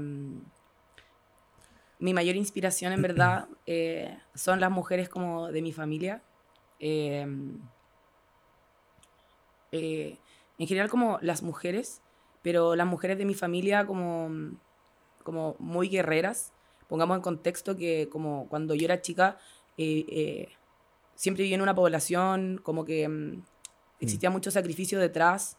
mi 2.00 2.14
mayor 2.14 2.36
inspiración, 2.36 2.92
en 2.92 3.02
verdad, 3.08 3.48
eh, 3.66 4.20
son 4.36 4.60
las 4.60 4.72
mujeres 4.72 5.08
como 5.08 5.54
de 5.54 5.62
mi 5.62 5.72
familia. 5.72 6.22
Eh, 6.82 7.26
eh, 9.72 10.18
en 10.58 10.68
general 10.68 10.90
como 10.90 11.18
las 11.22 11.44
mujeres, 11.44 12.02
pero 12.42 12.76
las 12.76 12.88
mujeres 12.88 13.18
de 13.18 13.26
mi 13.26 13.34
familia 13.34 13.86
como, 13.86 14.30
como 15.24 15.56
muy 15.60 15.90
guerreras. 15.90 16.54
Pongamos 16.88 17.18
en 17.18 17.22
contexto 17.22 17.78
que 17.78 18.10
como 18.12 18.48
cuando 18.50 18.76
yo 18.76 18.86
era 18.86 19.02
chica, 19.02 19.38
eh, 19.78 20.06
eh, 20.10 20.50
siempre 21.16 21.44
viví 21.44 21.54
en 21.54 21.62
una 21.62 21.76
población 21.76 22.60
como 22.62 22.84
que 22.84 23.08
mm, 23.08 23.44
existía 24.00 24.30
mucho 24.30 24.52
sacrificio 24.52 25.00
detrás. 25.00 25.58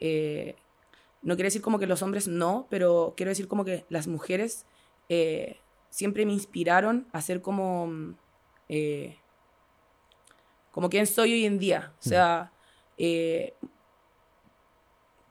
eh, 0.00 0.56
no 1.22 1.36
quiere 1.36 1.46
decir 1.46 1.62
como 1.62 1.78
que 1.78 1.86
los 1.86 2.02
hombres 2.02 2.28
no, 2.28 2.66
pero 2.68 3.14
quiero 3.16 3.30
decir 3.30 3.48
como 3.48 3.64
que 3.64 3.86
las 3.88 4.06
mujeres 4.06 4.66
siempre 5.88 6.26
me 6.26 6.34
inspiraron 6.34 7.06
a 7.12 7.22
ser 7.22 7.40
como, 7.40 7.86
mm, 7.86 8.14
como 10.70 10.90
quien 10.90 11.06
soy 11.06 11.32
hoy 11.32 11.46
en 11.46 11.58
día. 11.58 11.94
O 11.98 12.02
sea, 12.02 12.52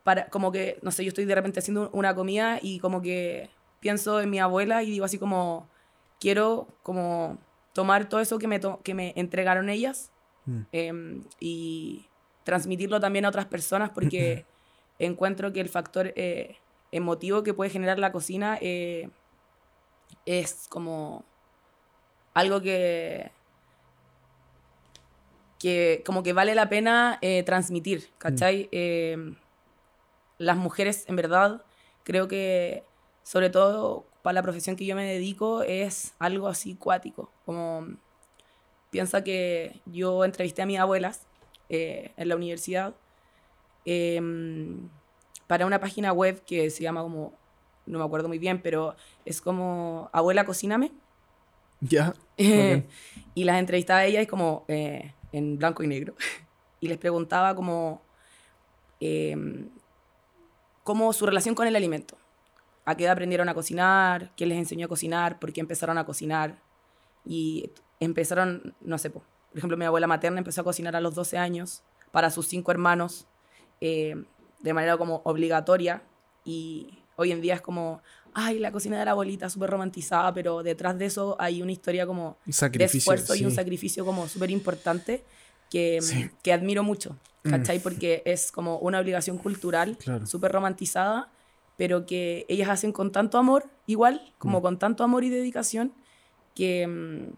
para, 0.04 0.28
como 0.30 0.52
que, 0.52 0.80
no 0.82 0.92
sé, 0.92 1.04
yo 1.04 1.10
estoy 1.10 1.26
de 1.26 1.36
repente 1.36 1.60
haciendo 1.60 1.90
una 1.94 2.14
comida 2.16 2.60
y 2.62 2.80
como 2.80 3.02
que 3.02 3.50
pienso 3.80 4.20
en 4.22 4.30
mi 4.30 4.40
abuela 4.40 4.84
y 4.84 4.92
digo 4.92 5.06
así 5.06 5.18
como, 5.18 5.70
quiero 6.20 6.68
como 6.84 7.38
tomar 7.74 8.08
todo 8.10 8.20
eso 8.22 8.38
que 8.40 8.48
me, 8.48 8.60
to- 8.60 8.82
que 8.84 8.94
me 8.94 9.14
entregaron 9.16 9.70
ellas 9.70 10.10
Mm. 10.46 10.62
em, 10.74 11.24
y 11.40 12.10
transmitirlo 12.44 13.00
también 13.00 13.24
a 13.24 13.30
otras 13.30 13.46
personas 13.46 13.92
porque 13.92 14.46
encuentro 15.00 15.54
que 15.54 15.62
el 15.62 15.70
factor 15.70 16.12
eh, 16.18 16.58
emotivo 16.92 17.44
que 17.44 17.54
puede 17.54 17.70
generar 17.72 17.98
la 17.98 18.12
cocina 18.12 18.58
eh, 18.62 19.10
es 20.26 20.68
como 20.70 21.24
algo 22.34 22.62
que 22.62 23.32
que 25.60 26.04
como 26.06 26.24
que 26.24 26.34
vale 26.34 26.56
la 26.56 26.68
pena 26.70 27.20
eh, 27.22 27.44
transmitir, 27.44 28.10
¿cachai? 28.18 28.68
Em, 28.72 29.36
las 30.38 30.57
mujeres, 30.57 31.05
en 31.07 31.15
verdad, 31.15 31.64
creo 32.03 32.27
que, 32.27 32.84
sobre 33.23 33.49
todo 33.49 34.05
para 34.22 34.35
la 34.35 34.41
profesión 34.43 34.76
que 34.76 34.85
yo 34.85 34.95
me 34.95 35.05
dedico, 35.05 35.64
es 35.64 36.14
algo 36.18 36.47
así 36.47 36.76
cuático. 36.76 37.30
Como 37.45 37.88
piensa 38.89 39.23
que 39.23 39.81
yo 39.85 40.23
entrevisté 40.23 40.61
a 40.61 40.65
mis 40.65 40.80
abuelas 40.80 41.27
eh, 41.69 42.11
en 42.15 42.30
la 42.30 42.35
universidad 42.35 42.95
em, 43.85 44.89
para 45.47 45.65
una 45.65 45.80
página 45.80 46.14
web 46.14 46.43
que 46.45 46.69
se 46.69 46.84
llama 46.84 47.01
como, 47.01 47.34
no 47.85 47.99
me 47.99 48.05
acuerdo 48.05 48.27
muy 48.27 48.39
bien, 48.39 48.61
pero 48.61 48.95
es 49.26 49.41
como 49.41 50.10
Abuela 50.14 50.45
Cocíname. 50.45 50.91
Ya. 51.81 52.14
Eh, 52.38 52.88
y 53.35 53.43
las 53.43 53.60
entrevistaba 53.60 53.99
a 53.99 54.05
ellas 54.05 54.26
como 54.26 54.65
eh, 54.68 55.14
en 55.31 55.57
blanco 55.57 55.84
y 55.84 55.88
negro. 55.88 56.15
y 56.80 56.88
les 56.88 56.97
preguntaba 56.97 57.55
como 57.55 58.01
cómo 60.84 61.11
su 61.14 61.26
relación 61.26 61.55
con 61.55 61.68
el 61.68 61.76
alimento. 61.76 62.18
A 62.85 62.95
qué 62.95 63.03
edad 63.05 63.14
aprendieron 63.14 63.47
a 63.49 63.53
cocinar, 63.53 64.31
quién 64.35 64.49
les 64.49 64.57
enseñó 64.57 64.85
a 64.85 64.89
cocinar, 64.89 65.39
por 65.39 65.53
qué 65.53 65.61
empezaron 65.61 65.97
a 65.97 66.05
cocinar. 66.05 66.60
Y 67.26 67.72
empezaron, 67.99 68.76
no 68.81 68.97
sé, 68.97 69.10
po, 69.10 69.23
por 69.51 69.57
ejemplo, 69.57 69.77
mi 69.77 69.85
abuela 69.85 70.07
materna 70.07 70.39
empezó 70.39 70.61
a 70.61 70.64
cocinar 70.65 70.95
a 70.95 71.01
los 71.01 71.15
12 71.15 71.38
años 71.38 71.84
para 72.11 72.30
sus 72.30 72.47
cinco 72.47 72.72
hermanos 72.72 73.26
eh, 73.81 74.15
de 74.60 74.73
manera 74.73 74.97
como 74.97 75.22
obligatoria. 75.23 76.03
Y 76.43 76.99
hoy 77.15 77.31
en 77.31 77.39
día 77.39 77.53
es 77.55 77.61
como, 77.61 78.01
ay, 78.34 78.60
la 78.60 78.72
cocina 78.73 78.99
de 78.99 79.05
la 79.05 79.11
abuelita 79.11 79.49
súper 79.49 79.69
romantizada, 79.69 80.34
pero 80.34 80.64
detrás 80.64 80.97
de 80.99 81.05
eso 81.05 81.38
hay 81.39 81.61
una 81.61 81.72
historia 81.72 82.05
como 82.05 82.38
de 82.45 82.84
esfuerzo 82.84 83.35
y 83.35 83.45
un 83.45 83.51
sacrificio 83.51 84.03
como 84.03 84.27
súper 84.27 84.51
importante 84.51 85.23
que, 85.69 86.01
Sí. 86.01 86.30
que 86.43 86.51
admiro 86.51 86.84
mucho, 86.84 87.18
¿cachai? 87.44 87.80
Porque 87.80 88.22
es 88.26 88.52
como 88.52 88.78
una 88.80 88.99
obligación 88.99 89.38
cultural 89.38 89.98
Claro. 89.98 90.26
súper 90.26 90.52
romantizada, 90.52 91.30
pero 91.78 92.06
que 92.06 92.45
ellas 92.49 92.70
hacen 92.70 92.91
con 92.91 93.11
tanto 93.11 93.38
amor, 93.38 93.70
igual, 93.88 94.34
como 94.38 94.60
Mm. 94.60 94.61
con 94.61 94.80
tanto 94.80 95.03
amor 95.03 95.24
y 95.24 95.30
dedicación, 95.30 95.94
que, 96.56 96.88
mm, 96.88 97.34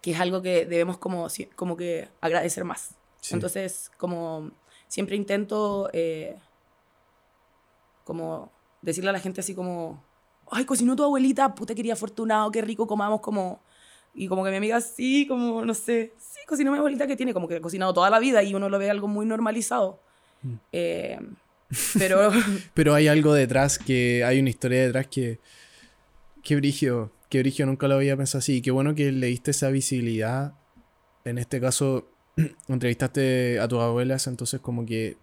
que 0.00 0.12
es 0.12 0.20
algo 0.20 0.40
que 0.40 0.64
debemos 0.66 0.98
como, 0.98 1.26
como 1.56 1.76
que 1.76 2.08
agradecer 2.20 2.64
más. 2.64 2.94
Sí. 3.20 3.34
Entonces, 3.34 3.90
como 3.98 4.50
siempre 4.88 5.16
intento 5.16 5.90
eh, 5.92 6.36
como 8.04 8.50
decirle 8.82 9.10
a 9.10 9.12
la 9.12 9.20
gente 9.20 9.40
así 9.40 9.54
como, 9.54 10.02
ay, 10.50 10.64
cocinó 10.64 10.96
tu 10.96 11.04
abuelita, 11.04 11.54
puta 11.54 11.74
quería 11.74 11.92
afortunado, 11.92 12.50
qué 12.50 12.62
rico 12.62 12.86
comamos 12.86 13.20
como... 13.20 13.60
Y 14.14 14.28
como 14.28 14.44
que 14.44 14.50
mi 14.50 14.56
amiga, 14.56 14.80
sí, 14.80 15.26
como, 15.26 15.64
no 15.64 15.74
sé, 15.74 16.12
sí, 16.18 16.40
cocinó 16.46 16.72
mi 16.72 16.78
abuelita 16.78 17.06
que 17.06 17.16
tiene, 17.16 17.32
como 17.32 17.48
que 17.48 17.56
ha 17.56 17.60
cocinado 17.60 17.94
toda 17.94 18.10
la 18.10 18.18
vida 18.18 18.42
y 18.42 18.54
uno 18.54 18.68
lo 18.68 18.78
ve 18.78 18.90
algo 18.90 19.08
muy 19.08 19.24
normalizado. 19.26 20.00
Mm. 20.42 20.54
Eh, 20.72 21.18
pero 21.98 22.30
Pero 22.74 22.94
hay 22.94 23.08
algo 23.08 23.32
detrás 23.34 23.78
que. 23.78 24.24
Hay 24.24 24.40
una 24.40 24.50
historia 24.50 24.82
detrás 24.82 25.06
que. 25.06 25.38
Que 26.42 26.56
brigio. 26.56 27.12
Que 27.28 27.40
brigio 27.40 27.66
nunca 27.66 27.86
lo 27.86 27.94
había 27.94 28.16
pensado 28.16 28.40
así. 28.40 28.56
Y 28.56 28.62
qué 28.62 28.70
bueno 28.70 28.94
que 28.94 29.12
le 29.12 29.28
diste 29.28 29.52
esa 29.52 29.68
visibilidad. 29.70 30.54
En 31.24 31.38
este 31.38 31.60
caso, 31.60 32.08
entrevistaste 32.68 33.60
a 33.60 33.68
tus 33.68 33.80
abuelas, 33.80 34.26
entonces 34.26 34.60
como 34.60 34.84
que. 34.84 35.16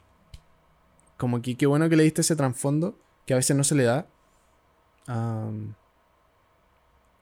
Como 1.18 1.42
que 1.42 1.56
qué 1.56 1.66
bueno 1.66 1.90
que 1.90 1.98
le 1.98 2.04
diste 2.04 2.22
ese 2.22 2.36
trasfondo. 2.36 2.98
Que 3.26 3.34
a 3.34 3.38
veces 3.38 3.58
no 3.58 3.64
se 3.66 3.76
le 3.76 3.84
da. 3.84 4.08
Am, 5.08 5.76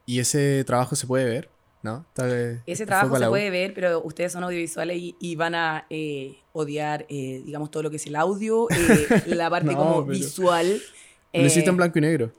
y 0.06 0.20
ese 0.20 0.64
trabajo 0.66 0.96
se 0.96 1.08
puede 1.08 1.26
ver, 1.26 1.50
¿no? 1.86 2.06
Tal 2.14 2.62
ese 2.66 2.86
trabajo 2.86 3.18
se 3.18 3.28
puede 3.28 3.50
ver, 3.50 3.74
pero 3.74 4.02
ustedes 4.04 4.34
son 4.34 4.44
audiovisuales 4.44 4.98
y, 4.98 5.16
y 5.20 5.36
van 5.36 5.56
a 5.56 5.86
eh, 5.90 6.36
odiar, 6.52 7.06
eh, 7.08 7.42
digamos, 7.46 7.72
todo 7.72 7.84
lo 7.84 7.90
que 7.90 7.96
es 7.96 8.06
el 8.08 8.16
audio, 8.18 8.68
eh, 8.72 9.08
la 9.28 9.50
parte 9.56 9.72
No, 9.72 9.78
como 9.78 10.04
visual. 10.04 10.82
Lo 11.32 11.46
hiciste 11.46 11.70
eh, 11.70 11.70
en 11.70 11.78
blanco 11.78 11.98
y 12.00 12.02
negro. 12.02 12.32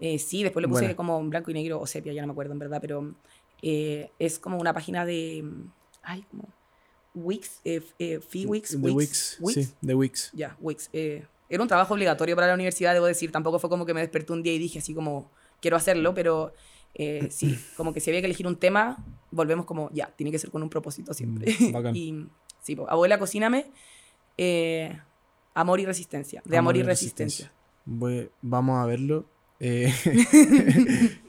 Eh, 0.00 0.18
sí, 0.18 0.42
después 0.42 0.62
lo 0.62 0.68
puse 0.68 0.82
Buena. 0.82 0.96
como 0.96 1.20
en 1.20 1.30
blanco 1.30 1.50
y 1.50 1.54
negro 1.54 1.80
o 1.80 1.86
sepia, 1.86 2.12
ya 2.12 2.22
no 2.22 2.28
me 2.28 2.32
acuerdo 2.32 2.52
en 2.52 2.58
verdad, 2.58 2.78
pero 2.80 3.14
eh, 3.62 4.10
es 4.18 4.38
como 4.38 4.58
una 4.58 4.72
página 4.72 5.04
de. 5.04 5.44
Ay, 6.02 6.24
como. 6.30 6.48
Wix, 7.14 7.60
eh, 7.64 7.82
eh, 7.98 8.20
Wix, 8.46 8.76
Wix. 8.80 9.38
Sí, 9.54 9.68
de 9.80 9.94
Wix. 9.94 10.30
Ya, 10.32 10.56
Wix. 10.60 10.88
eh, 10.92 11.24
era 11.48 11.62
un 11.62 11.68
trabajo 11.68 11.94
obligatorio 11.94 12.36
para 12.36 12.48
la 12.48 12.54
universidad, 12.54 12.94
debo 12.94 13.06
decir. 13.06 13.32
Tampoco 13.32 13.58
fue 13.58 13.68
como 13.70 13.84
que 13.86 13.94
me 13.94 14.00
desperté 14.00 14.32
un 14.32 14.42
día 14.42 14.52
y 14.52 14.58
dije 14.58 14.78
así 14.78 14.94
como, 14.94 15.30
quiero 15.60 15.76
hacerlo, 15.76 16.14
pero 16.14 16.52
eh, 16.94 17.28
sí, 17.30 17.58
como 17.76 17.92
que 17.92 18.00
si 18.00 18.10
había 18.10 18.20
que 18.20 18.26
elegir 18.26 18.46
un 18.46 18.56
tema, 18.56 19.04
volvemos 19.30 19.64
como, 19.66 19.90
ya, 19.92 20.06
tiene 20.16 20.30
que 20.30 20.38
ser 20.38 20.50
con 20.50 20.62
un 20.62 20.68
propósito 20.70 21.14
siempre. 21.14 21.54
Mm, 21.58 21.72
bacán. 21.72 21.96
y 21.96 22.26
sí, 22.60 22.76
abuela, 22.88 23.18
cocíname. 23.18 23.70
eh, 24.36 24.98
amor 25.54 25.80
y 25.80 25.86
resistencia. 25.86 26.42
De 26.44 26.56
amor, 26.56 26.76
y 26.76 26.82
resistencia. 26.82 27.52
Voy- 27.84 28.30
vamos 28.42 28.78
a 28.78 28.86
verlo. 28.86 29.26
Eh, 29.60 29.92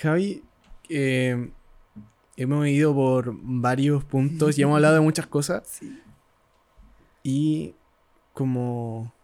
Javi, 0.00 0.42
hemos 0.88 2.66
ido 2.66 2.94
por 2.94 3.32
varios 3.40 4.04
puntos 4.04 4.58
y 4.58 4.62
hemos 4.62 4.74
hablado 4.76 4.94
de 4.94 5.00
muchas 5.00 5.26
cosas. 5.26 5.62
Sí. 5.80 5.98
Y 7.24 7.74
como 8.32 9.14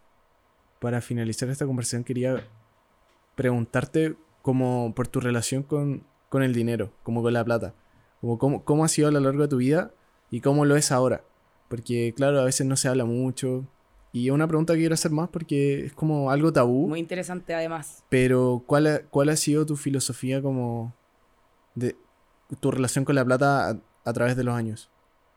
para 0.78 1.00
finalizar 1.00 1.48
esta 1.48 1.66
conversación 1.66 2.04
quería 2.04 2.46
preguntarte 3.34 4.14
como 4.42 4.94
por 4.94 5.08
tu 5.08 5.20
relación 5.20 5.62
con, 5.62 6.04
con 6.28 6.42
el 6.42 6.54
dinero, 6.54 6.92
como 7.02 7.22
con 7.22 7.32
la 7.32 7.44
plata. 7.44 7.74
Como 8.20 8.38
cómo, 8.38 8.64
cómo 8.64 8.84
ha 8.84 8.88
sido 8.88 9.08
a 9.08 9.10
lo 9.10 9.20
largo 9.20 9.42
de 9.42 9.48
tu 9.48 9.56
vida 9.58 9.92
y 10.30 10.40
cómo 10.40 10.64
lo 10.64 10.76
es 10.76 10.92
ahora. 10.92 11.24
Porque 11.68 12.14
claro, 12.16 12.40
a 12.40 12.44
veces 12.44 12.66
no 12.66 12.76
se 12.76 12.88
habla 12.88 13.04
mucho. 13.04 13.66
Y 14.12 14.28
es 14.28 14.32
una 14.32 14.48
pregunta 14.48 14.72
que 14.72 14.80
quiero 14.80 14.94
hacer 14.94 15.10
más 15.10 15.28
porque 15.28 15.86
es 15.86 15.92
como 15.92 16.30
algo 16.30 16.52
tabú. 16.52 16.88
Muy 16.88 16.98
interesante 16.98 17.54
además. 17.54 18.04
Pero 18.08 18.62
¿cuál 18.66 18.86
ha, 18.86 19.02
¿cuál 19.02 19.28
ha 19.28 19.36
sido 19.36 19.66
tu 19.66 19.76
filosofía 19.76 20.40
como 20.40 20.94
de 21.74 21.96
tu 22.60 22.70
relación 22.70 23.04
con 23.04 23.14
la 23.14 23.24
plata 23.24 23.70
a, 23.70 23.78
a 24.04 24.12
través 24.12 24.36
de 24.36 24.44
los 24.44 24.54
años? 24.54 24.90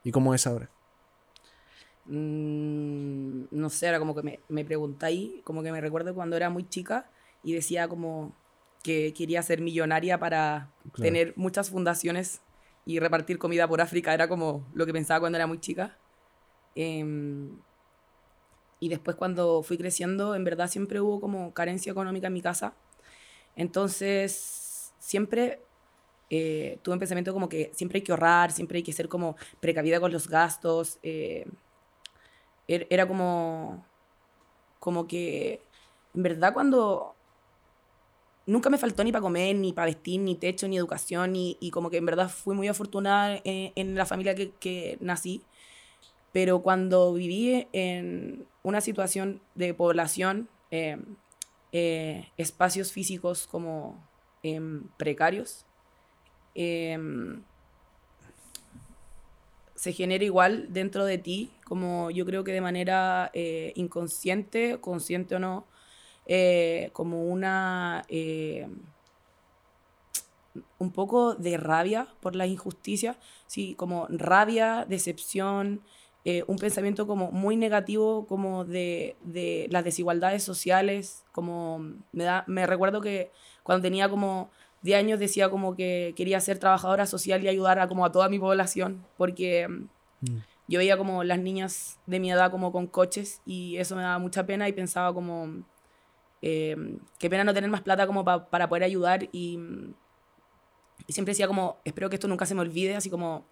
¿Y 0.03 0.11
cómo 0.11 0.34
es 0.34 0.48
ahora? 0.48 0.69
Mm, 2.06 3.44
no 3.52 3.69
sé, 3.69 3.88
ahora 3.88 3.99
como 3.99 4.15
que 4.15 4.23
me, 4.23 4.40
me 4.49 4.65
preguntáis, 4.65 5.41
como 5.44 5.61
que 5.64 5.72
me 5.72 5.82
recuerdo 5.82 6.15
cuando 6.15 6.36
era 6.36 6.49
muy 6.49 6.68
chica 6.68 7.10
y 7.44 7.53
decía 7.53 7.88
como 7.88 8.34
que 8.84 9.14
quería 9.14 9.44
ser 9.44 9.62
millonaria 9.62 10.20
para 10.20 10.70
Claro. 10.94 11.02
tener 11.03 11.34
muchas 11.38 11.70
fundaciones 11.70 12.41
y 12.86 12.99
repartir 12.99 13.38
comida 13.38 13.68
por 13.68 13.82
África, 13.82 14.14
era 14.14 14.28
como 14.28 14.68
lo 14.74 14.86
que 14.86 14.94
pensaba 14.94 15.20
cuando 15.20 15.38
era 15.38 15.48
muy 15.48 15.60
chica. 15.60 15.98
Em, 16.76 17.49
y 18.80 18.90
después 18.90 19.16
cuando 19.16 19.62
fui 19.64 19.78
creciendo, 19.78 20.36
en 20.36 20.44
verdad 20.44 20.68
siempre 20.70 20.99
hubo 21.02 21.22
como 21.22 21.53
carencia 21.53 21.91
económica 21.91 22.28
en 22.28 22.34
mi 22.34 22.41
casa. 22.41 22.74
Entonces, 23.56 24.94
siempre 24.99 25.62
eh, 26.30 26.80
tuve 26.84 26.94
un 26.95 26.99
pensamiento 26.99 27.34
como 27.34 27.49
que 27.49 27.72
siempre 27.76 27.99
hay 27.99 28.03
que 28.03 28.12
ahorrar, 28.14 28.52
siempre 28.52 28.78
hay 28.78 28.84
que 28.84 28.94
ser 28.94 29.10
como 29.10 29.36
precavida 29.62 29.99
con 29.99 30.12
los 30.12 30.28
gastos. 30.30 30.99
eh, 31.03 31.45
er- 32.68 32.88
era 32.90 33.08
como, 33.08 33.86
como 34.80 35.08
que, 35.08 35.62
en 36.14 36.24
verdad, 36.24 36.53
cuando 36.53 37.16
nunca 38.45 38.69
me 38.69 38.77
faltó 38.77 39.03
ni 39.03 39.11
para 39.11 39.22
comer, 39.22 39.55
ni 39.55 39.73
para 39.73 39.85
vestir, 39.85 40.19
ni 40.22 40.35
techo, 40.35 40.68
ni 40.68 40.77
educación, 40.77 41.35
y, 41.35 41.57
y 41.59 41.72
como 41.72 41.89
que 41.89 41.97
en 41.97 42.05
verdad 42.05 42.30
fui 42.30 42.55
muy 42.55 42.68
afortunada 42.68 43.39
en, 43.43 43.72
en 43.76 43.95
la 43.95 44.05
familia 44.05 44.35
que, 44.35 44.51
que 44.51 44.97
nací. 45.01 45.43
Pero 46.31 46.61
cuando 46.61 47.13
viví 47.13 47.68
en 47.73 48.45
una 48.63 48.81
situación 48.81 49.41
de 49.55 49.73
población, 49.73 50.47
eh, 50.72 50.97
eh, 51.73 52.27
espacios 52.38 52.91
físicos 52.91 53.47
como 53.47 54.01
em, 54.43 54.84
precarios, 54.97 55.65
em, 56.55 57.43
se 59.76 59.93
genera 59.93 60.23
igual 60.23 60.68
dentro 60.72 61.05
de 61.05 61.18
ti, 61.18 61.51
como 61.65 62.11
yo 62.11 62.26
creo 62.26 62.43
que 62.43 62.51
de 62.51 62.61
manera 62.61 63.31
eh, 63.34 63.73
inconsciente, 63.76 64.80
consciente 64.80 65.35
o 65.35 65.39
no, 65.39 65.65
eh, 66.27 66.89
como 66.93 67.23
una... 67.26 68.03
eh, 68.10 68.68
un 70.80 70.91
poco 70.91 71.35
de 71.35 71.57
rabia 71.57 72.07
por 72.19 72.35
la 72.35 72.45
injusticia, 72.45 73.18
sí, 73.48 73.76
como 73.76 74.07
rabia, 74.10 74.85
decepción, 74.88 75.81
eh, 76.26 76.43
un 76.48 76.57
pensamiento 76.57 77.07
como 77.07 77.31
muy 77.31 77.56
negativo 77.56 78.27
como 78.27 78.65
de, 78.65 79.15
de 79.23 79.68
las 79.72 79.84
desigualdades 79.84 80.43
sociales, 80.43 81.23
como 81.31 81.80
me, 82.11 82.23
da, 82.26 82.43
me 82.48 82.68
recuerdo 82.68 83.02
que 83.02 83.31
cuando 83.64 83.81
tenía 83.84 84.10
como 84.10 84.52
10 84.81 84.99
años 84.99 85.19
decía 85.19 85.49
como 85.49 85.76
que 85.76 86.14
quería 86.18 86.39
ser 86.39 86.60
trabajadora 86.60 87.06
social 87.06 87.43
y 87.43 87.48
ayudar 87.48 87.80
a 87.80 87.88
como 87.88 88.06
a 88.06 88.11
toda 88.11 88.30
mi 88.30 88.39
población, 88.39 89.06
porque 89.18 89.68
mm, 89.68 90.38
yo 90.68 90.80
veía 90.80 90.98
como 90.98 91.23
las 91.23 91.39
niñas 91.39 91.99
de 92.06 92.19
mi 92.19 92.31
edad 92.31 92.52
como 92.52 92.72
con 92.72 92.88
coches 92.88 93.41
y 93.45 93.77
eso 93.77 93.95
me 93.95 94.03
daba 94.03 94.19
mucha 94.19 94.45
pena 94.45 94.68
y 94.68 94.73
pensaba 94.73 95.14
como, 95.14 95.64
eh, 96.41 96.76
qué 97.19 97.30
pena 97.30 97.43
no 97.43 97.53
tener 97.53 97.69
más 97.69 97.81
plata 97.81 98.07
como 98.07 98.26
para 98.26 98.68
poder 98.68 98.84
ayudar 98.84 99.23
y, 99.31 99.59
y, 101.07 101.13
siempre 101.13 101.31
decía 101.31 101.47
como, 101.47 101.77
espero 101.85 102.09
que 102.09 102.15
esto 102.15 102.27
nunca 102.27 102.45
se 102.45 102.55
me 102.55 102.61
olvide, 102.61 102.95
así 102.95 103.09
como, 103.09 103.45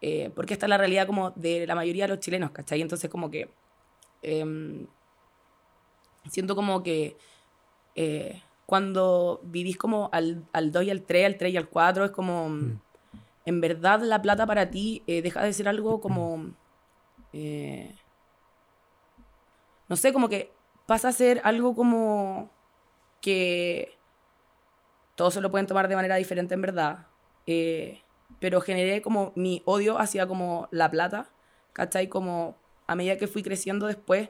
eh, 0.00 0.30
porque 0.34 0.54
esta 0.54 0.66
es 0.66 0.70
la 0.70 0.78
realidad 0.78 1.06
como 1.06 1.30
de 1.32 1.66
la 1.66 1.74
mayoría 1.74 2.04
de 2.04 2.08
los 2.08 2.20
chilenos, 2.20 2.50
¿cachai? 2.50 2.80
Entonces 2.82 3.08
como 3.10 3.30
que 3.30 3.48
em, 4.22 4.86
siento 6.30 6.56
como 6.56 6.82
que 6.82 7.16
eh, 7.94 8.42
cuando 8.66 9.40
vivís 9.44 9.76
como 9.76 10.10
al, 10.12 10.44
al 10.52 10.72
2 10.72 10.84
y 10.84 10.90
al 10.90 11.02
3, 11.02 11.26
al 11.26 11.36
3 11.38 11.54
y 11.54 11.56
al 11.56 11.68
4, 11.68 12.04
es 12.06 12.10
como, 12.10 12.48
mm. 12.48 12.80
en 13.46 13.60
verdad 13.60 14.00
la 14.02 14.20
plata 14.20 14.46
para 14.46 14.70
ti 14.70 15.02
eh, 15.06 15.22
deja 15.22 15.42
de 15.44 15.52
ser 15.52 15.68
algo 15.68 16.00
como, 16.00 16.50
no 19.88 19.96
sé, 19.96 20.12
como 20.12 20.28
que 20.28 20.55
pasa 20.86 21.08
a 21.08 21.12
ser 21.12 21.40
algo 21.44 21.74
como 21.74 22.50
que 23.20 23.98
todos 25.16 25.34
se 25.34 25.40
lo 25.40 25.50
pueden 25.50 25.66
tomar 25.66 25.88
de 25.88 25.96
manera 25.96 26.16
diferente 26.16 26.54
en 26.54 26.62
verdad, 26.62 27.06
eh, 27.46 28.00
pero 28.38 28.60
generé 28.60 29.02
como 29.02 29.32
mi 29.34 29.62
odio 29.64 29.98
hacia 29.98 30.26
como 30.26 30.68
la 30.70 30.90
plata, 30.90 31.30
¿cachai? 31.72 32.08
Como 32.08 32.56
a 32.86 32.94
medida 32.94 33.16
que 33.16 33.26
fui 33.26 33.42
creciendo 33.42 33.86
después, 33.86 34.28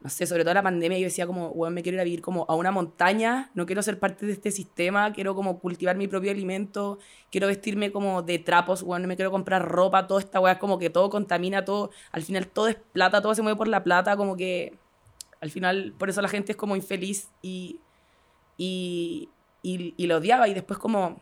no 0.00 0.10
sé, 0.10 0.26
sobre 0.26 0.44
todo 0.44 0.54
la 0.54 0.62
pandemia, 0.62 0.98
yo 0.98 1.04
decía 1.04 1.26
como, 1.26 1.50
bueno, 1.50 1.74
me 1.74 1.82
quiero 1.82 1.96
ir 1.96 2.00
a 2.00 2.04
vivir 2.04 2.20
como 2.20 2.44
a 2.48 2.54
una 2.54 2.70
montaña, 2.70 3.50
no 3.54 3.66
quiero 3.66 3.82
ser 3.82 3.98
parte 3.98 4.26
de 4.26 4.32
este 4.32 4.50
sistema, 4.50 5.12
quiero 5.12 5.34
como 5.34 5.58
cultivar 5.60 5.96
mi 5.96 6.08
propio 6.08 6.30
alimento, 6.30 6.98
quiero 7.30 7.46
vestirme 7.46 7.90
como 7.90 8.22
de 8.22 8.38
trapos, 8.38 8.82
bueno, 8.82 9.02
no 9.02 9.08
me 9.08 9.16
quiero 9.16 9.30
comprar 9.30 9.66
ropa, 9.66 10.06
toda 10.06 10.20
esta 10.20 10.40
weá, 10.40 10.58
como 10.58 10.78
que 10.78 10.90
todo 10.90 11.10
contamina, 11.10 11.64
todo, 11.64 11.90
al 12.12 12.22
final 12.22 12.46
todo 12.48 12.68
es 12.68 12.76
plata, 12.76 13.22
todo 13.22 13.34
se 13.34 13.42
mueve 13.42 13.56
por 13.56 13.68
la 13.68 13.82
plata, 13.82 14.16
como 14.16 14.36
que 14.36 14.78
al 15.44 15.50
final, 15.50 15.92
por 15.98 16.08
eso 16.08 16.22
la 16.22 16.28
gente 16.28 16.52
es 16.52 16.56
como 16.56 16.74
infeliz 16.74 17.28
y, 17.42 17.78
y, 18.56 19.28
y, 19.62 20.06
lo 20.06 20.16
odiaba. 20.16 20.48
Y 20.48 20.54
después 20.54 20.78
como 20.78 21.20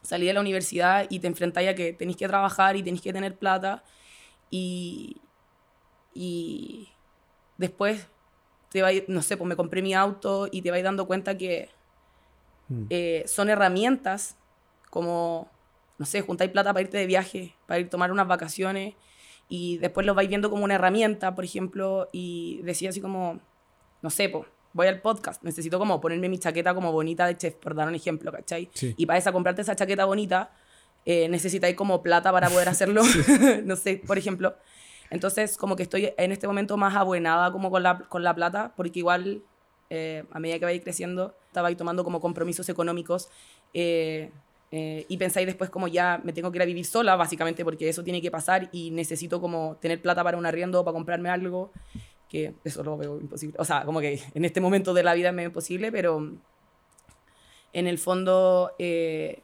salí 0.00 0.24
de 0.26 0.32
la 0.32 0.40
universidad 0.40 1.06
y 1.10 1.18
te 1.18 1.26
enfrentáis 1.26 1.68
a 1.68 1.74
que 1.74 1.92
tenéis 1.92 2.16
que 2.16 2.26
trabajar 2.26 2.76
y 2.76 2.82
tenéis 2.82 3.02
que 3.02 3.12
tener 3.12 3.36
plata. 3.36 3.84
Y, 4.50 5.20
y 6.14 6.88
después 7.58 8.06
te 8.70 8.80
va 8.80 8.88
no 9.06 9.20
sé, 9.20 9.36
pues 9.36 9.46
me 9.46 9.54
compré 9.54 9.82
mi 9.82 9.92
auto 9.92 10.48
y 10.50 10.62
te 10.62 10.70
vais 10.70 10.82
dando 10.82 11.06
cuenta 11.06 11.36
que 11.36 11.68
hmm. 12.68 12.86
eh, 12.88 13.24
son 13.26 13.50
herramientas 13.50 14.38
como, 14.88 15.50
no 15.98 16.06
sé, 16.06 16.22
juntáis 16.22 16.50
plata 16.50 16.72
para 16.72 16.84
irte 16.84 16.96
de 16.96 17.06
viaje, 17.06 17.54
para 17.66 17.80
ir 17.80 17.88
a 17.88 17.90
tomar 17.90 18.10
unas 18.10 18.28
vacaciones 18.28 18.94
y 19.48 19.78
después 19.78 20.06
lo 20.06 20.14
vais 20.14 20.28
viendo 20.28 20.50
como 20.50 20.64
una 20.64 20.74
herramienta, 20.74 21.34
por 21.34 21.44
ejemplo, 21.44 22.08
y 22.12 22.60
decía 22.62 22.90
así 22.90 23.00
como, 23.00 23.40
no 24.02 24.10
sé, 24.10 24.28
pues, 24.28 24.44
voy 24.72 24.88
al 24.88 25.00
podcast, 25.00 25.42
necesito 25.42 25.78
como 25.78 26.00
ponerme 26.00 26.28
mi 26.28 26.38
chaqueta 26.38 26.74
como 26.74 26.92
bonita 26.92 27.26
de 27.26 27.36
chef, 27.36 27.54
por 27.54 27.74
dar 27.74 27.88
un 27.88 27.94
ejemplo, 27.94 28.30
¿cachai? 28.30 28.68
Y 28.96 29.06
para 29.06 29.18
esa, 29.18 29.32
comprarte 29.32 29.62
esa 29.62 29.74
chaqueta 29.74 30.04
bonita, 30.04 30.50
eh, 31.06 31.28
necesitáis 31.28 31.76
como 31.76 32.02
plata 32.02 32.30
para 32.32 32.50
poder 32.50 32.68
hacerlo, 32.68 33.02
no 33.64 33.76
sé, 33.76 34.02
por 34.06 34.18
ejemplo. 34.18 34.56
Entonces, 35.10 35.56
como 35.56 35.76
que 35.76 35.84
estoy 35.84 36.12
en 36.16 36.32
este 36.32 36.46
momento 36.46 36.76
más 36.76 36.94
abuenada 36.94 37.52
como 37.52 37.70
con 37.70 37.82
la, 37.82 38.00
con 38.00 38.22
la 38.22 38.34
plata, 38.34 38.74
porque 38.76 38.98
igual, 38.98 39.42
eh, 39.88 40.24
a 40.30 40.40
medida 40.40 40.58
que 40.58 40.64
vais 40.64 40.82
creciendo, 40.82 41.34
estaba 41.46 41.74
tomando 41.74 42.04
como 42.04 42.20
compromisos 42.20 42.68
económicos, 42.68 43.30
eh, 43.72 44.30
eh, 44.78 45.06
y 45.08 45.16
pensáis 45.16 45.46
después 45.46 45.70
como 45.70 45.88
ya 45.88 46.20
me 46.22 46.34
tengo 46.34 46.52
que 46.52 46.58
ir 46.58 46.62
a 46.62 46.66
vivir 46.66 46.84
sola, 46.84 47.16
básicamente, 47.16 47.64
porque 47.64 47.88
eso 47.88 48.04
tiene 48.04 48.20
que 48.20 48.30
pasar 48.30 48.68
y 48.72 48.90
necesito 48.90 49.40
como 49.40 49.78
tener 49.80 50.02
plata 50.02 50.22
para 50.22 50.36
un 50.36 50.44
arriendo 50.44 50.84
para 50.84 50.92
comprarme 50.92 51.30
algo, 51.30 51.72
que 52.28 52.52
eso 52.62 52.84
lo 52.84 52.98
veo 52.98 53.18
imposible. 53.18 53.56
O 53.58 53.64
sea, 53.64 53.86
como 53.86 54.00
que 54.00 54.20
en 54.34 54.44
este 54.44 54.60
momento 54.60 54.92
de 54.92 55.02
la 55.02 55.14
vida 55.14 55.32
me 55.32 55.44
es 55.44 55.46
imposible, 55.46 55.90
pero 55.90 56.30
en 57.72 57.86
el 57.86 57.96
fondo 57.96 58.72
eh, 58.78 59.40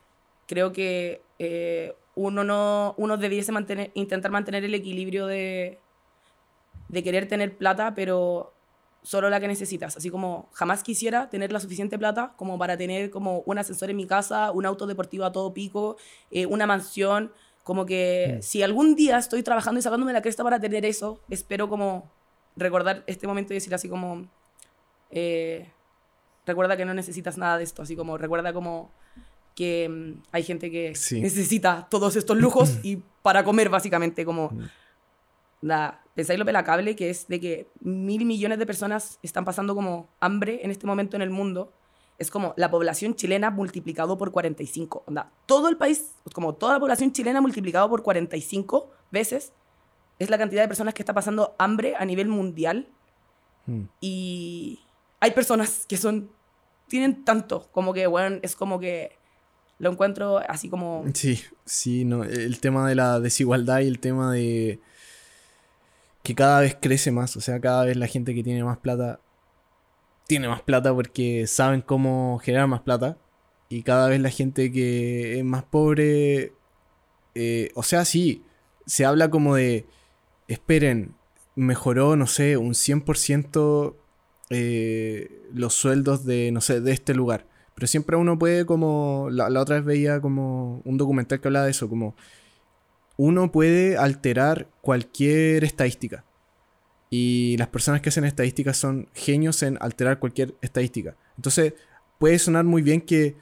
creo 0.47 0.71
que 0.71 1.23
eh, 1.39 1.95
uno, 2.15 2.45
no, 2.45 2.95
uno 2.99 3.17
debiese 3.17 3.53
mantener, 3.53 3.91
intentar 3.95 4.31
mantener 4.31 4.65
el 4.65 4.75
equilibrio 4.75 5.27
de, 5.27 5.79
de 6.89 7.03
querer 7.03 7.27
tener 7.27 7.57
plata, 7.57 7.95
pero 7.95 8.53
solo 9.03 9.31
la 9.31 9.41
que 9.41 9.49
necesitas. 9.49 9.97
Así 9.97 10.11
como 10.11 10.49
jamás 10.53 10.83
quisiera 10.83 11.29
tener 11.29 11.53
la 11.53 11.61
suficiente 11.61 11.99
plata 11.99 12.35
como 12.37 12.59
para 12.59 12.77
tener 12.77 13.11
como 13.11 13.41
un 13.47 13.59
ascensor 13.59 13.91
en 13.91 13.97
mi 13.97 14.07
casa, 14.07 14.53
un 14.53 14.66
auto 14.66 14.87
deportivo 14.87 15.24
a 15.24 15.33
todo 15.33 15.53
pico, 15.53 15.97
eh, 16.31 16.47
una 16.47 16.66
mansión. 16.66 17.33
Como 17.65 17.87
que 17.87 18.37
mm. 18.39 18.43
si 18.43 18.62
algún 18.62 18.95
día 18.95 19.19
estoy 19.19 19.43
trabajando 19.43 19.79
y 19.79 19.83
sacándome 19.83 20.12
la 20.12 20.23
cresta 20.23 20.43
para 20.43 20.61
tener 20.61 20.85
eso, 20.85 21.20
espero 21.31 21.69
como 21.69 22.11
recordar 22.57 23.05
este 23.07 23.27
momento 23.27 23.53
y 23.53 23.57
decir 23.57 23.74
así 23.74 23.89
como, 23.89 24.27
eh, 25.11 25.70
recuerda 26.45 26.77
que 26.77 26.85
no 26.85 26.95
necesitas 26.95 27.39
nada 27.39 27.59
de 27.59 27.65
esto, 27.65 27.83
así 27.83 27.97
como 27.97 28.19
recuerda 28.19 28.53
como 28.53 28.91
que 29.55 29.89
mm, 29.89 30.23
hay 30.33 30.43
gente 30.43 30.70
que 30.70 30.89
necesita 31.12 31.87
todos 31.91 32.16
estos 32.16 32.37
lujos 32.37 32.79
y 32.83 33.03
para 33.23 33.45
comer 33.45 33.69
básicamente 33.69 34.24
como... 34.24 34.51
Mm 34.51 34.69
la, 35.62 36.02
pensáis 36.15 36.39
lo 36.39 36.45
pelacable 36.45 36.95
que 36.97 37.11
es 37.11 37.27
de 37.29 37.41
que 37.41 37.69
mil 37.81 38.25
millones 38.25 38.59
de 38.59 38.67
personas 38.67 39.19
están 39.23 39.45
pasando 39.45 39.75
como 39.75 40.09
hambre 40.21 40.61
en 40.63 40.71
este 40.71 40.87
momento 40.87 41.17
en 41.17 41.23
el 41.23 41.31
mundo. 41.31 41.73
Es 42.19 42.31
como 42.31 42.55
la 42.57 42.71
población 42.71 43.15
chilena 43.15 43.51
multiplicado 43.51 44.19
por 44.19 44.31
45. 44.31 45.05
Onda, 45.07 45.33
todo 45.47 45.69
el 45.69 45.77
país, 45.77 46.13
como 46.35 46.55
toda 46.55 46.75
la 46.75 46.81
población 46.81 47.13
chilena 47.13 47.41
multiplicado 47.41 47.89
por 47.89 48.03
45 48.03 48.91
veces, 49.11 49.53
es 50.19 50.31
la 50.31 50.39
cantidad 50.39 50.63
de 50.63 50.69
personas 50.69 50.95
que 50.95 51.03
está 51.03 51.15
pasando 51.15 51.57
hambre 51.59 51.95
a 51.97 52.05
nivel 52.05 52.29
mundial. 52.29 52.89
Hmm. 53.67 53.85
Y 54.01 54.81
hay 55.21 55.33
personas 55.33 55.87
que 55.87 55.97
son, 55.97 56.31
tienen 56.89 57.25
tanto, 57.25 57.69
como 57.73 57.93
que, 57.93 58.07
bueno, 58.07 58.39
es 58.43 58.55
como 58.55 58.79
que 58.79 59.19
lo 59.79 59.91
encuentro 59.91 60.39
así 60.49 60.69
como... 60.69 61.05
Sí, 61.15 61.41
sí, 61.65 62.05
no, 62.05 62.23
el 62.23 62.61
tema 62.61 62.89
de 62.89 62.95
la 62.95 63.19
desigualdad 63.19 63.81
y 63.81 63.89
el 63.89 63.99
tema 63.99 64.33
de 64.33 64.81
que 66.23 66.35
cada 66.35 66.61
vez 66.61 66.77
crece 66.81 67.11
más. 67.11 67.36
O 67.36 67.40
sea, 67.40 67.61
cada 67.61 67.85
vez 67.85 67.97
la 67.97 68.07
gente 68.07 68.35
que 68.35 68.43
tiene 68.43 68.65
más 68.65 68.78
plata 68.78 69.20
tiene 70.27 70.49
más 70.49 70.62
plata 70.62 70.94
porque 70.94 71.47
saben 71.47 71.82
cómo 71.82 72.39
generar 72.43 72.66
más 72.69 72.81
plata. 72.81 73.19
Y 73.69 73.82
cada 73.82 74.09
vez 74.09 74.20
la 74.20 74.31
gente 74.31 74.73
que 74.73 75.39
es 75.39 75.44
más 75.44 75.62
pobre. 75.65 76.53
Eh, 77.35 77.70
o 77.74 77.82
sea, 77.82 78.05
sí, 78.05 78.43
se 78.86 79.05
habla 79.05 79.31
como 79.31 79.57
de. 79.57 79.86
Esperen, 80.49 81.15
mejoró, 81.55 82.16
no 82.16 82.27
sé, 82.27 82.57
un 82.57 82.73
100% 82.73 83.94
eh, 84.51 85.43
los 85.55 85.74
sueldos 85.74 86.24
de, 86.24 86.51
no 86.53 86.61
sé, 86.61 86.81
de 86.81 86.93
este 86.93 87.15
lugar. 87.15 87.47
Pero 87.74 87.86
siempre 87.86 88.16
uno 88.16 88.39
puede 88.39 88.66
como. 88.66 89.28
La, 89.31 89.51
la 89.51 89.61
otra 89.61 89.77
vez 89.77 89.85
veía 89.85 90.20
como 90.20 90.82
un 90.85 90.99
documental 90.99 91.40
que 91.40 91.49
hablaba 91.49 91.66
de 91.66 91.73
eso, 91.73 91.89
como 91.89 92.15
uno 93.23 93.53
puede 93.53 93.97
alterar 93.97 94.66
cualquier 94.81 95.62
estadística. 95.62 96.24
Y 97.09 97.57
las 97.57 97.69
personas 97.69 98.01
que 98.01 98.09
hacen 98.09 98.24
estadísticas 98.24 98.77
son 98.77 99.09
genios 99.15 99.62
en 99.62 99.78
alterar 99.81 100.19
cualquier 100.19 100.57
estadística. 100.61 101.15
Entonces, 101.36 101.74
puede 102.19 102.40
sonar 102.40 102.65
muy 102.65 102.82
bien 102.82 103.01
que 103.01 103.36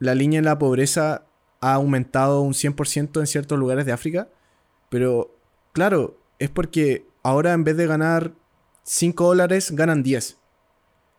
la 0.00 0.16
línea 0.16 0.40
de 0.40 0.46
la 0.46 0.58
pobreza 0.58 1.26
ha 1.60 1.74
aumentado 1.74 2.40
un 2.40 2.54
100% 2.54 3.20
en 3.20 3.26
ciertos 3.28 3.56
lugares 3.56 3.86
de 3.86 3.92
África, 3.92 4.28
pero 4.88 5.32
claro, 5.72 6.18
es 6.40 6.50
porque 6.50 7.06
ahora 7.22 7.52
en 7.52 7.62
vez 7.62 7.76
de 7.76 7.86
ganar 7.86 8.32
5 8.82 9.28
dólares, 9.28 9.70
ganan 9.70 10.02
10. 10.02 10.38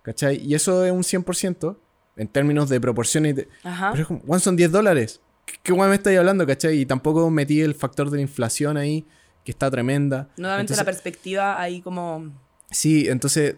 ¿Cachai? 0.01 0.45
Y 0.45 0.55
eso 0.55 0.83
es 0.83 0.91
un 0.91 1.03
100% 1.03 1.77
en 2.17 2.27
términos 2.27 2.67
de 2.67 2.81
proporciones. 2.81 3.37
De... 3.37 3.47
Pero 3.63 4.01
es 4.01 4.07
como, 4.07 4.39
son 4.39 4.57
10 4.57 4.69
dólares. 4.69 5.21
¿Qué 5.63 5.73
guay 5.73 5.89
me 5.89 5.95
estáis 5.95 6.17
hablando, 6.17 6.45
cachai? 6.45 6.79
Y 6.79 6.85
tampoco 6.85 7.29
metí 7.29 7.61
el 7.61 7.75
factor 7.75 8.09
de 8.09 8.17
la 8.17 8.21
inflación 8.21 8.77
ahí, 8.77 9.05
que 9.43 9.51
está 9.51 9.69
tremenda. 9.71 10.29
Nuevamente 10.37 10.75
la 10.75 10.83
perspectiva 10.83 11.59
ahí 11.59 11.81
como... 11.81 12.31
Sí, 12.69 13.07
entonces, 13.09 13.55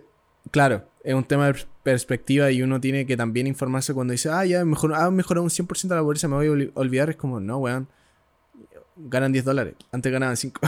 claro, 0.51 0.87
es 1.03 1.13
un 1.13 1.23
tema 1.23 1.51
de 1.51 1.65
perspectiva 1.83 2.49
y 2.51 2.61
uno 2.61 2.79
tiene 2.79 3.05
que 3.05 3.17
también 3.17 3.47
informarse 3.47 3.93
cuando 3.93 4.13
dice, 4.13 4.29
ah, 4.29 4.45
ya 4.45 4.63
mejor, 4.65 4.93
ah, 4.95 5.11
mejorado 5.11 5.43
un 5.43 5.49
100% 5.49 5.89
la 5.89 6.01
pobreza, 6.01 6.27
me 6.27 6.35
voy 6.35 6.47
a 6.47 6.79
olvidar. 6.79 7.09
Es 7.09 7.17
como, 7.17 7.39
no, 7.39 7.57
weón, 7.57 7.87
ganan 8.95 9.31
10 9.31 9.45
dólares, 9.45 9.75
antes 9.91 10.11
ganaban 10.11 10.37
5. 10.37 10.61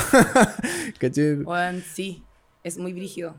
¿Cachai? 1.00 1.36
Weón, 1.38 1.82
sí, 1.82 2.24
es 2.64 2.78
muy 2.78 2.94
brígido. 2.94 3.36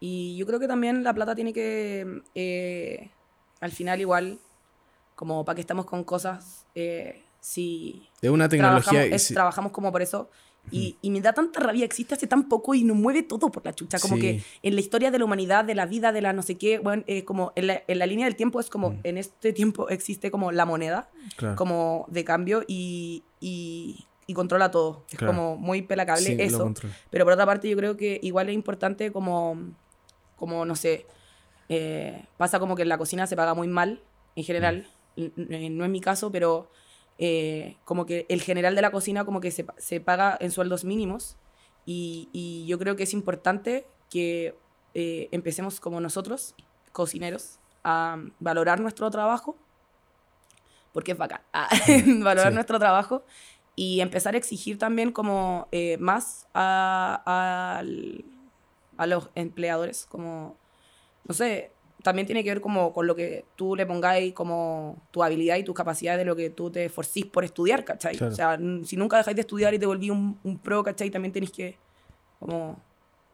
Y 0.00 0.36
yo 0.36 0.46
creo 0.46 0.58
que 0.58 0.68
también 0.68 1.04
la 1.04 1.14
plata 1.14 1.34
tiene 1.34 1.52
que, 1.52 2.22
eh, 2.34 3.10
al 3.60 3.70
final 3.70 4.00
igual, 4.00 4.38
como 5.14 5.44
para 5.44 5.54
que 5.56 5.60
estamos 5.60 5.84
con 5.86 6.04
cosas, 6.04 6.66
eh, 6.74 7.22
si... 7.40 8.08
De 8.20 8.30
una 8.30 8.48
tecnología... 8.48 8.90
Trabajamos, 9.00 9.26
trabajamos 9.28 9.72
como 9.72 9.90
por 9.92 10.02
eso 10.02 10.30
Y, 10.70 10.96
y 11.02 11.10
me 11.10 11.20
da 11.20 11.32
tanta 11.32 11.58
rabia, 11.58 11.84
existe 11.84 12.14
hace 12.14 12.28
tan 12.28 12.48
poco 12.48 12.72
y 12.74 12.84
nos 12.84 12.96
mueve 12.96 13.24
todo 13.24 13.50
por 13.50 13.64
la 13.64 13.72
chucha. 13.74 13.98
Como 13.98 14.14
Sí. 14.14 14.20
que 14.20 14.42
en 14.62 14.74
la 14.76 14.80
historia 14.80 15.10
de 15.10 15.18
la 15.18 15.24
humanidad, 15.24 15.64
de 15.64 15.74
la 15.74 15.86
vida, 15.86 16.12
de 16.12 16.20
la 16.22 16.32
no 16.32 16.42
sé 16.42 16.56
qué, 16.56 16.78
bueno, 16.78 17.02
eh, 17.08 17.24
como 17.24 17.52
en 17.56 17.66
la, 17.66 17.82
en 17.88 17.98
la 17.98 18.06
línea 18.06 18.26
del 18.26 18.36
tiempo 18.36 18.60
es 18.60 18.70
como, 18.70 18.90
Mm. 18.90 19.00
en 19.02 19.18
este 19.18 19.52
tiempo 19.52 19.88
existe 19.88 20.30
como 20.30 20.52
la 20.52 20.64
moneda, 20.64 21.10
Claro. 21.36 21.56
como 21.56 22.06
de 22.08 22.22
cambio 22.24 22.62
y, 22.68 23.24
y, 23.40 24.06
y 24.28 24.34
controla 24.34 24.70
todo. 24.70 25.04
Es 25.10 25.18
Claro. 25.18 25.32
como 25.34 25.56
muy 25.56 25.82
pelacable 25.82 26.22
Sí, 26.26 26.36
eso. 26.38 26.72
Pero 27.10 27.24
por 27.24 27.32
otra 27.32 27.44
parte 27.44 27.68
yo 27.68 27.76
creo 27.76 27.96
que 27.96 28.20
igual 28.22 28.48
es 28.48 28.54
importante 28.54 29.10
como, 29.10 29.56
como 30.36 30.64
no 30.64 30.76
sé, 30.76 31.06
eh, 31.68 32.24
pasa 32.36 32.60
como 32.60 32.76
que 32.76 32.82
en 32.82 32.88
la 32.88 32.98
cocina 32.98 33.26
se 33.26 33.34
paga 33.34 33.54
muy 33.54 33.66
mal 33.66 34.00
en 34.36 34.44
general, 34.44 34.76
n- 34.76 34.86
no 35.16 35.84
es 35.84 35.90
mi 35.90 36.00
caso, 36.00 36.30
pero 36.32 36.70
eh, 37.18 37.76
como 37.84 38.06
que 38.06 38.26
el 38.28 38.40
general 38.42 38.74
de 38.74 38.82
la 38.82 38.90
cocina 38.90 39.24
como 39.24 39.40
que 39.40 39.50
se, 39.50 39.66
se 39.78 40.00
paga 40.00 40.36
en 40.40 40.50
sueldos 40.50 40.84
mínimos 40.84 41.36
y, 41.86 42.28
y 42.32 42.66
yo 42.66 42.78
creo 42.78 42.96
que 42.96 43.02
es 43.04 43.12
importante 43.12 43.86
que 44.10 44.56
eh, 44.94 45.28
empecemos 45.32 45.80
como 45.80 46.00
nosotros, 46.00 46.54
cocineros, 46.92 47.58
a 47.84 48.16
valorar 48.38 48.80
nuestro 48.80 49.10
trabajo, 49.10 49.56
porque 50.92 51.12
es 51.12 51.18
bacán, 51.18 51.40
ah, 51.52 51.68
valorar 52.22 52.52
Sí. 52.52 52.54
nuestro 52.54 52.78
trabajo 52.78 53.24
y 53.74 54.00
empezar 54.00 54.34
a 54.34 54.38
exigir 54.38 54.78
también 54.78 55.10
como 55.12 55.66
eh, 55.72 55.96
más 55.98 56.46
a, 56.54 57.82
a 58.98 59.06
los 59.06 59.30
empleadores, 59.34 60.06
como, 60.06 60.56
no 61.26 61.34
sé, 61.34 61.71
también 62.02 62.26
tiene 62.26 62.42
que 62.44 62.50
ver 62.50 62.60
como 62.60 62.92
con 62.92 63.06
lo 63.06 63.14
que 63.14 63.44
tú 63.56 63.76
le 63.76 63.86
pongáis 63.86 64.32
como 64.34 65.00
tu 65.10 65.22
habilidad 65.22 65.56
y 65.56 65.64
tus 65.64 65.74
capacidades 65.74 66.18
de 66.18 66.24
lo 66.24 66.34
que 66.36 66.50
tú 66.50 66.70
te 66.70 66.84
esforcís 66.86 67.26
por 67.26 67.44
estudiar, 67.44 67.84
¿cachai? 67.84 68.16
Claro. 68.16 68.32
O 68.32 68.36
sea, 68.36 68.58
si 68.84 68.96
nunca 68.96 69.16
dejáis 69.18 69.36
de 69.36 69.40
estudiar 69.42 69.72
y 69.74 69.78
te 69.78 69.86
volví 69.86 70.10
un, 70.10 70.38
un 70.42 70.58
pro, 70.58 70.82
¿cachai? 70.82 71.10
También 71.10 71.32
tenéis 71.32 71.52
que, 71.52 71.76
como, 72.40 72.80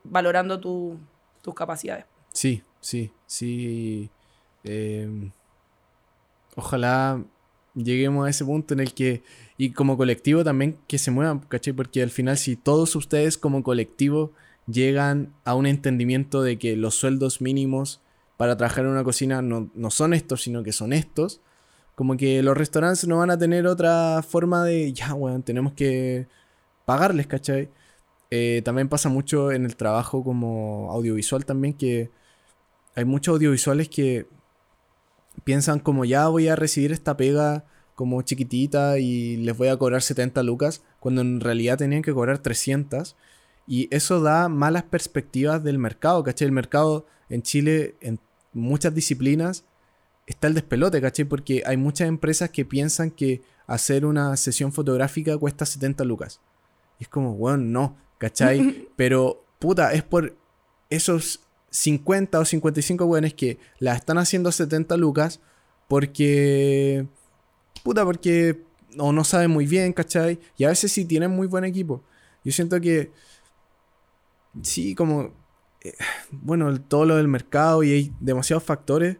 valorando 0.05 0.59
tu- 0.61 0.99
tus 1.43 1.55
capacidades. 1.55 2.05
Sí, 2.33 2.63
sí, 2.81 3.11
sí. 3.27 4.11
Eh, 4.65 5.31
ojalá 6.57 7.23
lleguemos 7.75 8.27
a 8.27 8.31
ese 8.31 8.45
punto 8.45 8.75
en 8.75 8.81
el 8.81 8.93
que, 8.95 9.23
y 9.57 9.71
como 9.71 9.97
colectivo 9.97 10.45
también, 10.45 10.79
que 10.89 10.99
se 10.99 11.11
muevan, 11.11 11.41
¿cachai? 11.41 11.73
Porque 11.73 12.03
al 12.03 12.11
final, 12.11 12.37
si 12.37 12.57
todos 12.57 12.95
ustedes 12.97 13.39
como 13.39 13.63
colectivo 13.63 14.33
llegan 14.67 15.33
a 15.45 15.55
un 15.55 15.67
entendimiento 15.67 16.43
de 16.43 16.59
que 16.59 16.77
los 16.77 16.95
sueldos 16.95 17.41
mínimos 17.41 18.01
para 18.39 18.57
trabajar 18.57 18.85
en 18.85 18.93
una 18.93 19.05
cocina 19.05 19.43
no, 19.43 19.71
no 19.75 19.91
son 19.91 20.15
estos, 20.15 20.43
sino 20.43 20.63
que 20.63 20.73
son 20.73 20.95
estos, 20.95 21.43
como 21.95 22.17
que 22.17 22.43
los 22.43 22.57
restaurantes 22.57 23.07
no 23.07 23.19
van 23.19 23.31
a 23.31 23.39
tener 23.39 23.67
otra 23.67 24.23
forma 24.23 24.65
de, 24.65 24.93
ya, 24.95 25.13
weón, 25.13 25.43
tenemos 25.43 25.75
que 25.75 26.29
pagarles, 26.87 27.27
¿cachai? 27.27 27.69
Eh, 28.31 28.63
también 28.65 28.89
pasa 28.89 29.09
mucho 29.11 29.53
en 29.53 29.65
el 29.65 29.77
trabajo 29.77 30.23
como 30.25 30.91
audiovisual 30.93 31.45
también 31.47 31.75
que 31.75 32.11
hay 32.95 33.05
muchos 33.05 33.35
audiovisuales 33.35 33.89
que 33.89 34.27
piensan 35.45 35.81
como 35.81 36.05
ya 36.05 36.29
voy 36.29 36.49
a 36.49 36.57
recibir 36.57 36.93
esta 36.93 37.17
pega 37.17 37.65
como 37.95 38.23
chiquitita 38.23 38.99
y 38.99 39.39
les 39.39 39.57
voy 39.57 39.69
a 39.69 39.77
cobrar 39.77 40.03
70 40.03 40.45
lucas, 40.45 40.85
cuando 41.01 41.21
en 41.21 41.41
realidad 41.41 41.79
tenían 41.79 42.03
que 42.03 42.15
cobrar 42.15 42.39
300. 42.39 43.17
Y 43.67 43.89
eso 43.95 44.21
da 44.21 44.49
malas 44.49 44.85
perspectivas 44.85 45.65
del 45.65 45.79
mercado, 45.79 46.23
¿cachai? 46.23 46.47
El 46.47 46.53
mercado 46.53 47.07
en 47.29 47.43
Chile, 47.43 47.97
en 48.01 48.21
muchas 48.53 48.95
disciplinas, 48.95 49.65
está 50.27 50.47
el 50.47 50.55
despelote, 50.55 51.01
¿cachai? 51.01 51.25
Porque 51.25 51.63
hay 51.67 51.77
muchas 51.77 52.09
empresas 52.09 52.51
que 52.51 52.65
piensan 52.65 53.11
que 53.11 53.43
hacer 53.67 54.07
una 54.07 54.37
sesión 54.37 54.73
fotográfica 54.73 55.37
cuesta 55.37 55.67
70 55.67 56.05
lucas. 56.05 56.41
Y 56.99 57.05
es 57.05 57.09
como, 57.09 57.35
bueno, 57.35 57.59
no, 57.59 57.97
¿cachai? 58.19 58.89
Pero, 58.97 59.45
puta, 59.59 59.93
es 59.93 60.03
por 60.03 60.37
esos 60.91 61.41
50 61.71 62.39
o 62.39 62.45
55 62.45 63.05
weones 63.05 63.35
que 63.35 63.59
la 63.79 63.95
están 63.95 64.19
haciendo 64.19 64.49
a 64.49 64.53
70 64.53 64.97
lucas 64.97 65.41
porque. 65.89 67.07
Puta, 67.83 68.05
porque. 68.05 68.63
O 68.99 69.13
no 69.13 69.25
saben 69.25 69.51
muy 69.51 69.67
bien, 69.67 69.93
¿cachai? 69.93 70.39
Y 70.57 70.65
a 70.65 70.69
veces 70.69 70.93
sí 70.93 71.05
tienen 71.05 71.31
muy 71.31 71.47
buen 71.47 71.65
equipo. 71.65 72.03
Yo 72.45 72.53
siento 72.53 72.81
que. 72.81 73.11
Sí, 74.63 74.95
como. 74.95 75.33
Eh, 75.85 75.95
bueno, 76.33 76.69
el- 76.69 76.81
todo 76.81 77.05
lo 77.07 77.17
del 77.17 77.29
mercado 77.29 77.83
y 77.83 77.93
hay 77.93 78.13
demasiados 78.21 78.65
factores. 78.65 79.19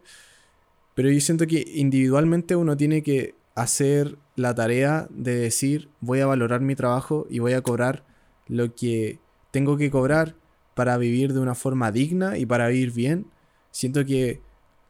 Pero 0.95 1.09
yo 1.11 1.19
siento 1.21 1.47
que 1.47 1.63
individualmente 1.75 2.55
uno 2.55 2.75
tiene 2.77 3.03
que 3.03 3.35
hacer 3.55 4.17
la 4.35 4.55
tarea 4.55 5.07
de 5.09 5.35
decir, 5.35 5.89
voy 6.01 6.19
a 6.21 6.25
valorar 6.27 6.61
mi 6.61 6.75
trabajo 6.75 7.25
y 7.29 7.39
voy 7.39 7.53
a 7.53 7.61
cobrar 7.61 8.05
lo 8.47 8.73
que 8.75 9.19
tengo 9.51 9.77
que 9.77 9.91
cobrar 9.91 10.35
para 10.75 10.97
vivir 10.97 11.33
de 11.33 11.39
una 11.39 11.55
forma 11.55 11.91
digna 11.91 12.37
y 12.37 12.45
para 12.45 12.67
vivir 12.67 12.91
bien. 12.91 13.27
Siento 13.71 14.05
que 14.05 14.41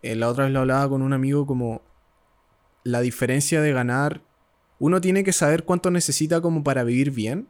eh, 0.02 0.16
la 0.16 0.30
otra 0.30 0.46
vez 0.46 0.54
lo 0.54 0.60
hablaba 0.62 0.90
con 0.90 1.02
un 1.02 1.14
amigo 1.14 1.46
como 1.46 1.82
la 2.84 3.02
diferencia 3.02 3.62
de 3.62 3.72
ganar. 3.74 4.22
Uno 4.80 5.02
tiene 5.02 5.24
que 5.24 5.34
saber 5.34 5.64
cuánto 5.66 5.92
necesita 5.92 6.42
como 6.42 6.64
para 6.64 6.84
vivir 6.84 7.12
bien. 7.12 7.48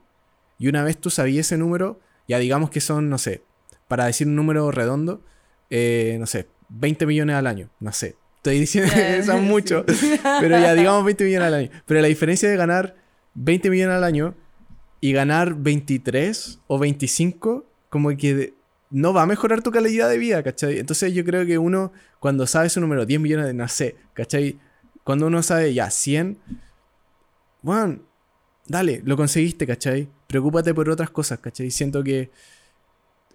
Y 0.57 0.67
una 0.67 0.83
vez 0.83 0.97
tú 0.97 1.09
sabías 1.09 1.47
ese 1.47 1.57
número, 1.57 1.99
ya 2.27 2.39
digamos 2.39 2.69
que 2.69 2.81
son, 2.81 3.09
no 3.09 3.17
sé, 3.17 3.43
para 3.89 4.05
decir 4.05 4.27
un 4.27 4.35
número 4.35 4.71
redondo, 4.71 5.21
eh, 5.69 6.15
no 6.19 6.27
sé, 6.27 6.47
20 6.69 7.05
millones 7.05 7.35
al 7.35 7.47
año, 7.47 7.69
no 7.81 7.91
sé. 7.91 8.15
Estoy 8.37 8.59
diciendo 8.59 8.93
que 8.93 9.23
son 9.25 9.43
mucho, 9.43 9.83
pero 10.39 10.57
ya 10.57 10.73
digamos 10.73 11.03
20 11.03 11.25
millones 11.25 11.47
al 11.47 11.53
año. 11.55 11.69
Pero 11.85 11.99
la 11.99 12.07
diferencia 12.07 12.49
de 12.49 12.55
ganar 12.55 12.95
20 13.33 13.69
millones 13.69 13.97
al 13.97 14.03
año 14.05 14.35
y 15.01 15.11
ganar 15.11 15.55
23 15.55 16.59
o 16.67 16.79
25, 16.79 17.65
como 17.89 18.15
que 18.15 18.53
no 18.91 19.11
va 19.11 19.23
a 19.23 19.25
mejorar 19.25 19.61
tu 19.61 19.71
calidad 19.71 20.07
de 20.07 20.17
vida, 20.17 20.43
¿cachai? 20.43 20.79
Entonces 20.79 21.13
yo 21.13 21.25
creo 21.25 21.45
que 21.45 21.57
uno, 21.57 21.91
cuando 22.19 22.47
sabe 22.47 22.67
ese 22.67 22.79
número, 22.79 23.05
10 23.05 23.19
millones 23.19 23.47
de, 23.47 23.53
no 23.53 23.67
sé, 23.67 23.95
¿cachai? 24.13 24.59
Cuando 25.03 25.27
uno 25.27 25.41
sabe 25.41 25.73
ya 25.73 25.89
100, 25.89 26.37
bueno, 27.63 27.99
dale, 28.67 29.01
lo 29.03 29.17
conseguiste, 29.17 29.65
¿cachai? 29.65 30.07
Preocúpate 30.27 30.73
por 30.73 30.89
otras 30.89 31.09
cosas, 31.09 31.39
¿cachai? 31.39 31.71
Siento 31.71 32.03
que 32.03 32.29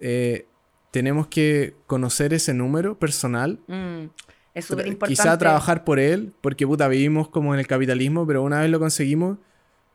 eh, 0.01 0.47
tenemos 0.91 1.27
que 1.27 1.75
conocer 1.87 2.33
ese 2.33 2.55
número 2.55 2.99
personal 2.99 3.59
Mm, 3.67 4.07
es 4.55 4.65
súper 4.65 4.87
importante. 4.87 5.21
Quizá 5.21 5.37
trabajar 5.37 5.85
por 5.85 5.99
él, 5.99 6.33
porque 6.41 6.67
puta, 6.67 6.87
vivimos 6.89 7.29
como 7.29 7.53
en 7.55 7.61
el 7.61 7.67
capitalismo, 7.67 8.27
pero 8.27 8.43
una 8.43 8.61
vez 8.61 8.71
lo 8.71 8.79
conseguimos, 8.79 9.39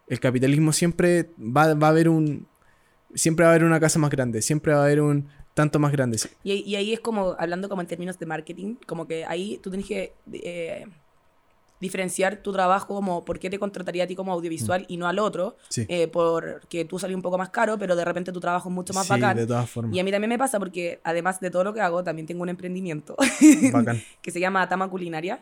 el 0.07 0.19
capitalismo 0.19 0.73
siempre 0.73 1.29
va, 1.39 1.73
va 1.73 1.87
a 1.87 1.89
haber 1.91 2.09
un. 2.09 2.47
Siempre 3.15 3.45
va 3.45 3.51
a 3.51 3.53
haber 3.55 3.65
una 3.65 3.79
casa 3.79 3.97
más 3.97 4.11
grande, 4.11 4.41
siempre 4.41 4.73
va 4.73 4.81
a 4.81 4.83
haber 4.83 5.01
un 5.01 5.27
tanto 5.53 5.79
más 5.79 5.91
grande. 5.91 6.19
Y, 6.43 6.53
y 6.53 6.75
ahí 6.75 6.93
es 6.93 6.99
como, 6.99 7.35
hablando 7.39 7.69
como 7.69 7.81
en 7.81 7.87
términos 7.87 8.19
de 8.19 8.25
marketing, 8.25 8.75
como 8.85 9.07
que 9.07 9.25
ahí 9.25 9.59
tú 9.63 9.69
tienes 9.71 9.87
que 9.87 10.13
eh, 10.33 10.85
diferenciar 11.79 12.43
tu 12.43 12.51
trabajo 12.51 12.87
como 12.95 13.23
por 13.23 13.39
qué 13.39 13.49
te 13.49 13.57
contrataría 13.57 14.03
a 14.03 14.07
ti 14.07 14.15
como 14.15 14.33
audiovisual 14.33 14.85
y 14.89 14.97
no 14.97 15.07
al 15.07 15.17
otro. 15.19 15.55
Sí. 15.69 15.85
eh, 15.87 16.07
porque 16.09 16.85
tú 16.85 16.99
salís 16.99 17.15
un 17.15 17.21
poco 17.21 17.37
más 17.37 17.49
caro, 17.49 17.77
pero 17.77 17.95
de 17.95 18.03
repente 18.05 18.31
tu 18.31 18.39
trabajo 18.39 18.69
es 18.69 18.75
mucho 18.75 18.93
más 18.93 19.05
Sí, 19.07 19.13
bacán. 19.13 19.37
de 19.37 19.47
todas 19.47 19.69
formas. 19.69 19.95
Y 19.95 19.99
a 19.99 20.03
mí 20.03 20.11
también 20.11 20.29
me 20.29 20.37
pasa 20.37 20.59
porque 20.59 20.99
además 21.03 21.39
de 21.39 21.49
todo 21.51 21.63
lo 21.63 21.73
que 21.73 21.81
hago, 21.81 22.03
también 22.03 22.25
tengo 22.27 22.41
un 22.43 22.49
emprendimiento 22.49 23.15
Bacán. 23.73 24.01
que 24.21 24.31
se 24.31 24.39
llama 24.39 24.67
Tama 24.67 24.89
Culinaria 24.89 25.41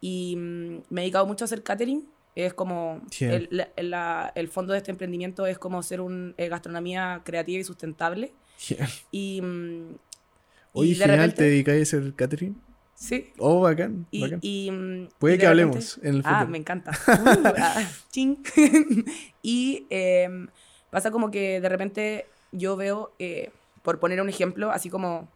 y 0.00 0.36
mm, 0.36 0.82
me 0.90 1.00
he 1.00 1.04
dedicado 1.04 1.26
mucho 1.26 1.44
a 1.44 1.46
hacer 1.46 1.62
catering. 1.62 2.08
Es 2.36 2.52
como 2.52 3.00
el, 3.20 3.48
la- 3.52 3.68
la- 3.76 4.32
el 4.34 4.48
fondo 4.48 4.72
de 4.72 4.78
este 4.78 4.90
emprendimiento 4.90 5.46
es 5.46 5.56
como 5.58 5.82
ser 5.84 6.00
un 6.00 6.34
eh, 6.36 6.48
gastronomía 6.48 7.22
creativa 7.24 7.60
y 7.60 7.64
sustentable. 7.64 8.32
Y, 9.12 9.40
mm, 9.40 9.94
y 10.74 10.88
de 10.88 10.94
genial, 10.96 11.18
repente- 11.18 11.36
¿te 11.36 11.44
dedicáis 11.44 11.94
a 11.94 11.98
hacer 11.98 12.14
catering? 12.14 12.56
Sí. 12.94 13.32
Oh, 13.38 13.60
bacán. 13.60 14.06
Y, 14.10 14.20
bacán. 14.22 14.38
y, 14.42 15.08
Puede 15.18 15.34
y 15.34 15.38
que 15.38 15.46
hablemos 15.46 15.98
en 16.02 16.14
el 16.16 16.22
Ah, 16.24 16.30
futuro. 16.38 16.50
me 16.50 16.58
encanta. 16.58 16.90
Uh, 17.08 17.48
ah, 17.58 17.82
ching. 18.10 18.38
y 19.42 19.86
em, 19.90 20.48
pasa 20.90 21.10
como 21.10 21.30
que 21.30 21.60
de 21.60 21.68
repente 21.68 22.26
yo 22.52 22.76
veo, 22.76 23.12
eh, 23.18 23.50
por 23.82 23.98
poner 24.00 24.20
un 24.20 24.28
ejemplo, 24.28 24.70
así 24.70 24.88
como. 24.90 25.28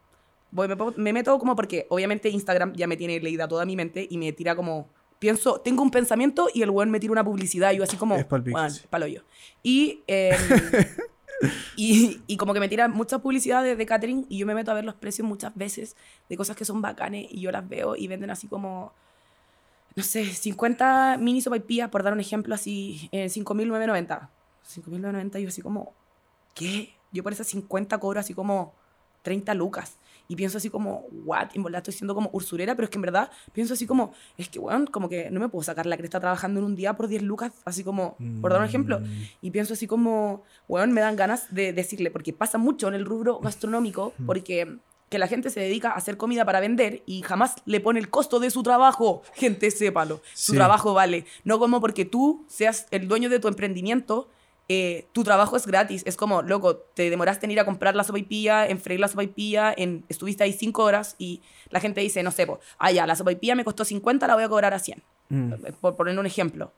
Voy, 0.50 0.66
me, 0.66 0.76
me 0.96 1.12
meto 1.12 1.38
como 1.38 1.54
porque 1.54 1.86
obviamente 1.90 2.30
Instagram 2.30 2.72
ya 2.74 2.86
me 2.86 2.96
tiene 2.96 3.20
leída 3.20 3.46
toda 3.48 3.66
mi 3.66 3.76
mente 3.76 4.06
y 4.08 4.16
me 4.18 4.32
tira 4.32 4.56
como. 4.56 4.88
Pienso, 5.18 5.60
tengo 5.60 5.82
un 5.82 5.90
pensamiento 5.90 6.48
y 6.54 6.62
el 6.62 6.70
weón 6.70 6.90
me 6.90 7.00
tira 7.00 7.10
una 7.12 7.24
publicidad 7.24 7.72
y 7.72 7.78
yo 7.78 7.82
así 7.82 7.96
como. 7.96 8.14
Es 8.16 8.24
pa'l 8.24 8.42
pico, 8.42 8.56
"Weón, 8.56 8.70
sí. 8.70 8.82
palo 8.88 9.06
yo. 9.08 9.20
Y. 9.62 10.02
em, 10.06 10.36
y, 11.76 12.36
como 12.36 12.54
que 12.54 12.60
me 12.60 12.68
tiran 12.68 12.90
muchas 12.92 13.20
publicidades 13.20 13.76
de 13.78 13.86
catering 13.86 14.26
y 14.28 14.38
yo 14.38 14.46
me 14.46 14.54
meto 14.54 14.70
a 14.70 14.74
ver 14.74 14.84
los 14.84 14.94
precios 14.94 15.26
muchas 15.26 15.54
veces 15.54 15.96
de 16.28 16.36
cosas 16.36 16.56
que 16.56 16.64
son 16.64 16.82
bacanes 16.82 17.26
y 17.30 17.40
yo 17.40 17.52
las 17.52 17.68
veo 17.68 17.96
y 17.96 18.08
venden 18.08 18.30
así 18.30 18.48
como, 18.48 18.92
no 19.94 20.02
sé, 20.02 20.24
50 20.24 21.16
mini 21.18 21.40
sopaipillas, 21.40 21.90
por 21.90 22.02
dar 22.02 22.12
un 22.12 22.20
ejemplo 22.20 22.54
así, 22.54 23.08
en 23.12 23.28
5.990. 23.28 24.28
5.990 24.68 25.38
y 25.38 25.42
yo 25.42 25.48
así 25.48 25.62
como, 25.62 25.94
¿qué? 26.54 26.94
Yo 27.12 27.22
por 27.22 27.32
esas 27.32 27.46
50 27.48 27.98
cobro 27.98 28.20
así 28.20 28.34
como 28.34 28.74
30 29.22 29.54
lucas. 29.54 29.96
Y 30.28 30.36
pienso 30.36 30.58
así 30.58 30.68
como, 30.70 31.06
what, 31.24 31.48
en 31.54 31.62
verdad 31.62 31.78
estoy 31.78 31.94
siendo 31.94 32.14
como 32.14 32.28
ursurera, 32.32 32.74
pero 32.76 32.84
es 32.84 32.90
que 32.90 32.98
en 32.98 33.02
verdad 33.02 33.30
pienso 33.52 33.74
así 33.74 33.86
como, 33.86 34.12
es 34.36 34.48
que, 34.48 34.58
weón, 34.58 34.86
como 34.86 35.08
que 35.08 35.30
no 35.30 35.40
me 35.40 35.48
puedo 35.48 35.62
sacar 35.64 35.86
la 35.86 35.96
cresta 35.96 36.20
trabajando 36.20 36.60
en 36.60 36.66
un 36.66 36.76
día 36.76 36.92
por 36.94 37.08
10 37.08 37.22
lucas, 37.22 37.52
así 37.64 37.82
como, 37.82 38.16
por 38.40 38.52
dar 38.52 38.60
un 38.60 38.66
ejemplo. 38.66 39.00
Mm. 39.00 39.04
Y 39.42 39.50
pienso 39.50 39.72
así 39.72 39.86
como, 39.86 40.42
weón, 40.68 40.92
me 40.92 41.00
dan 41.00 41.16
ganas 41.16 41.52
de 41.54 41.72
decirle, 41.72 42.10
porque 42.10 42.32
pasa 42.32 42.58
mucho 42.58 42.88
en 42.88 42.94
el 42.94 43.04
rubro 43.06 43.40
gastronómico, 43.40 44.12
Mm. 44.18 44.26
porque 44.26 44.78
que 45.08 45.18
la 45.18 45.26
gente 45.26 45.48
se 45.48 45.60
dedica 45.60 45.92
a 45.92 45.94
hacer 45.94 46.18
comida 46.18 46.44
para 46.44 46.60
vender 46.60 47.02
y 47.06 47.22
jamás 47.22 47.54
le 47.64 47.80
pone 47.80 47.98
el 47.98 48.10
costo 48.10 48.40
de 48.40 48.50
su 48.50 48.62
trabajo. 48.62 49.22
Gente, 49.32 49.70
sépalo. 49.70 50.20
Su 50.34 50.52
Sí. 50.52 50.58
trabajo 50.58 50.92
vale. 50.92 51.24
No 51.44 51.58
como 51.58 51.80
porque 51.80 52.04
tú 52.04 52.44
seas 52.46 52.86
el 52.90 53.08
dueño 53.08 53.30
de 53.30 53.38
tu 53.38 53.48
emprendimiento, 53.48 54.28
eh, 54.68 55.08
tu 55.12 55.24
trabajo 55.24 55.56
es 55.56 55.66
gratis. 55.66 56.02
Es 56.06 56.16
como, 56.16 56.42
loco, 56.42 56.76
te 56.76 57.08
demoraste 57.08 57.46
en 57.46 57.52
ir 57.52 57.60
a 57.60 57.64
comprar 57.64 57.96
la 57.96 58.04
sopaipilla, 58.04 58.66
en 58.66 58.78
freír 58.78 59.00
la 59.00 59.08
sopaipilla, 59.08 59.72
en, 59.76 60.04
estuviste 60.08 60.44
ahí 60.44 60.52
cinco 60.52 60.84
horas 60.84 61.16
y 61.18 61.40
la 61.70 61.80
gente 61.80 62.02
dice, 62.02 62.22
no 62.22 62.30
sé, 62.30 62.46
po, 62.46 62.60
ah, 62.78 62.92
ya, 62.92 63.06
la 63.06 63.16
sopaipilla 63.16 63.54
me 63.54 63.64
costó 63.64 63.84
50, 63.84 64.26
la 64.26 64.34
voy 64.34 64.44
a 64.44 64.48
cobrar 64.48 64.74
a 64.74 64.78
100. 64.78 65.02
Mm. 65.30 65.52
Eh, 65.52 65.72
Por 65.80 65.96
poner 65.96 66.18
un 66.18 66.26
ejemplo. 66.26 66.72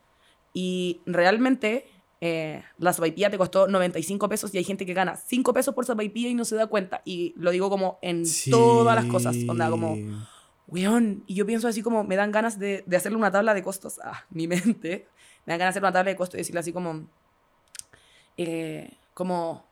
Y 0.53 1.01
realmente 1.05 1.89
eh, 2.21 2.62
la 2.79 2.93
sopaipilla 2.93 3.31
te 3.31 3.39
costó 3.39 3.67
95 3.67 4.29
pesos 4.29 4.55
y 4.55 4.59
hay 4.59 4.65
gente 4.65 4.87
que 4.87 4.95
gana 4.95 5.17
5 5.17 5.53
pesos 5.53 5.75
por 5.75 5.85
sopaipilla 5.85 6.29
y 6.29 6.35
no 6.35 6.45
se 6.45 6.55
da 6.55 6.69
cuenta. 6.69 7.03
Y 7.05 7.35
lo 7.37 7.51
digo 7.51 7.71
como 7.71 7.99
en 8.03 8.25
todas 8.51 8.95
las 8.95 9.07
cosas. 9.07 9.37
Onda, 9.49 9.69
como, 9.69 9.97
weón. 10.69 11.25
Y 11.27 11.35
yo 11.35 11.45
pienso 11.45 11.67
así 11.67 11.83
como, 11.83 12.05
me 12.05 12.15
dan 12.15 12.31
ganas 12.31 12.59
de, 12.61 12.85
de 12.87 12.97
hacerle 12.97 13.19
una 13.19 13.33
tabla 13.33 13.53
de 13.53 13.65
costos 13.65 13.99
a 13.99 14.27
mi 14.31 14.47
mente. 14.49 15.09
Me 15.45 15.53
dan 15.53 15.59
ganas 15.59 15.75
de 15.75 15.79
hacer 15.79 15.83
una 15.83 15.93
tabla 15.93 16.11
de 16.11 16.17
costos 16.17 16.37
y 16.37 16.39
decirle 16.39 16.61
así 16.61 16.73
como, 16.73 17.09
eh, 18.36 18.93
como, 19.15 19.65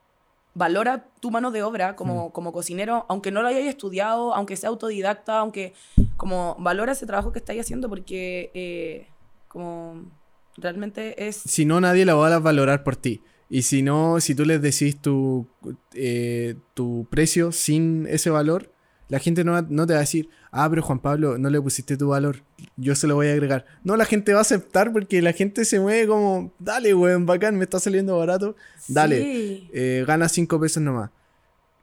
valora 0.55 1.07
tu 1.21 1.31
mano 1.31 1.51
de 1.51 1.63
obra 1.63 1.97
como, 1.97 2.33
como 2.33 2.53
cocinero, 2.53 3.07
aunque 3.09 3.31
no 3.31 3.43
lo 3.43 3.49
hayas 3.49 3.65
estudiado, 3.65 4.35
aunque 4.35 4.57
sea 4.57 4.71
autodidacta, 4.71 5.39
aunque, 5.39 5.73
como, 6.17 6.57
valora 6.59 6.93
ese 6.93 7.07
trabajo 7.07 7.33
que 7.33 7.39
estáis 7.39 7.61
haciendo 7.61 7.89
porque, 7.89 8.51
eh, 8.55 9.09
como, 9.49 10.11
realmente 10.57 11.29
es... 11.29 11.37
Si 11.37 11.65
no, 11.65 11.81
nadie 11.81 12.05
la 12.05 12.15
va 12.15 12.35
a 12.35 12.39
valorar 12.39 12.85
por 12.85 12.97
ti. 12.97 13.23
Y 13.49 13.63
si 13.63 13.83
no, 13.83 14.21
si 14.21 14.35
tú 14.35 14.45
les 14.45 14.61
decís 14.61 15.01
tu, 15.01 15.47
eh, 15.95 16.57
tu 16.75 17.07
precio 17.09 17.51
sin 17.53 18.07
ese 18.07 18.29
valor, 18.29 18.71
la 19.09 19.19
gente 19.19 19.43
no, 19.45 19.61
no 19.63 19.87
te 19.87 19.95
va 19.95 19.99
a 19.99 20.03
decir, 20.03 20.29
ah, 20.53 20.69
pero 20.69 20.83
Juan 20.83 20.99
Pablo, 20.99 21.39
no 21.39 21.49
le 21.51 21.61
pusiste 21.61 21.97
tu 21.97 22.09
valor, 22.09 22.43
yo 22.77 22.95
se 22.95 23.07
lo 23.07 23.15
voy 23.15 23.29
a 23.29 23.33
agregar. 23.33 23.65
No, 23.85 23.97
la 23.97 24.05
gente 24.05 24.33
va 24.33 24.41
a 24.41 24.43
aceptar 24.43 24.93
porque 24.93 25.23
la 25.23 25.33
gente 25.33 25.65
se 25.65 25.81
mueve 25.81 26.07
como, 26.07 26.53
dale, 26.59 26.93
weón, 26.95 27.25
bacán, 27.27 27.57
me 27.57 27.65
está 27.65 27.81
saliendo 27.81 28.19
barato, 28.19 28.55
dale, 28.87 29.21
Sí. 29.23 29.71
eh, 29.73 30.05
gana 30.07 30.29
5 30.29 30.61
pesos 30.61 30.83
nomás. 30.83 31.11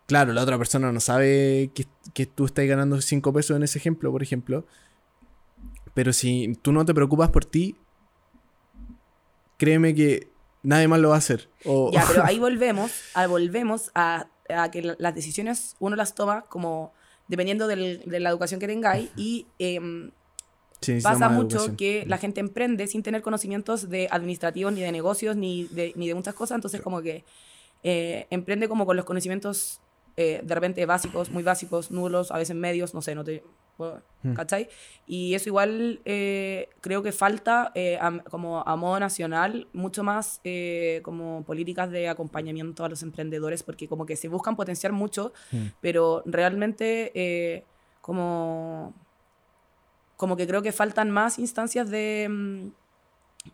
Claro, 0.08 0.34
la 0.34 0.44
otra 0.44 0.58
persona 0.60 0.92
no 0.92 1.00
sabe 1.00 1.72
que, 1.74 1.88
que 2.14 2.28
tú 2.28 2.46
estás 2.46 2.66
ganando 2.68 3.02
5 3.02 3.34
pesos 3.34 3.58
en 3.58 3.64
ese 3.64 3.80
ejemplo, 3.80 4.12
por 4.12 4.22
ejemplo. 4.22 4.66
Pero 5.96 6.14
si 6.14 6.56
tú 6.62 6.72
no 6.72 6.86
te 6.86 6.94
preocupas 6.94 7.30
por 7.30 7.44
ti, 7.46 7.76
créeme 9.58 9.96
que 9.96 10.30
nadie 10.64 10.88
más 10.88 11.00
lo 11.00 11.10
va 11.10 11.16
a 11.16 11.20
hacer. 11.20 11.50
O, 11.66 11.92
Ya, 11.92 12.04
pero 12.08 12.24
ahí 12.26 12.40
volvemos, 12.40 12.92
a, 13.14 13.28
volvemos 13.28 13.92
a, 13.96 14.28
a 14.50 14.70
que 14.72 14.82
la- 14.82 14.96
las 15.00 15.16
decisiones 15.16 15.76
uno 15.80 15.96
las 15.96 16.14
toma 16.16 16.42
como 16.44 16.94
dependiendo 17.28 17.68
del- 17.68 18.02
de 18.06 18.20
la 18.20 18.30
educación 18.30 18.60
que 18.60 18.68
tengáis 18.68 19.10
y 19.16 19.48
em, 19.60 20.12
Sí, 20.82 21.00
pasa 21.02 21.30
mucho 21.30 21.56
educación. 21.58 21.78
que 21.78 22.04
la 22.06 22.18
gente 22.18 22.40
emprende 22.42 22.86
sin 22.88 23.02
tener 23.02 23.22
conocimientos 23.22 23.90
de 23.90 24.08
administrativos, 24.12 24.72
ni 24.74 24.82
de 24.82 24.92
negocios, 24.92 25.36
ni 25.36 25.64
de, 25.66 25.94
ni 25.96 26.08
de 26.08 26.14
muchas 26.14 26.36
cosas, 26.36 26.56
entonces 26.56 26.82
como 26.82 27.02
que 27.02 27.24
eh, 27.84 28.28
emprende 28.30 28.68
como 28.68 28.86
con 28.86 28.96
los 28.96 29.06
conocimientos 29.06 29.80
eh, 30.18 30.42
de 30.44 30.56
repente 30.56 30.86
básicos, 30.86 31.30
muy 31.32 31.44
básicos, 31.44 31.92
nulos, 31.92 32.32
a 32.32 32.38
veces 32.38 32.56
medios, 32.56 32.94
no 32.94 33.02
sé, 33.02 33.16
no 33.16 33.24
te... 33.24 33.44
Hmm. 33.78 34.34
¿Cachai? 34.34 34.70
Y 35.06 35.34
eso 35.36 35.50
igual 35.50 36.00
eh, 36.06 36.70
creo 36.82 37.04
que 37.04 37.12
falta 37.12 37.72
eh, 37.76 37.98
a- 38.00 38.24
como 38.30 38.62
a 38.66 38.76
modo 38.76 39.00
nacional 39.00 39.68
mucho 39.74 40.04
más 40.04 40.40
eh, 40.44 41.02
como 41.04 41.44
políticas 41.44 41.92
de 41.92 42.08
acompañamiento 42.10 42.84
a 42.86 42.90
los 42.90 43.04
emprendedores 43.04 43.64
porque 43.64 43.88
como 43.88 44.06
que 44.06 44.16
se 44.16 44.28
buscan 44.30 44.56
potenciar 44.56 44.94
mucho, 44.94 45.34
Mm. 45.52 45.66
pero 45.82 46.24
realmente 46.26 47.12
eh, 47.16 47.64
como 48.02 48.94
como 50.18 50.38
que 50.38 50.48
creo 50.48 50.62
que 50.62 50.72
faltan 50.72 51.12
más 51.12 51.38
instancias 51.40 51.90
de, 51.90 52.28
mm, 52.30 52.68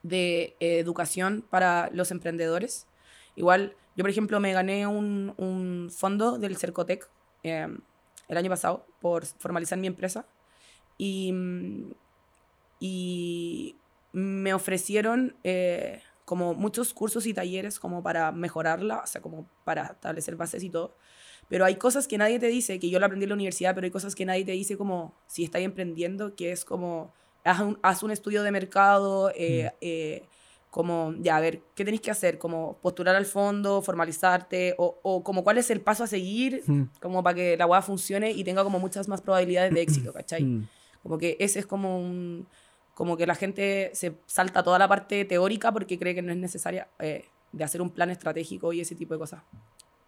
de 0.03 0.55
eh, 0.59 0.79
educación 0.79 1.43
para 1.49 1.89
los 1.91 2.11
emprendedores. 2.11 2.85
Igual, 3.35 3.75
yo 3.95 4.03
por 4.03 4.09
ejemplo 4.11 4.39
me 4.39 4.53
gané 4.53 4.85
un, 4.87 5.33
un 5.37 5.89
fondo 5.91 6.37
del 6.37 6.57
Cercotec 6.57 7.09
eh, 7.43 7.67
el 8.31 8.37
año 8.37 8.49
pasado 8.49 8.85
por 8.99 9.25
formalizar 9.25 9.77
mi 9.77 9.87
empresa 9.87 10.25
y, 10.97 11.31
mm, 11.31 11.91
y 12.79 13.75
me 14.13 14.53
ofrecieron 14.53 15.35
eh, 15.43 16.01
como 16.25 16.53
muchos 16.53 16.93
cursos 16.93 17.25
y 17.25 17.33
talleres 17.33 17.79
como 17.79 18.01
para 18.03 18.31
mejorarla, 18.31 18.99
o 18.99 19.07
sea, 19.07 19.21
como 19.21 19.49
para 19.63 19.87
establecer 19.87 20.35
bases 20.35 20.63
y 20.63 20.69
todo. 20.69 20.95
Pero 21.49 21.65
hay 21.65 21.75
cosas 21.75 22.07
que 22.07 22.17
nadie 22.17 22.39
te 22.39 22.47
dice, 22.47 22.79
que 22.79 22.89
yo 22.89 22.99
lo 22.99 23.05
aprendí 23.05 23.25
en 23.25 23.29
la 23.29 23.35
universidad, 23.35 23.75
pero 23.75 23.85
hay 23.85 23.91
cosas 23.91 24.15
que 24.15 24.25
nadie 24.25 24.45
te 24.45 24.53
dice 24.53 24.77
como 24.77 25.13
si 25.27 25.43
estás 25.43 25.61
emprendiendo, 25.61 26.35
que 26.35 26.51
es 26.51 26.63
como, 26.63 27.13
haz 27.43 27.59
un, 27.59 27.79
haz 27.81 28.03
un 28.03 28.11
estudio 28.11 28.43
de 28.43 28.51
mercado, 28.51 29.31
eh, 29.35 29.71
eh, 29.81 30.23
como, 30.71 31.13
ya, 31.19 31.35
a 31.37 31.39
ver, 31.41 31.61
¿qué 31.75 31.85
tenéis 31.85 32.01
que 32.01 32.09
hacer? 32.11 32.39
Como 32.39 32.77
postular 32.81 33.15
al 33.15 33.25
fondo, 33.27 33.81
formalizarte, 33.83 34.73
o, 34.79 34.97
o 35.03 35.21
como 35.23 35.43
cuál 35.43 35.57
es 35.59 35.69
el 35.69 35.81
paso 35.81 36.03
a 36.03 36.07
seguir, 36.07 36.63
Mm. 36.65 36.83
como 36.99 37.21
para 37.21 37.35
que 37.35 37.57
la 37.57 37.67
web 37.67 37.83
funcione 37.83 38.31
y 38.31 38.43
tenga 38.43 38.63
como 38.63 38.79
muchas 38.79 39.07
más 39.07 39.21
probabilidades 39.21 39.73
de 39.73 39.81
éxito, 39.87 40.11
¿cachai? 40.13 40.43
Mm. 40.43 40.67
Como 41.03 41.17
que 41.19 41.37
ese 41.39 41.59
es 41.59 41.65
como 41.67 41.99
un... 41.99 42.47
Como 42.95 43.17
que 43.17 43.25
la 43.27 43.35
gente 43.35 43.91
se 43.93 44.13
salta 44.25 44.63
toda 44.63 44.77
la 44.79 44.87
parte 44.87 45.25
teórica 45.25 45.71
porque 45.71 45.97
cree 45.99 46.13
que 46.15 46.21
no 46.21 46.31
es 46.31 46.37
necesaria 46.37 46.87
eh, 46.99 47.25
de 47.51 47.63
hacer 47.63 47.81
un 47.81 47.89
plan 47.89 48.09
estratégico 48.09 48.73
y 48.73 48.81
ese 48.81 48.95
tipo 48.95 49.13
de 49.13 49.19
cosas. 49.19 49.41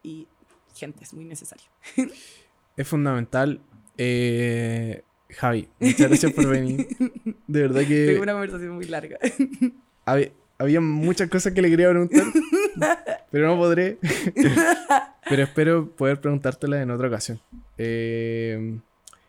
Y 0.04 0.28
gente, 0.76 1.04
es 1.04 1.14
muy 1.14 1.26
necesario. 1.26 1.66
Es 2.76 2.88
fundamental. 2.88 3.60
Eh, 3.98 5.04
Javi, 5.30 5.68
muchas 5.80 6.08
gracias 6.08 6.32
por 6.34 6.48
venir. 6.48 6.88
De 7.48 7.62
verdad 7.62 7.82
que 7.88 8.06
Tengo 8.08 8.24
una 8.24 8.34
conversación 8.34 8.72
muy 8.76 8.86
larga. 8.86 9.18
había, 10.06 10.32
había 10.58 10.82
muchas 10.82 11.30
cosas 11.30 11.54
que 11.54 11.62
le 11.62 11.70
quería 11.70 11.90
preguntar, 11.90 12.24
pero 13.32 13.48
no 13.48 13.58
podré. 13.58 13.98
pero 15.30 15.44
espero 15.44 15.90
poder 15.90 16.20
preguntártelas 16.22 16.82
en 16.82 16.92
otra 16.92 17.08
ocasión. 17.08 17.40
Eh, 17.78 18.78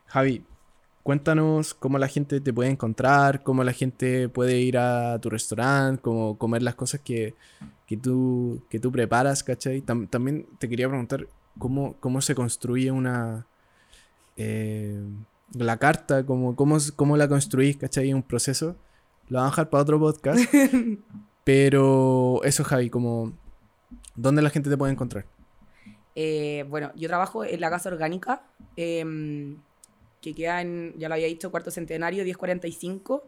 Javi, 0.07 0.45
cuéntanos 1.03 1.75
cómo 1.75 1.99
la 1.99 2.09
gente 2.09 2.41
te 2.41 2.53
puede 2.53 2.71
encontrar, 2.71 3.43
cómo 3.43 3.65
la 3.65 3.73
gente 3.73 4.29
puede 4.29 4.59
ir 4.61 4.79
a 4.79 5.19
tu 5.21 5.31
restaurante, 5.31 6.01
cómo 6.03 6.39
comer 6.39 6.63
las 6.63 6.75
cosas 6.75 7.01
que, 7.01 7.35
que, 7.87 7.97
tú, 7.97 8.63
que 8.71 8.79
tú 8.81 8.91
preparas, 8.93 9.43
¿cachai? 9.43 9.83
Tam- 9.83 10.09
también 10.09 10.47
te 10.59 10.69
quería 10.69 10.89
preguntar 10.89 11.27
cómo, 11.59 11.95
cómo 12.01 12.21
se 12.21 12.35
construye 12.35 12.91
una... 12.91 13.47
eh, 14.37 15.01
la 15.53 15.77
carta, 15.77 16.25
cómo, 16.25 16.57
cómo, 16.57 16.79
cómo 16.97 17.17
la 17.17 17.29
construís, 17.29 17.77
¿cachai? 17.77 18.13
Un 18.13 18.23
proceso. 18.23 18.77
Lo 19.29 19.39
vamos 19.39 19.53
a 19.53 19.63
dejar 19.63 19.71
para 19.71 19.83
otro 19.83 19.99
podcast. 19.99 20.41
pero 21.45 22.43
eso, 22.45 22.65
Javi, 22.65 22.91
como... 22.91 23.33
¿Dónde 24.17 24.43
la 24.43 24.51
gente 24.51 24.71
te 24.71 24.77
puede 24.77 24.93
encontrar? 24.93 25.27
Eh, 26.15 26.65
bueno, 26.69 26.93
yo 26.95 27.09
trabajo 27.09 27.45
en 27.45 27.61
la 27.61 27.69
Casa 27.71 27.89
Orgánica, 27.89 28.43
em, 28.77 29.57
que 30.21 30.35
queda 30.35 30.61
en, 30.63 30.95
ya 30.97 31.09
lo 31.09 31.15
había 31.15 31.27
dicho, 31.27 31.51
Cuarto 31.51 31.71
Centenario, 31.73 32.23
1045. 32.25 33.25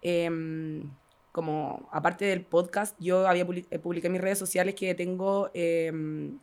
Em, 0.00 0.90
como, 1.32 1.88
aparte 1.92 2.24
del 2.24 2.42
podcast, 2.42 2.96
yo 3.00 3.26
había 3.28 3.46
publi- 3.46 3.66
eh, 3.70 3.78
publiqué 3.78 4.06
en 4.06 4.12
mis 4.14 4.22
redes 4.22 4.38
sociales 4.38 4.74
que 4.74 4.94
tengo 4.94 5.50
em, 5.52 6.38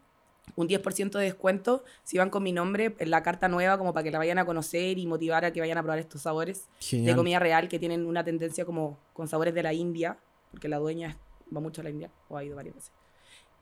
un 0.55 0.67
10% 0.67 1.11
de 1.17 1.23
descuento 1.23 1.83
si 2.03 2.17
van 2.17 2.29
con 2.29 2.43
mi 2.43 2.51
nombre 2.51 2.95
en 2.99 3.09
la 3.09 3.23
carta 3.23 3.47
nueva, 3.47 3.77
como 3.77 3.93
para 3.93 4.03
que 4.03 4.11
la 4.11 4.17
vayan 4.17 4.37
a 4.37 4.45
conocer 4.45 4.97
y 4.97 5.07
motivar 5.07 5.45
a 5.45 5.51
que 5.53 5.59
vayan 5.61 5.77
a 5.77 5.81
probar 5.81 5.99
estos 5.99 6.21
sabores 6.23 6.65
de 6.79 6.85
Genial. 6.85 7.15
comida 7.15 7.39
real 7.39 7.67
que 7.69 7.79
tienen 7.79 8.05
una 8.05 8.23
tendencia 8.23 8.65
como 8.65 8.99
con 9.13 9.27
sabores 9.27 9.53
de 9.53 9.63
la 9.63 9.73
India, 9.73 10.17
porque 10.51 10.67
la 10.67 10.77
dueña 10.77 11.17
va 11.55 11.61
mucho 11.61 11.81
a 11.81 11.83
la 11.85 11.89
India, 11.89 12.11
o 12.27 12.37
ha 12.37 12.43
ido 12.43 12.55
varias 12.55 12.75
veces. 12.75 12.91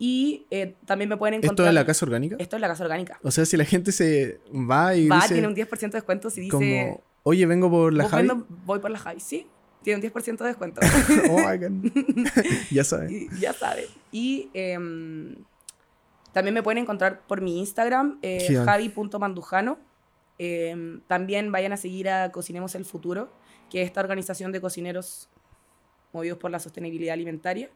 Y 0.02 0.46
eh, 0.50 0.76
también 0.86 1.10
me 1.10 1.18
pueden 1.18 1.36
encontrar... 1.36 1.66
¿Esto 1.66 1.70
es 1.70 1.74
la 1.76 1.86
casa 1.86 2.06
orgánica? 2.06 2.36
Esto 2.40 2.56
es 2.56 2.62
la 2.62 2.68
casa 2.70 2.84
orgánica. 2.86 3.20
O 3.22 3.32
sea, 3.32 3.46
si 3.46 3.58
la 3.58 3.66
gente 3.66 3.92
se 3.92 4.40
va 4.54 4.96
y 4.96 5.08
Va, 5.10 5.18
dice 5.18 5.34
tiene 5.34 5.48
un 5.48 5.56
10% 5.56 5.80
de 5.80 5.88
descuento 5.90 6.30
si 6.30 6.42
dice... 6.42 6.52
como, 6.52 7.04
oye, 7.24 7.46
vengo 7.46 7.70
por 7.70 7.94
la 7.94 8.04
"Vos 8.04 8.12
Javi. 8.12 8.28
vendo- 8.28 8.46
voy 8.66 8.80
por 8.80 8.92
la 8.92 8.98
Javi. 8.98 9.20
Sí, 9.20 9.46
tiene 9.84 10.02
un 10.02 10.10
10% 10.14 10.38
de 10.38 10.46
descuento. 10.48 10.80
oh, 11.32 11.42
ya 12.72 12.84
sabes. 12.86 13.12
Y 13.12 13.40
ya 13.40 13.52
sabes. 13.54 13.90
Y 14.12 14.50
em, 14.54 15.36
también 16.32 16.54
me 16.54 16.64
pueden 16.64 16.84
encontrar 16.84 17.22
por 17.28 17.42
mi 17.42 17.60
Instagram, 17.60 18.20
eh, 18.22 18.62
javi.mandujano. 18.66 19.80
Em, 20.38 21.02
también 21.08 21.52
vayan 21.52 21.74
a 21.74 21.78
seguir 21.78 22.10
a 22.10 22.32
Cocinemos 22.32 22.76
el 22.76 22.86
Futuro, 22.86 23.32
que 23.70 23.82
es 23.82 23.88
esta 23.88 24.00
organización 24.02 24.52
de 24.52 24.62
cocineros 24.62 25.30
movidos 26.14 26.38
por 26.38 26.52
la 26.52 26.60
sostenibilidad 26.60 27.14
alimentaria. 27.14 27.70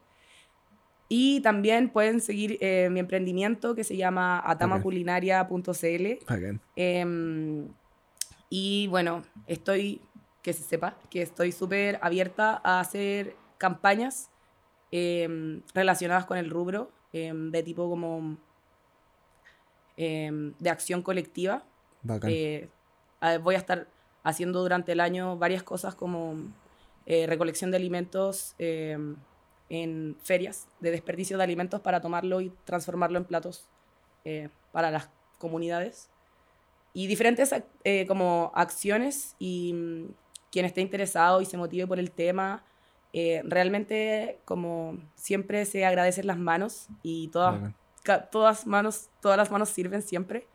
Y 1.09 1.41
también 1.41 1.89
pueden 1.89 2.21
seguir 2.21 2.57
eh, 2.61 2.89
mi 2.89 2.99
emprendimiento 2.99 3.75
que 3.75 3.83
se 3.83 3.97
llama 3.97 4.41
atamaculinaria.cl. 4.45 6.25
Bacán. 6.27 6.61
Em, 6.75 7.67
y 8.49 8.87
bueno, 8.87 9.23
estoy, 9.47 10.01
que 10.41 10.53
se 10.53 10.63
sepa, 10.63 10.97
que 11.09 11.21
estoy 11.21 11.51
súper 11.51 11.99
abierta 12.01 12.61
a 12.63 12.79
hacer 12.79 13.35
campañas 13.57 14.29
em, 14.91 15.61
relacionadas 15.73 16.25
con 16.25 16.37
el 16.37 16.49
rubro, 16.49 16.91
em, 17.13 17.51
de 17.51 17.63
tipo 17.63 17.89
como 17.89 18.37
em, 19.95 20.53
de 20.59 20.69
acción 20.69 21.01
colectiva. 21.01 21.63
Eh, 22.23 22.67
voy 23.41 23.55
a 23.55 23.57
estar 23.57 23.87
haciendo 24.23 24.61
durante 24.61 24.91
el 24.91 24.99
año 24.99 25.37
varias 25.37 25.63
cosas 25.63 25.95
como 25.95 26.35
eh, 27.05 27.27
recolección 27.27 27.71
de 27.71 27.77
alimentos 27.77 28.55
em, 28.57 29.15
en 29.69 30.15
ferias 30.21 30.67
de 30.79 30.91
desperdicio 30.91 31.37
de 31.37 31.43
alimentos 31.43 31.81
para 31.81 31.99
tomarlo 31.99 32.41
y 32.41 32.51
transformarlo 32.63 33.17
en 33.17 33.25
platos 33.25 33.67
eh, 34.23 34.49
para 34.71 34.91
las 34.91 35.09
comunidades. 35.37 36.09
Y 36.93 37.07
diferentes 37.07 37.53
eh, 37.83 38.05
como 38.07 38.51
acciones 38.55 39.35
y 39.39 39.73
mm, 39.73 40.13
quien 40.51 40.65
esté 40.65 40.81
interesado 40.81 41.41
y 41.41 41.45
se 41.45 41.57
motive 41.57 41.87
por 41.87 41.99
el 41.99 42.11
tema, 42.11 42.63
eh, 43.13 43.41
realmente 43.45 44.39
como 44.43 44.97
siempre 45.15 45.65
se 45.65 45.85
agradecen 45.85 46.25
las 46.25 46.37
manos 46.37 46.87
y 47.03 47.27
todas, 47.27 47.73
todas, 48.31 48.65
manos, 48.65 49.09
todas 49.21 49.37
las 49.37 49.51
manos 49.51 49.69
sirven 49.69 50.01
siempre. 50.01 50.47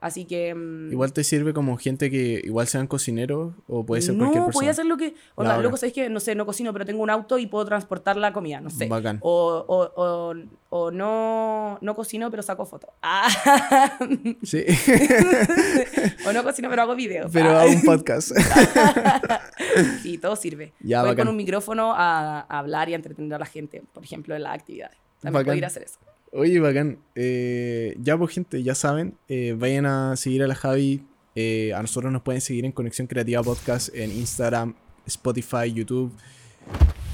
Así 0.00 0.26
que... 0.26 0.54
mm, 0.54 0.92
Igual 0.92 1.12
te 1.12 1.24
sirve 1.24 1.52
como 1.52 1.76
gente 1.76 2.08
que 2.08 2.40
igual 2.44 2.68
sean 2.68 2.86
cocineros 2.86 3.52
o 3.66 3.84
puede 3.84 4.00
ser 4.00 4.14
no, 4.14 4.20
cualquier 4.26 4.44
persona. 4.44 4.60
podía 4.60 4.74
ser 4.74 4.86
lo 4.86 4.96
que. 4.96 5.14
O 5.34 5.44
sea, 5.44 5.58
loco, 5.58 5.76
sabéis 5.76 5.94
que 5.94 6.08
no 6.08 6.20
sé, 6.20 6.36
no 6.36 6.46
cocino, 6.46 6.72
pero 6.72 6.86
tengo 6.86 7.02
un 7.02 7.10
auto 7.10 7.36
y 7.38 7.46
puedo 7.46 7.64
transportar 7.64 8.16
la 8.16 8.32
comida, 8.32 8.60
no 8.60 8.70
sé. 8.70 8.86
Bacán. 8.86 9.18
O, 9.22 9.64
o, 9.66 9.90
o, 9.96 10.34
o 10.70 10.90
no, 10.92 11.78
no 11.80 11.94
cocino, 11.96 12.30
pero 12.30 12.42
saco 12.44 12.64
fotos. 12.64 12.90
Ah. 13.02 13.98
Sí, 14.44 14.64
o 16.26 16.32
no 16.32 16.42
cocino, 16.44 16.68
pero 16.70 16.82
hago 16.82 16.94
videos. 16.94 17.30
pero 17.32 17.50
Ah. 17.50 17.62
hago 17.62 17.70
un 17.72 17.82
podcast. 17.82 18.30
Sí, 20.02 20.18
todo 20.18 20.36
sirve. 20.36 20.72
Ya, 20.80 21.00
Voy 21.00 21.10
bacán. 21.10 21.26
con 21.26 21.32
un 21.32 21.36
micrófono 21.36 21.92
a, 21.94 22.40
a 22.40 22.58
hablar 22.58 22.88
y 22.88 22.92
a 22.92 22.96
entretener 22.96 23.34
a 23.34 23.38
la 23.38 23.46
gente, 23.46 23.82
por 23.92 24.02
ejemplo, 24.04 24.34
en 24.34 24.42
las 24.42 24.54
actividades. 24.54 24.96
También 25.20 25.32
Bacán. 25.34 25.44
puedo 25.46 25.56
ir 25.58 25.64
a 25.64 25.68
hacer 25.68 25.82
eso. 25.82 25.98
Oye, 26.32 26.60
bacán. 26.60 26.98
Eh, 27.14 27.96
ya, 28.00 28.16
pues, 28.18 28.32
gente, 28.34 28.62
ya 28.62 28.74
saben, 28.74 29.16
eh, 29.28 29.54
vayan 29.58 29.86
a 29.86 30.16
seguir 30.16 30.42
a 30.42 30.46
la 30.46 30.54
Javi. 30.54 31.06
Eh, 31.34 31.72
a 31.74 31.80
nosotros 31.80 32.12
nos 32.12 32.22
pueden 32.22 32.40
seguir 32.40 32.64
en 32.64 32.72
Conexión 32.72 33.06
Creativa 33.06 33.42
Podcast 33.42 33.94
en 33.94 34.10
Instagram, 34.10 34.74
Spotify, 35.06 35.72
YouTube, 35.72 36.12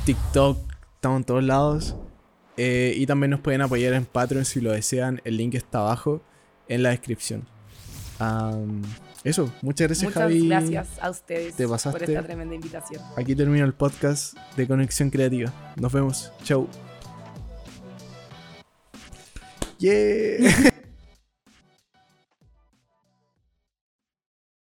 TikTok. 0.05 0.59
Estamos 0.95 1.19
en 1.19 1.25
todos 1.25 1.45
lados. 1.45 1.97
Y 2.57 3.05
también 3.07 3.31
nos 3.31 3.41
pueden 3.41 3.61
apoyar 3.61 3.95
en 3.95 4.05
Patreon 4.05 4.45
si 4.45 4.61
lo 4.61 4.73
desean. 4.73 5.21
El 5.25 5.37
link 5.37 5.55
está 5.55 5.81
abajo 5.81 6.23
en 6.69 6.83
la 6.83 6.91
descripción. 6.91 7.47
Eso, 9.25 9.53
muchas 9.63 9.89
gracias, 9.89 10.11
Muchas 10.11 10.23
Javi. 10.23 10.49
gracias 10.49 10.89
a 11.01 11.11
ustedes 11.11 11.57
Te 11.57 11.67
por 11.67 11.77
esta 11.77 12.23
tremenda 12.23 12.55
invitación. 12.55 13.03
Aquí 13.17 13.35
termina 13.35 13.65
el 13.65 13.73
podcast 13.75 14.37
de 14.57 14.67
Conexión 14.67 15.11
Creativa. 15.11 15.53
Nos 15.77 15.93
vemos. 15.93 16.33
Chau. 16.43 16.69
Yeah. 19.85 20.71